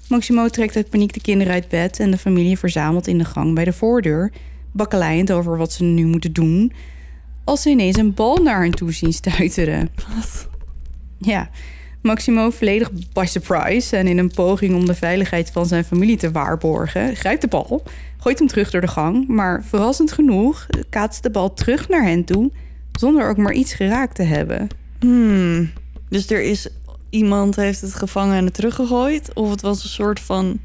Maximo 0.09 0.49
trekt 0.49 0.77
uit 0.77 0.91
paniek 0.91 1.13
de 1.13 1.21
kinderen 1.21 1.53
uit 1.53 1.69
bed 1.69 2.01
en 2.01 2.11
de 2.11 2.19
familie 2.19 2.59
verzamelt 2.59 3.07
in 3.07 3.19
de 3.19 3.25
gang 3.25 3.55
bij 3.55 3.65
de 3.65 3.73
voordeur, 3.73 4.33
bakkeleiend 4.73 5.33
over 5.33 5.57
wat 5.57 5.73
ze 5.73 5.85
nu 5.85 6.05
moeten 6.07 6.33
doen, 6.33 6.73
als 7.45 7.63
ze 7.63 7.71
ineens 7.71 7.97
een 7.97 8.15
bal 8.15 8.37
naar 8.37 8.63
hen 8.63 8.71
toe 8.71 8.93
zien 8.93 9.13
stuiteren. 9.13 9.91
Wat? 10.15 10.49
Ja, 11.19 11.51
Maximo 12.03 12.51
volledig 12.51 12.91
by 13.13 13.25
surprise 13.25 13.97
en 13.97 14.07
in 14.07 14.19
een 14.19 14.31
poging 14.35 14.75
om 14.75 14.87
de 14.87 14.95
veiligheid 14.95 15.51
van 15.51 15.67
zijn 15.67 15.85
familie 15.85 16.17
te 16.17 16.31
waarborgen, 16.31 17.17
grijpt 17.17 17.41
de 17.41 17.49
bal, 17.49 17.83
gooit 18.19 18.39
hem 18.39 18.49
terug 18.49 18.71
door 18.71 18.81
de 18.81 18.89
gang, 18.89 19.29
maar 19.29 19.65
verrassend 19.65 20.13
genoeg 20.13 20.67
kaatst 20.89 21.23
de 21.23 21.31
bal 21.31 21.55
terug 21.55 21.89
naar 21.89 22.05
hen 22.05 22.25
toe 22.25 22.51
zonder 22.93 23.29
ook 23.29 23.37
maar 23.37 23.53
iets 23.53 23.75
geraakt 23.75 24.15
te 24.15 24.23
hebben. 24.23 24.69
Hmm. 25.01 25.71
Dus 26.09 26.31
er 26.31 26.43
is 26.43 26.69
iemand 27.11 27.57
heeft 27.57 27.81
het 27.81 27.95
gevangen 27.95 28.37
en 28.37 28.45
het 28.45 28.55
teruggegooid? 28.55 29.35
Of 29.35 29.51
het 29.51 29.61
was 29.61 29.83
een 29.83 29.89
soort 29.89 30.21
van 30.21 30.61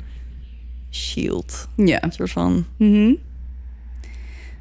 shield? 0.92 1.68
Ja. 1.76 2.04
Een 2.04 2.12
soort 2.12 2.32
van... 2.32 2.66
Mhm. 2.78 3.14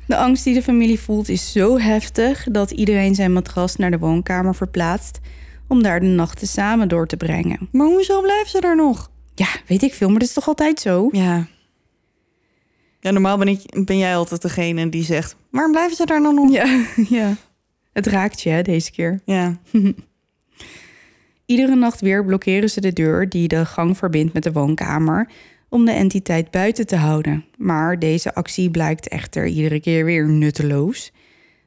De 0.06 0.16
angst 0.16 0.44
die 0.44 0.54
de 0.54 0.62
familie 0.62 1.00
voelt 1.00 1.28
is 1.28 1.52
zo 1.52 1.78
heftig 1.78 2.46
dat 2.50 2.70
iedereen 2.70 3.14
zijn 3.14 3.32
matras 3.32 3.76
naar 3.76 3.90
de 3.90 3.98
woonkamer 3.98 4.54
verplaatst 4.54 5.20
om 5.68 5.82
daar 5.82 6.00
de 6.00 6.06
nachten 6.06 6.46
samen 6.46 6.88
door 6.88 7.06
te 7.06 7.16
brengen. 7.16 7.68
Maar 7.72 7.86
hoezo 7.86 8.20
blijven 8.20 8.50
ze 8.50 8.60
daar 8.60 8.76
nog? 8.76 9.10
Ja, 9.34 9.48
weet 9.66 9.82
ik 9.82 9.94
veel, 9.94 10.08
maar 10.08 10.18
dat 10.18 10.28
is 10.28 10.34
toch 10.34 10.48
altijd 10.48 10.80
zo? 10.80 11.08
Ja. 11.12 11.46
Ja, 13.00 13.10
normaal 13.10 13.38
ben, 13.38 13.48
ik, 13.48 13.84
ben 13.84 13.98
jij 13.98 14.16
altijd 14.16 14.42
degene 14.42 14.88
die 14.88 15.04
zegt... 15.04 15.36
waarom 15.50 15.72
blijven 15.72 15.96
ze 15.96 16.06
daar 16.06 16.22
dan 16.22 16.34
nog? 16.34 16.52
Ja, 16.52 16.84
ja. 17.18 17.34
Het 17.92 18.06
raakt 18.06 18.40
je 18.40 18.50
hè, 18.50 18.62
deze 18.62 18.90
keer. 18.90 19.20
Ja. 19.24 19.58
Iedere 21.46 21.74
nacht 21.74 22.00
weer 22.00 22.24
blokkeren 22.24 22.70
ze 22.70 22.80
de 22.80 22.92
deur 22.92 23.28
die 23.28 23.48
de 23.48 23.66
gang 23.66 23.96
verbindt 23.96 24.32
met 24.32 24.42
de 24.42 24.52
woonkamer 24.52 25.30
om 25.68 25.84
de 25.84 25.92
entiteit 25.92 26.50
buiten 26.50 26.86
te 26.86 26.96
houden. 26.96 27.44
Maar 27.56 27.98
deze 27.98 28.34
actie 28.34 28.70
blijkt 28.70 29.08
echter 29.08 29.46
iedere 29.46 29.80
keer 29.80 30.04
weer 30.04 30.28
nutteloos. 30.28 31.12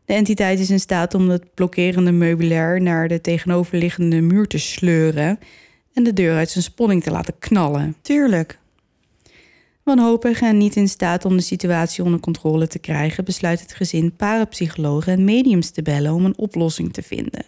De 0.10 0.16
entiteit 0.16 0.60
is 0.60 0.70
in 0.70 0.80
staat 0.80 1.14
om 1.14 1.30
het 1.30 1.54
blokkerende 1.54 2.12
meubilair 2.12 2.82
naar 2.82 3.08
de 3.08 3.22
tegenoverliggende 3.22 4.22
muur 4.22 4.48
te 4.48 4.58
sleuren 4.58 5.40
en 5.94 6.04
de 6.04 6.14
deur 6.14 6.36
uit 6.36 6.50
zijn 6.50 6.64
sponning 6.64 7.04
te 7.04 7.12
laten 7.12 7.40
knallen. 7.40 7.96
Tuurlijk. 8.02 8.60
Wanhopig 9.84 10.42
en 10.42 10.58
niet 10.58 10.76
in 10.76 10.88
staat 10.88 11.26
om 11.26 11.38
de 11.38 11.44
situatie 11.44 12.04
onder 12.04 12.20
controle 12.20 12.68
te 12.68 12.80
krijgen, 12.80 13.26
besluit 13.26 13.62
het 13.62 13.74
gezin 13.74 14.16
parapsychologen 14.16 15.14
en 15.14 15.24
mediums 15.24 15.70
te 15.70 15.82
bellen 15.82 16.14
om 16.14 16.26
een 16.26 16.38
oplossing 16.38 16.94
te 16.94 17.02
vinden. 17.02 17.46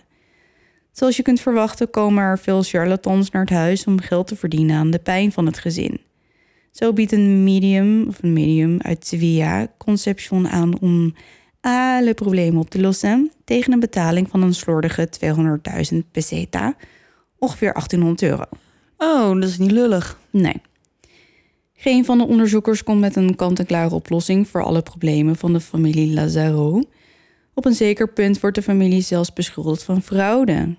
Zoals 0.92 1.16
je 1.16 1.24
kunt 1.24 1.42
verwachten 1.42 1.90
komen 1.90 2.24
er 2.24 2.40
veel 2.40 2.64
charlatans 2.64 3.30
naar 3.30 3.42
het 3.42 3.54
huis 3.54 3.86
om 3.86 4.02
geld 4.02 4.28
te 4.28 4.36
verdienen 4.36 4.76
aan 4.76 4.92
de 4.92 5.00
pijn 5.00 5.32
van 5.32 5.46
het 5.46 5.58
gezin. 5.58 6.00
Zo 6.72 6.94
biedt 6.94 7.12
een 7.12 7.44
medium 7.44 8.08
of 8.08 8.24
een 8.24 8.34
medium 8.34 8.78
uit 8.82 9.08
Sevilla 9.08 9.68
Conception 9.78 10.48
aan 10.48 10.80
om 10.80 11.14
alle 11.62 12.14
problemen 12.14 12.60
op 12.60 12.70
te 12.70 12.82
lossen 12.82 13.32
tegen 13.44 13.74
een 13.74 13.80
betaling 13.80 14.30
van 14.30 14.42
een 14.42 14.54
slordige 14.54 15.10
200.000 15.92 15.98
peseta, 16.12 16.76
ongeveer 17.38 17.74
1800 17.74 18.22
euro. 18.22 18.44
Oh, 18.98 19.42
dat 19.42 19.50
is 19.50 19.58
niet 19.58 19.72
lullig. 19.72 20.20
Nee. 20.30 20.62
Geen 21.74 22.06
van 22.06 22.18
de 22.18 22.28
onderzoekers 22.28 22.84
komt 22.84 23.00
met 23.00 23.16
een 23.16 23.36
kant-en-klare 23.36 23.96
oplossing 23.96 24.48
voor 24.48 24.64
alle 24.64 24.82
problemen 24.82 25.36
van 25.36 25.54
de 25.54 25.60
familie 25.60 26.14
Lazaro. 26.14 26.82
Op 27.54 27.66
een 27.66 27.74
zeker 27.74 28.14
punt 28.14 28.40
wordt 28.40 28.56
de 28.56 28.62
familie 28.62 29.02
zelfs 29.02 29.34
beschuldigd 29.34 29.84
van 29.84 30.02
fraude. 30.02 30.76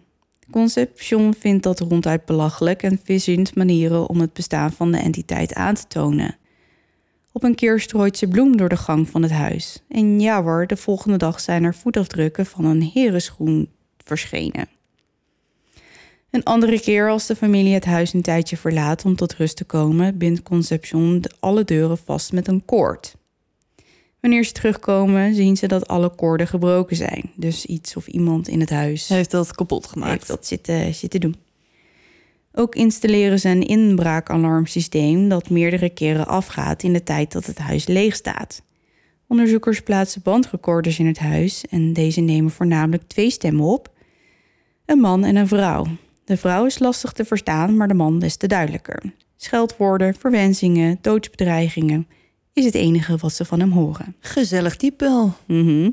Concepcion 0.51 1.35
vindt 1.35 1.62
dat 1.62 1.80
ronduit 1.80 2.24
belachelijk 2.24 2.83
en 2.83 3.01
verzint 3.05 3.55
manieren 3.55 4.09
om 4.09 4.20
het 4.20 4.33
bestaan 4.33 4.72
van 4.72 4.93
de 4.93 4.99
entiteit 4.99 5.55
aan 5.55 5.74
te 5.74 5.87
tonen. 5.89 6.37
Op 7.33 7.43
een 7.43 7.55
keer 7.55 7.80
strooit 7.80 8.16
ze 8.16 8.28
bloem 8.28 8.57
door 8.57 8.68
de 8.68 8.76
gang 8.76 9.09
van 9.09 9.22
het 9.22 9.30
huis. 9.30 9.83
En 9.89 10.20
ja 10.20 10.43
hoor, 10.43 10.66
de 10.66 10.76
volgende 10.76 11.16
dag 11.16 11.41
zijn 11.41 11.64
er 11.64 11.74
voetafdrukken 11.74 12.47
van 12.47 12.64
een 12.64 12.83
herenschoen 12.83 13.68
verschenen. 14.05 14.68
Een 16.30 16.43
andere 16.43 16.80
keer 16.80 17.11
als 17.11 17.26
de 17.26 17.37
familie 17.37 17.74
het 17.74 17.85
huis 17.85 18.12
een 18.12 18.22
tijdje 18.22 18.57
verlaat 18.57 19.05
om 19.05 19.16
tot 19.16 19.35
rust 19.35 19.57
te 19.57 19.64
komen, 19.64 20.18
bindt 20.18 20.43
Concepcion 20.43 21.24
alle 21.41 21.64
deuren 21.64 21.99
vast 21.99 22.33
met 22.33 22.49
een 22.49 22.64
koord. 22.64 23.16
Wanneer 24.20 24.45
ze 24.45 24.53
terugkomen, 24.53 25.35
zien 25.35 25.57
ze 25.57 25.66
dat 25.66 25.89
alle 25.89 26.14
koorden 26.14 26.47
gebroken 26.47 26.97
zijn. 26.97 27.30
Dus 27.37 27.66
iets 27.66 27.97
of 27.97 28.07
iemand 28.07 28.49
in 28.49 28.61
het 28.61 28.70
huis 28.70 29.09
Heeft 29.09 29.30
dat 29.30 29.55
kapot 29.55 29.87
gemaakt. 29.87 30.12
heeft 30.12 30.26
dat 30.26 30.47
zitten, 30.47 30.95
zitten 30.95 31.20
doen. 31.20 31.37
Ook 32.55 32.74
installeren 32.74 33.40
ze 33.40 33.48
een 33.48 33.66
inbraakalarmsysteem 33.66 35.28
dat 35.28 35.50
meerdere 35.50 35.90
keren 35.90 36.26
afgaat 36.26 36.82
in 36.82 36.92
de 36.92 37.03
tijd 37.03 37.32
dat 37.32 37.46
het 37.46 37.59
huis 37.59 37.86
leeg 37.86 38.14
staat. 38.14 38.62
Onderzoekers 39.26 39.80
plaatsen 39.80 40.22
bandrecorders 40.22 40.98
in 40.98 41.07
het 41.07 41.18
huis 41.18 41.64
en 41.70 41.92
deze 41.92 42.20
nemen 42.20 42.50
voornamelijk 42.50 43.03
twee 43.07 43.30
stemmen 43.30 43.64
op: 43.64 43.90
een 44.86 44.98
man 44.98 45.24
en 45.24 45.36
een 45.36 45.48
vrouw. 45.48 45.86
De 46.24 46.36
vrouw 46.36 46.66
is 46.66 46.78
lastig 46.78 47.12
te 47.12 47.24
verstaan, 47.24 47.76
maar 47.76 47.88
de 47.88 47.94
man 47.94 48.18
des 48.18 48.36
te 48.36 48.46
duidelijker. 48.46 49.03
Scheldwoorden, 49.36 50.14
verwensingen, 50.14 50.98
doodsbedreigingen 51.00 52.07
is 52.53 52.64
het 52.64 52.74
enige 52.74 53.16
wat 53.16 53.32
ze 53.32 53.44
van 53.44 53.61
hem 53.61 53.70
horen. 53.70 54.16
Gezellig 54.20 54.76
type 54.76 55.05
wel. 55.05 55.34
Mhm. 55.46 55.90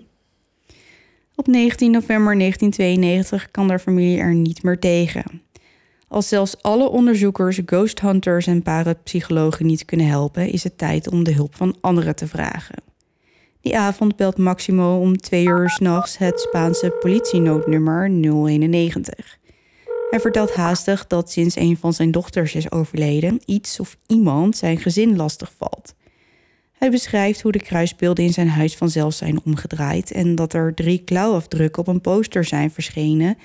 Op 1.35 1.47
19 1.47 1.91
november 1.91 2.37
1992 2.37 3.51
kan 3.51 3.67
de 3.67 3.79
familie 3.79 4.19
er 4.19 4.33
niet 4.33 4.63
meer 4.63 4.79
tegen. 4.79 5.41
Als 6.09 6.27
zelfs 6.27 6.61
alle 6.61 6.89
onderzoekers, 6.89 7.61
ghost 7.65 7.99
hunters 7.99 8.47
en 8.47 8.61
parapsychologen 8.61 9.65
niet 9.65 9.85
kunnen 9.85 10.07
helpen, 10.07 10.51
is 10.51 10.63
het 10.63 10.77
tijd 10.77 11.09
om 11.11 11.23
de 11.23 11.33
hulp 11.33 11.55
van 11.55 11.75
anderen 11.81 12.15
te 12.15 12.27
vragen. 12.27 12.83
Die 13.61 13.77
avond 13.77 14.15
belt 14.15 14.37
Maximo 14.37 14.99
om 14.99 15.17
twee 15.17 15.45
uur 15.45 15.69
s'nachts 15.69 16.17
het 16.17 16.39
Spaanse 16.39 16.89
politienoodnummer 16.99 18.09
091. 18.09 19.37
Hij 20.09 20.19
vertelt 20.19 20.53
haastig 20.53 21.07
dat 21.07 21.31
sinds 21.31 21.55
een 21.55 21.77
van 21.77 21.93
zijn 21.93 22.11
dochters 22.11 22.55
is 22.55 22.71
overleden, 22.71 23.41
iets 23.45 23.79
of 23.79 23.97
iemand 24.07 24.57
zijn 24.57 24.77
gezin 24.77 25.15
lastig 25.15 25.51
valt. 25.57 25.95
Hij 26.71 26.91
beschrijft 26.91 27.41
hoe 27.41 27.51
de 27.51 27.59
kruisbeelden 27.59 28.23
in 28.23 28.33
zijn 28.33 28.49
huis 28.49 28.75
vanzelf 28.75 29.13
zijn 29.13 29.39
omgedraaid 29.45 30.11
en 30.11 30.35
dat 30.35 30.53
er 30.53 30.73
drie 30.73 31.03
klauwafdrukken 31.03 31.81
op 31.81 31.87
een 31.87 32.01
poster 32.01 32.43
zijn 32.45 32.71
verschenen 32.71 33.37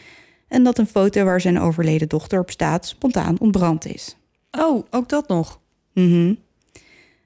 en 0.55 0.63
dat 0.63 0.79
een 0.79 0.87
foto 0.87 1.25
waar 1.25 1.41
zijn 1.41 1.61
overleden 1.61 2.09
dochter 2.09 2.41
op 2.41 2.51
staat 2.51 2.87
spontaan 2.87 3.37
ontbrand 3.39 3.87
is. 3.87 4.17
Oh, 4.51 4.85
ook 4.91 5.09
dat 5.09 5.29
nog. 5.29 5.61
Mhm. 5.93 6.35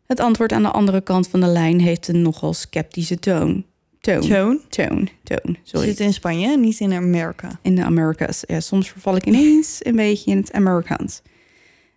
Het 0.06 0.20
antwoord 0.20 0.52
aan 0.52 0.62
de 0.62 0.70
andere 0.70 1.00
kant 1.00 1.28
van 1.28 1.40
de 1.40 1.46
lijn 1.46 1.80
heeft 1.80 2.08
een 2.08 2.22
nogal 2.22 2.54
sceptische 2.54 3.18
toon. 3.18 3.64
Toon. 4.00 4.20
Toon. 4.68 5.08
Toon. 5.22 5.56
Sorry. 5.62 5.86
Zit 5.86 6.00
in 6.00 6.12
Spanje, 6.12 6.56
niet 6.56 6.80
in 6.80 6.92
Amerika. 6.92 7.58
in 7.62 7.74
de 7.74 7.84
Americas. 7.84 8.44
Ja, 8.46 8.60
soms 8.60 8.88
verval 8.88 9.16
ik 9.16 9.26
ineens 9.26 9.78
een 9.82 9.96
beetje 9.96 10.30
in 10.30 10.36
het 10.36 10.52
Amerikaans. 10.52 11.22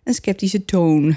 Een 0.04 0.14
sceptische 0.14 0.64
toon. 0.64 1.16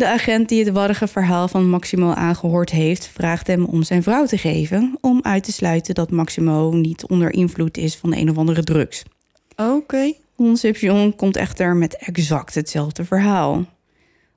De 0.00 0.08
agent 0.08 0.48
die 0.48 0.64
het 0.64 0.72
warrige 0.72 1.06
verhaal 1.06 1.48
van 1.48 1.68
Maximo 1.68 2.12
aangehoord 2.12 2.70
heeft, 2.70 3.06
vraagt 3.06 3.46
hem 3.46 3.64
om 3.64 3.82
zijn 3.82 4.02
vrouw 4.02 4.26
te 4.26 4.38
geven 4.38 4.98
om 5.00 5.20
uit 5.22 5.44
te 5.44 5.52
sluiten 5.52 5.94
dat 5.94 6.10
Maximo 6.10 6.70
niet 6.70 7.06
onder 7.06 7.32
invloed 7.32 7.76
is 7.76 7.96
van 7.96 8.14
een 8.14 8.30
of 8.30 8.36
andere 8.36 8.62
drugs. 8.62 9.02
Oké. 9.56 10.12
Concepcion 10.36 11.16
komt 11.16 11.36
echter 11.36 11.76
met 11.76 11.96
exact 11.96 12.54
hetzelfde 12.54 13.04
verhaal. 13.04 13.64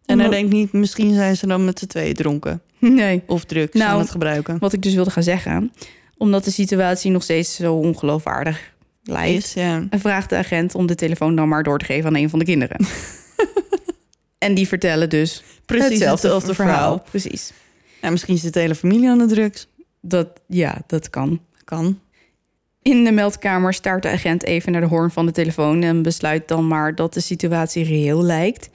En 0.06 0.20
hij 0.20 0.30
denkt 0.30 0.54
niet, 0.54 0.72
misschien 0.72 1.14
zijn 1.14 1.38
ze 1.38 1.48
dan 1.48 1.66
met 1.66 1.80
z'n 1.80 1.88
tweeën 1.88 2.14
dronken. 2.14 2.62
Nee, 2.80 3.24
Of 3.28 3.44
drugs 3.44 3.74
Nou, 3.74 3.92
aan 3.92 4.00
het 4.00 4.12
gebruiken. 4.12 4.60
wat 4.60 4.74
ik 4.74 4.82
dus 4.82 4.94
wilde 4.94 5.12
gaan 5.12 5.24
zeggen, 5.24 5.72
omdat 6.18 6.44
de 6.44 6.52
situatie 6.52 7.12
nog 7.12 7.24
steeds 7.24 7.56
zo 7.56 7.74
ongeloofwaardig 7.74 8.74
lijkt. 9.04 9.44
Is, 9.44 9.54
ja. 9.54 9.88
en 9.90 10.00
vraagt 10.00 10.30
de 10.30 10.36
agent 10.36 10.76
om 10.76 10.86
de 10.88 10.96
telefoon 10.96 11.36
dan 11.36 11.48
maar 11.48 11.64
door 11.64 11.80
te 11.80 11.86
geven 11.86 12.06
aan 12.08 12.16
een 12.16 12.30
van 12.30 12.40
de 12.40 12.46
kinderen. 12.46 12.86
en 14.44 14.54
die 14.54 14.68
vertellen 14.68 15.10
dus 15.10 15.44
Precies 15.66 15.90
hetzelfde, 15.90 16.12
hetzelfde 16.28 16.54
verhaal. 16.54 16.76
verhaal. 16.76 17.04
Precies. 17.10 17.52
Nou, 18.02 18.12
misschien 18.12 18.38
zit 18.38 18.54
de 18.54 18.60
hele 18.60 18.76
familie 18.76 19.10
aan 19.10 19.18
de 19.18 19.26
drugs. 19.26 19.68
Dat, 20.02 20.28
ja, 20.48 20.82
dat 20.88 21.10
kan. 21.10 21.40
Kan. 21.64 22.00
In 22.82 23.04
de 23.04 23.12
meldkamer 23.12 23.74
staart 23.74 24.04
de 24.04 24.10
agent 24.10 24.44
even 24.44 24.72
naar 24.72 24.82
de 24.82 24.88
hoorn 24.88 25.12
van 25.12 25.26
de 25.26 25.32
telefoon 25.32 25.82
en 25.82 26.02
besluit 26.02 26.48
dan 26.48 26.68
maar 26.68 26.96
dat 26.96 27.14
de 27.14 27.20
situatie 27.20 27.84
reëel 27.84 28.24
lijkt. 28.24 28.70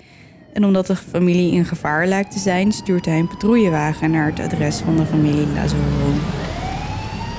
En 0.52 0.64
omdat 0.64 0.86
de 0.86 0.96
familie 0.96 1.52
in 1.52 1.64
gevaar 1.64 2.06
lijkt 2.06 2.30
te 2.30 2.38
zijn, 2.38 2.72
stuurt 2.72 3.04
hij 3.04 3.18
een 3.18 3.28
patrouillewagen 3.28 4.10
naar 4.10 4.26
het 4.26 4.40
adres 4.40 4.78
van 4.78 4.96
de 4.96 5.04
familie 5.04 5.46
Lazaro. 5.46 6.12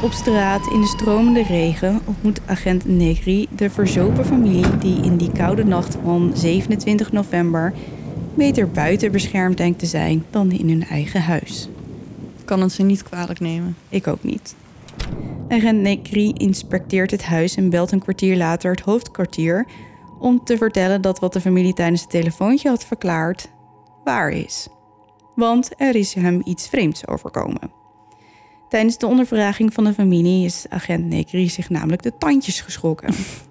Op 0.02 0.12
straat 0.12 0.68
in 0.72 0.82
de 0.82 0.88
stromende 0.88 1.44
regen 1.44 2.02
ontmoet 2.06 2.42
agent 2.46 2.86
Negri 2.86 3.48
de 3.56 3.70
verzopen 3.70 4.26
familie 4.26 4.78
die 4.78 5.02
in 5.04 5.18
die 5.18 5.32
koude 5.32 5.66
nacht 5.66 5.98
van 6.04 6.32
27 6.36 7.12
november 7.12 7.74
beter 8.40 8.72
buiten 8.72 9.12
beschermd 9.12 9.58
denkt 9.58 9.80
te 9.80 9.86
zijn 9.86 10.26
dan 10.30 10.52
in 10.52 10.70
hun 10.70 10.84
eigen 10.84 11.22
huis. 11.22 11.70
Kan 12.46 12.62
het 12.62 12.72
ze 12.72 12.84
niet 12.84 13.04
kwalijk 13.04 13.40
nemen. 13.40 13.76
Ik 13.90 14.08
ook 14.08 14.24
niet. 14.24 14.56
Agent 15.50 15.82
Negri 15.82 16.34
inspecteert 16.38 17.12
het 17.12 17.24
huis 17.24 17.56
en 17.56 17.70
belt 17.70 17.92
een 17.92 18.00
kwartier 18.00 18.38
later 18.38 18.72
het 18.72 18.80
hoofdkwartier 18.80 19.68
om 20.20 20.44
te 20.44 20.58
vertellen 20.58 21.02
dat 21.02 21.20
wat 21.20 21.34
de 21.34 21.42
familie 21.42 21.74
tijdens 21.74 22.02
het 22.02 22.10
telefoontje 22.10 22.70
had 22.70 22.86
verklaard 22.86 23.50
waar 24.04 24.30
is. 24.30 24.68
Want 25.36 25.70
er 25.78 25.96
is 25.96 26.14
hem 26.14 26.42
iets 26.44 26.68
vreemds 26.68 27.08
overkomen. 27.08 27.72
Tijdens 28.70 28.98
de 28.98 29.08
ondervraging 29.08 29.74
van 29.74 29.84
de 29.84 29.94
familie 29.94 30.46
is 30.46 30.66
agent 30.70 31.06
Negri 31.06 31.50
zich 31.50 31.70
namelijk 31.70 32.02
de 32.02 32.18
tandjes 32.18 32.62
geschrokken. 32.62 33.14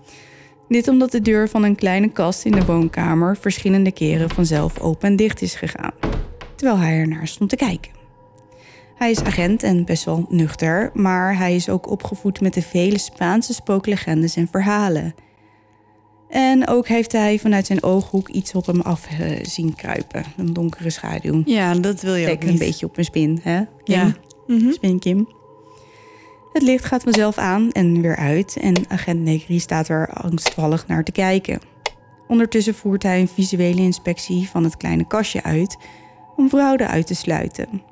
Dit 0.68 0.88
omdat 0.88 1.10
de 1.10 1.20
deur 1.22 1.48
van 1.48 1.62
een 1.62 1.74
kleine 1.76 2.08
kast 2.08 2.44
in 2.44 2.52
de 2.52 2.64
woonkamer 2.64 3.36
verschillende 3.36 3.92
keren 3.92 4.30
vanzelf 4.30 4.80
open 4.80 5.08
en 5.08 5.16
dicht 5.16 5.42
is 5.42 5.54
gegaan, 5.54 5.92
terwijl 6.56 6.78
hij 6.78 6.98
ernaar 6.98 7.26
stond 7.28 7.50
te 7.50 7.56
kijken. 7.56 7.90
Hij 8.94 9.10
is 9.10 9.22
agent 9.22 9.62
en 9.62 9.84
best 9.84 10.04
wel 10.04 10.26
nuchter, 10.28 10.90
maar 10.94 11.36
hij 11.38 11.54
is 11.54 11.68
ook 11.68 11.90
opgevoed 11.90 12.40
met 12.40 12.54
de 12.54 12.62
vele 12.62 12.98
Spaanse 12.98 13.54
spooklegendes 13.54 14.36
en 14.36 14.48
verhalen. 14.50 15.14
En 16.28 16.68
ook 16.68 16.88
heeft 16.88 17.12
hij 17.12 17.38
vanuit 17.38 17.66
zijn 17.66 17.82
ooghoek 17.82 18.28
iets 18.28 18.54
op 18.54 18.66
hem 18.66 18.80
af 18.80 19.06
eh, 19.06 19.44
zien 19.44 19.74
kruipen. 19.74 20.24
Een 20.36 20.52
donkere 20.52 20.90
schaduw. 20.90 21.42
Ja, 21.44 21.74
dat 21.74 22.00
wil 22.00 22.14
je 22.14 22.20
ook 22.20 22.26
Lijkt 22.26 22.42
niet. 22.44 22.52
een 22.52 22.58
beetje 22.58 22.86
op 22.86 22.98
een 22.98 23.04
spin, 23.04 23.40
hè? 23.42 23.62
Kim? 23.84 23.94
Ja. 23.96 24.12
Mhm. 24.46 24.70
Spin 24.72 24.98
Kim. 24.98 25.28
Het 26.58 26.66
licht 26.66 26.84
gaat 26.84 27.02
vanzelf 27.02 27.38
aan 27.38 27.70
en 27.72 28.00
weer 28.00 28.16
uit 28.16 28.56
en 28.60 28.74
agent 28.88 29.20
Negri 29.20 29.58
staat 29.58 29.88
er 29.88 30.08
angstvallig 30.08 30.86
naar 30.86 31.04
te 31.04 31.12
kijken. 31.12 31.60
Ondertussen 32.28 32.74
voert 32.74 33.02
hij 33.02 33.20
een 33.20 33.28
visuele 33.28 33.80
inspectie 33.80 34.48
van 34.48 34.64
het 34.64 34.76
kleine 34.76 35.06
kastje 35.06 35.42
uit 35.42 35.76
om 36.36 36.48
fraude 36.48 36.86
uit 36.86 37.06
te 37.06 37.14
sluiten. 37.14 37.82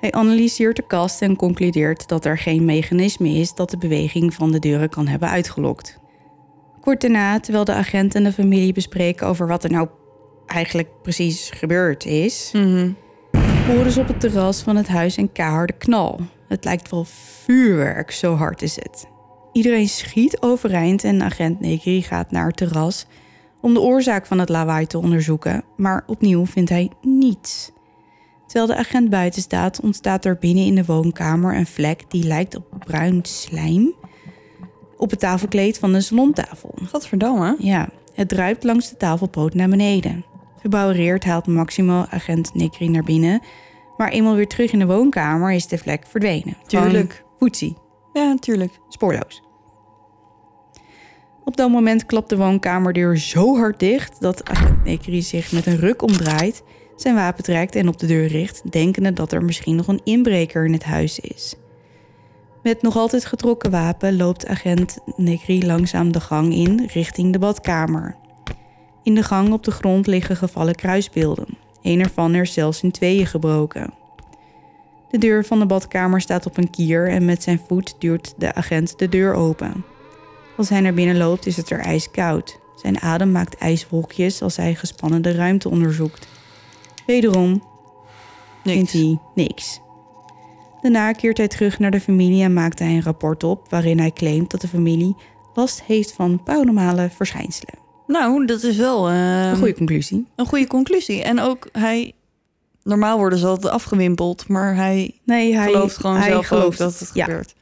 Hij 0.00 0.12
analyseert 0.12 0.76
de 0.76 0.86
kast 0.86 1.22
en 1.22 1.36
concludeert 1.36 2.08
dat 2.08 2.24
er 2.24 2.38
geen 2.38 2.64
mechanisme 2.64 3.28
is 3.28 3.54
dat 3.54 3.70
de 3.70 3.78
beweging 3.78 4.34
van 4.34 4.52
de 4.52 4.58
deuren 4.58 4.88
kan 4.88 5.06
hebben 5.06 5.28
uitgelokt. 5.28 5.98
Kort 6.80 7.00
daarna, 7.00 7.40
terwijl 7.40 7.64
de 7.64 7.74
agent 7.74 8.14
en 8.14 8.24
de 8.24 8.32
familie 8.32 8.72
bespreken 8.72 9.26
over 9.26 9.46
wat 9.46 9.64
er 9.64 9.70
nou 9.70 9.88
eigenlijk 10.46 10.88
precies 11.02 11.50
gebeurd 11.50 12.04
is, 12.04 12.50
Mhm. 12.52 12.90
horen 13.66 13.90
ze 13.90 14.00
op 14.00 14.08
het 14.08 14.20
terras 14.20 14.62
van 14.62 14.76
het 14.76 14.88
huis 14.88 15.16
een 15.16 15.32
keiharde 15.32 15.72
knal. 15.72 16.20
Het 16.48 16.64
lijkt 16.64 16.90
wel 16.90 17.04
vuurwerk, 17.04 18.10
zo 18.10 18.34
hard 18.34 18.62
is 18.62 18.76
het. 18.76 19.06
Iedereen 19.52 19.88
schiet 19.88 20.42
overeind 20.42 21.04
en 21.04 21.22
agent 21.22 21.60
Negri 21.60 22.02
gaat 22.02 22.30
naar 22.30 22.46
het 22.46 22.56
terras 22.56 23.06
om 23.60 23.74
de 23.74 23.80
oorzaak 23.80 24.26
van 24.26 24.38
het 24.38 24.48
lawaai 24.48 24.86
te 24.86 24.98
onderzoeken, 24.98 25.64
maar 25.76 26.04
opnieuw 26.06 26.46
vindt 26.46 26.70
hij 26.70 26.90
niets. 27.02 27.72
Terwijl 28.46 28.66
de 28.66 28.76
agent 28.76 29.10
buiten 29.10 29.42
staat, 29.42 29.80
ontstaat 29.80 30.24
er 30.24 30.38
binnen 30.38 30.64
in 30.64 30.74
de 30.74 30.84
woonkamer 30.84 31.56
een 31.56 31.66
vlek 31.66 32.04
die 32.08 32.24
lijkt 32.24 32.56
op 32.56 32.64
bruin 32.78 33.20
slijm 33.22 33.94
op 34.96 35.10
het 35.10 35.20
tafelkleed 35.20 35.78
van 35.78 35.92
de 35.92 36.00
salontafel. 36.00 36.74
Gadverdamme. 36.82 37.56
Ja, 37.58 37.88
het 38.14 38.28
druipt 38.28 38.64
langs 38.64 38.88
de 38.90 38.96
tafelpoot 38.96 39.54
naar 39.54 39.68
beneden. 39.68 40.24
Verbouwereerd 40.60 41.24
haalt 41.24 41.46
Maximo 41.46 42.04
agent 42.10 42.54
Negri 42.54 42.88
naar 42.88 43.02
binnen, 43.02 43.42
maar 43.96 44.08
eenmaal 44.08 44.34
weer 44.34 44.48
terug 44.48 44.72
in 44.72 44.78
de 44.78 44.86
woonkamer 44.86 45.52
is 45.52 45.66
de 45.66 45.78
vlek 45.78 46.06
verdwenen. 46.06 46.56
Tuurlijk. 46.66 47.24
Voetzie, 47.38 47.76
Ja, 48.12 48.36
tuurlijk. 48.40 48.78
spoorloos. 48.88 49.42
Op 51.44 51.56
dat 51.56 51.70
moment 51.70 52.06
klapt 52.06 52.28
de 52.28 52.36
woonkamerdeur 52.36 53.18
zo 53.18 53.56
hard 53.56 53.78
dicht 53.78 54.20
dat 54.20 54.48
agent 54.50 54.84
Negri 54.84 55.22
zich 55.22 55.52
met 55.52 55.66
een 55.66 55.76
ruk 55.76 56.02
omdraait, 56.02 56.62
zijn 56.96 57.14
wapen 57.14 57.44
trekt 57.44 57.74
en 57.74 57.88
op 57.88 57.98
de 57.98 58.06
deur 58.06 58.26
richt, 58.26 58.72
denkende 58.72 59.12
dat 59.12 59.32
er 59.32 59.44
misschien 59.44 59.76
nog 59.76 59.88
een 59.88 60.00
inbreker 60.04 60.64
in 60.64 60.72
het 60.72 60.84
huis 60.84 61.18
is. 61.18 61.54
Met 62.62 62.82
nog 62.82 62.96
altijd 62.96 63.24
getrokken 63.24 63.70
wapen 63.70 64.16
loopt 64.16 64.46
agent 64.46 64.98
Negri 65.16 65.66
langzaam 65.66 66.12
de 66.12 66.20
gang 66.20 66.54
in 66.54 66.88
richting 66.92 67.32
de 67.32 67.38
badkamer. 67.38 68.16
In 69.02 69.14
de 69.14 69.22
gang 69.22 69.52
op 69.52 69.64
de 69.64 69.70
grond 69.70 70.06
liggen 70.06 70.36
gevallen 70.36 70.74
kruisbeelden. 70.74 71.58
Een 71.84 72.00
ervan 72.00 72.34
is 72.34 72.52
zelfs 72.52 72.82
in 72.82 72.90
tweeën 72.90 73.26
gebroken. 73.26 73.92
De 75.10 75.18
deur 75.18 75.44
van 75.44 75.58
de 75.58 75.66
badkamer 75.66 76.20
staat 76.20 76.46
op 76.46 76.56
een 76.56 76.70
kier 76.70 77.08
en 77.08 77.24
met 77.24 77.42
zijn 77.42 77.60
voet 77.66 77.94
duwt 77.98 78.34
de 78.36 78.54
agent 78.54 78.98
de 78.98 79.08
deur 79.08 79.34
open. 79.34 79.84
Als 80.56 80.68
hij 80.68 80.80
naar 80.80 80.94
binnen 80.94 81.16
loopt 81.16 81.46
is 81.46 81.56
het 81.56 81.70
er 81.70 81.78
ijskoud. 81.78 82.60
Zijn 82.76 83.00
adem 83.00 83.32
maakt 83.32 83.56
ijswolkjes 83.56 84.42
als 84.42 84.56
hij 84.56 84.74
gespannen 84.74 85.22
de 85.22 85.32
ruimte 85.32 85.68
onderzoekt. 85.68 86.28
Wederom 87.06 87.62
vindt 88.64 88.92
hij 88.92 89.18
niks. 89.34 89.80
Daarna 90.80 91.12
keert 91.12 91.36
hij 91.36 91.48
terug 91.48 91.78
naar 91.78 91.90
de 91.90 92.00
familie 92.00 92.42
en 92.42 92.52
maakt 92.52 92.78
hij 92.78 92.88
een 92.88 93.02
rapport 93.02 93.44
op 93.44 93.68
waarin 93.68 93.98
hij 93.98 94.10
claimt 94.10 94.50
dat 94.50 94.60
de 94.60 94.68
familie 94.68 95.16
last 95.54 95.82
heeft 95.82 96.12
van 96.12 96.42
paranormale 96.42 97.10
verschijnselen. 97.10 97.83
Nou, 98.06 98.46
dat 98.46 98.62
is 98.62 98.76
wel 98.76 99.08
eh, 99.08 99.48
Een 99.50 99.56
goede 99.56 99.74
conclusie. 99.74 100.26
een 100.36 100.46
goede 100.46 100.66
conclusie. 100.66 101.22
En 101.22 101.40
ook 101.40 101.68
hij... 101.72 102.12
Normaal 102.82 103.18
worden 103.18 103.38
ze 103.38 103.46
altijd 103.46 103.72
afgewimpeld, 103.72 104.48
maar 104.48 104.74
hij, 104.74 105.20
Nee, 105.24 105.54
hij 105.56 105.66
gelooft 105.72 105.96
gewoon 105.96 106.16
hij 106.16 106.30
zelf 106.30 106.46
gelooft 106.46 106.66
ook 106.66 106.90
dat 106.90 106.98
het 106.98 107.10
ja. 107.14 107.24
gebeurt. 107.24 107.54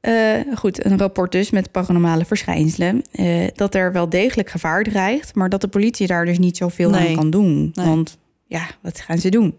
Eh, 0.00 0.40
goed, 0.54 0.84
een 0.84 0.98
rapport 0.98 1.32
dus 1.32 1.50
met 1.50 1.70
paranormale 1.72 2.24
verschijnselen. 2.24 3.02
eh, 3.12 3.46
dat 3.54 3.74
er 3.74 3.92
wel 3.92 4.08
degelijk 4.08 4.50
gevaar 4.50 4.82
dreigt, 4.82 5.34
maar 5.34 5.48
dat 5.48 5.60
de 5.60 5.68
politie 5.68 6.06
daar 6.06 6.24
dus 6.24 6.38
niet 6.38 6.56
zoveel 6.56 6.90
Nee. 6.90 7.08
aan 7.08 7.14
kan 7.14 7.30
doen. 7.30 7.70
Nee. 7.74 7.86
Want 7.86 8.18
ja, 8.46 8.66
wat 8.82 9.00
gaan 9.00 9.18
ze 9.18 9.28
doen? 9.28 9.58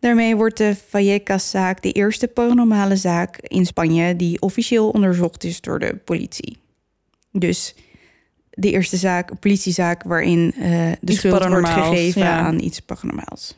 Daarmee 0.00 0.36
wordt 0.36 0.56
de 0.56 0.76
Vallecas-zaak 0.88 1.82
de 1.82 1.92
eerste 1.92 2.28
paranormale 2.28 2.96
zaak 2.96 3.36
in 3.40 3.66
Spanje 3.66 4.16
die 4.16 4.40
officieel 4.40 4.88
onderzocht 4.90 5.44
is 5.44 5.60
door 5.60 5.78
de 5.78 5.96
politie. 6.04 6.58
Dus 7.32 7.74
de 8.58 8.70
eerste 8.70 8.96
zaak, 8.96 9.30
een 9.30 9.38
politiezaak 9.38 10.02
waarin 10.02 10.52
eh, 10.56 10.70
de 11.00 11.12
Iets 11.12 11.16
schuld 11.16 11.46
wordt 11.46 11.68
gegeven 11.68 12.22
ja. 12.22 12.38
aan 12.38 12.60
iets 12.60 12.80
paranormaals. 12.80 13.56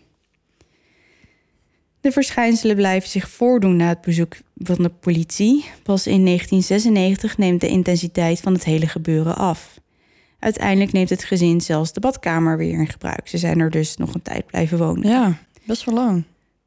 De 2.00 2.12
verschijnselen 2.12 2.76
blijven 2.76 3.08
zich 3.08 3.28
voordoen 3.28 3.76
na 3.76 3.88
het 3.88 4.00
bezoek 4.00 4.36
van 4.56 4.76
de 4.78 4.88
politie. 4.88 5.64
Pas 5.82 6.06
in 6.06 6.24
1996 6.24 7.38
neemt 7.38 7.60
de 7.60 7.68
intensiteit 7.68 8.40
van 8.40 8.52
het 8.52 8.64
hele 8.64 8.86
gebeuren 8.86 9.36
af. 9.36 9.78
Uiteindelijk 10.38 10.92
neemt 10.92 11.10
het 11.10 11.24
gezin 11.24 11.60
zelfs 11.60 11.92
de 11.92 12.00
badkamer 12.00 12.56
weer 12.56 12.78
in 12.78 12.88
gebruik. 12.88 13.28
Ze 13.28 13.38
zijn 13.38 13.60
er 13.60 13.70
dus 13.70 13.96
nog 13.96 14.14
een 14.14 14.22
tijd 14.22 14.46
blijven 14.46 14.78
wonen. 14.78 15.08
Ja, 15.08 15.38
best 15.64 15.84
wel 15.84 15.94
lang. 15.94 16.24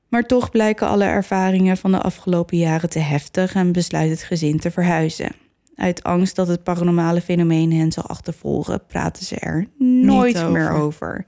Maar 0.08 0.24
toch 0.24 0.52
blijken 0.52 0.88
alle 0.88 1.04
ervaringen 1.04 1.78
van 1.78 1.92
de 1.92 2.02
afgelopen 2.02 2.58
jaren 2.58 2.90
te 2.90 3.00
heftig 3.00 3.54
en 3.54 3.72
besluit 3.72 4.10
het 4.10 4.24
gezin 4.24 4.60
te 4.60 4.72
verhuizen. 4.72 5.32
Uit 5.76 6.04
angst 6.04 6.36
dat 6.36 6.48
het 6.48 6.64
paranormale 6.64 7.22
fenomeen 7.22 7.74
hen 7.74 7.92
zal 7.92 8.04
achtervolgen, 8.04 8.86
praten 8.88 9.26
ze 9.26 9.36
er 9.36 9.68
nooit 9.78 10.38
over. 10.38 10.52
meer 10.52 10.72
over. 10.72 11.26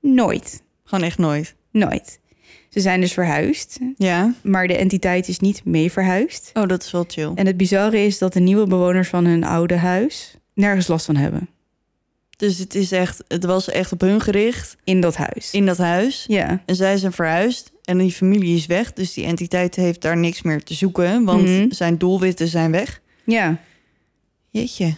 Nooit. 0.00 0.62
Gewoon 0.84 1.04
echt 1.04 1.18
nooit. 1.18 1.54
Nooit. 1.70 2.20
Ze 2.68 2.80
zijn 2.80 3.00
dus 3.00 3.12
verhuisd, 3.12 3.78
Ja. 3.96 4.34
maar 4.42 4.66
de 4.66 4.76
entiteit 4.76 5.28
is 5.28 5.38
niet 5.38 5.64
mee 5.64 5.92
verhuisd. 5.92 6.50
Oh, 6.54 6.66
dat 6.66 6.82
is 6.82 6.90
wel 6.90 7.04
chill. 7.08 7.32
En 7.34 7.46
het 7.46 7.56
bizarre 7.56 7.98
is 8.04 8.18
dat 8.18 8.32
de 8.32 8.40
nieuwe 8.40 8.66
bewoners 8.66 9.08
van 9.08 9.24
hun 9.24 9.44
oude 9.44 9.76
huis 9.76 10.36
nergens 10.54 10.86
last 10.86 11.06
van 11.06 11.16
hebben. 11.16 11.48
Dus 12.36 12.58
het, 12.58 12.74
is 12.74 12.92
echt, 12.92 13.24
het 13.28 13.44
was 13.44 13.68
echt 13.68 13.92
op 13.92 14.00
hun 14.00 14.20
gericht 14.20 14.76
In 14.84 15.00
dat 15.00 15.16
huis. 15.16 15.50
in 15.52 15.66
dat 15.66 15.78
huis. 15.78 16.24
Ja. 16.28 16.62
En 16.66 16.76
zij 16.76 16.96
zijn 16.96 17.12
verhuisd 17.12 17.72
en 17.84 17.98
die 17.98 18.12
familie 18.12 18.56
is 18.56 18.66
weg. 18.66 18.92
Dus 18.92 19.12
die 19.12 19.24
entiteit 19.24 19.74
heeft 19.76 20.00
daar 20.00 20.16
niks 20.16 20.42
meer 20.42 20.62
te 20.62 20.74
zoeken. 20.74 21.24
Want 21.24 21.42
Mhm. 21.42 21.66
zijn 21.72 21.98
doelwitten 21.98 22.48
zijn 22.48 22.70
weg. 22.70 23.00
Ja. 23.24 23.58
Jeetje. 24.50 24.94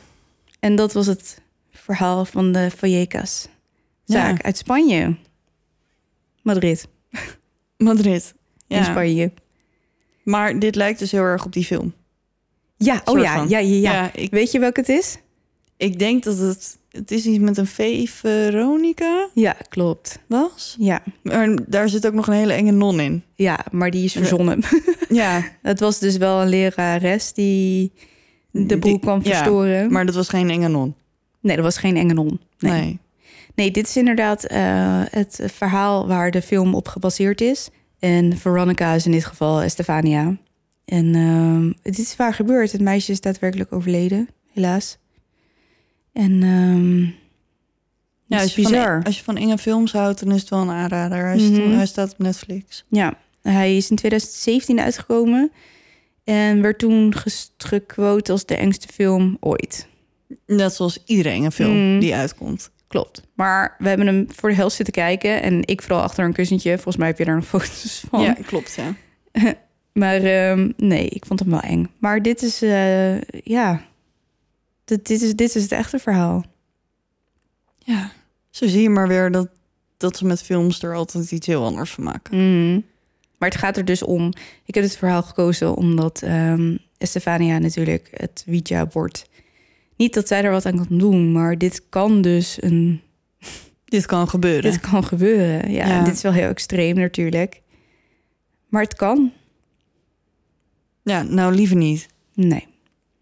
En 0.61 0.77
dat 0.77 0.93
was 0.93 1.07
het 1.07 1.41
verhaal 1.71 2.25
van 2.25 2.53
de 2.53 2.71
Vallecas. 2.77 3.49
Zaak 4.05 4.37
Ja. 4.37 4.43
uit 4.45 4.57
Spanje. 4.57 5.17
Madrid, 6.43 6.89
Madrid. 7.79 8.35
in 8.69 8.77
Ja. 8.77 8.85
Spanje. 8.85 9.33
Maar 10.23 10.59
dit 10.59 10.75
lijkt 10.75 10.99
dus 10.99 11.11
heel 11.13 11.23
erg 11.23 11.45
op 11.45 11.53
die 11.53 11.65
film. 11.65 11.95
Ja, 12.77 13.01
oh 13.05 13.19
ja, 13.21 13.35
ja, 13.37 13.45
ja, 13.49 13.59
ja. 13.59 13.93
Ja, 13.93 14.11
ik, 14.15 14.31
Weet 14.31 14.53
je 14.53 14.59
welke 14.59 14.81
het 14.81 14.89
is? 14.89 15.17
ik 15.77 15.99
denk 15.99 16.25
dat 16.25 16.39
het... 16.39 16.79
Het 16.91 17.11
is 17.11 17.27
iets 17.27 17.39
met 17.39 17.57
een 17.57 17.67
V. 17.67 18.09
Veronica 18.11 19.29
Ja, 19.35 19.57
klopt. 19.69 20.19
was. 20.27 20.77
Ja. 20.79 21.03
Maar 21.23 21.59
daar 21.67 21.89
zit 21.89 22.07
ook 22.07 22.13
nog 22.13 22.27
een 22.27 22.33
hele 22.35 22.53
enge 22.53 22.71
non 22.71 23.01
in. 23.01 23.23
ja, 23.35 23.65
maar 23.71 23.91
die 23.91 24.05
is 24.05 24.13
verzonnen. 24.13 24.63
Ja, 25.09 25.45
het 25.63 25.81
was 25.81 25.99
dus 25.99 26.17
wel 26.17 26.41
een 26.43 26.49
lerares 26.49 27.33
die 27.33 27.93
de 28.67 28.79
boel 28.79 28.91
Die- 28.91 29.01
kwam 29.01 29.21
ja, 29.23 29.31
verstoren. 29.31 29.93
maar 29.93 30.07
dat 30.07 30.15
was 30.15 30.29
geen 30.29 30.51
enge 30.51 30.69
non. 30.69 30.95
Nee, 31.41 31.57
dat 31.57 31.65
was 31.65 31.77
geen 31.79 31.97
enge 31.97 32.13
non. 32.15 32.41
Nee. 32.59 32.73
Nee. 32.73 32.99
Nee, 33.55 33.71
dit 33.71 33.87
is 33.89 33.97
inderdaad 33.97 34.45
eh, 34.45 35.03
het 35.11 35.41
verhaal 35.45 36.07
waar 36.07 36.31
de 36.31 36.43
film 36.43 36.75
op 36.75 36.89
gebaseerd 36.89 37.41
is. 37.41 37.69
En 37.99 38.37
Veronica 38.39 38.93
is 38.93 39.07
in 39.07 39.13
dit 39.13 39.25
geval 39.25 39.63
Estefania. 39.63 40.37
En 40.85 41.15
ehm, 41.15 41.73
het 41.83 41.99
is 41.99 42.17
waar 42.17 42.35
gebeurd. 42.35 42.73
Het 42.73 42.81
meisje 42.81 43.13
is 43.13 43.21
daadwerkelijk 43.21 43.73
overleden, 43.73 44.29
helaas. 44.53 44.99
En 46.13 46.43
ehm 46.43 47.01
Ja, 48.29 48.41
is 48.43 48.55
van, 48.55 48.63
bizar. 48.65 49.03
als 49.05 49.19
je 49.19 49.25
van 49.25 49.37
enge 49.37 49.59
films 49.59 49.93
houdt, 49.93 50.25
dan 50.25 50.33
is 50.35 50.41
het 50.41 50.51
wel 50.51 50.61
een 50.61 50.71
aanrader. 50.71 51.25
Hij, 51.27 51.37
is- 51.37 51.49
Mhm. 51.51 51.71
hij 51.71 51.87
staat 51.87 52.13
op 52.13 52.19
Netflix. 52.19 52.85
Ja, 52.89 53.15
hij 53.43 53.77
is 53.77 53.91
in 53.91 53.97
2017 53.97 54.81
uitgekomen. 54.81 55.51
En 56.27 56.63
werd 56.63 56.79
toen 56.79 57.15
gequote 57.57 58.33
als 58.33 58.47
de 58.47 58.57
engste 58.57 58.89
film 58.93 59.37
ooit. 59.41 59.87
Net 60.47 60.73
zoals 60.75 61.03
iedereen 61.05 61.45
een 61.45 61.53
film 61.53 61.93
Mm. 61.95 61.99
die 62.01 62.15
uitkomt. 62.15 62.71
Klopt. 62.87 63.23
Maar 63.35 63.75
we 63.79 63.89
hebben 63.89 64.07
hem 64.07 64.27
voor 64.35 64.49
de 64.49 64.55
helft 64.55 64.77
zitten 64.77 64.95
kijken. 64.95 65.43
En 65.43 65.61
ik 65.67 65.83
vooral 65.83 66.03
achter 66.03 66.25
een 66.25 66.33
kussentje. 66.33 66.73
Volgens 66.75 66.97
mij 66.97 67.07
heb 67.07 67.19
je 67.19 67.25
daar 67.25 67.35
nog 67.35 67.47
foto's 67.57 68.05
van. 68.11 68.23
Ja, 68.23 68.33
klopt, 68.47 68.75
ja. 68.75 68.95
Maar 69.93 70.23
ehm, 70.23 70.71
nee, 70.77 71.09
ik 71.09 71.27
vond 71.27 71.41
hem 71.41 71.51
wel 71.51 71.61
eng. 71.61 71.91
Maar 71.99 72.23
dit 72.23 72.43
is, 72.43 72.63
eh, 72.63 73.21
ja, 73.23 73.85
dit, 74.85 75.07
dit, 75.07 75.23
is, 75.23 75.35
dit 75.35 75.55
is 75.55 75.63
het 75.63 75.73
echte 75.73 75.99
verhaal. 75.99 76.45
Ja. 77.79 78.13
Zo 78.51 78.67
zie 78.67 78.83
je 78.83 78.91
maar 78.91 79.09
weer 79.09 79.31
dat, 79.31 79.49
dat 79.97 80.17
ze 80.17 80.25
met 80.27 80.43
films 80.43 80.83
er 80.83 80.95
altijd 80.95 81.31
iets 81.33 81.47
heel 81.47 81.65
anders 81.65 81.91
van 81.91 82.05
maken. 82.05 82.37
Mhm. 82.37 82.81
Maar 83.39 83.49
het 83.49 83.59
gaat 83.59 83.77
er 83.77 83.85
dus 83.85 84.03
om. 84.03 84.33
Ik 84.65 84.75
heb 84.75 84.85
het 84.85 84.97
verhaal 84.97 85.23
gekozen 85.23 85.75
omdat 85.77 86.23
ehm 86.23 86.77
Estefania 86.99 87.59
natuurlijk 87.59 88.09
het 88.11 88.45
Ouija-bord. 88.49 89.29
Niet 89.97 90.15
dat 90.15 90.29
zij 90.29 90.43
er 90.45 90.51
wat 90.51 90.67
aan 90.67 90.87
kan 90.87 90.99
doen, 90.99 91.33
maar 91.33 91.59
dit 91.59 91.83
kan 91.89 92.23
dus 92.23 92.63
een. 92.63 93.01
Dit 93.85 94.07
kan 94.07 94.29
gebeuren. 94.29 94.71
Dit 94.71 94.81
kan 94.81 95.05
gebeuren. 95.05 95.71
Ja, 95.71 95.87
Ja. 95.87 96.05
dit 96.05 96.15
is 96.15 96.23
wel 96.23 96.33
heel 96.33 96.49
extreem 96.49 96.95
natuurlijk. 96.97 97.63
Maar 98.69 98.83
het 98.83 98.95
kan. 98.95 99.33
Ja, 101.03 101.23
nou 101.23 101.55
liever 101.55 101.77
niet. 101.77 102.07
Nee. 102.35 102.67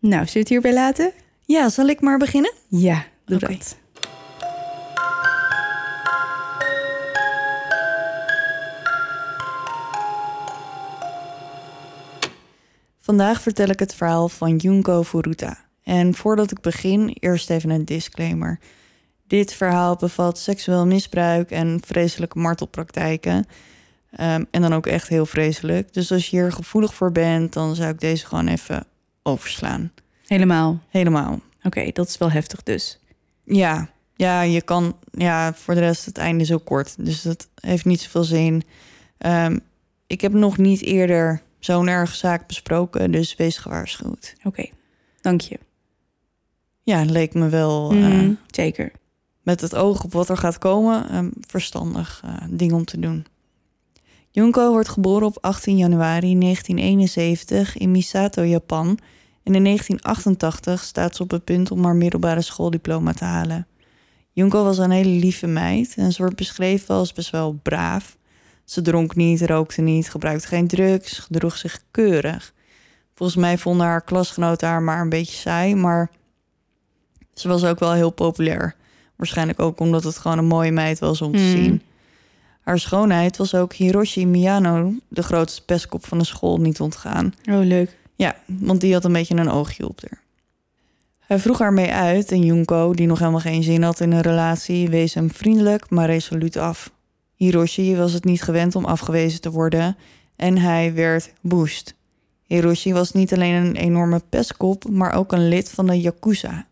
Nou, 0.01 0.12
zullen 0.27 0.33
we 0.33 0.39
het 0.39 0.49
hierbij 0.49 0.75
laten? 0.75 1.12
Ja, 1.47 1.69
zal 1.69 1.87
ik 1.87 2.01
maar 2.01 2.19
beginnen? 2.19 2.53
Ja, 2.69 3.05
doe 3.25 3.39
dat. 3.39 3.77
Vandaag 13.05 13.41
vertel 13.43 13.69
ik 13.69 13.79
het 13.79 13.95
verhaal 13.95 14.29
van 14.29 14.57
Junko 14.57 15.03
Furuta. 15.03 15.59
En 15.83 16.15
voordat 16.15 16.51
ik 16.51 16.61
begin, 16.61 17.17
eerst 17.21 17.51
even 17.51 17.71
een 17.71 17.85
disclaimer. 17.85 18.59
Dit 19.27 19.55
verhaal 19.55 19.97
bevat 19.97 20.39
seksueel 20.39 20.87
misbruik 20.87 21.51
en 21.51 21.81
vreselijke 21.85 22.39
martelpraktijken. 22.39 23.47
Ehm, 24.11 24.45
en 24.51 24.61
dan 24.61 24.73
ook 24.73 24.87
echt 24.87 25.09
heel 25.09 25.27
vreselijk. 25.27 25.93
Dus 25.93 26.13
als 26.13 26.31
je 26.31 26.37
hier 26.37 26.53
gevoelig 26.53 26.95
voor 26.95 27.13
bent, 27.13 27.53
dan 27.53 27.75
zou 27.75 27.91
ik 27.91 28.01
deze 28.01 28.27
gewoon 28.27 28.47
even 28.47 28.87
overslaan. 29.23 29.93
Helemaal. 30.27 30.81
Helemaal. 30.89 31.41
Oké, 31.63 31.91
dat 31.93 32.09
is 32.09 32.19
wel 32.19 32.31
heftig 32.31 32.63
dus. 32.63 33.01
Ja, 33.43 33.89
ja, 34.15 34.43
je 34.43 34.63
kan. 34.63 34.97
Ja, 35.11 35.55
voor 35.55 35.75
de 35.75 35.81
rest 35.81 36.05
het 36.05 36.19
einde 36.19 36.43
is 36.43 36.53
ook 36.53 36.65
kort. 36.65 36.95
Dus 36.99 37.23
dat 37.23 37.49
heeft 37.61 37.85
niet 37.85 38.01
zoveel 38.01 38.25
zin. 38.25 38.63
Ehm, 39.19 39.59
ik 40.07 40.21
heb 40.21 40.33
nog 40.33 40.59
niet 40.59 40.83
eerder 40.83 41.43
zo'n 41.65 41.89
erge 41.89 42.17
zaak 42.17 42.47
besproken, 42.47 43.11
dus 43.11 43.37
wees 43.37 43.57
gewaarschuwd. 43.59 44.35
Oké, 44.43 44.67
dank 45.21 45.41
je. 45.41 45.59
Ja, 46.83 46.99
het 46.99 47.11
leek 47.11 47.35
me 47.35 47.49
wel 47.49 47.91
eh, 47.91 47.97
Mhm, 47.97 48.33
zeker. 48.51 48.93
met 49.43 49.61
het 49.61 49.75
oog 49.75 50.05
op 50.05 50.12
wat 50.12 50.29
er 50.29 50.37
gaat 50.37 50.59
komen 50.59 51.15
een 51.15 51.33
verstandig 51.49 52.21
eh, 52.25 52.35
ding 52.51 52.73
om 52.73 52.85
te 52.85 52.99
doen. 52.99 53.27
Junko 54.31 54.71
wordt 54.71 54.89
geboren 54.89 55.27
op 55.27 55.39
18 55.41 55.77
januari 55.77 56.39
1971 56.39 57.77
in 57.77 57.91
Misato, 57.91 58.43
Japan. 58.43 58.87
En 59.43 59.55
in 59.55 59.65
1988 59.65 60.83
staat 60.85 61.17
ze 61.17 61.23
op 61.23 61.31
het 61.31 61.45
punt 61.45 61.71
om 61.71 61.85
haar 61.85 61.97
middelbare 61.97 62.41
schooldiploma 62.43 63.12
te 63.12 63.25
halen. 63.25 63.67
Junko 64.33 64.65
was 64.65 64.79
een 64.79 64.91
hele 64.91 65.11
lieve 65.19 65.47
meid 65.47 65.95
en 65.97 66.12
ze 66.12 66.23
wordt 66.23 66.37
beschreven 66.37 66.95
als 66.95 67.12
best 67.12 67.31
wel 67.31 67.53
braaf. 67.62 68.17
Ze 68.65 68.83
dronk 68.83 69.15
niet, 69.15 69.43
rookte 69.43 69.81
niet, 69.81 70.11
gebruikte 70.11 70.47
geen 70.47 70.67
drugs, 70.69 71.19
gedroeg 71.19 71.57
zich 71.57 71.81
keurig. 71.91 72.53
Volgens 73.15 73.39
mij 73.39 73.59
vonden 73.59 73.87
haar 73.87 74.03
klasgenoten 74.05 74.69
haar 74.69 74.83
maar 74.83 75.01
een 75.01 75.09
beetje 75.09 75.37
saai, 75.37 75.75
maar 75.75 76.11
ze 77.35 77.49
was 77.49 77.65
ook 77.65 77.79
wel 77.79 77.93
heel 77.93 78.11
populair. 78.11 78.75
Waarschijnlijk 79.17 79.61
ook 79.61 79.81
omdat 79.81 80.05
het 80.05 80.19
gewoon 80.19 80.39
een 80.39 80.47
mooie 80.47 80.73
meid 80.73 80.99
was 80.99 81.23
om 81.23 81.33
te 81.33 81.39
Hmm. 81.39 81.51
zien. 81.51 81.83
Haar 82.61 82.79
schoonheid 82.79 83.37
was 83.37 83.55
ook 83.55 83.73
Hiroshi 83.73 84.27
Miyano, 84.27 84.93
de 85.09 85.23
grootste 85.23 85.65
pestkop 85.65 86.07
van 86.07 86.19
de 86.19 86.25
school, 86.25 86.61
niet 86.61 86.81
ontgaan. 86.81 87.35
Oh, 87.51 87.65
leuk. 87.65 87.97
Ja, 88.17 88.37
want 88.47 88.81
die 88.81 88.93
had 88.93 89.05
een 89.05 89.12
beetje 89.12 89.35
een 89.37 89.51
oogje 89.51 89.89
op 89.89 90.01
haar. 90.09 90.23
Hij 91.19 91.39
vroeg 91.39 91.59
haar 91.59 91.73
mee 91.73 91.93
uit 91.93 92.33
en 92.33 92.45
Junko, 92.45 92.93
die 92.93 93.07
nog 93.07 93.19
helemaal 93.19 93.41
geen 93.41 93.62
zin 93.62 93.83
had 93.83 94.01
in 94.01 94.12
een 94.12 94.21
relatie, 94.21 94.89
wees 94.89 95.15
hem 95.15 95.31
vriendelijk 95.31 95.91
maar 95.91 96.07
resoluut 96.07 96.57
af. 96.57 96.91
Hiroshi 97.45 97.97
was 97.97 98.13
het 98.13 98.25
niet 98.25 98.43
gewend 98.43 98.75
om 98.77 98.85
afgewezen 98.85 99.41
te 99.41 99.51
worden 99.51 99.97
en 100.37 100.59
hij 100.59 100.95
werd 100.95 101.33
woest. 101.41 101.95
Hiroshi 102.47 102.93
was 102.93 103.13
niet 103.13 103.33
alleen 103.35 103.55
een 103.55 103.77
enorme 103.77 104.21
pestkop, 104.29 104.89
maar 104.91 105.13
ook 105.15 105.33
een 105.33 105.49
lid 105.49 105.71
van 105.71 105.87
de 105.87 106.01
Yakuza. 106.01 106.67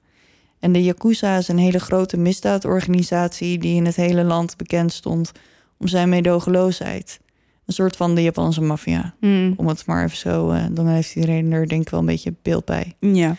En 0.59 0.73
de 0.73 0.83
Yakuza 0.83 1.37
is 1.37 1.49
een 1.49 1.59
hele 1.59 1.79
grote 1.81 2.17
misdaadorganisatie 2.17 3.59
die 3.59 3.75
in 3.77 3.85
het 3.87 3.97
hele 3.97 4.25
land 4.25 4.57
bekend 4.57 4.93
stond 4.93 5.33
om 5.79 5.87
zijn 5.89 6.09
meedogenloosheid. 6.09 7.21
Een 7.67 7.75
soort 7.75 7.97
van 7.97 8.15
de 8.15 8.23
Japanse 8.23 8.61
maffia. 8.61 9.15
Mm, 9.21 9.55
Om 9.57 9.67
het 9.67 9.87
maar 9.87 10.05
even 10.05 10.17
zo, 10.17 10.51
eh, 10.51 10.65
dan 10.71 10.87
heeft 10.87 11.15
iedereen 11.15 11.53
er 11.53 11.69
denk 11.69 11.83
ik 11.83 11.89
wel 11.89 12.01
een 12.01 12.07
beetje 12.07 12.35
beeld 12.43 12.65
bij. 12.65 12.95
ja. 13.01 13.37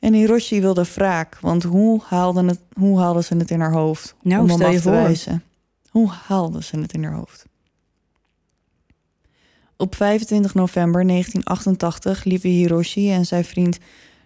En 0.00 0.12
Hiroshi 0.12 0.60
wilde 0.60 0.84
wraak, 0.94 1.38
want 1.40 1.62
hoe 1.62 2.00
haalden, 2.04 2.48
het, 2.48 2.60
hoe 2.72 2.98
haalden 2.98 3.24
ze 3.24 3.36
het 3.36 3.50
in 3.50 3.60
haar 3.60 3.72
hoofd? 3.72 4.14
Nou, 4.22 4.42
om 4.42 4.48
hem 4.48 4.62
af 4.62 4.74
te 4.74 4.80
voor. 4.82 4.92
wijzen? 4.92 5.42
Hoe 5.98 6.10
haalden 6.10 6.64
ze 6.64 6.78
het 6.78 6.92
in 6.92 7.04
haar 7.04 7.12
hoofd? 7.12 7.44
Op 9.76 9.94
25 9.94 10.54
november 10.54 11.06
1988 11.06 12.24
liepen 12.24 12.50
Hiroshi 12.50 13.12
en 13.12 13.26
zijn 13.26 13.44
vriend 13.44 13.78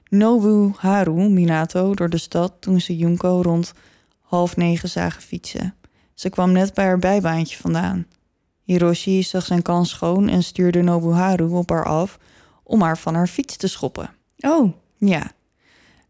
Nobuharu 0.08 1.28
Minato 1.28 1.94
door 1.94 2.08
de 2.08 2.18
stad 2.18 2.52
toen 2.60 2.80
ze 2.80 2.96
Junko 2.96 3.40
rond 3.42 3.72
half 4.20 4.56
negen 4.56 4.88
zagen 4.88 5.22
fietsen. 5.22 5.74
Ze 6.14 6.28
kwam 6.28 6.52
net 6.52 6.74
bij 6.74 6.84
haar 6.84 6.98
bijbaantje 6.98 7.56
vandaan. 7.56 8.06
Hiroshi 8.62 9.22
zag 9.22 9.44
zijn 9.44 9.62
kans 9.62 9.90
schoon 9.90 10.28
en 10.28 10.42
stuurde 10.42 10.82
Nobuharu 10.82 11.48
op 11.48 11.70
haar 11.70 11.84
af 11.84 12.18
om 12.62 12.82
haar 12.82 12.98
van 12.98 13.14
haar 13.14 13.28
fiets 13.28 13.56
te 13.56 13.66
schoppen. 13.66 14.10
Oh, 14.38 14.72
Ja. 14.98 15.30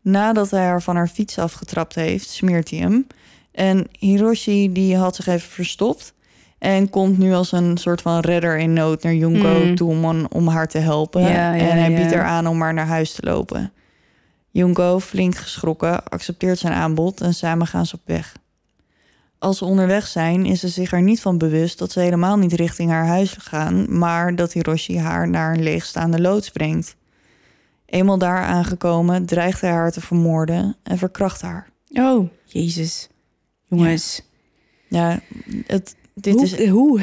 Nadat 0.00 0.50
hij 0.50 0.64
haar 0.64 0.82
van 0.82 0.96
haar 0.96 1.08
fiets 1.08 1.38
afgetrapt 1.38 1.94
heeft, 1.94 2.28
smeert 2.28 2.70
hij 2.70 2.78
hem. 2.78 3.06
En 3.52 3.86
Hiroshi 3.98 4.72
die 4.72 4.96
had 4.96 5.16
zich 5.16 5.26
even 5.26 5.50
verstopt. 5.50 6.14
En 6.58 6.90
komt 6.90 7.18
nu 7.18 7.32
als 7.32 7.52
een 7.52 7.76
soort 7.76 8.02
van 8.02 8.20
redder 8.20 8.58
in 8.58 8.72
nood 8.72 9.02
naar 9.02 9.14
Junko 9.14 9.64
Mm. 9.64 9.74
toe 9.74 9.90
om, 9.90 10.26
om 10.26 10.48
haar 10.48 10.68
te 10.68 10.78
helpen. 10.78 11.20
Ja, 11.22 11.28
ja, 11.28 11.54
en 11.54 11.78
hij 11.78 11.90
ja. 11.90 11.96
biedt 11.96 12.14
haar 12.14 12.24
aan 12.24 12.46
om 12.46 12.58
maar 12.58 12.74
naar 12.74 12.86
huis 12.86 13.12
te 13.12 13.22
lopen. 13.24 13.72
Junko, 14.50 14.98
flink 15.00 15.36
geschrokken, 15.36 16.04
accepteert 16.04 16.58
zijn 16.58 16.72
aanbod 16.72 17.20
en 17.20 17.34
samen 17.34 17.66
gaan 17.66 17.86
ze 17.86 17.94
op 17.94 18.00
weg. 18.04 18.36
Als 19.38 19.58
ze 19.58 19.64
onderweg 19.64 20.06
zijn, 20.06 20.46
is 20.46 20.60
ze 20.60 20.68
zich 20.68 20.92
er 20.92 21.02
niet 21.02 21.20
van 21.20 21.38
bewust 21.38 21.78
dat 21.78 21.92
ze 21.92 22.00
helemaal 22.00 22.36
niet 22.36 22.52
richting 22.52 22.90
haar 22.90 23.06
huis 23.06 23.36
gaan, 23.40 23.98
maar 23.98 24.34
dat 24.36 24.52
Hiroshi 24.52 24.98
haar 24.98 25.28
naar 25.28 25.54
een 25.54 25.62
leegstaande 25.62 26.20
loods 26.20 26.50
brengt. 26.50 26.96
Eenmaal 27.86 28.18
daar 28.18 28.42
aangekomen, 28.42 29.26
dreigt 29.26 29.60
hij 29.60 29.70
haar 29.70 29.92
te 29.92 30.00
vermoorden 30.00 30.76
en 30.82 30.98
verkracht 30.98 31.42
haar. 31.42 31.68
oh, 31.92 32.28
jezus. 32.44 33.08
Jongens, 33.78 34.22
Ja, 34.88 35.20
het, 35.66 35.96
dit 36.14 36.34
hoe, 36.34 36.44
is. 36.44 36.68
hoe 36.78 37.00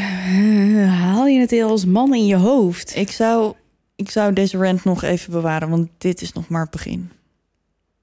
haal 0.87 1.27
je 1.27 1.39
het 1.39 1.61
als 1.61 1.85
man 1.85 2.13
in 2.13 2.25
je 2.25 2.35
hoofd? 2.35 2.95
Ik 2.95 3.11
zou, 3.11 3.53
ik 3.95 4.11
zou 4.11 4.33
deze 4.33 4.57
rant 4.57 4.83
nog 4.83 5.03
even 5.03 5.31
bewaren, 5.31 5.69
want 5.69 5.89
dit 5.97 6.21
is 6.21 6.33
nog 6.33 6.47
maar 6.47 6.61
het 6.61 6.71
begin. 6.71 7.11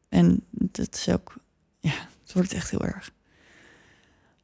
En 0.08 0.42
dat 0.50 0.94
is 0.94 1.08
ook. 1.08 1.34
Ja, 1.80 2.08
het 2.22 2.32
wordt 2.32 2.52
echt 2.52 2.70
heel 2.70 2.84
erg. 2.84 3.10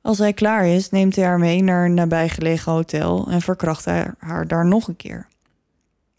Als 0.01 0.19
hij 0.19 0.33
klaar 0.33 0.67
is, 0.67 0.91
neemt 0.91 1.17
hij 1.17 1.25
haar 1.25 1.39
mee 1.39 1.63
naar 1.63 1.85
een 1.85 1.95
nabijgelegen 1.95 2.73
hotel 2.73 3.27
en 3.31 3.41
verkracht 3.41 3.85
hij 3.85 4.11
haar 4.19 4.47
daar 4.47 4.67
nog 4.67 4.89
een 4.89 4.97
keer. 4.97 5.27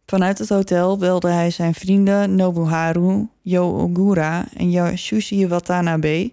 Vanuit 0.05 0.37
het 0.37 0.49
hotel 0.49 0.97
belde 0.97 1.29
hij 1.29 1.51
zijn 1.51 1.73
vrienden 1.73 2.35
Nobuharu, 2.35 3.27
Yo 3.41 3.77
Ogura 3.77 4.45
en 4.53 4.71
Yasushi 4.71 5.47
Watanabe. 5.47 6.31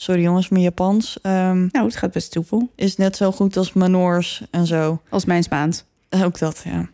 Sorry 0.00 0.22
jongens, 0.22 0.48
mijn 0.48 0.62
Japans 0.62 1.20
ehm, 1.22 1.66
Nou, 1.72 1.86
het 1.86 1.96
gaat 1.96 2.12
best 2.12 2.32
soepel. 2.32 2.72
is 2.74 2.96
net 2.96 3.16
zo 3.16 3.32
goed 3.32 3.56
als 3.56 3.72
mijn 3.72 3.90
Noors 3.90 4.42
en 4.50 4.66
zo. 4.66 5.02
Als 5.08 5.24
mijn 5.24 5.42
Spaans. 5.42 5.84
Ook 6.10 6.38
dat, 6.38 6.62
ja. 6.64 6.88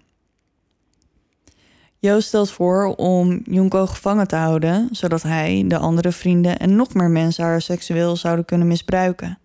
Joost 1.98 2.28
stelt 2.28 2.50
voor 2.50 2.94
om 2.94 3.42
Junko 3.44 3.86
gevangen 3.86 4.28
te 4.28 4.36
houden, 4.36 4.88
zodat 4.92 5.22
hij, 5.22 5.64
de 5.66 5.78
andere 5.78 6.12
vrienden 6.12 6.58
en 6.58 6.76
nog 6.76 6.94
meer 6.94 7.10
mensen 7.10 7.44
haar 7.44 7.62
seksueel 7.62 8.16
zouden 8.16 8.44
kunnen 8.44 8.66
misbruiken. 8.66 9.38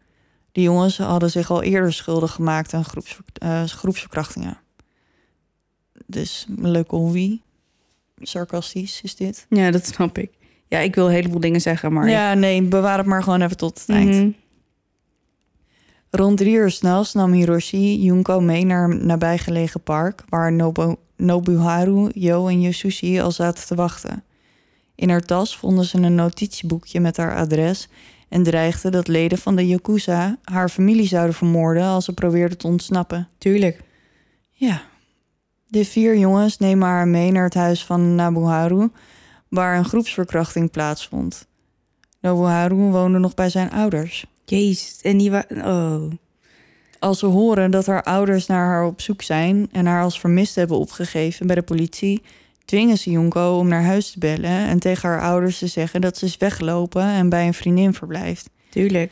De 0.52 0.62
jongens 0.62 0.98
hadden 0.98 1.32
zich 1.32 1.52
al 1.52 1.62
eerder 1.64 1.94
schuldig 1.94 2.32
gemaakt 2.32 2.74
aan 2.74 2.86
groepsver- 2.86 3.24
eh, 3.34 3.64
groepsverkrachtingen. 3.64 4.58
Dus 6.06 6.46
een 6.58 6.72
leuke 6.72 6.96
hobby. 6.96 7.42
Sarcastisch 8.18 9.02
is 9.02 9.16
dit. 9.16 9.46
Ja, 9.50 9.72
dat 9.72 9.86
snap 9.86 10.18
ik. 10.18 10.32
Ja, 10.70 10.80
ik 10.80 10.96
wil 10.96 11.06
een 11.06 11.14
heleboel 11.14 11.40
dingen 11.40 11.62
zeggen, 11.62 11.94
maar... 11.94 12.10
Ja, 12.10 12.34
nee, 12.34 12.62
bewaar 12.62 12.98
het 12.98 13.08
maar 13.08 13.24
gewoon 13.24 13.42
even 13.42 13.58
tot 13.58 13.80
het 13.80 13.90
eind. 13.90 14.16
Mhm. 14.16 14.30
Rond 16.10 16.38
drie 16.38 16.56
uur 16.56 16.72
s'nachts 16.72 17.14
nam 17.14 17.32
Hiroshi 17.32 18.02
Junko 18.02 18.42
mee 18.42 18.66
naar 18.66 18.90
een 18.90 19.06
nabijgelegen 19.06 19.82
park... 19.82 20.24
waar 20.30 20.54
Nobu, 20.54 20.96
Nobuharu, 21.16 22.10
Yo 22.14 22.48
en 22.48 22.62
Yosushi 22.62 23.20
al 23.20 23.32
zaten 23.32 23.66
te 23.66 23.76
wachten. 23.76 24.24
In 24.96 25.10
haar 25.10 25.22
tas 25.22 25.58
vonden 25.58 25.86
ze 25.86 25.98
een 25.98 26.16
notitieboekje 26.16 27.00
met 27.00 27.18
haar 27.18 27.36
adres... 27.36 27.88
en 28.30 28.44
dreigden 28.44 28.92
dat 28.92 29.08
leden 29.08 29.38
van 29.38 29.56
de 29.56 29.68
Yakuza 29.68 30.38
haar 30.44 30.70
familie 30.70 31.08
zouden 31.08 31.36
vermoorden... 31.36 31.84
als 31.84 32.06
ze 32.06 32.14
probeerden 32.14 32.58
te 32.58 32.68
ontsnappen. 32.68 33.28
Tuurlijk. 33.38 33.82
Ja. 34.52 34.82
De 35.68 35.86
vier 35.86 36.18
jongens 36.18 36.58
nemen 36.58 36.88
haar 36.88 37.08
mee 37.08 37.32
naar 37.32 37.44
het 37.44 37.54
huis 37.54 37.86
van 37.86 38.16
Nobuharu... 38.16 38.90
waar 39.50 39.78
een 39.78 39.86
groepsverkrachting 39.86 40.72
plaatsvond. 40.72 41.48
Nobuharu 42.22 42.76
woonde 42.76 43.20
nog 43.20 43.34
bij 43.34 43.50
zijn 43.50 43.72
ouders... 43.72 44.26
Jezus. 44.46 45.02
En 45.02 45.18
die 45.18 45.32
wa- 45.32 45.46
Oh. 45.50 46.12
Als 47.00 47.20
ze 47.20 47.26
horen 47.26 47.72
dat 47.72 47.86
haar 47.86 48.04
ouders 48.04 48.46
naar 48.46 48.66
haar 48.68 48.86
op 48.86 49.02
zoek 49.02 49.22
zijn 49.22 49.70
en 49.72 49.86
haar 49.86 50.04
als 50.04 50.20
vermist 50.20 50.56
hebben 50.56 50.78
opgegeven 50.78 51.48
bij 51.48 51.56
de 51.56 51.62
politie, 51.62 52.22
dwingen 52.66 52.98
ze 52.98 53.12
Junko 53.12 53.58
om 53.58 53.68
naar 53.68 53.84
huis 53.84 54.12
te 54.12 54.20
bellen 54.20 54.68
en 54.68 54.80
tegen 54.80 55.10
haar 55.10 55.22
ouders 55.22 55.58
te 55.58 55.68
zeggen 55.68 56.02
dat 56.02 56.18
ze 56.18 56.26
is 56.26 56.38
weggelopen 56.38 57.04
en 57.04 57.30
bij 57.30 57.48
een 57.48 57.54
vriendin 57.54 57.94
verblijft. 57.94 58.50
Tuurlijk. 58.70 59.12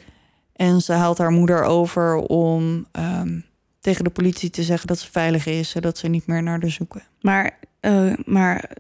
En 0.54 0.82
ze 0.82 0.94
haalt 0.94 1.18
haar 1.18 1.32
moeder 1.32 1.64
over 1.64 2.16
om 2.16 2.86
ehm, 2.92 3.40
tegen 3.80 4.04
de 4.04 4.10
politie 4.10 4.50
te 4.50 4.64
zeggen 4.64 4.88
dat 4.88 5.00
ze 5.00 5.12
veilig 5.12 5.46
is, 5.46 5.70
zodat 5.70 5.98
ze 5.98 6.08
niet 6.08 6.28
meer 6.28 6.44
naar 6.44 6.60
haar 6.62 6.72
zoeken. 6.72 7.04
Maar, 7.22 7.60
eh, 7.80 8.14
maar... 8.26 8.72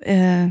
eh, 0.00 0.44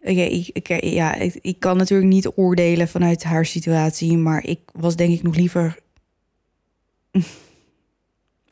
Oké, 0.00 0.20
ik, 0.20 0.48
ik, 0.52 0.84
ja, 0.84 1.14
ik, 1.14 1.34
ik 1.40 1.60
kan 1.60 1.76
natuurlijk 1.76 2.08
niet 2.10 2.28
oordelen 2.34 2.88
vanuit 2.88 3.24
haar 3.24 3.46
situatie, 3.46 4.16
maar 4.16 4.44
ik 4.44 4.60
was 4.72 4.96
denk 4.96 5.12
ik 5.12 5.22
nog 5.22 5.36
liever 5.36 5.78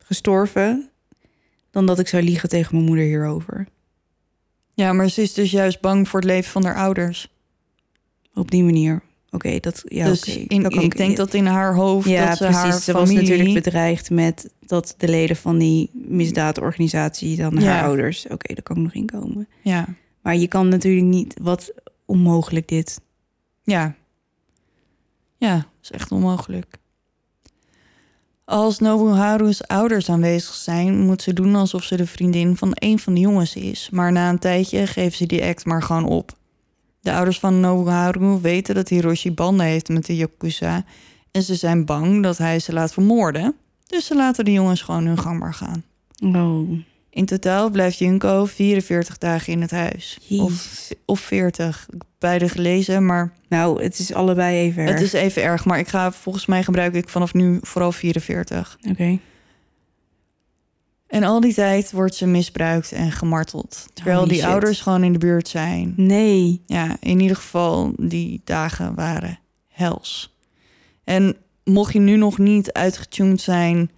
gestorven 0.07 0.89
dan 1.71 1.85
dat 1.85 1.99
ik 1.99 2.07
zou 2.07 2.23
liegen 2.23 2.49
tegen 2.49 2.75
mijn 2.75 2.87
moeder 2.87 3.05
hierover. 3.05 3.67
Ja, 4.73 4.93
maar 4.93 5.09
ze 5.09 5.21
is 5.21 5.33
dus 5.33 5.51
juist 5.51 5.81
bang 5.81 6.07
voor 6.07 6.19
het 6.19 6.29
leven 6.29 6.51
van 6.51 6.65
haar 6.65 6.75
ouders. 6.75 7.33
Op 8.33 8.51
die 8.51 8.63
manier. 8.63 9.01
Oké, 9.35 9.59
dat 9.59 9.81
ja, 9.85 10.05
dus 10.05 10.23
in, 10.23 10.63
Dat 10.63 10.73
kan 10.73 10.83
ik 10.83 10.97
denk 10.97 11.17
dat 11.17 11.33
in 11.33 11.45
haar 11.45 11.75
hoofd 11.75 12.07
ja, 12.09 12.27
dat 12.27 12.37
ze 12.37 12.43
precies. 12.43 12.61
haar 12.61 12.79
Ze 12.81 12.91
was 12.93 13.09
familie... 13.09 13.29
natuurlijk 13.29 13.63
bedreigd 13.63 14.09
met 14.09 14.49
dat 14.65 14.95
de 14.97 15.07
leden 15.07 15.35
van 15.35 15.57
die 15.57 15.89
misdaadorganisatie 15.93 17.37
dan 17.37 17.55
Ja. 17.59 17.71
haar 17.71 17.83
ouders. 17.83 18.25
Oké, 18.27 18.53
daar 18.53 18.63
kan 18.63 18.75
ik 18.77 18.83
nog 18.83 18.93
in 18.93 19.05
komen. 19.05 19.47
Ja, 19.61 19.85
Maar 20.21 20.35
je 20.35 20.47
kan 20.47 20.67
natuurlijk 20.67 21.05
niet. 21.05 21.33
Wat 21.41 21.71
onmogelijk 22.05 22.67
dit. 22.67 23.01
ja. 23.63 23.95
Ja, 25.37 25.65
is 25.81 25.91
echt 25.91 26.11
onmogelijk. 26.11 26.77
Als 28.45 28.79
Nobuharu's 28.79 29.61
ouders 29.61 30.09
aanwezig 30.09 30.53
zijn, 30.53 30.99
moet 30.99 31.21
ze 31.21 31.33
doen 31.33 31.55
alsof 31.55 31.83
ze 31.83 31.95
de 31.97 32.05
vriendin 32.07 32.57
van 32.57 32.71
een 32.73 32.99
van 32.99 33.13
de 33.13 33.19
jongens 33.19 33.55
is. 33.55 33.89
Maar 33.91 34.11
na 34.11 34.29
een 34.29 34.39
tijdje 34.39 34.87
geven 34.87 35.17
ze 35.17 35.25
die 35.25 35.43
act 35.43 35.65
maar 35.65 35.83
gewoon 35.83 36.05
op. 36.05 36.31
De 37.05 37.13
ouders 37.13 37.39
van 37.39 37.59
Nobuharu 37.59 38.39
weten 38.41 38.75
dat 38.75 38.89
Hiroshi 38.89 39.31
banden 39.31 39.65
heeft 39.65 39.89
met 39.89 40.05
de 40.05 40.15
Yakuza. 40.15 40.83
En 41.31 41.43
ze 41.43 41.55
zijn 41.55 41.85
bang 41.85 42.23
dat 42.23 42.37
hij 42.37 42.59
ze 42.59 42.73
laat 42.73 42.93
vermoorden. 42.93 43.55
Dus 43.87 44.05
ze 44.05 44.15
laten 44.15 44.45
de 44.45 44.51
jongens 44.51 44.81
gewoon 44.81 45.05
hun 45.05 45.17
gang 45.17 45.39
maar 45.39 45.53
gaan. 45.53 45.83
Oh, 46.35 46.69
In 47.09 47.25
totaal 47.25 47.69
blijft 47.69 47.97
Junko 47.97 48.45
44 48.45 49.17
dagen 49.17 49.53
in 49.53 49.61
het 49.61 49.71
huis. 49.71 50.17
Jeez. 50.21 50.41
Of, 50.41 50.89
of 51.05 51.19
40. 51.19 51.85
Ik 51.87 51.91
heb 51.91 52.05
beide 52.19 52.49
gelezen, 52.49 53.05
maar 53.05 53.33
nou, 53.49 53.83
het 53.83 53.99
is 53.99 54.13
allebei 54.13 54.57
even 54.57 54.83
erg. 54.83 54.91
het 54.93 55.01
is 55.01 55.13
even 55.13 55.43
erg. 55.43 55.65
Maar 55.65 55.79
ik 55.79 55.87
ga 55.87 56.11
volgens 56.11 56.45
mij 56.45 56.63
gebruik 56.63 56.93
ik 56.93 57.09
vanaf 57.09 57.33
nu 57.33 57.57
vooral 57.61 57.91
44. 57.91 58.77
Oké. 58.89 59.19
En 61.15 61.23
al 61.23 61.39
die 61.39 61.53
tijd 61.53 61.91
wordt 61.91 62.15
ze 62.15 62.25
misbruikt 62.25 62.91
en 62.91 63.11
gemarteld. 63.11 63.87
Terwijl 63.93 64.17
Holy 64.17 64.29
die 64.29 64.39
shit. 64.39 64.47
ouders 64.49 64.81
gewoon 64.81 65.03
in 65.03 65.13
de 65.13 65.19
buurt 65.19 65.47
zijn. 65.47 65.93
Nee. 65.97 66.61
Ja, 66.65 66.97
in 66.99 67.19
ieder 67.19 67.35
geval, 67.35 67.93
die 67.97 68.41
dagen 68.43 68.95
waren 68.95 69.39
hels. 69.67 70.35
En 71.03 71.35
mocht 71.63 71.93
je 71.93 71.99
nu 71.99 72.15
nog 72.15 72.37
niet 72.37 72.73
uitgetuned 72.73 73.41
zijn, 73.41 73.91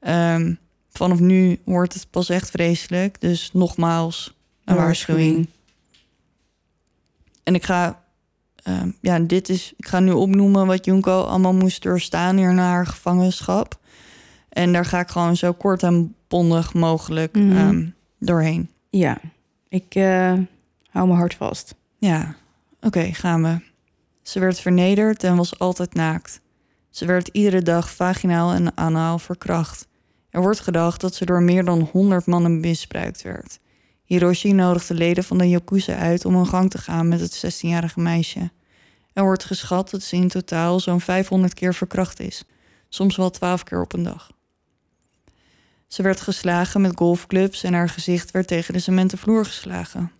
ehm, 0.00 0.54
vanaf 0.90 1.20
nu 1.20 1.58
wordt 1.64 1.94
het 1.94 2.06
pas 2.10 2.28
echt 2.28 2.50
vreselijk. 2.50 3.20
Dus 3.20 3.50
nogmaals, 3.52 4.34
een 4.64 4.76
waarschuwing. 4.76 5.48
En 7.42 7.54
ik 7.54 7.64
ga, 7.64 8.02
ehm, 8.62 8.90
ja, 9.00 9.18
dit 9.18 9.48
is, 9.48 9.72
ik 9.76 9.86
ga 9.86 10.00
nu 10.00 10.12
opnoemen 10.12 10.66
wat 10.66 10.84
Junko 10.84 11.22
allemaal 11.22 11.54
moest 11.54 11.82
doorstaan 11.82 12.36
hier 12.36 12.54
na 12.54 12.68
haar 12.68 12.86
gevangenschap. 12.86 13.78
En 14.48 14.72
daar 14.72 14.84
ga 14.84 15.00
ik 15.00 15.08
gewoon 15.08 15.36
zo 15.36 15.52
kort 15.52 15.82
en 15.82 16.16
bondig 16.28 16.74
mogelijk 16.74 17.36
Mhm. 17.36 17.56
ehm, 17.56 17.86
doorheen. 18.18 18.70
Ja, 18.90 19.20
ik 19.68 19.94
eh, 19.94 20.32
hou 20.90 21.06
mijn 21.06 21.18
hart 21.18 21.34
vast. 21.34 21.74
Ja, 21.98 22.36
oké, 22.80 23.12
gaan 23.12 23.42
we. 23.42 23.60
Ze 24.22 24.40
werd 24.40 24.60
vernederd 24.60 25.24
en 25.24 25.36
was 25.36 25.58
altijd 25.58 25.94
naakt. 25.94 26.40
Ze 26.90 27.06
werd 27.06 27.28
iedere 27.28 27.62
dag 27.62 27.94
vaginaal 27.94 28.52
en 28.52 28.76
anaal 28.76 29.18
verkracht. 29.18 29.86
Er 30.30 30.40
wordt 30.40 30.60
gedacht 30.60 31.00
dat 31.00 31.14
ze 31.14 31.24
door 31.24 31.42
meer 31.42 31.64
dan 31.64 31.88
100 31.92 32.26
mannen 32.26 32.60
misbruikt 32.60 33.22
werd. 33.22 33.58
Hiroshi 34.04 34.52
nodigde 34.52 34.94
leden 34.94 35.24
van 35.24 35.38
de 35.38 35.48
Yakuza 35.48 35.94
uit 35.96 36.24
om 36.24 36.34
een 36.34 36.46
gang 36.46 36.70
te 36.70 36.78
gaan 36.78 37.08
met 37.08 37.20
het 37.20 37.36
16-jarige 37.46 38.00
meisje. 38.00 38.50
Er 39.12 39.22
wordt 39.22 39.44
geschat 39.44 39.90
dat 39.90 40.02
ze 40.02 40.16
in 40.16 40.28
totaal 40.28 40.80
zo'n 40.80 41.00
500 41.00 41.54
keer 41.54 41.74
verkracht 41.74 42.20
is, 42.20 42.44
soms 42.88 43.16
wel 43.16 43.30
12 43.30 43.62
keer 43.62 43.80
op 43.80 43.92
een 43.92 44.02
dag. 44.02 44.30
Ze 45.88 46.02
werd 46.02 46.20
geslagen 46.20 46.80
met 46.80 46.96
golfclubs 46.96 47.62
en 47.62 47.72
haar 47.72 47.88
gezicht 47.88 48.30
werd 48.30 48.46
tegen 48.46 48.74
de 48.74 48.80
cementen 48.80 49.18
vloer 49.18 49.44
geslagen. 49.44 50.12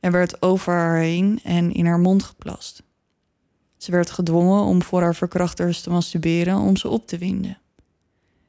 Er 0.00 0.12
werd 0.12 0.42
over 0.42 0.72
haar 0.72 0.98
heen 0.98 1.40
en 1.44 1.72
in 1.72 1.86
haar 1.86 1.98
mond 1.98 2.22
geplast. 2.22 2.82
Ze 3.76 3.90
werd 3.90 4.10
gedwongen 4.10 4.64
om 4.64 4.82
voor 4.82 5.02
haar 5.02 5.14
verkrachters 5.14 5.80
te 5.80 5.90
masturberen 5.90 6.58
om 6.58 6.76
ze 6.76 6.88
op 6.88 7.06
te 7.06 7.18
winden. 7.18 7.58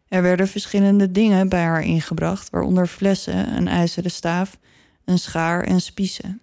Er 0.07 0.21
werden 0.21 0.47
verschillende 0.47 1.11
dingen 1.11 1.49
bij 1.49 1.63
haar 1.63 1.83
ingebracht, 1.83 2.49
waaronder 2.49 2.87
flessen, 2.87 3.55
een 3.55 3.67
ijzeren 3.67 4.11
staaf, 4.11 4.57
een 5.05 5.19
schaar 5.19 5.63
en 5.63 5.81
spiezen. 5.81 6.41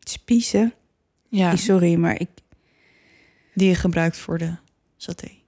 Spiezen? 0.00 0.74
Ja, 1.28 1.56
Sorry, 1.56 1.94
maar 1.94 2.20
ik... 2.20 2.28
die 3.54 3.68
je 3.68 3.74
gebruikt 3.74 4.16
voor 4.16 4.38
de 4.38 4.56
saté. 4.96 5.43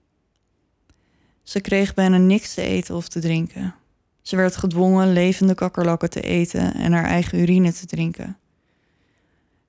Ze 1.46 1.60
kreeg 1.60 1.94
bijna 1.94 2.16
niks 2.16 2.54
te 2.54 2.62
eten 2.62 2.94
of 2.94 3.08
te 3.08 3.20
drinken. 3.20 3.74
Ze 4.22 4.36
werd 4.36 4.56
gedwongen 4.56 5.12
levende 5.12 5.54
kakkerlakken 5.54 6.10
te 6.10 6.20
eten 6.20 6.74
en 6.74 6.92
haar 6.92 7.04
eigen 7.04 7.38
urine 7.40 7.72
te 7.72 7.86
drinken. 7.86 8.36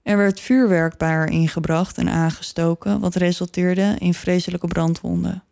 Er 0.01 0.17
werd 0.17 0.39
vuurwerk 0.39 0.97
bij 0.97 1.09
haar 1.09 1.31
ingebracht 1.31 1.97
en 1.97 2.09
aangestoken, 2.09 2.99
wat 2.99 3.15
resulteerde 3.15 3.95
in 3.99 4.13
vreselijke 4.13 4.67
brandwonden. 4.67 5.43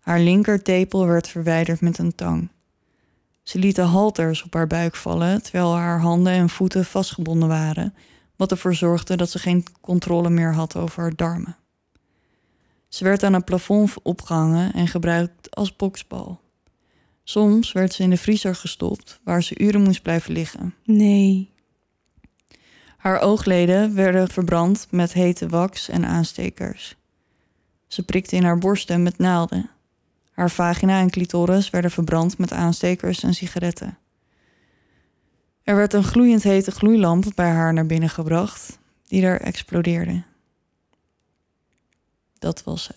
Haar 0.00 0.20
linkertepel 0.20 1.06
werd 1.06 1.28
verwijderd 1.28 1.80
met 1.80 1.98
een 1.98 2.14
tang. 2.14 2.48
Ze 3.42 3.58
liet 3.58 3.76
de 3.76 3.82
halters 3.82 4.42
op 4.42 4.54
haar 4.54 4.66
buik 4.66 4.96
vallen, 4.96 5.42
terwijl 5.42 5.76
haar 5.76 6.00
handen 6.00 6.32
en 6.32 6.48
voeten 6.48 6.84
vastgebonden 6.84 7.48
waren, 7.48 7.94
wat 8.36 8.50
ervoor 8.50 8.74
zorgde 8.74 9.16
dat 9.16 9.30
ze 9.30 9.38
geen 9.38 9.64
controle 9.80 10.30
meer 10.30 10.54
had 10.54 10.76
over 10.76 11.02
haar 11.02 11.16
darmen. 11.16 11.56
Ze 12.90 13.04
werd 13.04 13.22
aan 13.22 13.32
het 13.32 13.44
plafond 13.44 14.02
opgehangen 14.02 14.72
en 14.72 14.88
gebruikt 14.88 15.56
als 15.56 15.76
boksbal. 15.76 16.40
Soms 17.22 17.72
werd 17.72 17.92
ze 17.92 18.02
in 18.02 18.10
de 18.10 18.16
vriezer 18.16 18.54
gestopt, 18.54 19.20
waar 19.24 19.42
ze 19.42 19.58
uren 19.58 19.82
moest 19.82 20.02
blijven 20.02 20.32
liggen. 20.32 20.74
Nee. 20.84 21.52
Haar 22.96 23.20
oogleden 23.20 23.94
werden 23.94 24.28
verbrand 24.28 24.86
met 24.90 25.12
hete 25.12 25.48
wax 25.48 25.88
en 25.88 26.04
aanstekers. 26.04 26.96
Ze 27.86 28.02
prikte 28.02 28.36
in 28.36 28.44
haar 28.44 28.58
borsten 28.58 29.02
met 29.02 29.18
naalden. 29.18 29.70
Haar 30.30 30.50
vagina 30.50 31.00
en 31.00 31.10
clitoris 31.10 31.70
werden 31.70 31.90
verbrand 31.90 32.38
met 32.38 32.52
aanstekers 32.52 33.22
en 33.22 33.34
sigaretten. 33.34 33.98
Er 35.62 35.76
werd 35.76 35.92
een 35.92 36.04
gloeiend 36.04 36.42
hete 36.42 36.70
gloeilamp 36.70 37.24
bij 37.34 37.50
haar 37.50 37.72
naar 37.72 37.86
binnen 37.86 38.10
gebracht, 38.10 38.78
die 39.06 39.22
er 39.22 39.40
explodeerde. 39.40 40.22
Dat 42.40 42.64
was 42.64 42.90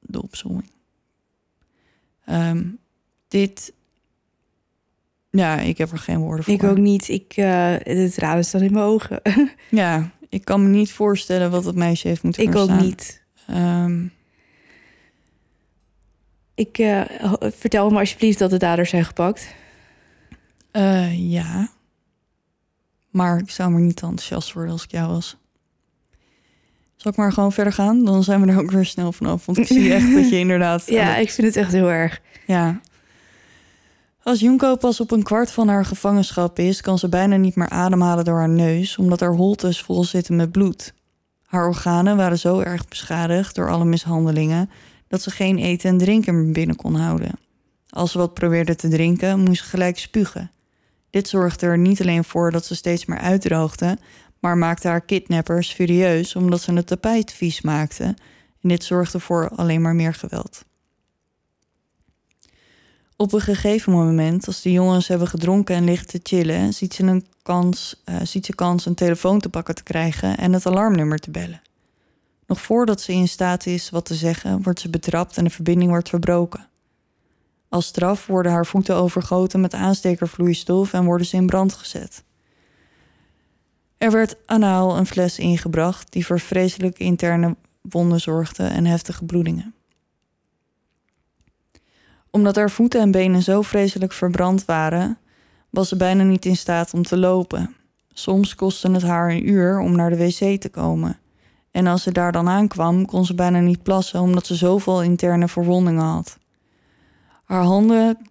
de 0.00 0.22
opzomming. 0.22 0.70
Ehm, 2.24 2.64
dit. 3.28 3.72
Ja, 5.30 5.58
ik 5.58 5.78
heb 5.78 5.90
er 5.92 5.98
geen 5.98 6.18
woorden 6.18 6.44
voor. 6.44 6.54
Ik 6.54 6.62
ook 6.62 6.76
niet. 6.78 7.08
Ik, 7.08 7.32
eh 7.36 7.74
het 7.78 8.16
raden 8.16 8.44
staat 8.44 8.60
in 8.60 8.72
mijn 8.72 8.84
ogen. 8.84 9.20
Ja, 9.70 10.10
ik 10.28 10.44
kan 10.44 10.62
me 10.62 10.68
niet 10.68 10.92
voorstellen 10.92 11.50
wat 11.50 11.64
het 11.64 11.74
meisje 11.76 12.08
heeft 12.08 12.22
moeten 12.22 12.42
ik 12.42 12.56
ook 12.56 12.70
niet. 12.70 13.22
Ehm, 13.46 14.06
Ik 16.54 16.78
eh, 16.78 17.04
vertel 17.40 17.90
me 17.90 17.98
alsjeblieft 17.98 18.38
dat 18.38 18.50
de 18.50 18.56
daders 18.58 18.90
zijn 18.90 19.04
gepakt. 19.04 19.54
eh, 20.70 21.30
ja. 21.32 21.68
Maar 23.10 23.38
ik 23.38 23.50
zou 23.50 23.70
me 23.70 23.80
niet 23.80 24.02
enthousiast 24.02 24.52
worden 24.52 24.72
als 24.72 24.84
ik 24.84 24.90
jou 24.90 25.08
was. 25.12 25.36
Zal 27.00 27.10
ik 27.10 27.16
maar 27.16 27.32
gewoon 27.32 27.52
verder 27.52 27.72
gaan? 27.72 28.04
Dan 28.04 28.24
zijn 28.24 28.40
we 28.40 28.52
er 28.52 28.58
ook 28.58 28.70
weer 28.70 28.84
snel 28.84 29.12
vanaf. 29.12 29.46
Want 29.46 29.58
ik 29.58 29.66
zie 29.66 29.92
echt 29.94 30.14
dat 30.14 30.28
je 30.28 30.38
inderdaad... 30.46 30.86
Ja, 30.86 31.16
ik 31.16 31.30
vind 31.30 31.46
het 31.46 31.56
echt 31.56 31.72
heel 31.72 31.90
erg. 31.90 32.20
Ja. 32.46 32.80
Als 34.22 34.40
Junko 34.40 34.76
pas 34.76 35.00
op 35.00 35.10
een 35.10 35.22
kwart 35.22 35.50
van 35.50 35.68
haar 35.68 35.84
gevangenschap 35.84 36.58
is, 36.58 36.80
kan 36.80 36.98
ze 36.98 37.08
bijna 37.08 37.36
niet 37.36 37.56
meer 37.56 37.68
ademhalen 37.68 38.24
door 38.24 38.38
haar 38.38 38.48
neus, 38.48 38.96
omdat 38.96 39.20
haar 39.20 39.34
holtes 39.34 39.80
vol 39.80 40.04
zitten 40.04 40.36
met 40.36 40.52
bloed. 40.52 40.94
Haar 41.46 41.66
organen 41.66 42.16
waren 42.16 42.38
zo 42.38 42.60
erg 42.60 42.88
beschadigd 42.88 43.54
door 43.54 43.70
alle 43.70 43.84
mishandelingen 43.84 44.70
dat 45.08 45.22
ze 45.22 45.30
geen 45.30 45.58
eten 45.58 45.90
en 45.90 45.98
drinken 45.98 46.42
meer 46.42 46.52
binnen 46.52 46.76
kon 46.76 46.94
houden. 46.94 47.32
Als 47.88 48.12
ze 48.12 48.18
wat 48.18 48.34
probeerde 48.34 48.74
te 48.74 48.88
drinken, 48.88 49.40
moest 49.40 49.62
ze 49.62 49.68
gelijk 49.68 49.98
spugen. 49.98 50.50
Dit 51.10 51.28
zorgde 51.28 51.66
er 51.66 51.78
niet 51.78 52.00
alleen 52.00 52.24
voor 52.24 52.50
dat 52.50 52.64
ze 52.64 52.74
steeds 52.74 53.04
meer 53.04 53.18
uitdroogde, 53.18 53.98
maar 54.40 54.58
maakte 54.58 54.88
haar 54.88 55.00
kidnappers 55.00 55.72
furieus 55.72 56.36
omdat 56.36 56.60
ze 56.60 56.72
het 56.72 56.86
tapijt 56.86 57.32
vies 57.32 57.60
maakten. 57.60 58.16
En 58.62 58.68
dit 58.68 58.84
zorgde 58.84 59.20
voor 59.20 59.48
alleen 59.48 59.80
maar 59.80 59.94
meer 59.94 60.14
geweld. 60.14 60.64
Op 63.16 63.32
een 63.32 63.40
gegeven 63.40 63.92
moment, 63.92 64.46
als 64.46 64.62
de 64.62 64.72
jongens 64.72 65.08
hebben 65.08 65.28
gedronken 65.28 65.74
en 65.74 65.84
liggen 65.84 66.06
te 66.06 66.20
chillen, 66.22 66.74
ziet 66.74 66.94
ze, 66.94 67.02
een 67.02 67.26
kans, 67.42 68.02
eh, 68.04 68.16
ziet 68.22 68.46
ze 68.46 68.54
kans 68.54 68.86
een 68.86 68.94
telefoon 68.94 69.40
te 69.40 69.48
pakken 69.48 69.74
te 69.74 69.82
krijgen 69.82 70.38
en 70.38 70.52
het 70.52 70.66
alarmnummer 70.66 71.18
te 71.18 71.30
bellen. 71.30 71.62
Nog 72.46 72.60
voordat 72.60 73.00
ze 73.00 73.12
in 73.12 73.28
staat 73.28 73.66
is 73.66 73.90
wat 73.90 74.04
te 74.04 74.14
zeggen, 74.14 74.62
wordt 74.62 74.80
ze 74.80 74.90
betrapt 74.90 75.36
en 75.36 75.44
de 75.44 75.50
verbinding 75.50 75.90
wordt 75.90 76.08
verbroken. 76.08 76.68
Als 77.68 77.86
straf 77.86 78.26
worden 78.26 78.52
haar 78.52 78.66
voeten 78.66 78.96
overgoten 78.96 79.60
met 79.60 79.74
aanstekervloeistof 79.74 80.92
en 80.92 81.04
worden 81.04 81.26
ze 81.26 81.36
in 81.36 81.46
brand 81.46 81.72
gezet. 81.72 82.24
Er 84.00 84.10
werd 84.10 84.36
anaal 84.46 84.96
een 84.96 85.06
fles 85.06 85.38
ingebracht 85.38 86.12
die 86.12 86.26
voor 86.26 86.40
vreselijke 86.40 87.04
interne 87.04 87.56
wonden 87.80 88.20
zorgde 88.20 88.64
en 88.64 88.86
heftige 88.86 89.24
bloedingen 89.24 89.74
omdat 92.30 92.56
haar 92.56 92.70
voeten 92.70 93.00
en 93.00 93.10
benen 93.10 93.42
zo 93.42 93.62
vreselijk 93.62 94.12
verbrand 94.12 94.64
waren, 94.64 95.18
was 95.70 95.88
ze 95.88 95.96
bijna 95.96 96.22
niet 96.22 96.44
in 96.44 96.56
staat 96.56 96.94
om 96.94 97.02
te 97.02 97.18
lopen. 97.18 97.74
Soms 98.12 98.54
kostte 98.54 98.90
het 98.90 99.02
haar 99.02 99.30
een 99.30 99.48
uur 99.48 99.78
om 99.78 99.96
naar 99.96 100.10
de 100.10 100.16
wc 100.16 100.60
te 100.60 100.68
komen. 100.68 101.18
En 101.70 101.86
als 101.86 102.02
ze 102.02 102.12
daar 102.12 102.32
dan 102.32 102.48
aankwam, 102.48 103.06
kon 103.06 103.24
ze 103.24 103.34
bijna 103.34 103.60
niet 103.60 103.82
plassen 103.82 104.20
omdat 104.20 104.46
ze 104.46 104.54
zoveel 104.54 105.02
interne 105.02 105.48
verwondingen 105.48 106.04
had. 106.04 106.38
Haar 107.44 107.62
handen 107.62 108.29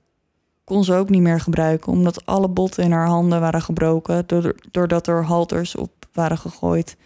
kon 0.69 0.83
ze 0.83 0.93
ook 0.93 1.09
niet 1.09 1.21
meer 1.21 1.39
gebruiken 1.39 1.91
omdat 1.91 2.25
alle 2.25 2.49
botten 2.49 2.83
in 2.83 2.91
haar 2.91 3.07
handen 3.07 3.39
waren 3.39 3.61
gebroken 3.61 4.25
doordat 4.71 5.07
er 5.07 5.23
halters 5.23 5.75
op 5.75 6.07
waren 6.13 6.37
gegooid. 6.37 6.97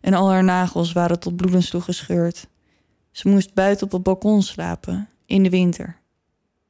En 0.00 0.14
al 0.14 0.30
haar 0.30 0.44
nagels 0.44 0.92
waren 0.92 1.20
tot 1.20 1.36
bloedens 1.36 1.70
toe 1.70 1.80
gescheurd. 1.80 2.48
Ze 3.10 3.28
moest 3.28 3.54
buiten 3.54 3.86
op 3.86 3.92
het 3.92 4.02
balkon 4.02 4.42
slapen, 4.42 5.08
in 5.26 5.42
de 5.42 5.50
winter. 5.50 6.00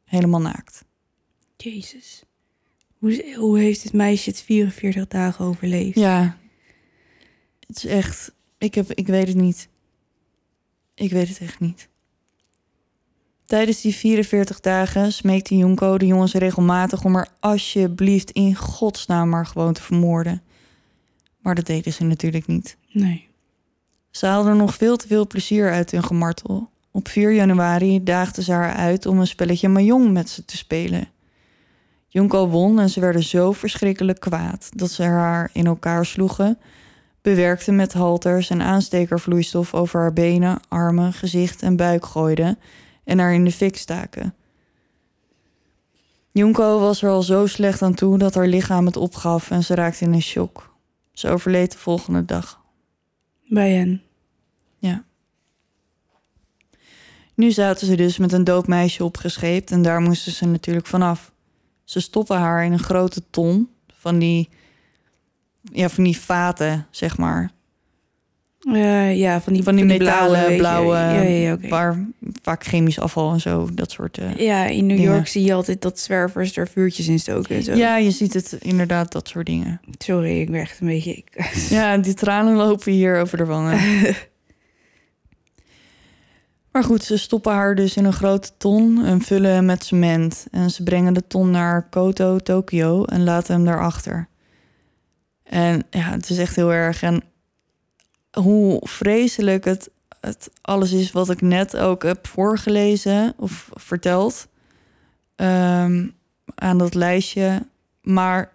Helemaal 0.04 0.40
naakt. 0.40 0.84
Jezus. 1.56 2.24
Hoe, 2.98 3.34
hoe 3.36 3.58
heeft 3.58 3.82
dit 3.82 3.92
meisje 3.92 4.30
het 4.30 4.42
44 4.42 5.06
dagen 5.06 5.44
overleefd? 5.44 5.98
Ja, 5.98 6.38
het 7.66 7.76
is 7.76 7.84
echt. 7.84 8.34
Ik, 8.58 8.74
heb, 8.74 8.92
ik 8.92 9.06
weet 9.06 9.28
het 9.28 9.36
niet. 9.36 9.68
Ik 10.94 11.10
weet 11.10 11.28
het 11.28 11.38
echt 11.38 11.60
niet. 11.60 11.88
Tijdens 13.46 13.80
die 13.80 13.94
44 13.94 14.60
dagen 14.60 15.12
smeekte 15.12 15.56
Junko 15.56 15.98
de 15.98 16.06
jongens 16.06 16.34
regelmatig 16.34 17.04
om 17.04 17.16
er 17.16 17.28
alsjeblieft 17.40 18.30
in 18.30 18.54
godsnaam 18.54 19.28
maar 19.28 19.46
gewoon 19.46 19.72
te 19.72 19.82
vermoorden. 19.82 20.42
Maar 21.38 21.54
dat 21.54 21.66
deden 21.66 21.92
ze 21.92 22.04
natuurlijk 22.04 22.46
niet. 22.46 22.76
Nee. 22.92 23.28
Ze 24.10 24.26
haalden 24.26 24.56
nog 24.56 24.74
veel 24.74 24.96
te 24.96 25.06
veel 25.06 25.26
plezier 25.26 25.72
uit 25.72 25.90
hun 25.90 26.04
gemartel. 26.04 26.68
Op 26.90 27.08
4 27.08 27.32
januari 27.32 28.02
daagden 28.02 28.42
ze 28.42 28.52
haar 28.52 28.74
uit 28.74 29.06
om 29.06 29.18
een 29.18 29.26
spelletje 29.26 29.68
Mahjong 29.68 30.12
met 30.12 30.28
ze 30.28 30.44
te 30.44 30.56
spelen. 30.56 31.08
Junko 32.08 32.48
won 32.48 32.80
en 32.80 32.90
ze 32.90 33.00
werden 33.00 33.22
zo 33.22 33.52
verschrikkelijk 33.52 34.20
kwaad 34.20 34.70
dat 34.76 34.90
ze 34.90 35.02
haar 35.02 35.50
in 35.52 35.66
elkaar 35.66 36.06
sloegen, 36.06 36.58
bewerkten 37.22 37.76
met 37.76 37.92
halters 37.92 38.50
en 38.50 38.62
aanstekervloeistof 38.62 39.74
over 39.74 40.00
haar 40.00 40.12
benen, 40.12 40.60
armen, 40.68 41.12
gezicht 41.12 41.62
en 41.62 41.76
buik 41.76 42.06
gooiden 42.06 42.58
en 43.04 43.18
haar 43.18 43.34
in 43.34 43.44
de 43.44 43.52
fik 43.52 43.76
staken. 43.76 44.34
Junko 46.32 46.78
was 46.78 47.02
er 47.02 47.10
al 47.10 47.22
zo 47.22 47.46
slecht 47.46 47.82
aan 47.82 47.94
toe 47.94 48.18
dat 48.18 48.34
haar 48.34 48.46
lichaam 48.46 48.86
het 48.86 48.96
opgaf 48.96 49.50
en 49.50 49.64
ze 49.64 49.74
raakte 49.74 50.04
in 50.04 50.12
een 50.12 50.22
shock. 50.22 50.74
Ze 51.12 51.28
overleed 51.28 51.72
de 51.72 51.78
volgende 51.78 52.24
dag. 52.24 52.60
Bij 53.48 53.70
hen? 53.72 54.02
Ja. 54.78 55.04
Nu 57.34 57.50
zaten 57.50 57.86
ze 57.86 57.96
dus 57.96 58.18
met 58.18 58.32
een 58.32 58.44
dood 58.44 58.66
meisje 58.66 59.04
opgescheept 59.04 59.70
en 59.70 59.82
daar 59.82 60.00
moesten 60.00 60.32
ze 60.32 60.46
natuurlijk 60.46 60.86
vanaf. 60.86 61.32
Ze 61.84 62.00
stoppen 62.00 62.38
haar 62.38 62.64
in 62.64 62.72
een 62.72 62.78
grote 62.78 63.22
ton 63.30 63.68
van 63.92 64.18
die, 64.18 64.48
ja, 65.62 65.88
van 65.88 66.04
die 66.04 66.18
vaten, 66.18 66.86
zeg 66.90 67.16
maar. 67.18 67.50
Uh, 68.60 69.16
ja, 69.16 69.40
van 69.40 69.52
die, 69.52 69.62
van 69.62 69.76
die, 69.76 69.84
metalen, 69.84 70.56
blauwe, 70.56 70.96
ja, 70.96 71.20
ja, 71.20 71.52
okay. 71.52 71.70
waar 71.70 72.06
vaak 72.44 72.64
chemisch 72.64 72.98
afval 72.98 73.32
en 73.32 73.40
zo, 73.40 73.68
dat 73.74 73.90
soort. 73.90 74.18
Uh, 74.18 74.36
ja, 74.36 74.64
in 74.64 74.86
New 74.86 74.98
York 74.98 75.26
zie 75.26 75.44
je 75.44 75.52
altijd 75.52 75.82
dat 75.82 75.98
zwervers 75.98 76.56
er 76.56 76.68
vuurtjes 76.68 77.08
in 77.08 77.18
stoken. 77.18 77.56
En 77.56 77.62
zo. 77.62 77.74
Ja, 77.74 77.96
je 77.96 78.10
ziet 78.10 78.34
het 78.34 78.52
inderdaad, 78.52 79.12
dat 79.12 79.28
soort 79.28 79.46
dingen. 79.46 79.80
Sorry, 79.98 80.40
ik 80.40 80.50
ben 80.50 80.60
echt 80.60 80.80
een 80.80 80.86
beetje. 80.86 81.22
ja, 81.76 81.96
die 81.96 82.14
tranen 82.14 82.54
lopen 82.54 82.92
hier 82.92 83.20
over 83.20 83.36
de 83.36 83.44
wangen. 83.44 83.80
maar 86.72 86.84
goed, 86.84 87.04
ze 87.04 87.18
stoppen 87.18 87.52
haar 87.52 87.74
dus 87.74 87.96
in 87.96 88.04
een 88.04 88.12
grote 88.12 88.50
ton 88.56 89.04
en 89.04 89.20
vullen 89.20 89.50
hem 89.50 89.64
met 89.64 89.84
cement. 89.84 90.46
En 90.50 90.70
ze 90.70 90.82
brengen 90.82 91.14
de 91.14 91.26
ton 91.26 91.50
naar 91.50 91.88
Koto, 91.88 92.38
Tokio 92.38 93.04
en 93.04 93.24
laten 93.24 93.54
hem 93.54 93.64
daarachter. 93.64 94.28
En 95.42 95.86
ja, 95.90 96.10
het 96.10 96.30
is 96.30 96.38
echt 96.38 96.56
heel 96.56 96.72
erg. 96.72 97.02
En 97.02 97.22
hoe 98.30 98.80
vreselijk 98.82 99.64
het, 99.64 99.90
het 100.24 100.50
alles 100.60 100.92
is 100.92 101.12
wat 101.12 101.30
ik 101.30 101.40
net 101.40 101.76
ook 101.76 102.02
heb 102.02 102.26
voorgelezen 102.26 103.34
of 103.36 103.70
verteld 103.72 104.48
um, 105.36 106.14
aan 106.54 106.78
dat 106.78 106.94
lijstje. 106.94 107.66
Maar 108.02 108.52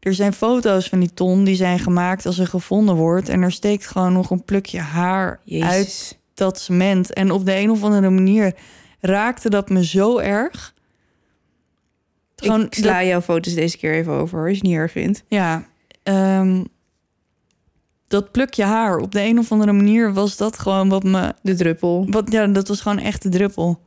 er 0.00 0.14
zijn 0.14 0.32
foto's 0.32 0.88
van 0.88 1.00
die 1.00 1.14
ton 1.14 1.44
die 1.44 1.56
zijn 1.56 1.78
gemaakt 1.78 2.26
als 2.26 2.38
er 2.38 2.46
gevonden 2.46 2.94
wordt. 2.94 3.28
En 3.28 3.42
er 3.42 3.52
steekt 3.52 3.86
gewoon 3.86 4.12
nog 4.12 4.30
een 4.30 4.44
plukje 4.44 4.80
haar 4.80 5.40
Jezus. 5.44 5.68
uit 5.68 6.18
dat 6.34 6.60
cement. 6.60 7.12
En 7.12 7.30
op 7.30 7.44
de 7.44 7.56
een 7.56 7.70
of 7.70 7.82
andere 7.82 8.10
manier 8.10 8.54
raakte 9.00 9.50
dat 9.50 9.68
me 9.68 9.84
zo 9.84 10.18
erg. 10.18 10.74
Gewoon, 12.36 12.64
ik 12.64 12.74
sla 12.74 13.04
jouw 13.04 13.20
foto's 13.20 13.54
deze 13.54 13.78
keer 13.78 13.94
even 13.94 14.12
over, 14.12 14.38
als 14.38 14.48
je 14.48 14.54
het 14.54 14.62
niet 14.62 14.76
erg 14.76 14.92
vindt. 14.92 15.24
Ja, 15.28 15.66
um, 16.02 16.66
dat 18.08 18.30
plukje 18.32 18.64
haar, 18.64 18.98
op 18.98 19.12
de 19.12 19.22
een 19.22 19.38
of 19.38 19.52
andere 19.52 19.72
manier 19.72 20.12
was 20.12 20.36
dat 20.36 20.58
gewoon 20.58 20.88
wat 20.88 21.02
me... 21.02 21.34
De 21.42 21.54
druppel. 21.54 22.06
Wat, 22.10 22.32
ja, 22.32 22.46
dat 22.46 22.68
was 22.68 22.80
gewoon 22.80 22.98
echt 22.98 23.22
de 23.22 23.28
druppel. 23.28 23.80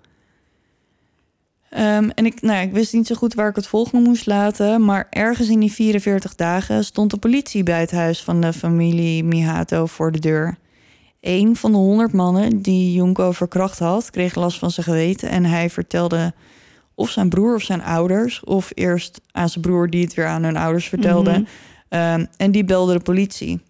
Um, 1.73 2.09
en 2.09 2.25
ik, 2.25 2.41
nou, 2.41 2.61
ik 2.61 2.71
wist 2.71 2.93
niet 2.93 3.07
zo 3.07 3.15
goed 3.15 3.33
waar 3.33 3.49
ik 3.49 3.55
het 3.55 3.67
volgende 3.67 4.09
moest 4.09 4.25
laten. 4.25 4.85
Maar 4.85 5.07
ergens 5.09 5.49
in 5.49 5.59
die 5.59 5.71
44 5.71 6.35
dagen 6.35 6.85
stond 6.85 7.11
de 7.11 7.17
politie 7.17 7.63
bij 7.63 7.79
het 7.79 7.91
huis 7.91 8.23
van 8.23 8.41
de 8.41 8.53
familie 8.53 9.23
Mihato 9.23 9.85
voor 9.85 10.11
de 10.11 10.19
deur. 10.19 10.57
Een 11.21 11.55
van 11.55 11.71
de 11.71 11.77
honderd 11.77 12.13
mannen 12.13 12.61
die 12.61 12.93
Junko 12.93 13.31
verkracht 13.31 13.79
had, 13.79 14.09
kreeg 14.09 14.35
last 14.35 14.59
van 14.59 14.71
zijn 14.71 14.85
geweten. 14.85 15.29
En 15.29 15.45
hij 15.45 15.69
vertelde 15.69 16.33
of 16.95 17.09
zijn 17.09 17.29
broer 17.29 17.55
of 17.55 17.61
zijn 17.61 17.83
ouders, 17.83 18.43
of 18.43 18.71
eerst 18.73 19.21
aan 19.31 19.49
zijn 19.49 19.63
broer 19.63 19.89
die 19.89 20.03
het 20.03 20.13
weer 20.13 20.27
aan 20.27 20.43
hun 20.43 20.57
ouders 20.57 20.87
vertelde. 20.87 21.31
Mhm. 21.89 22.19
um, 22.19 22.27
en 22.37 22.51
die 22.51 22.63
belde 22.63 22.93
de 22.93 22.99
politie. 22.99 23.61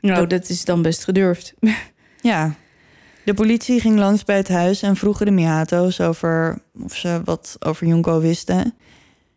Nou, 0.00 0.26
dat 0.26 0.48
is 0.48 0.64
dan 0.64 0.82
best 0.82 1.04
gedurfd. 1.04 1.54
Ja. 2.20 2.54
De 3.24 3.34
politie 3.34 3.80
ging 3.80 3.98
langs 3.98 4.24
bij 4.24 4.36
het 4.36 4.48
huis 4.48 4.82
en 4.82 4.96
vroegen 4.96 5.26
de 5.26 5.32
Mihato's 5.32 6.00
over 6.00 6.58
of 6.82 6.94
ze 6.96 7.20
wat 7.24 7.56
over 7.58 7.86
Junko 7.86 8.20
wisten. 8.20 8.74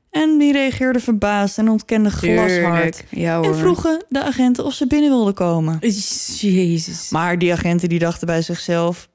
En 0.09 0.38
die 0.38 0.51
reageerden 0.51 1.01
verbaasd 1.01 1.57
en 1.57 1.70
ontkenden 1.70 2.12
glashard. 2.12 3.03
Ja. 3.09 3.41
En 3.41 3.55
vroegen 3.55 4.03
de 4.09 4.24
agenten 4.24 4.66
of 4.66 4.74
ze 4.74 4.88
binnen 4.88 5.09
wilden 5.09 5.34
komen. 5.34 5.78
Jezus. 5.80 7.09
Maar 7.09 7.39
die 7.39 7.51
agenten 7.51 7.89
die 7.89 7.99
dachten 7.99 8.28
bij 8.28 8.41
zichzelf... 8.41 9.09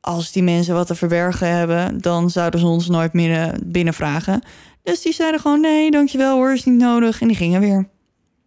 als 0.00 0.32
die 0.32 0.42
mensen 0.42 0.74
wat 0.74 0.86
te 0.86 0.94
verbergen 0.94 1.48
hebben... 1.48 2.00
dan 2.00 2.30
zouden 2.30 2.60
ze 2.60 2.66
ons 2.66 2.88
nooit 2.88 3.12
meer 3.12 3.54
binnen 3.64 3.94
vragen. 3.94 4.42
Dus 4.82 5.02
die 5.02 5.12
zeiden 5.12 5.40
gewoon 5.40 5.60
nee, 5.60 5.90
dankjewel 5.90 6.36
hoor, 6.36 6.52
is 6.52 6.64
niet 6.64 6.78
nodig. 6.78 7.20
En 7.20 7.28
die 7.28 7.36
gingen 7.36 7.60
weer. 7.60 7.88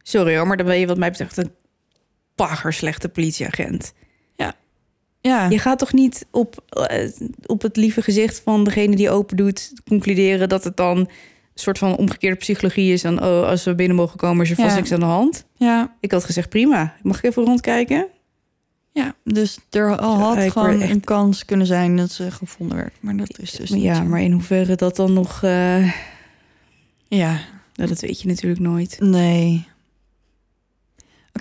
Sorry 0.02 0.38
hoor, 0.38 0.47
maar 0.47 0.58
dan 0.58 0.66
ben 0.66 0.80
je 0.80 0.88
wat 0.88 0.97
mij 0.97 1.10
betreft 1.10 1.38
een 1.38 1.52
bagger 2.47 2.73
slechte 2.73 3.09
politieagent. 3.09 3.93
Ja. 4.35 4.53
Ja. 5.21 5.49
Je 5.49 5.59
gaat 5.59 5.79
toch 5.79 5.93
niet 5.93 6.25
op, 6.31 6.63
uh, 6.91 7.09
op 7.45 7.61
het 7.61 7.75
lieve 7.77 8.01
gezicht 8.01 8.39
van 8.43 8.63
degene 8.63 8.95
die 8.95 9.09
open 9.09 9.37
doet 9.37 9.73
concluderen 9.87 10.49
dat 10.49 10.63
het 10.63 10.77
dan 10.77 10.97
een 10.97 11.07
soort 11.53 11.77
van 11.77 11.95
omgekeerde 11.97 12.35
psychologie 12.37 12.93
is. 12.93 13.03
En 13.03 13.21
oh, 13.23 13.47
als 13.47 13.63
we 13.63 13.75
binnen 13.75 13.95
mogen 13.95 14.17
komen, 14.17 14.43
is 14.43 14.49
er 14.49 14.55
vast 14.55 14.69
Ja. 14.69 14.75
niks 14.75 14.91
aan 14.91 14.99
de 14.99 15.05
hand. 15.05 15.45
Ja. 15.55 15.95
Ik 15.99 16.11
had 16.11 16.23
gezegd 16.25 16.49
prima. 16.49 16.93
Mag 17.01 17.17
ik 17.17 17.23
even 17.23 17.43
rondkijken? 17.43 18.07
Ja, 18.91 19.15
dus 19.23 19.57
er 19.69 19.97
al 19.97 20.15
had 20.17 20.51
gewoon 20.51 20.81
echt- 20.81 20.91
een 20.91 20.99
kans 21.03 21.45
kunnen 21.45 21.67
zijn 21.67 21.95
dat 21.95 22.11
ze 22.11 22.31
gevonden 22.31 22.77
werd. 22.77 22.93
Maar 22.99 23.17
dat 23.17 23.39
is 23.39 23.51
dus 23.51 23.69
niet 23.69 23.83
ja, 23.83 24.03
maar 24.03 24.21
in 24.21 24.31
hoeverre 24.31 24.75
dat 24.75 24.95
dan 24.95 25.13
nog. 25.13 25.43
eh, 25.43 25.93
Ja, 27.07 27.39
nou, 27.73 27.89
dat 27.89 27.99
weet 27.99 28.21
je 28.21 28.27
natuurlijk 28.27 28.61
nooit. 28.61 28.97
nee. 28.99 29.67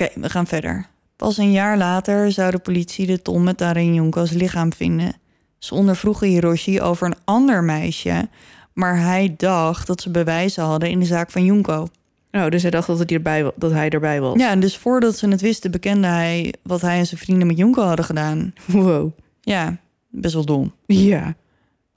Oké, 0.00 0.20
we 0.20 0.30
gaan 0.30 0.46
verder. 0.46 0.86
Pas 1.16 1.36
een 1.36 1.52
jaar 1.52 1.76
later 1.78 2.32
zou 2.32 2.50
de 2.50 2.58
politie 2.58 3.06
de 3.06 3.22
ton 3.22 3.42
met 3.44 3.58
daarin 3.58 3.94
Junko's 3.94 4.30
lichaam 4.30 4.72
vinden. 4.72 5.12
Ze 5.58 5.74
ondervroegen 5.74 6.28
Hiroshi 6.28 6.80
over 6.80 7.06
een 7.06 7.16
ander 7.24 7.64
meisje... 7.64 8.28
maar 8.72 9.00
hij 9.00 9.34
dacht 9.36 9.86
dat 9.86 10.00
ze 10.00 10.10
bewijzen 10.10 10.64
hadden 10.64 10.90
in 10.90 10.98
de 11.00 11.06
zaak 11.06 11.30
van 11.30 11.44
Junko. 11.44 11.88
Nou, 12.30 12.50
dus 12.50 12.62
hij 12.62 12.70
dacht 12.70 12.86
dat, 12.86 12.98
hij 12.98 13.06
erbij, 13.06 13.44
wa- 13.44 13.52
dat 13.56 13.70
hij 13.70 13.88
erbij 13.88 14.20
was. 14.20 14.38
Ja, 14.38 14.50
en 14.50 14.60
dus 14.60 14.76
voordat 14.76 15.16
ze 15.18 15.28
het 15.28 15.40
wisten 15.40 15.70
bekende 15.70 16.06
hij... 16.06 16.54
wat 16.62 16.80
hij 16.80 16.98
en 16.98 17.06
zijn 17.06 17.20
vrienden 17.20 17.46
met 17.46 17.56
Junko 17.56 17.82
hadden 17.82 18.04
gedaan. 18.04 18.52
Wow. 18.66 19.10
Ja, 19.40 19.76
best 20.08 20.34
wel 20.34 20.44
dom. 20.44 20.72
Ja. 20.86 21.34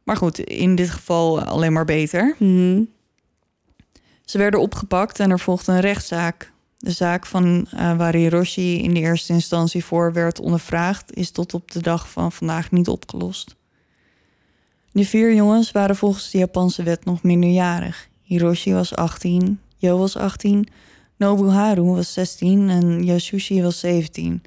Maar 0.04 0.18
goed, 0.18 0.40
in 0.40 0.76
dit 0.76 0.90
geval 0.90 1.42
alleen 1.42 1.74
maar 1.74 1.86
beter. 1.86 2.36
Mhm. 2.40 2.82
Ze 4.26 4.38
werden 4.38 4.60
opgepakt 4.62 5.20
en 5.20 5.32
er 5.32 5.40
volgde 5.40 5.72
een 5.72 5.80
rechtszaak. 5.80 6.51
De 6.82 6.92
zaak 6.92 7.26
van 7.26 7.68
eh, 7.72 7.98
waar 7.98 8.16
Hiroshi 8.16 8.82
in 8.84 8.94
de 8.94 9.00
eerste 9.00 9.34
instantie 9.34 9.86
voor 9.86 10.14
werd 10.14 10.40
ondervraagd, 10.40 11.16
is 11.16 11.32
tot 11.32 11.54
op 11.54 11.72
de 11.72 11.82
dag 11.82 12.10
van 12.10 12.32
vandaag 12.32 12.72
niet 12.72 12.88
opgelost. 12.88 13.56
De 14.92 15.06
vier 15.06 15.34
jongens 15.34 15.72
waren 15.72 15.96
volgens 15.96 16.32
de 16.32 16.38
Japanse 16.38 16.84
wet 16.84 17.06
nog 17.06 17.24
minderjarig. 17.24 18.10
Hiroshi 18.22 18.74
was 18.74 18.96
18, 18.96 19.60
Jo 19.76 19.98
was 19.98 20.18
18, 20.18 20.68
Nobuharu 21.18 21.82
was 21.82 22.14
16 22.14 22.70
en 22.70 23.04
Yasushi 23.04 23.62
was 23.62 23.80
17. 23.80 24.42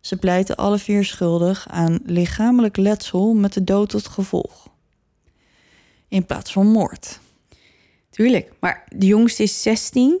Ze 0.00 0.16
pleiten 0.16 0.56
alle 0.56 0.78
vier 0.78 1.04
schuldig 1.04 1.68
aan 1.68 1.98
lichamelijk 2.04 2.76
letsel 2.76 3.34
met 3.34 3.52
de 3.52 3.64
dood 3.64 3.88
tot 3.88 4.06
gevolg. 4.06 4.68
In 6.08 6.26
plaats 6.26 6.52
van 6.52 6.66
moord. 6.66 7.20
Tuurlijk. 8.10 8.52
Maar 8.60 8.86
de 8.96 9.06
jongste 9.06 9.42
is 9.42 9.62
16. 9.62 10.20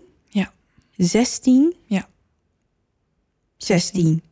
Ja. 1.04 1.06
16? 1.06 1.74
Ja. 1.86 2.08
16. 3.56 4.22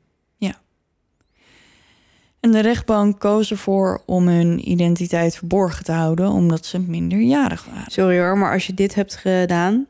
En 2.40 2.50
de 2.50 2.60
rechtbank 2.60 3.18
koos 3.18 3.50
ervoor 3.50 4.02
om 4.06 4.28
hun 4.28 4.70
identiteit 4.70 5.36
verborgen 5.36 5.84
te 5.84 5.92
houden, 5.92 6.30
omdat 6.30 6.66
ze 6.66 6.78
minderjarig 6.78 7.64
waren. 7.64 7.90
Sorry 7.92 8.18
hoor, 8.18 8.38
maar 8.38 8.52
als 8.52 8.66
je 8.66 8.74
dit 8.74 8.94
hebt 8.94 9.16
gedaan 9.16 9.86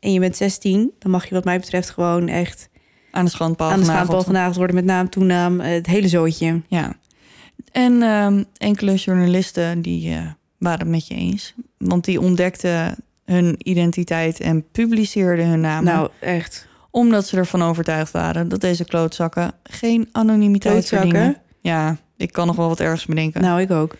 en 0.00 0.12
je 0.12 0.20
bent 0.20 0.36
16, 0.36 0.92
dan 0.98 1.10
mag 1.10 1.28
je 1.28 1.34
wat 1.34 1.44
mij 1.44 1.58
betreft 1.58 1.90
gewoon 1.90 2.28
echt 2.28 2.68
Aan 3.10 3.24
de 3.24 3.30
schandpaal 3.30 3.70
aan 3.70 3.78
de 3.78 3.84
genageld. 3.84 4.24
genageld 4.24 4.56
worden 4.56 4.76
met 4.76 4.84
naam, 4.84 5.08
toenaam, 5.08 5.60
eh, 5.60 5.72
het 5.72 5.86
hele 5.86 6.08
zootje. 6.08 6.62
Ja. 6.68 6.96
En 7.72 8.02
ehm, 8.02 8.44
enkele 8.56 8.94
journalisten 8.94 9.82
die 9.82 10.14
eh, 10.14 10.26
waren 10.58 10.78
het 10.78 10.88
met 10.88 11.06
je 11.06 11.14
eens. 11.14 11.54
Want 11.78 12.04
die 12.04 12.20
ontdekten 12.20 12.96
hun 13.24 13.54
identiteit 13.58 14.40
en 14.40 14.70
publiceerden 14.70 15.46
hun 15.46 15.60
namen. 15.60 15.94
Nou, 15.94 16.10
echt. 16.20 16.66
Omdat 16.90 17.26
ze 17.26 17.36
ervan 17.36 17.62
overtuigd 17.62 18.12
waren 18.12 18.48
dat 18.48 18.60
deze 18.60 18.84
klootzakken 18.84 19.52
geen 19.62 20.08
anonimiteit 20.12 20.74
Klootzakken? 20.74 21.10
verdienen. 21.10 21.42
Ja, 21.60 21.96
ik 22.16 22.32
kan 22.32 22.46
nog 22.46 22.56
wel 22.56 22.68
wat 22.68 22.80
ergens 22.80 23.06
bedenken. 23.06 23.40
Nou, 23.40 23.60
ik 23.60 23.70
ook. 23.70 23.96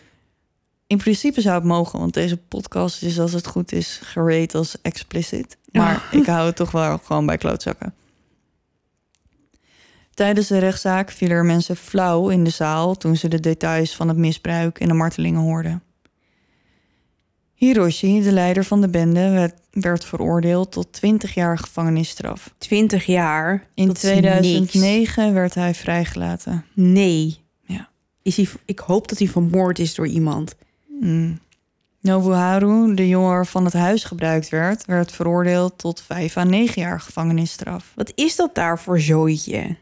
In 0.87 0.97
principe 0.97 1.41
zou 1.41 1.55
het 1.55 1.63
mogen, 1.63 1.99
want 1.99 2.13
deze 2.13 2.37
podcast 2.37 3.03
is 3.03 3.19
als 3.19 3.33
het 3.33 3.47
goed 3.47 3.71
is 3.71 3.99
gerate 4.03 4.57
als 4.57 4.81
explicit. 4.81 5.57
Maar 5.71 6.03
ik 6.11 6.25
hou 6.25 6.45
het 6.45 6.55
toch 6.55 6.71
wel 6.71 6.97
gewoon 6.97 7.25
bij 7.25 7.37
klootzakken. 7.37 7.93
Tijdens 10.13 10.47
de 10.47 10.57
rechtszaak 10.57 11.11
vielen 11.11 11.37
er 11.37 11.45
mensen 11.45 11.75
flauw 11.75 12.29
in 12.29 12.43
de 12.43 12.49
zaal 12.49 12.95
toen 12.95 13.15
ze 13.15 13.27
de 13.27 13.39
details 13.39 13.95
van 13.95 14.07
het 14.07 14.17
misbruik 14.17 14.79
en 14.79 14.87
de 14.87 14.93
martelingen 14.93 15.41
hoorden. 15.41 15.83
Hiroshi, 17.55 18.21
de 18.21 18.31
leider 18.31 18.63
van 18.63 18.81
de 18.81 18.89
bende, 18.89 19.53
werd, 19.71 20.05
veroordeeld 20.05 20.71
tot 20.71 20.93
20 20.93 21.33
jaar 21.33 21.57
gevangenisstraf. 21.57 22.53
20 22.57 23.05
jaar. 23.05 23.67
In 23.73 23.87
dat 23.87 23.95
is 23.95 24.03
niks. 24.03 24.21
2009 24.21 25.33
werd 25.33 25.53
hij 25.53 25.73
vrijgelaten. 25.73 26.65
Nee. 26.73 27.37
Ja. 27.65 27.89
Is 28.21 28.37
hij, 28.37 28.47
ik 28.65 28.79
hoop 28.79 29.07
dat 29.07 29.17
hij 29.17 29.27
vermoord 29.27 29.79
is 29.79 29.95
door 29.95 30.07
iemand. 30.07 30.55
Hmm. 30.99 31.39
Nobuharu, 32.01 32.93
de 32.93 33.07
jongen 33.07 33.29
waarvan 33.29 33.65
het 33.65 33.73
huis 33.73 34.03
gebruikt 34.03 34.49
werd, 34.49 34.85
werd 34.85 35.11
veroordeeld 35.11 35.77
tot 35.77 36.01
5 36.01 36.37
à 36.37 36.43
9 36.43 36.81
jaar 36.81 36.99
gevangenisstraf. 36.99 37.91
Wat 37.95 38.11
is 38.15 38.35
dat 38.35 38.55
daar 38.55 38.79
voor 38.79 38.99
zooitje? 38.99 39.75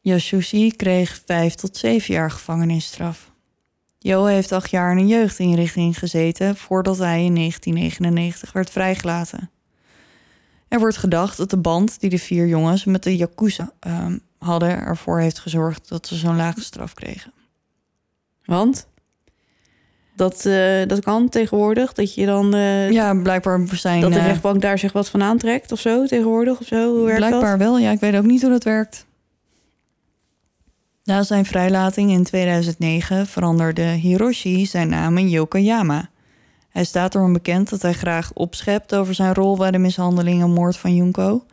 Yasushi 0.00 0.70
kreeg 0.70 1.22
5 1.26 1.54
tot 1.54 1.76
7 1.76 2.14
jaar 2.14 2.30
gevangenisstraf. 2.30 3.29
Jo 4.02 4.24
heeft 4.24 4.52
acht 4.52 4.70
jaar 4.70 4.90
in 4.92 4.98
een 4.98 5.06
jeugdinrichting 5.08 5.98
gezeten 5.98 6.56
voordat 6.56 6.98
hij 6.98 7.24
in 7.24 7.34
1999 7.34 8.52
werd 8.52 8.70
vrijgelaten. 8.70 9.50
Er 10.68 10.78
wordt 10.78 10.96
gedacht 10.96 11.36
dat 11.36 11.50
de 11.50 11.56
band 11.56 12.00
die 12.00 12.10
de 12.10 12.18
vier 12.18 12.46
jongens 12.46 12.84
met 12.84 13.02
de 13.02 13.16
Yakuza 13.16 13.72
ehm, 13.80 14.18
hadden 14.38 14.78
ervoor 14.80 15.20
heeft 15.20 15.38
gezorgd 15.38 15.88
dat 15.88 16.06
ze 16.06 16.14
zo'n 16.16 16.36
lage 16.36 16.60
straf 16.60 16.94
kregen. 16.94 17.32
Want? 18.44 18.86
Dat, 20.16 20.46
eh, 20.46 20.86
dat 20.86 21.00
kan 21.00 21.28
tegenwoordig. 21.28 21.92
Dat 21.92 22.14
je 22.14 22.26
dan. 22.26 22.54
eh, 22.54 22.90
Ja, 22.90 23.14
blijkbaar 23.14 23.60
zijn. 23.72 24.00
dat 24.00 24.12
de 24.12 24.18
eh, 24.18 24.26
rechtbank 24.26 24.60
daar 24.62 24.78
zich 24.78 24.92
wat 24.92 25.08
van 25.08 25.22
aantrekt 25.22 25.72
of 25.72 25.80
zo 25.80 26.06
tegenwoordig 26.06 26.60
of 26.60 26.66
zo. 26.66 26.94
Hoe 26.94 27.04
werkt 27.04 27.18
Blijkbaar 27.18 27.58
dat? 27.58 27.66
wel, 27.68 27.78
ja. 27.78 27.90
Ik 27.90 28.00
weet 28.00 28.16
ook 28.16 28.24
niet 28.24 28.40
hoe 28.42 28.50
dat 28.50 28.64
werkt. 28.64 29.06
Na 31.04 31.22
zijn 31.22 31.44
vrijlating 31.44 32.10
in 32.10 32.24
2009 32.24 33.26
veranderde 33.26 33.82
Hiroshi 33.82 34.66
zijn 34.66 34.88
naam 34.88 35.18
in 35.18 35.28
Yokoyama. 35.28 36.10
Hij 36.68 36.84
staat 36.84 37.14
erom 37.14 37.32
bekend 37.32 37.70
dat 37.70 37.82
hij 37.82 37.92
graag 37.92 38.32
opschept 38.32 38.94
over 38.94 39.14
zijn 39.14 39.34
rol 39.34 39.56
bij 39.56 39.70
de 39.70 39.78
mishandeling 39.78 40.42
en 40.42 40.52
moord 40.52 40.76
van 40.76 40.94
Junko. 40.94 41.44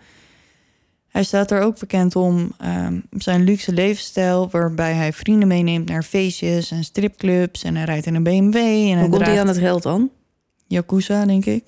Hij 1.08 1.24
staat 1.24 1.52
er 1.52 1.62
ook 1.62 1.80
bekend 1.80 2.16
om 2.16 2.52
ehm, 2.58 3.00
zijn 3.12 3.44
luxe 3.44 3.74
levensstijl, 3.74 4.50
waarbij 4.50 4.94
hij 4.94 5.14
vrienden 5.14 5.48
meeneemt 5.48 5.90
naar 5.90 6.04
feestjes 6.04 6.72
en 6.72 6.84
stripclubs 6.84 7.64
en 7.64 7.76
hij 7.76 7.86
rijdt 7.86 8.06
in 8.06 8.16
een 8.16 8.24
BMW 8.24 8.56
en 8.56 8.92
hij 8.92 9.00
Hoe 9.00 9.10
komt 9.10 9.26
hij 9.26 9.40
aan 9.40 9.48
het 9.48 9.58
geld 9.58 9.84
dan? 9.84 10.10
Yakuza, 10.68 11.26
denk 11.26 11.46
ik. 11.46 11.64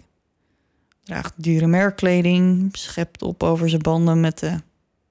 Draagt 1.04 1.34
dure 1.36 1.68
merkkleding, 1.68 2.70
schept 2.72 3.22
op 3.22 3.44
over 3.44 3.70
zijn 3.70 3.82
banden 3.82 4.20
met 4.20 4.40
de 4.40 4.56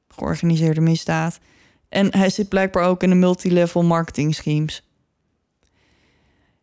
georganiseerde 0.09 0.81
misdaad. 0.81 1.39
En 1.89 2.17
hij 2.17 2.31
zit 2.31 2.49
blijkbaar 2.49 2.85
ook 2.85 3.03
in 3.03 3.09
de 3.09 3.15
multilevel 3.17 3.83
marketing 3.83 4.35
schemes. 4.35 4.83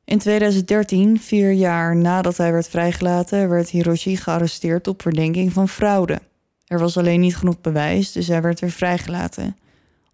In 0.04 0.18
2013, 0.18 1.20
vier 1.20 1.52
jaar 1.52 1.96
nadat 1.96 2.38
hij 2.38 2.52
werd 2.52 2.68
vrijgelaten, 2.68 3.50
werd 3.50 3.70
Hiroshi 3.70 4.18
gearresteerd 4.18 4.88
op 4.88 5.02
verdenking 5.02 5.54
van 5.54 5.70
fraude. 5.70 6.22
Er 6.66 6.80
was 6.80 6.98
alleen 6.98 7.20
niet 7.20 7.36
genoeg 7.38 7.62
bewijs, 7.62 8.12
dus 8.12 8.28
hij 8.28 8.42
werd 8.42 8.60
weer 8.60 8.72
vrijgelaten. 8.72 9.58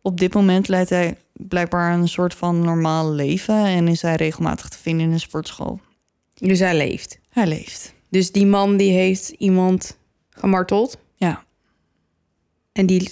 Op 0.01 0.19
dit 0.19 0.33
moment 0.33 0.67
leidt 0.67 0.89
hij 0.89 1.17
blijkbaar 1.33 1.93
een 1.93 2.07
soort 2.07 2.33
van 2.33 2.61
normaal 2.61 3.11
leven 3.11 3.65
en 3.65 3.87
is 3.87 4.01
hij 4.01 4.15
regelmatig 4.15 4.69
te 4.69 4.77
vinden 4.77 5.05
in 5.05 5.11
een 5.11 5.19
sportschool. 5.19 5.79
Dus 6.33 6.59
hij 6.59 6.77
leeft. 6.77 7.19
Hij 7.29 7.47
leeft. 7.47 7.93
Dus 8.09 8.31
die 8.31 8.45
man 8.45 8.77
die 8.77 8.91
heeft 8.91 9.29
iemand 9.29 9.97
gemarteld 10.29 10.97
Ja. 11.15 11.43
en 12.71 12.85
die 12.85 13.11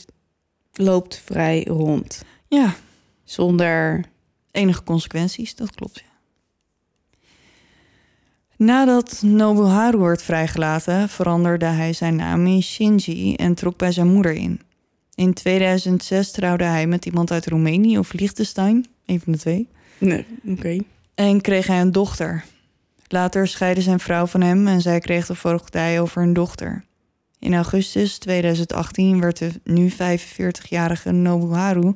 loopt 0.79 1.21
vrij 1.25 1.63
rond. 1.63 2.21
Ja, 2.47 2.75
Zonder. 3.23 4.05
enige 4.51 4.83
consequenties, 4.83 5.55
dat 5.55 5.71
klopt. 5.75 5.99
Ja. 5.99 6.07
Nadat 8.55 9.21
Nobuharu 9.25 9.97
werd 9.97 10.23
vrijgelaten, 10.23 11.09
veranderde 11.09 11.65
hij 11.65 11.93
zijn 11.93 12.15
naam 12.15 12.45
in 12.47 12.63
Shinji 12.63 13.35
en 13.35 13.53
trok 13.53 13.77
bij 13.77 13.91
zijn 13.91 14.07
moeder 14.07 14.31
in. 14.33 14.61
In 15.15 15.33
2006 15.33 16.31
trouwde 16.31 16.63
hij 16.63 16.87
met 16.87 17.05
iemand 17.05 17.31
uit 17.31 17.47
Roemenië 17.47 17.97
of 17.97 18.13
Liechtenstein, 18.13 18.85
een 19.05 19.19
van 19.19 19.31
de 19.33 19.39
twee, 19.39 19.67
Nee, 19.97 20.25
oké. 20.47 20.77
en 21.15 21.41
kreeg 21.41 21.67
hij 21.67 21.81
een 21.81 21.91
dochter. 21.91 22.45
Later 23.07 23.47
scheidde 23.47 23.81
zijn 23.81 23.99
vrouw 23.99 24.25
van 24.25 24.41
hem 24.41 24.67
en 24.67 24.81
zij 24.81 24.99
kreeg 24.99 25.25
de 25.25 25.35
voogdij 25.35 25.99
over 26.01 26.21
een 26.21 26.33
dochter. 26.33 26.83
In 27.39 27.53
augustus 27.53 28.17
2018 28.17 29.19
werd 29.19 29.37
de 29.37 29.51
nu 29.63 29.91
45-jarige 29.91 31.11
Nobuharu 31.11 31.93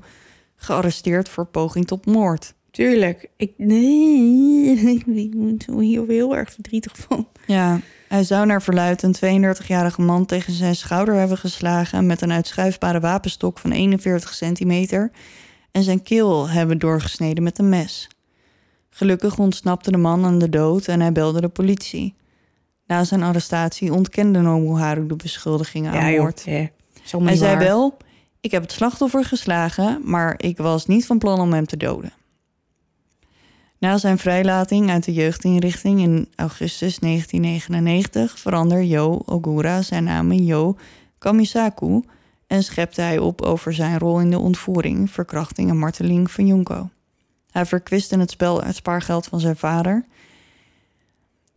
gearresteerd 0.56 1.30
voor 1.30 1.46
poging 1.46 1.88
tot 1.88 2.06
moord. 2.06 2.54
Tuurlijk. 2.72 3.30
Ik, 3.38 3.54
nee, 3.58 4.76
ik 5.16 5.34
word 5.34 5.66
hier 5.80 6.04
heel 6.08 6.36
erg 6.36 6.52
verdrietig 6.52 6.98
van. 6.98 7.28
Ja, 7.48 7.80
hij 8.08 8.24
zou 8.24 8.46
naar 8.46 8.62
verluidt 8.62 9.04
een 9.04 9.16
32-jarige 9.56 10.02
man 10.02 10.26
tegen 10.26 10.54
zijn 10.54 10.76
schouder 10.76 11.16
hebben 11.16 11.38
geslagen 11.38 12.06
met 12.06 12.22
een 12.22 12.32
uitschuifbare 12.32 13.00
wapenstok 13.00 13.60
van 13.60 13.72
41 13.72 14.34
centimeter 14.34 15.12
en 15.72 15.84
zijn 15.84 16.04
keel 16.04 16.50
hebben 16.50 16.78
doorgesneden 16.78 17.44
met 17.44 17.60
een 17.60 17.70
mes. 17.70 18.08
Gelukkig 18.90 19.38
ontsnapte 19.38 19.92
de 19.92 19.98
man 19.98 20.26
aan 20.26 20.40
de 20.40 20.50
dood 20.50 20.88
en 20.88 21.02
hij 21.02 21.12
belde 21.12 21.42
de 21.42 21.50
politie. 21.50 22.14
Na 22.88 23.04
zijn 23.04 23.24
arrestatie 23.24 23.94
ontkende 23.94 24.40
Nobuharu 24.40 25.08
de 25.08 25.16
beschuldigingen 25.16 25.92
aan 25.92 25.98
Ja, 26.06 26.12
joh. 26.12 26.22
moord. 26.22 26.44
Hij 26.46 27.36
zei 27.36 27.40
waar. 27.56 27.60
wel, 27.60 27.98
ik 28.42 28.52
heb 28.52 28.62
het 28.62 28.72
slachtoffer 28.72 29.26
geslagen, 29.26 30.02
maar 30.04 30.34
ik 30.38 30.58
was 30.58 30.86
niet 30.86 31.06
van 31.06 31.18
plan 31.18 31.40
om 31.40 31.54
hem 31.54 31.66
te 31.66 31.78
doden. 31.78 32.14
Na 33.80 33.98
zijn 33.98 34.18
vrijlating 34.18 34.90
uit 34.90 35.04
de 35.04 35.14
jeugdinrichting 35.14 36.00
in 36.00 36.28
augustus 36.36 37.00
1999 37.00 38.40
veranderde 38.40 38.88
Yo 38.88 39.22
Ogura 39.26 39.82
zijn 39.82 40.04
naam 40.04 40.32
in 40.32 40.46
Yo 40.46 40.78
Kamisaku 41.18 42.02
en 42.48 42.64
schepte 42.64 43.02
hij 43.02 43.18
op 43.18 43.42
over 43.42 43.74
zijn 43.74 44.00
rol 44.00 44.20
in 44.20 44.30
de 44.30 44.40
ontvoering, 44.40 45.12
verkrachting 45.12 45.70
en 45.70 45.78
marteling 45.78 46.32
van 46.32 46.48
Junko. 46.48 46.90
Hij 47.52 47.66
verkwiste 47.66 48.18
het 48.20 48.32
spel 48.32 48.62
het 48.64 48.76
spaargeld 48.76 49.26
van 49.26 49.40
zijn 49.40 49.56
vader. 49.56 50.06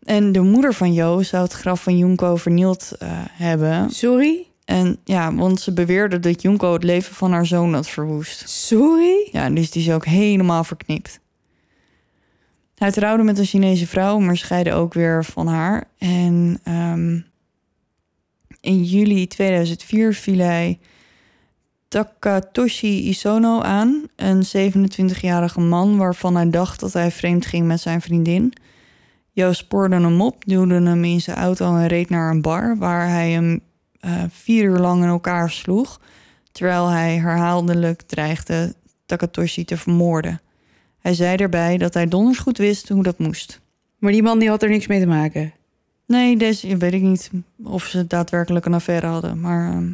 En 0.06 0.32
de 0.32 0.40
moeder 0.40 0.74
van 0.74 0.92
Jo 0.92 1.22
zou 1.22 1.42
het 1.42 1.52
graf 1.52 1.82
van 1.82 1.98
Junko 1.98 2.36
vernield 2.36 2.92
eh, 2.98 3.08
hebben. 3.32 3.90
Sorry? 3.90 4.46
En 4.64 4.98
ja, 5.04 5.34
want 5.34 5.60
ze 5.60 5.72
beweerde 5.72 6.20
dat 6.20 6.42
Junko 6.42 6.72
het 6.72 6.82
leven 6.82 7.14
van 7.14 7.32
haar 7.32 7.46
zoon 7.46 7.74
had 7.74 7.88
verwoest. 7.88 8.48
Sorry? 8.48 9.28
Ja, 9.32 9.50
dus 9.50 9.70
die 9.70 9.82
is 9.82 9.90
ook 9.90 10.04
helemaal 10.04 10.64
verknipt. 10.64 11.20
Hij 12.74 12.90
trouwde 12.90 13.22
met 13.22 13.38
een 13.38 13.44
Chinese 13.44 13.86
vrouw, 13.86 14.18
maar 14.18 14.36
scheidde 14.36 14.72
ook 14.72 14.94
weer 14.94 15.24
van 15.24 15.46
haar. 15.46 15.84
En 15.98 16.60
ehm, 16.62 17.20
in 18.60 18.84
juli 18.84 19.26
2004 19.26 20.14
viel 20.14 20.38
hij 20.38 20.78
Takatoshi 21.88 23.08
Isono 23.08 23.60
aan, 23.60 24.02
een 24.16 24.46
27-jarige 24.46 25.60
man 25.60 25.96
waarvan 25.96 26.36
hij 26.36 26.50
dacht 26.50 26.80
dat 26.80 26.92
hij 26.92 27.10
vreemd 27.10 27.46
ging 27.46 27.66
met 27.66 27.80
zijn 27.80 28.00
vriendin. 28.00 28.52
Jo 29.36 29.52
spoorde 29.52 29.94
hem 29.94 30.20
op, 30.20 30.44
duwde 30.44 30.74
hem 30.74 31.04
in 31.04 31.20
zijn 31.20 31.36
auto 31.36 31.76
en 31.76 31.86
reed 31.86 32.08
naar 32.08 32.30
een 32.30 32.40
bar 32.40 32.76
waar 32.78 33.08
hij 33.08 33.30
hem 33.30 33.60
eh, 34.00 34.22
vier 34.30 34.64
uur 34.64 34.78
lang 34.78 35.02
in 35.02 35.08
elkaar 35.08 35.50
sloeg, 35.50 36.00
terwijl 36.52 36.88
hij 36.88 37.16
herhaaldelijk 37.16 38.02
dreigde 38.02 38.74
Takatoshi 39.06 39.64
te 39.64 39.76
vermoorden. 39.76 40.40
Hij 40.98 41.14
zei 41.14 41.36
daarbij 41.36 41.78
dat 41.78 41.94
hij 41.94 42.06
donders 42.08 42.38
goed 42.38 42.58
wist 42.58 42.88
hoe 42.88 43.02
dat 43.02 43.18
moest. 43.18 43.60
Maar 43.98 44.12
die 44.12 44.22
man 44.22 44.38
die 44.38 44.48
had 44.48 44.62
er 44.62 44.68
niks 44.68 44.86
mee 44.86 45.00
te 45.00 45.06
maken. 45.06 45.52
Nee, 46.06 46.36
deze 46.36 46.76
weet 46.76 46.92
ik 46.92 47.02
niet 47.02 47.30
of 47.64 47.84
ze 47.84 48.06
daadwerkelijk 48.06 48.66
een 48.66 48.74
affaire 48.74 49.06
hadden. 49.06 49.40
Maar 49.40 49.70
ehm, 49.70 49.92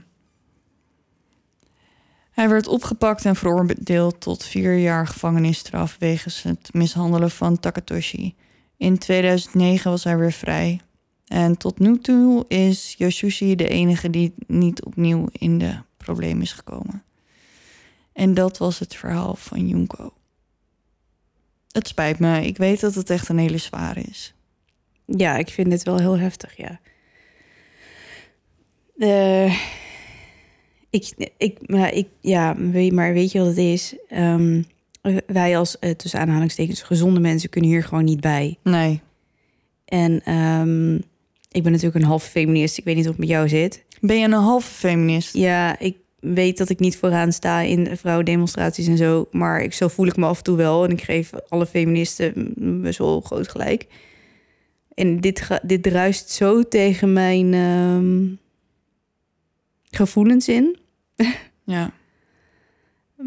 hij 2.31 2.49
werd 2.49 2.67
opgepakt 2.67 3.25
en 3.25 3.37
veroordeeld 3.37 4.21
tot 4.21 4.45
vier 4.45 4.77
jaar 4.77 5.07
gevangenisstraf 5.07 5.97
wegens 5.99 6.43
het 6.43 6.69
mishandelen 6.73 7.31
van 7.31 7.61
Takatoshi. 7.61 8.35
In 8.83 8.99
2009 8.99 9.91
was 9.91 10.05
hij 10.05 10.19
weer 10.19 10.33
vrij. 10.33 10.81
En 11.27 11.57
tot 11.57 11.79
nu 11.79 11.99
toe 11.99 12.45
is 12.49 12.95
Yoshushi 12.99 13.55
de 13.55 13.69
enige 13.69 14.11
die 14.11 14.35
niet 14.47 14.85
opnieuw 14.85 15.29
in 15.33 15.59
de 15.59 15.79
problemen 15.97 16.43
is 16.43 16.53
gekomen. 16.53 17.03
En 18.13 18.35
dat 18.35 18.59
was 18.59 18.79
het 18.79 18.95
verhaal 18.95 19.35
van 19.35 19.69
Junko. 19.69 20.13
Het 21.71 21.89
spijt 21.89 22.19
me, 22.19 22.47
ik 22.47 22.57
weet 22.57 22.81
dat 22.81 22.95
het 22.95 23.11
echt 23.11 23.29
een 23.29 23.39
hele 23.39 23.59
zware 23.59 24.01
is. 24.01 24.35
Ja, 25.07 25.37
ik 25.37 25.49
vind 25.49 25.71
dit 25.71 25.83
wel 25.83 25.99
heel 25.99 26.19
heftig, 26.19 26.57
ja. 26.57 26.81
Eh, 28.99 29.59
ik, 30.91 31.31
ik, 31.37 31.69
maar 31.69 31.93
ik, 31.93 32.09
ja, 32.21 32.57
weet, 32.57 32.93
maar 32.93 33.13
weet 33.13 33.33
je 33.33 33.39
wat 33.39 33.49
het 33.49 33.57
is? 33.57 33.97
Ehm, 34.09 34.63
wij 35.27 35.59
als, 35.59 35.79
eh, 35.79 35.91
tussen 35.91 36.21
aanhalingstekens, 36.21 36.83
gezonde 36.83 37.21
mensen 37.21 37.51
kunnen 37.51 37.71
hier 37.71 37.85
gewoon 37.85 38.05
niet 38.05 38.21
bij. 38.21 38.59
Nee. 38.63 39.01
En 39.85 40.23
ehm, 40.25 40.95
ik 41.51 41.63
ben 41.63 41.73
natuurlijk 41.73 41.95
een 41.95 42.11
half 42.11 42.25
feminist. 42.25 42.79
Ik 42.79 42.85
weet 42.85 42.95
niet 42.97 43.05
of 43.05 43.11
het 43.11 43.21
met 43.21 43.29
jou 43.29 43.49
zit. 43.49 43.85
Ben 44.01 44.19
je 44.19 44.25
een 44.25 44.33
halve 44.33 44.71
feminist? 44.71 45.35
Ja, 45.35 45.79
ik 45.79 45.97
weet 46.21 46.59
dat 46.59 46.69
ik 46.69 46.79
niet 46.79 46.97
vooraan 46.97 47.33
sta 47.33 47.61
in 47.61 47.97
vrouwendemonstraties 47.97 48.87
en 48.87 48.97
zo. 48.97 49.29
Maar 49.31 49.63
ik, 49.63 49.73
zo 49.73 49.89
voel 49.89 50.07
ik 50.07 50.17
me 50.17 50.27
af 50.27 50.39
en 50.39 50.45
toe 50.45 50.57
wel. 50.57 50.85
En 50.85 50.91
ik 50.91 51.03
geef 51.03 51.31
alle 51.49 51.67
feministen 51.67 52.53
best 52.83 52.99
wel 52.99 53.21
groot 53.21 53.49
gelijk. 53.49 53.87
En 54.95 55.21
dit, 55.21 55.49
dit 55.63 55.83
druist 55.83 56.31
zo 56.31 56.63
tegen 56.63 57.13
mijn 57.13 57.55
ehm, 57.55 58.35
gevoelens 59.91 60.49
in. 60.49 60.77
Ja. 61.65 61.93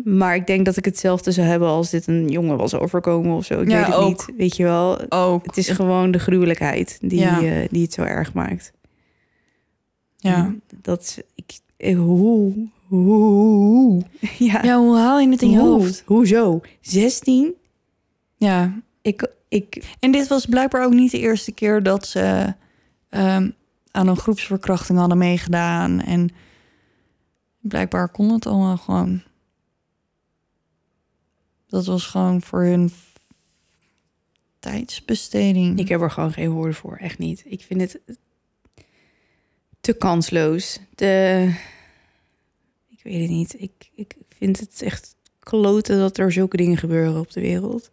Maar 0.06 0.36
ik 0.36 0.48
denk 0.48 0.66
dat 0.66 0.78
ik 0.78 0.86
hetzelfde 0.86 1.32
zou 1.32 1.48
hebben 1.48 1.68
als 1.68 1.90
dit 1.90 2.08
een 2.08 2.30
jongen 2.30 2.58
was 2.58 2.76
overkomen 2.76 3.36
of 3.36 3.46
zo. 3.46 3.62
Ik 3.62 3.70
Ja, 3.70 3.78
weet 3.78 3.86
het 3.86 3.96
ook. 3.96 4.08
niet. 4.28 4.38
Weet 4.38 4.56
je 4.58 4.64
wel, 4.64 5.12
Ook. 5.12 5.46
het 5.46 5.58
is 5.58 5.70
gewoon 5.70 6.12
de 6.12 6.20
gruwelijkheid 6.20 6.98
die, 7.02 7.20
Ja. 7.20 7.42
eh, 7.42 7.68
die 7.72 7.82
het 7.82 7.94
zo 7.94 8.02
erg 8.02 8.34
maakt. 8.34 8.74
Ja. 10.18 10.36
En 10.36 10.62
Dat 10.82 11.02
is, 11.02 11.18
ik, 11.36 11.60
ik- 11.78 11.96
hoe, 11.96 12.54
hoe, 12.88 14.02
ja, 14.38 14.64
ja, 14.64 14.78
hoe 14.80 14.98
haal 14.98 15.20
je 15.20 15.30
het 15.30 15.42
in 15.42 15.50
je 15.50 15.60
hoe, 15.60 15.68
hoofd? 15.70 16.04
Hoezo? 16.06 16.62
16? 16.82 17.54
Ja. 18.38 18.74
Ik, 19.02 19.32
ik, 19.48 19.96
En 20.00 20.12
dit 20.12 20.28
was 20.28 20.46
blijkbaar 20.46 20.86
ook 20.86 20.94
niet 20.94 21.12
de 21.12 21.20
eerste 21.20 21.52
keer 21.52 21.84
dat 21.84 22.08
ze 22.08 22.54
ehm, 23.10 23.50
aan 23.92 24.08
een 24.08 24.18
groepsverkrachting 24.18 24.98
hadden 24.98 25.18
meegedaan. 25.18 26.02
En 26.02 26.30
blijkbaar 27.60 28.10
kon 28.10 28.30
het 28.32 28.46
allemaal 28.46 28.78
gewoon. 28.78 29.22
Dat 31.68 31.86
was 31.86 32.06
gewoon 32.06 32.42
voor 32.42 32.64
hun 32.64 32.92
tijdsbesteding. 34.60 35.80
ik 35.80 35.88
heb 35.88 36.02
er 36.02 36.12
gewoon 36.12 36.34
geen 36.34 36.50
woorden 36.50 36.76
voor, 36.76 36.98
echt 36.98 37.18
niet. 37.18 37.44
Ik 37.46 37.62
vind 37.62 37.82
het 37.82 38.00
te 39.82 39.94
kansloos. 39.94 40.80
Te, 40.96 41.52
ik 42.90 43.00
weet 43.04 43.22
het 43.22 43.30
niet. 43.30 43.56
Ik, 43.62 43.72
ik 43.96 44.16
vind 44.38 44.60
het 44.60 44.82
echt 44.82 45.16
kloten 45.40 45.98
dat 46.00 46.18
er 46.18 46.32
zulke 46.32 46.58
dingen 46.58 46.78
gebeuren 46.78 47.20
op 47.20 47.32
de 47.32 47.42
wereld. 47.42 47.92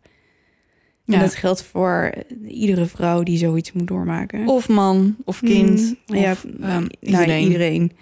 En 1.06 1.14
Ja. 1.14 1.20
dat 1.20 1.34
geldt 1.34 1.62
voor 1.62 2.12
iedere 2.46 2.86
vrouw 2.86 3.22
die 3.22 3.38
zoiets 3.38 3.72
moet 3.72 3.86
doormaken. 3.86 4.46
Of 4.48 4.68
man, 4.68 5.16
of 5.24 5.40
kind. 5.40 5.80
Mm, 6.06 6.16
ja, 6.16 6.30
of, 6.32 6.44
ehm, 6.44 6.60
nou, 6.60 6.88
iedereen. 7.00 7.42
iedereen. 7.42 7.92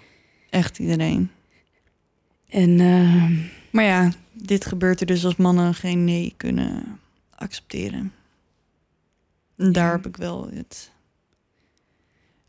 Echt 0.49 0.79
iedereen. 0.79 1.29
En 2.49 2.79
ehm, 2.79 3.33
Maar 3.71 3.83
ja, 3.83 4.11
dit 4.33 4.65
gebeurt 4.65 4.99
er 4.99 5.05
dus 5.05 5.25
als 5.25 5.35
mannen 5.35 5.73
geen 5.73 6.03
nee 6.03 6.33
kunnen 6.37 6.99
accepteren. 7.35 8.13
En 9.57 9.71
daar 9.71 9.85
Ja. 9.85 9.91
heb 9.91 10.05
ik 10.05 10.17
wel 10.17 10.49
het 10.53 10.91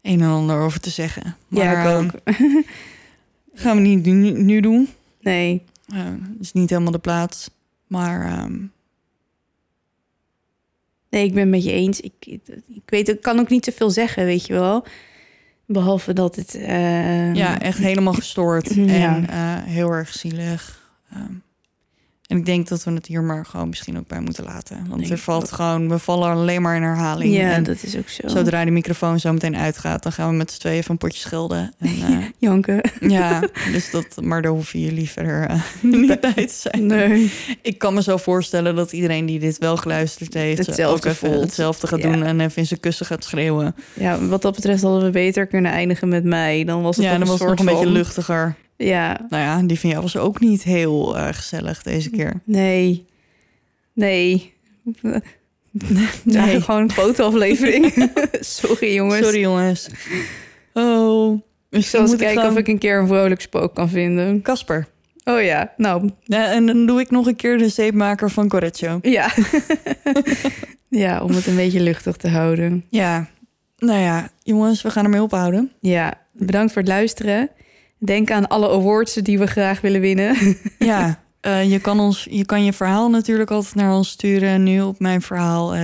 een 0.02 0.20
en 0.20 0.28
ander 0.28 0.60
over 0.60 0.80
te 0.80 0.90
zeggen. 0.90 1.36
Maar, 1.48 1.64
ja, 1.64 1.80
ik 1.80 1.86
ehm, 1.86 2.04
ook. 2.04 2.36
gaan 3.62 3.76
we 3.76 3.82
niet 3.82 4.04
nu, 4.04 4.30
nu 4.42 4.60
doen. 4.60 4.88
Nee, 5.20 5.62
Eh, 5.86 6.04
Het 6.04 6.40
is 6.40 6.52
niet 6.52 6.70
helemaal 6.70 6.92
de 6.92 6.98
plaats. 6.98 7.50
Maar 7.86 8.24
ehm, 8.26 8.58
nee, 11.10 11.24
ik 11.24 11.32
ben 11.32 11.40
het 11.42 11.50
met 11.50 11.64
je 11.64 11.72
eens. 11.72 12.00
Ik, 12.00 12.12
ik 12.26 12.82
weet, 12.86 13.08
ik 13.08 13.20
kan 13.20 13.38
ook 13.38 13.48
niet 13.48 13.62
te 13.62 13.72
veel 13.72 13.90
zeggen, 13.90 14.24
weet 14.24 14.46
je 14.46 14.52
wel. 14.52 14.84
Behalve 15.66 16.12
dat 16.12 16.36
het. 16.36 16.54
ehm, 16.54 17.34
ja, 17.34 17.60
echt 17.60 17.78
helemaal 17.78 18.12
gestoord. 18.12 18.74
Ja. 18.74 19.16
En 19.16 19.28
eh, 19.28 19.62
heel 19.72 19.90
erg 19.92 20.12
zielig. 20.12 20.90
Ehm, 21.12 21.32
en 22.32 22.38
ik 22.38 22.46
denk 22.46 22.68
dat 22.68 22.84
we 22.84 22.90
het 22.92 23.06
hier 23.06 23.22
maar 23.22 23.46
gewoon 23.46 23.68
misschien 23.68 23.98
ook 23.98 24.06
bij 24.06 24.20
moeten 24.20 24.44
laten. 24.44 24.86
Want 24.88 25.10
er 25.10 25.18
valt 25.18 25.52
gewoon, 25.52 25.88
we 25.88 25.98
vallen 25.98 26.30
alleen 26.30 26.62
maar 26.62 26.76
in 26.76 26.82
herhaling. 26.82 27.34
Ja, 27.34 27.50
En 27.52 27.62
dat 27.62 27.82
is 27.82 27.96
ook 27.96 28.08
zo. 28.08 28.28
Zodra 28.28 28.64
de 28.64 28.70
microfoon 28.70 29.20
zo 29.20 29.32
meteen 29.32 29.56
uitgaat, 29.56 30.02
dan 30.02 30.12
gaan 30.12 30.28
we 30.30 30.34
met 30.36 30.50
z'n 30.50 30.58
tweeën 30.60 30.84
van 30.84 30.96
potje 30.96 31.18
schelden. 31.20 31.74
En, 31.78 31.88
eh, 32.08 32.16
Janken. 32.38 32.80
ja, 33.00 33.40
dus 33.72 33.90
dat, 33.90 34.06
maar 34.22 34.42
daar 34.42 34.50
hoeven 34.52 34.80
jullie 34.80 35.10
verder 35.10 35.46
eh, 35.46 35.60
niet 36.00 36.20
bij 36.20 36.32
te 36.46 36.54
zijn. 36.70 36.86
Nee. 36.86 37.32
Ik 37.62 37.78
kan 37.78 37.94
me 37.94 38.02
zo 38.02 38.16
voorstellen 38.16 38.74
dat 38.76 38.92
iedereen 38.92 39.26
die 39.26 39.38
dit 39.38 39.58
wel 39.58 39.76
geluisterd 39.76 40.34
heeft, 40.34 40.66
Hetzelfde 40.66 41.08
ook 41.08 41.14
even 41.14 41.40
hetzelfde 41.40 41.86
gaat 41.86 42.02
Ja. 42.02 42.12
doen 42.12 42.22
en 42.22 42.40
even 42.40 42.56
in 42.56 42.66
zijn 42.66 42.80
kussen 42.80 43.06
gaat 43.06 43.24
schreeuwen. 43.24 43.74
Ja, 43.92 44.26
wat 44.26 44.42
dat 44.42 44.54
betreft 44.54 44.82
hadden 44.82 45.02
we 45.04 45.10
beter 45.10 45.46
kunnen 45.46 45.72
eindigen 45.72 46.08
met 46.08 46.24
mij. 46.24 46.64
Dan 46.64 46.82
was 46.82 46.96
het 46.96 47.04
Ja, 47.04 47.18
dan 47.18 47.28
was 47.28 47.40
een 47.40 47.48
het 47.48 47.58
nog 47.58 47.68
een 47.68 47.74
beetje 47.74 47.90
luchtiger. 47.90 48.56
Ja, 48.76 49.26
Nou 49.28 49.42
ja, 49.42 49.62
die 49.62 49.80
van 49.80 49.90
jou 49.90 50.02
was 50.02 50.16
ook 50.16 50.40
niet 50.40 50.62
heel 50.62 51.16
eh, 51.16 51.28
gezellig 51.32 51.82
deze 51.82 52.10
keer. 52.10 52.40
nee. 52.44 53.06
Nee. 53.94 54.52
Nee. 55.00 55.20
nee. 56.24 56.60
Gewoon 56.60 56.80
een 56.82 56.90
fotoaflevering. 56.90 57.92
Sorry 58.40 58.94
jongens. 58.94 59.24
Sorry 59.24 59.40
jongens. 59.40 59.88
Oh, 60.72 61.40
Ik 61.70 61.84
zal 61.84 62.00
eens 62.00 62.16
kijken 62.16 62.46
of 62.48 62.56
ik 62.56 62.68
een 62.68 62.78
keer 62.78 62.98
een 62.98 63.06
vrolijk 63.06 63.40
spook 63.40 63.74
kan 63.74 63.88
vinden. 63.88 64.42
Kasper. 64.42 64.86
Oh 65.24 65.42
ja, 65.42 65.72
nou, 65.76 66.10
Ja, 66.22 66.52
en 66.52 66.66
dan 66.66 66.86
doe 66.86 67.00
ik 67.00 67.10
nog 67.10 67.26
een 67.26 67.36
keer 67.36 67.58
de 67.58 67.68
zeepmaker 67.68 68.30
van 68.30 68.48
Correccio. 68.48 68.98
ja. 69.02 69.32
ja, 70.88 71.22
om 71.22 71.30
het 71.30 71.46
een 71.46 71.56
beetje 71.56 71.80
luchtig 71.80 72.16
te 72.16 72.28
houden. 72.28 72.84
Ja, 72.90 73.26
nou 73.78 74.00
ja, 74.00 74.30
jongens, 74.42 74.82
we 74.82 74.90
gaan 74.90 75.04
ermee 75.04 75.22
ophouden. 75.22 75.72
Ja, 75.80 76.14
bedankt 76.32 76.72
voor 76.72 76.82
het 76.82 76.90
luisteren. 76.90 77.50
Denk 78.04 78.30
aan 78.30 78.48
alle 78.48 78.68
awards 78.70 79.14
die 79.14 79.38
we 79.38 79.46
graag 79.46 79.80
willen 79.80 80.00
winnen. 80.00 80.36
Ja, 80.78 81.22
eh, 81.40 81.70
je, 81.70 81.80
kan 81.80 82.00
ons, 82.00 82.26
je 82.30 82.44
kan 82.44 82.64
je 82.64 82.72
verhaal 82.72 83.10
natuurlijk 83.10 83.50
altijd 83.50 83.74
naar 83.74 83.94
ons 83.94 84.08
sturen. 84.08 84.62
Nu 84.62 84.82
op 84.82 84.98
mijn 84.98 85.22
verhaal, 85.22 85.76
uh. 85.76 85.82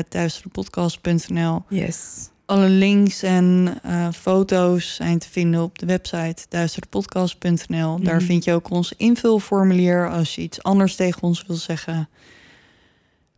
Yes. 1.69 2.29
Alle 2.47 2.69
links 2.69 3.23
en 3.23 3.79
eh, 3.83 4.09
foto's 4.13 4.95
zijn 4.95 5.19
te 5.19 5.29
vinden 5.31 5.63
op 5.63 5.79
de 5.79 5.87
website 5.87 6.47
duisterdepodcast.nl. 6.49 8.01
Daar 8.01 8.17
Mhm. 8.17 8.25
vind 8.25 8.45
je 8.45 8.53
ook 8.53 8.71
ons 8.71 8.93
invulformulier 8.97 10.11
als 10.11 10.35
je 10.35 10.43
iets 10.43 10.63
anders 10.63 10.95
tegen 10.97 11.23
ons 11.23 11.45
wil 11.47 11.57
zeggen. 11.57 12.09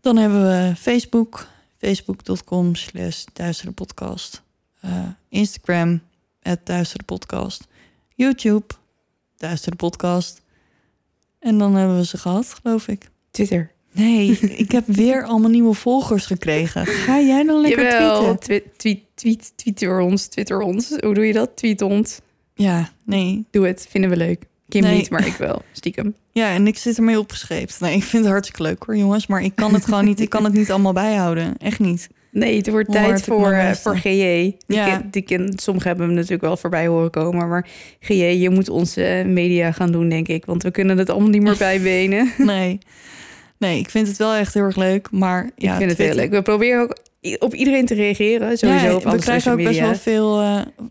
Dan 0.00 0.16
hebben 0.16 0.42
we 0.42 0.72
Facebook, 0.76 1.46
facebook.com 1.78 2.74
slash 2.74 3.24
duisterdepodcast. 3.32 4.42
Eh, 4.80 4.90
Instagram, 5.28 6.00
het. 6.40 6.60
YouTube, 8.20 8.66
duisterdepodcast. 9.36 10.42
En 11.38 11.58
dan 11.58 11.74
hebben 11.74 11.96
we 11.96 12.04
ze 12.06 12.18
gehad, 12.18 12.54
geloof 12.62 12.88
ik. 12.88 13.08
Twitter. 13.30 13.70
Nee, 13.92 14.38
ik 14.38 14.70
heb 14.70 14.86
weer 15.02 15.24
allemaal 15.24 15.50
nieuwe 15.50 15.74
volgers 15.74 16.26
gekregen. 16.26 16.86
Ga 16.86 17.20
jij 17.20 17.44
dan 17.44 17.60
lekker 17.60 17.84
Jawel, 17.84 18.20
tweeten? 18.20 18.40
tweet, 18.40 18.78
tweet, 18.78 19.00
tweet, 19.14 19.52
twitter 19.56 20.00
ons, 20.00 20.26
twitter 20.26 20.60
ons. 20.60 20.88
Hoe 20.88 21.14
doe 21.14 21.26
je 21.26 21.32
dat? 21.32 21.56
Tweet 21.56 21.82
ons. 21.82 22.18
Ja, 22.54 22.92
nee. 23.04 23.44
Doe 23.50 23.66
het, 23.66 23.86
vinden 23.90 24.10
we 24.10 24.16
leuk. 24.16 24.44
Kim 24.68 24.82
Nee. 24.82 24.96
niet, 24.96 25.10
maar 25.10 25.26
ik 25.26 25.34
wel. 25.36 25.62
Stiekem. 25.72 26.14
Ja, 26.32 26.52
en 26.54 26.66
ik 26.66 26.78
zit 26.78 26.96
ermee 26.96 27.18
opgescheept. 27.18 27.80
Nee, 27.80 27.96
ik 27.96 28.02
vind 28.02 28.22
het 28.22 28.32
hartstikke 28.32 28.62
leuk 28.62 28.82
hoor, 28.82 28.96
jongens. 28.96 29.26
Maar 29.26 29.42
ik 29.42 29.54
kan 29.54 29.74
het 29.74 29.84
gewoon 29.84 30.04
niet. 30.04 30.20
Ik 30.20 30.28
kan 30.28 30.44
het 30.44 30.52
niet 30.52 30.70
allemaal 30.70 30.92
bijhouden. 30.92 31.56
Echt 31.58 31.78
niet. 31.78 32.08
Nee, 32.32 32.56
het 32.56 32.70
wordt 32.70 32.92
tijd 32.92 33.18
ik 33.18 33.24
voor, 33.24 33.52
eh, 33.52 33.72
voor. 33.72 33.96
GJ. 33.96 34.08
Die 34.08 34.56
Ja. 34.66 35.02
die 35.10 35.22
ken, 35.22 35.52
sommigen 35.56 35.88
hebben 35.88 36.06
hem 36.06 36.14
natuurlijk 36.14 36.42
wel 36.42 36.56
voorbij 36.56 36.86
horen 36.86 37.10
komen. 37.10 37.48
Maar 37.48 37.66
GJ, 38.00 38.22
je 38.24 38.50
moet 38.50 38.68
onze 38.68 39.04
eh, 39.04 39.24
media 39.24 39.72
gaan 39.72 39.92
doen, 39.92 40.08
denk 40.08 40.28
ik. 40.28 40.44
Want 40.44 40.62
we 40.62 40.70
kunnen 40.70 40.98
het 40.98 41.10
allemaal 41.10 41.28
niet 41.28 41.42
meer 41.42 41.56
bijbenen. 41.68 42.32
Nee. 42.38 42.78
Nee, 43.58 43.78
ik 43.78 43.90
vind 43.90 44.08
het 44.08 44.16
wel 44.16 44.34
echt 44.34 44.54
heel 44.54 44.62
erg 44.62 44.76
leuk. 44.76 45.08
Maar 45.10 45.44
ik 45.44 45.52
ja, 45.56 45.76
vind 45.76 45.90
het 45.90 45.98
heel 45.98 46.14
leuk. 46.14 46.30
We 46.30 46.42
proberen 46.42 46.82
ook 46.82 46.96
op 47.38 47.54
iedereen 47.54 47.86
te 47.86 47.94
reageren. 47.94 48.58
Sowieso 48.58 48.86
Ja, 48.86 48.94
op 48.94 49.04
we 49.04 49.18
krijgen 49.18 49.52
ook 49.52 49.62
best 49.62 49.80
wel 49.80 49.94
veel. 49.94 50.40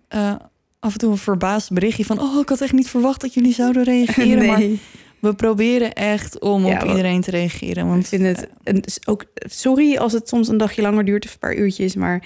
eh, 0.08 0.36
af 0.80 0.94
en 0.94 1.00
toe 1.00 1.12
een 1.12 1.18
verbaasd 1.18 1.72
berichtje 1.72 2.06
van... 2.06 2.22
oh, 2.22 2.40
ik 2.42 2.50
had 2.50 2.62
echt 2.62 2.74
niet 2.74 2.90
verwacht 2.90 3.22
dat 3.22 3.34
jullie 3.34 3.54
zouden 3.54 3.84
reageren. 3.84 4.46
Maar 4.46 4.58
nee, 4.68 4.80
we 5.20 5.34
proberen 5.34 5.94
echt 5.94 6.40
om 6.40 6.66
Ja, 6.66 6.74
op 6.76 6.82
we- 6.82 6.88
iedereen 6.88 7.22
te 7.22 7.32
reageren. 7.32 7.84
ik 7.84 7.90
Want 7.90 8.08
vind 8.08 8.24
het... 8.26 8.50
en 8.64 8.82
s- 8.86 9.00
ook, 9.06 9.26
sorry 9.36 9.98
als 9.98 10.14
het 10.14 10.28
soms 10.30 10.48
een 10.48 10.58
dagje 10.58 10.82
langer 10.82 11.06
duurt 11.06 11.26
of 11.26 11.32
een 11.34 11.40
paar 11.40 11.56
uurtjes, 11.56 11.96
maar... 11.96 12.24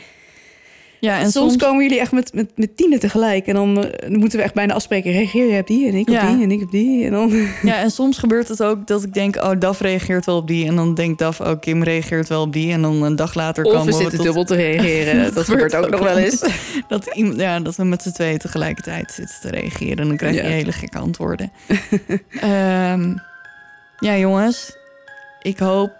Ja, 1.04 1.20
en 1.20 1.32
soms, 1.32 1.52
soms, 1.52 1.64
komen 1.64 1.84
jullie 1.84 2.00
echt 2.00 2.12
met, 2.12 2.34
met, 2.34 2.52
met 2.56 2.78
tienen 2.78 3.00
tegelijk. 3.00 3.48
En 3.48 3.54
dan, 3.54 3.84
eh, 3.86 4.10
moeten 4.10 4.38
we 4.40 4.44
echt 4.46 4.54
bijna 4.54 4.74
afspreken. 4.74 5.12
Reageer 5.12 5.54
je 5.54 5.60
op 5.60 5.68
die 5.68 5.88
en 5.88 5.94
ik 5.96 6.08
op 6.10 6.14
Ja. 6.14 6.32
die 6.34 6.44
en 6.44 6.52
ik 6.52 6.62
op 6.62 6.72
die. 6.72 7.06
En 7.06 7.12
dan... 7.12 7.32
ja, 7.64 7.78
en 7.82 7.92
soms 7.92 8.18
gebeurt 8.18 8.48
het 8.48 8.64
ook 8.64 8.88
dat 8.88 9.04
ik 9.04 9.14
denk, 9.14 9.36
oh, 9.36 9.52
Daf 9.60 9.80
reageert 9.80 10.26
wel 10.26 10.38
op 10.38 10.48
die. 10.48 10.68
En 10.68 10.76
dan 10.76 10.94
denkt 10.94 11.20
Daf, 11.20 11.40
oh, 11.42 11.60
Kim 11.60 11.84
reageert 11.84 12.30
wel 12.30 12.42
op 12.42 12.54
die. 12.54 12.72
En 12.72 12.82
dan 12.82 13.04
een 13.04 13.16
dag 13.16 13.34
later 13.34 13.64
komen 13.64 13.86
we 13.86 13.92
zitten 13.92 14.16
tot- 14.16 14.26
dubbel 14.26 14.44
te 14.44 14.56
reageren. 14.56 15.34
Dat 15.34 15.44
gebeurt 15.46 15.76
ook 15.76 15.90
nog 15.90 16.00
wel 16.00 16.18
eens. 16.18 16.44
Dat, 16.88 17.10
iemand- 17.14 17.40
ja, 17.40 17.60
dat 17.60 17.76
we 17.76 17.84
met 17.84 18.02
z'n 18.02 18.12
tweeën 18.12 18.38
tegelijkertijd 18.38 19.12
zitten 19.12 19.36
te 19.42 19.50
reageren. 19.50 19.98
En 19.98 20.08
dan 20.08 20.18
krijg 20.18 20.36
je 20.36 20.42
Ja. 20.44 20.48
hele 20.48 20.72
gekke 20.72 20.98
antwoorden. 20.98 21.52
Ehm, 22.30 23.14
ja, 24.00 24.18
jongens. 24.18 24.76
Ik 25.42 25.60
hoop 25.60 25.92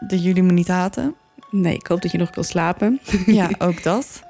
dat 0.00 0.24
jullie 0.24 0.42
me 0.42 0.52
niet 0.52 0.68
haten. 0.68 1.14
Nee, 1.56 1.74
ik 1.74 1.86
hoop 1.86 2.02
dat 2.02 2.10
je 2.10 2.18
nog 2.18 2.30
kan 2.30 2.44
slapen. 2.44 3.00
Ja, 3.26 3.50
ook 3.58 3.82
dat. 3.82 4.22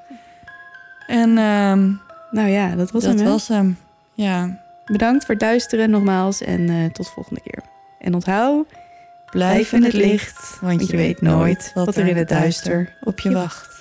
En 1.07 1.29
ehm, 1.37 1.91
Nou 2.31 2.49
ja, 2.49 2.75
dat 2.75 2.91
was 2.91 3.03
dat 3.03 3.13
hem. 3.13 3.25
hè? 3.25 3.31
was 3.31 3.47
hem. 3.47 3.77
Ja, 4.13 4.63
Bedankt 4.85 5.25
voor 5.25 5.33
het 5.33 5.43
luisteren 5.43 5.89
nogmaals. 5.89 6.41
En 6.41 6.69
eh, 6.69 6.91
tot 6.91 7.09
volgende 7.09 7.41
keer. 7.41 7.63
En 7.99 8.13
onthoud, 8.13 8.67
blijf 9.31 9.73
in 9.73 9.83
het 9.83 9.93
licht. 9.93 10.57
Want 10.61 10.87
je 10.87 10.97
weet 10.97 11.21
nooit 11.21 11.71
wat 11.73 11.95
er 11.95 12.07
in 12.07 12.17
het 12.17 12.29
duister 12.29 12.95
op 13.03 13.19
je 13.19 13.31
wacht. 13.31 13.74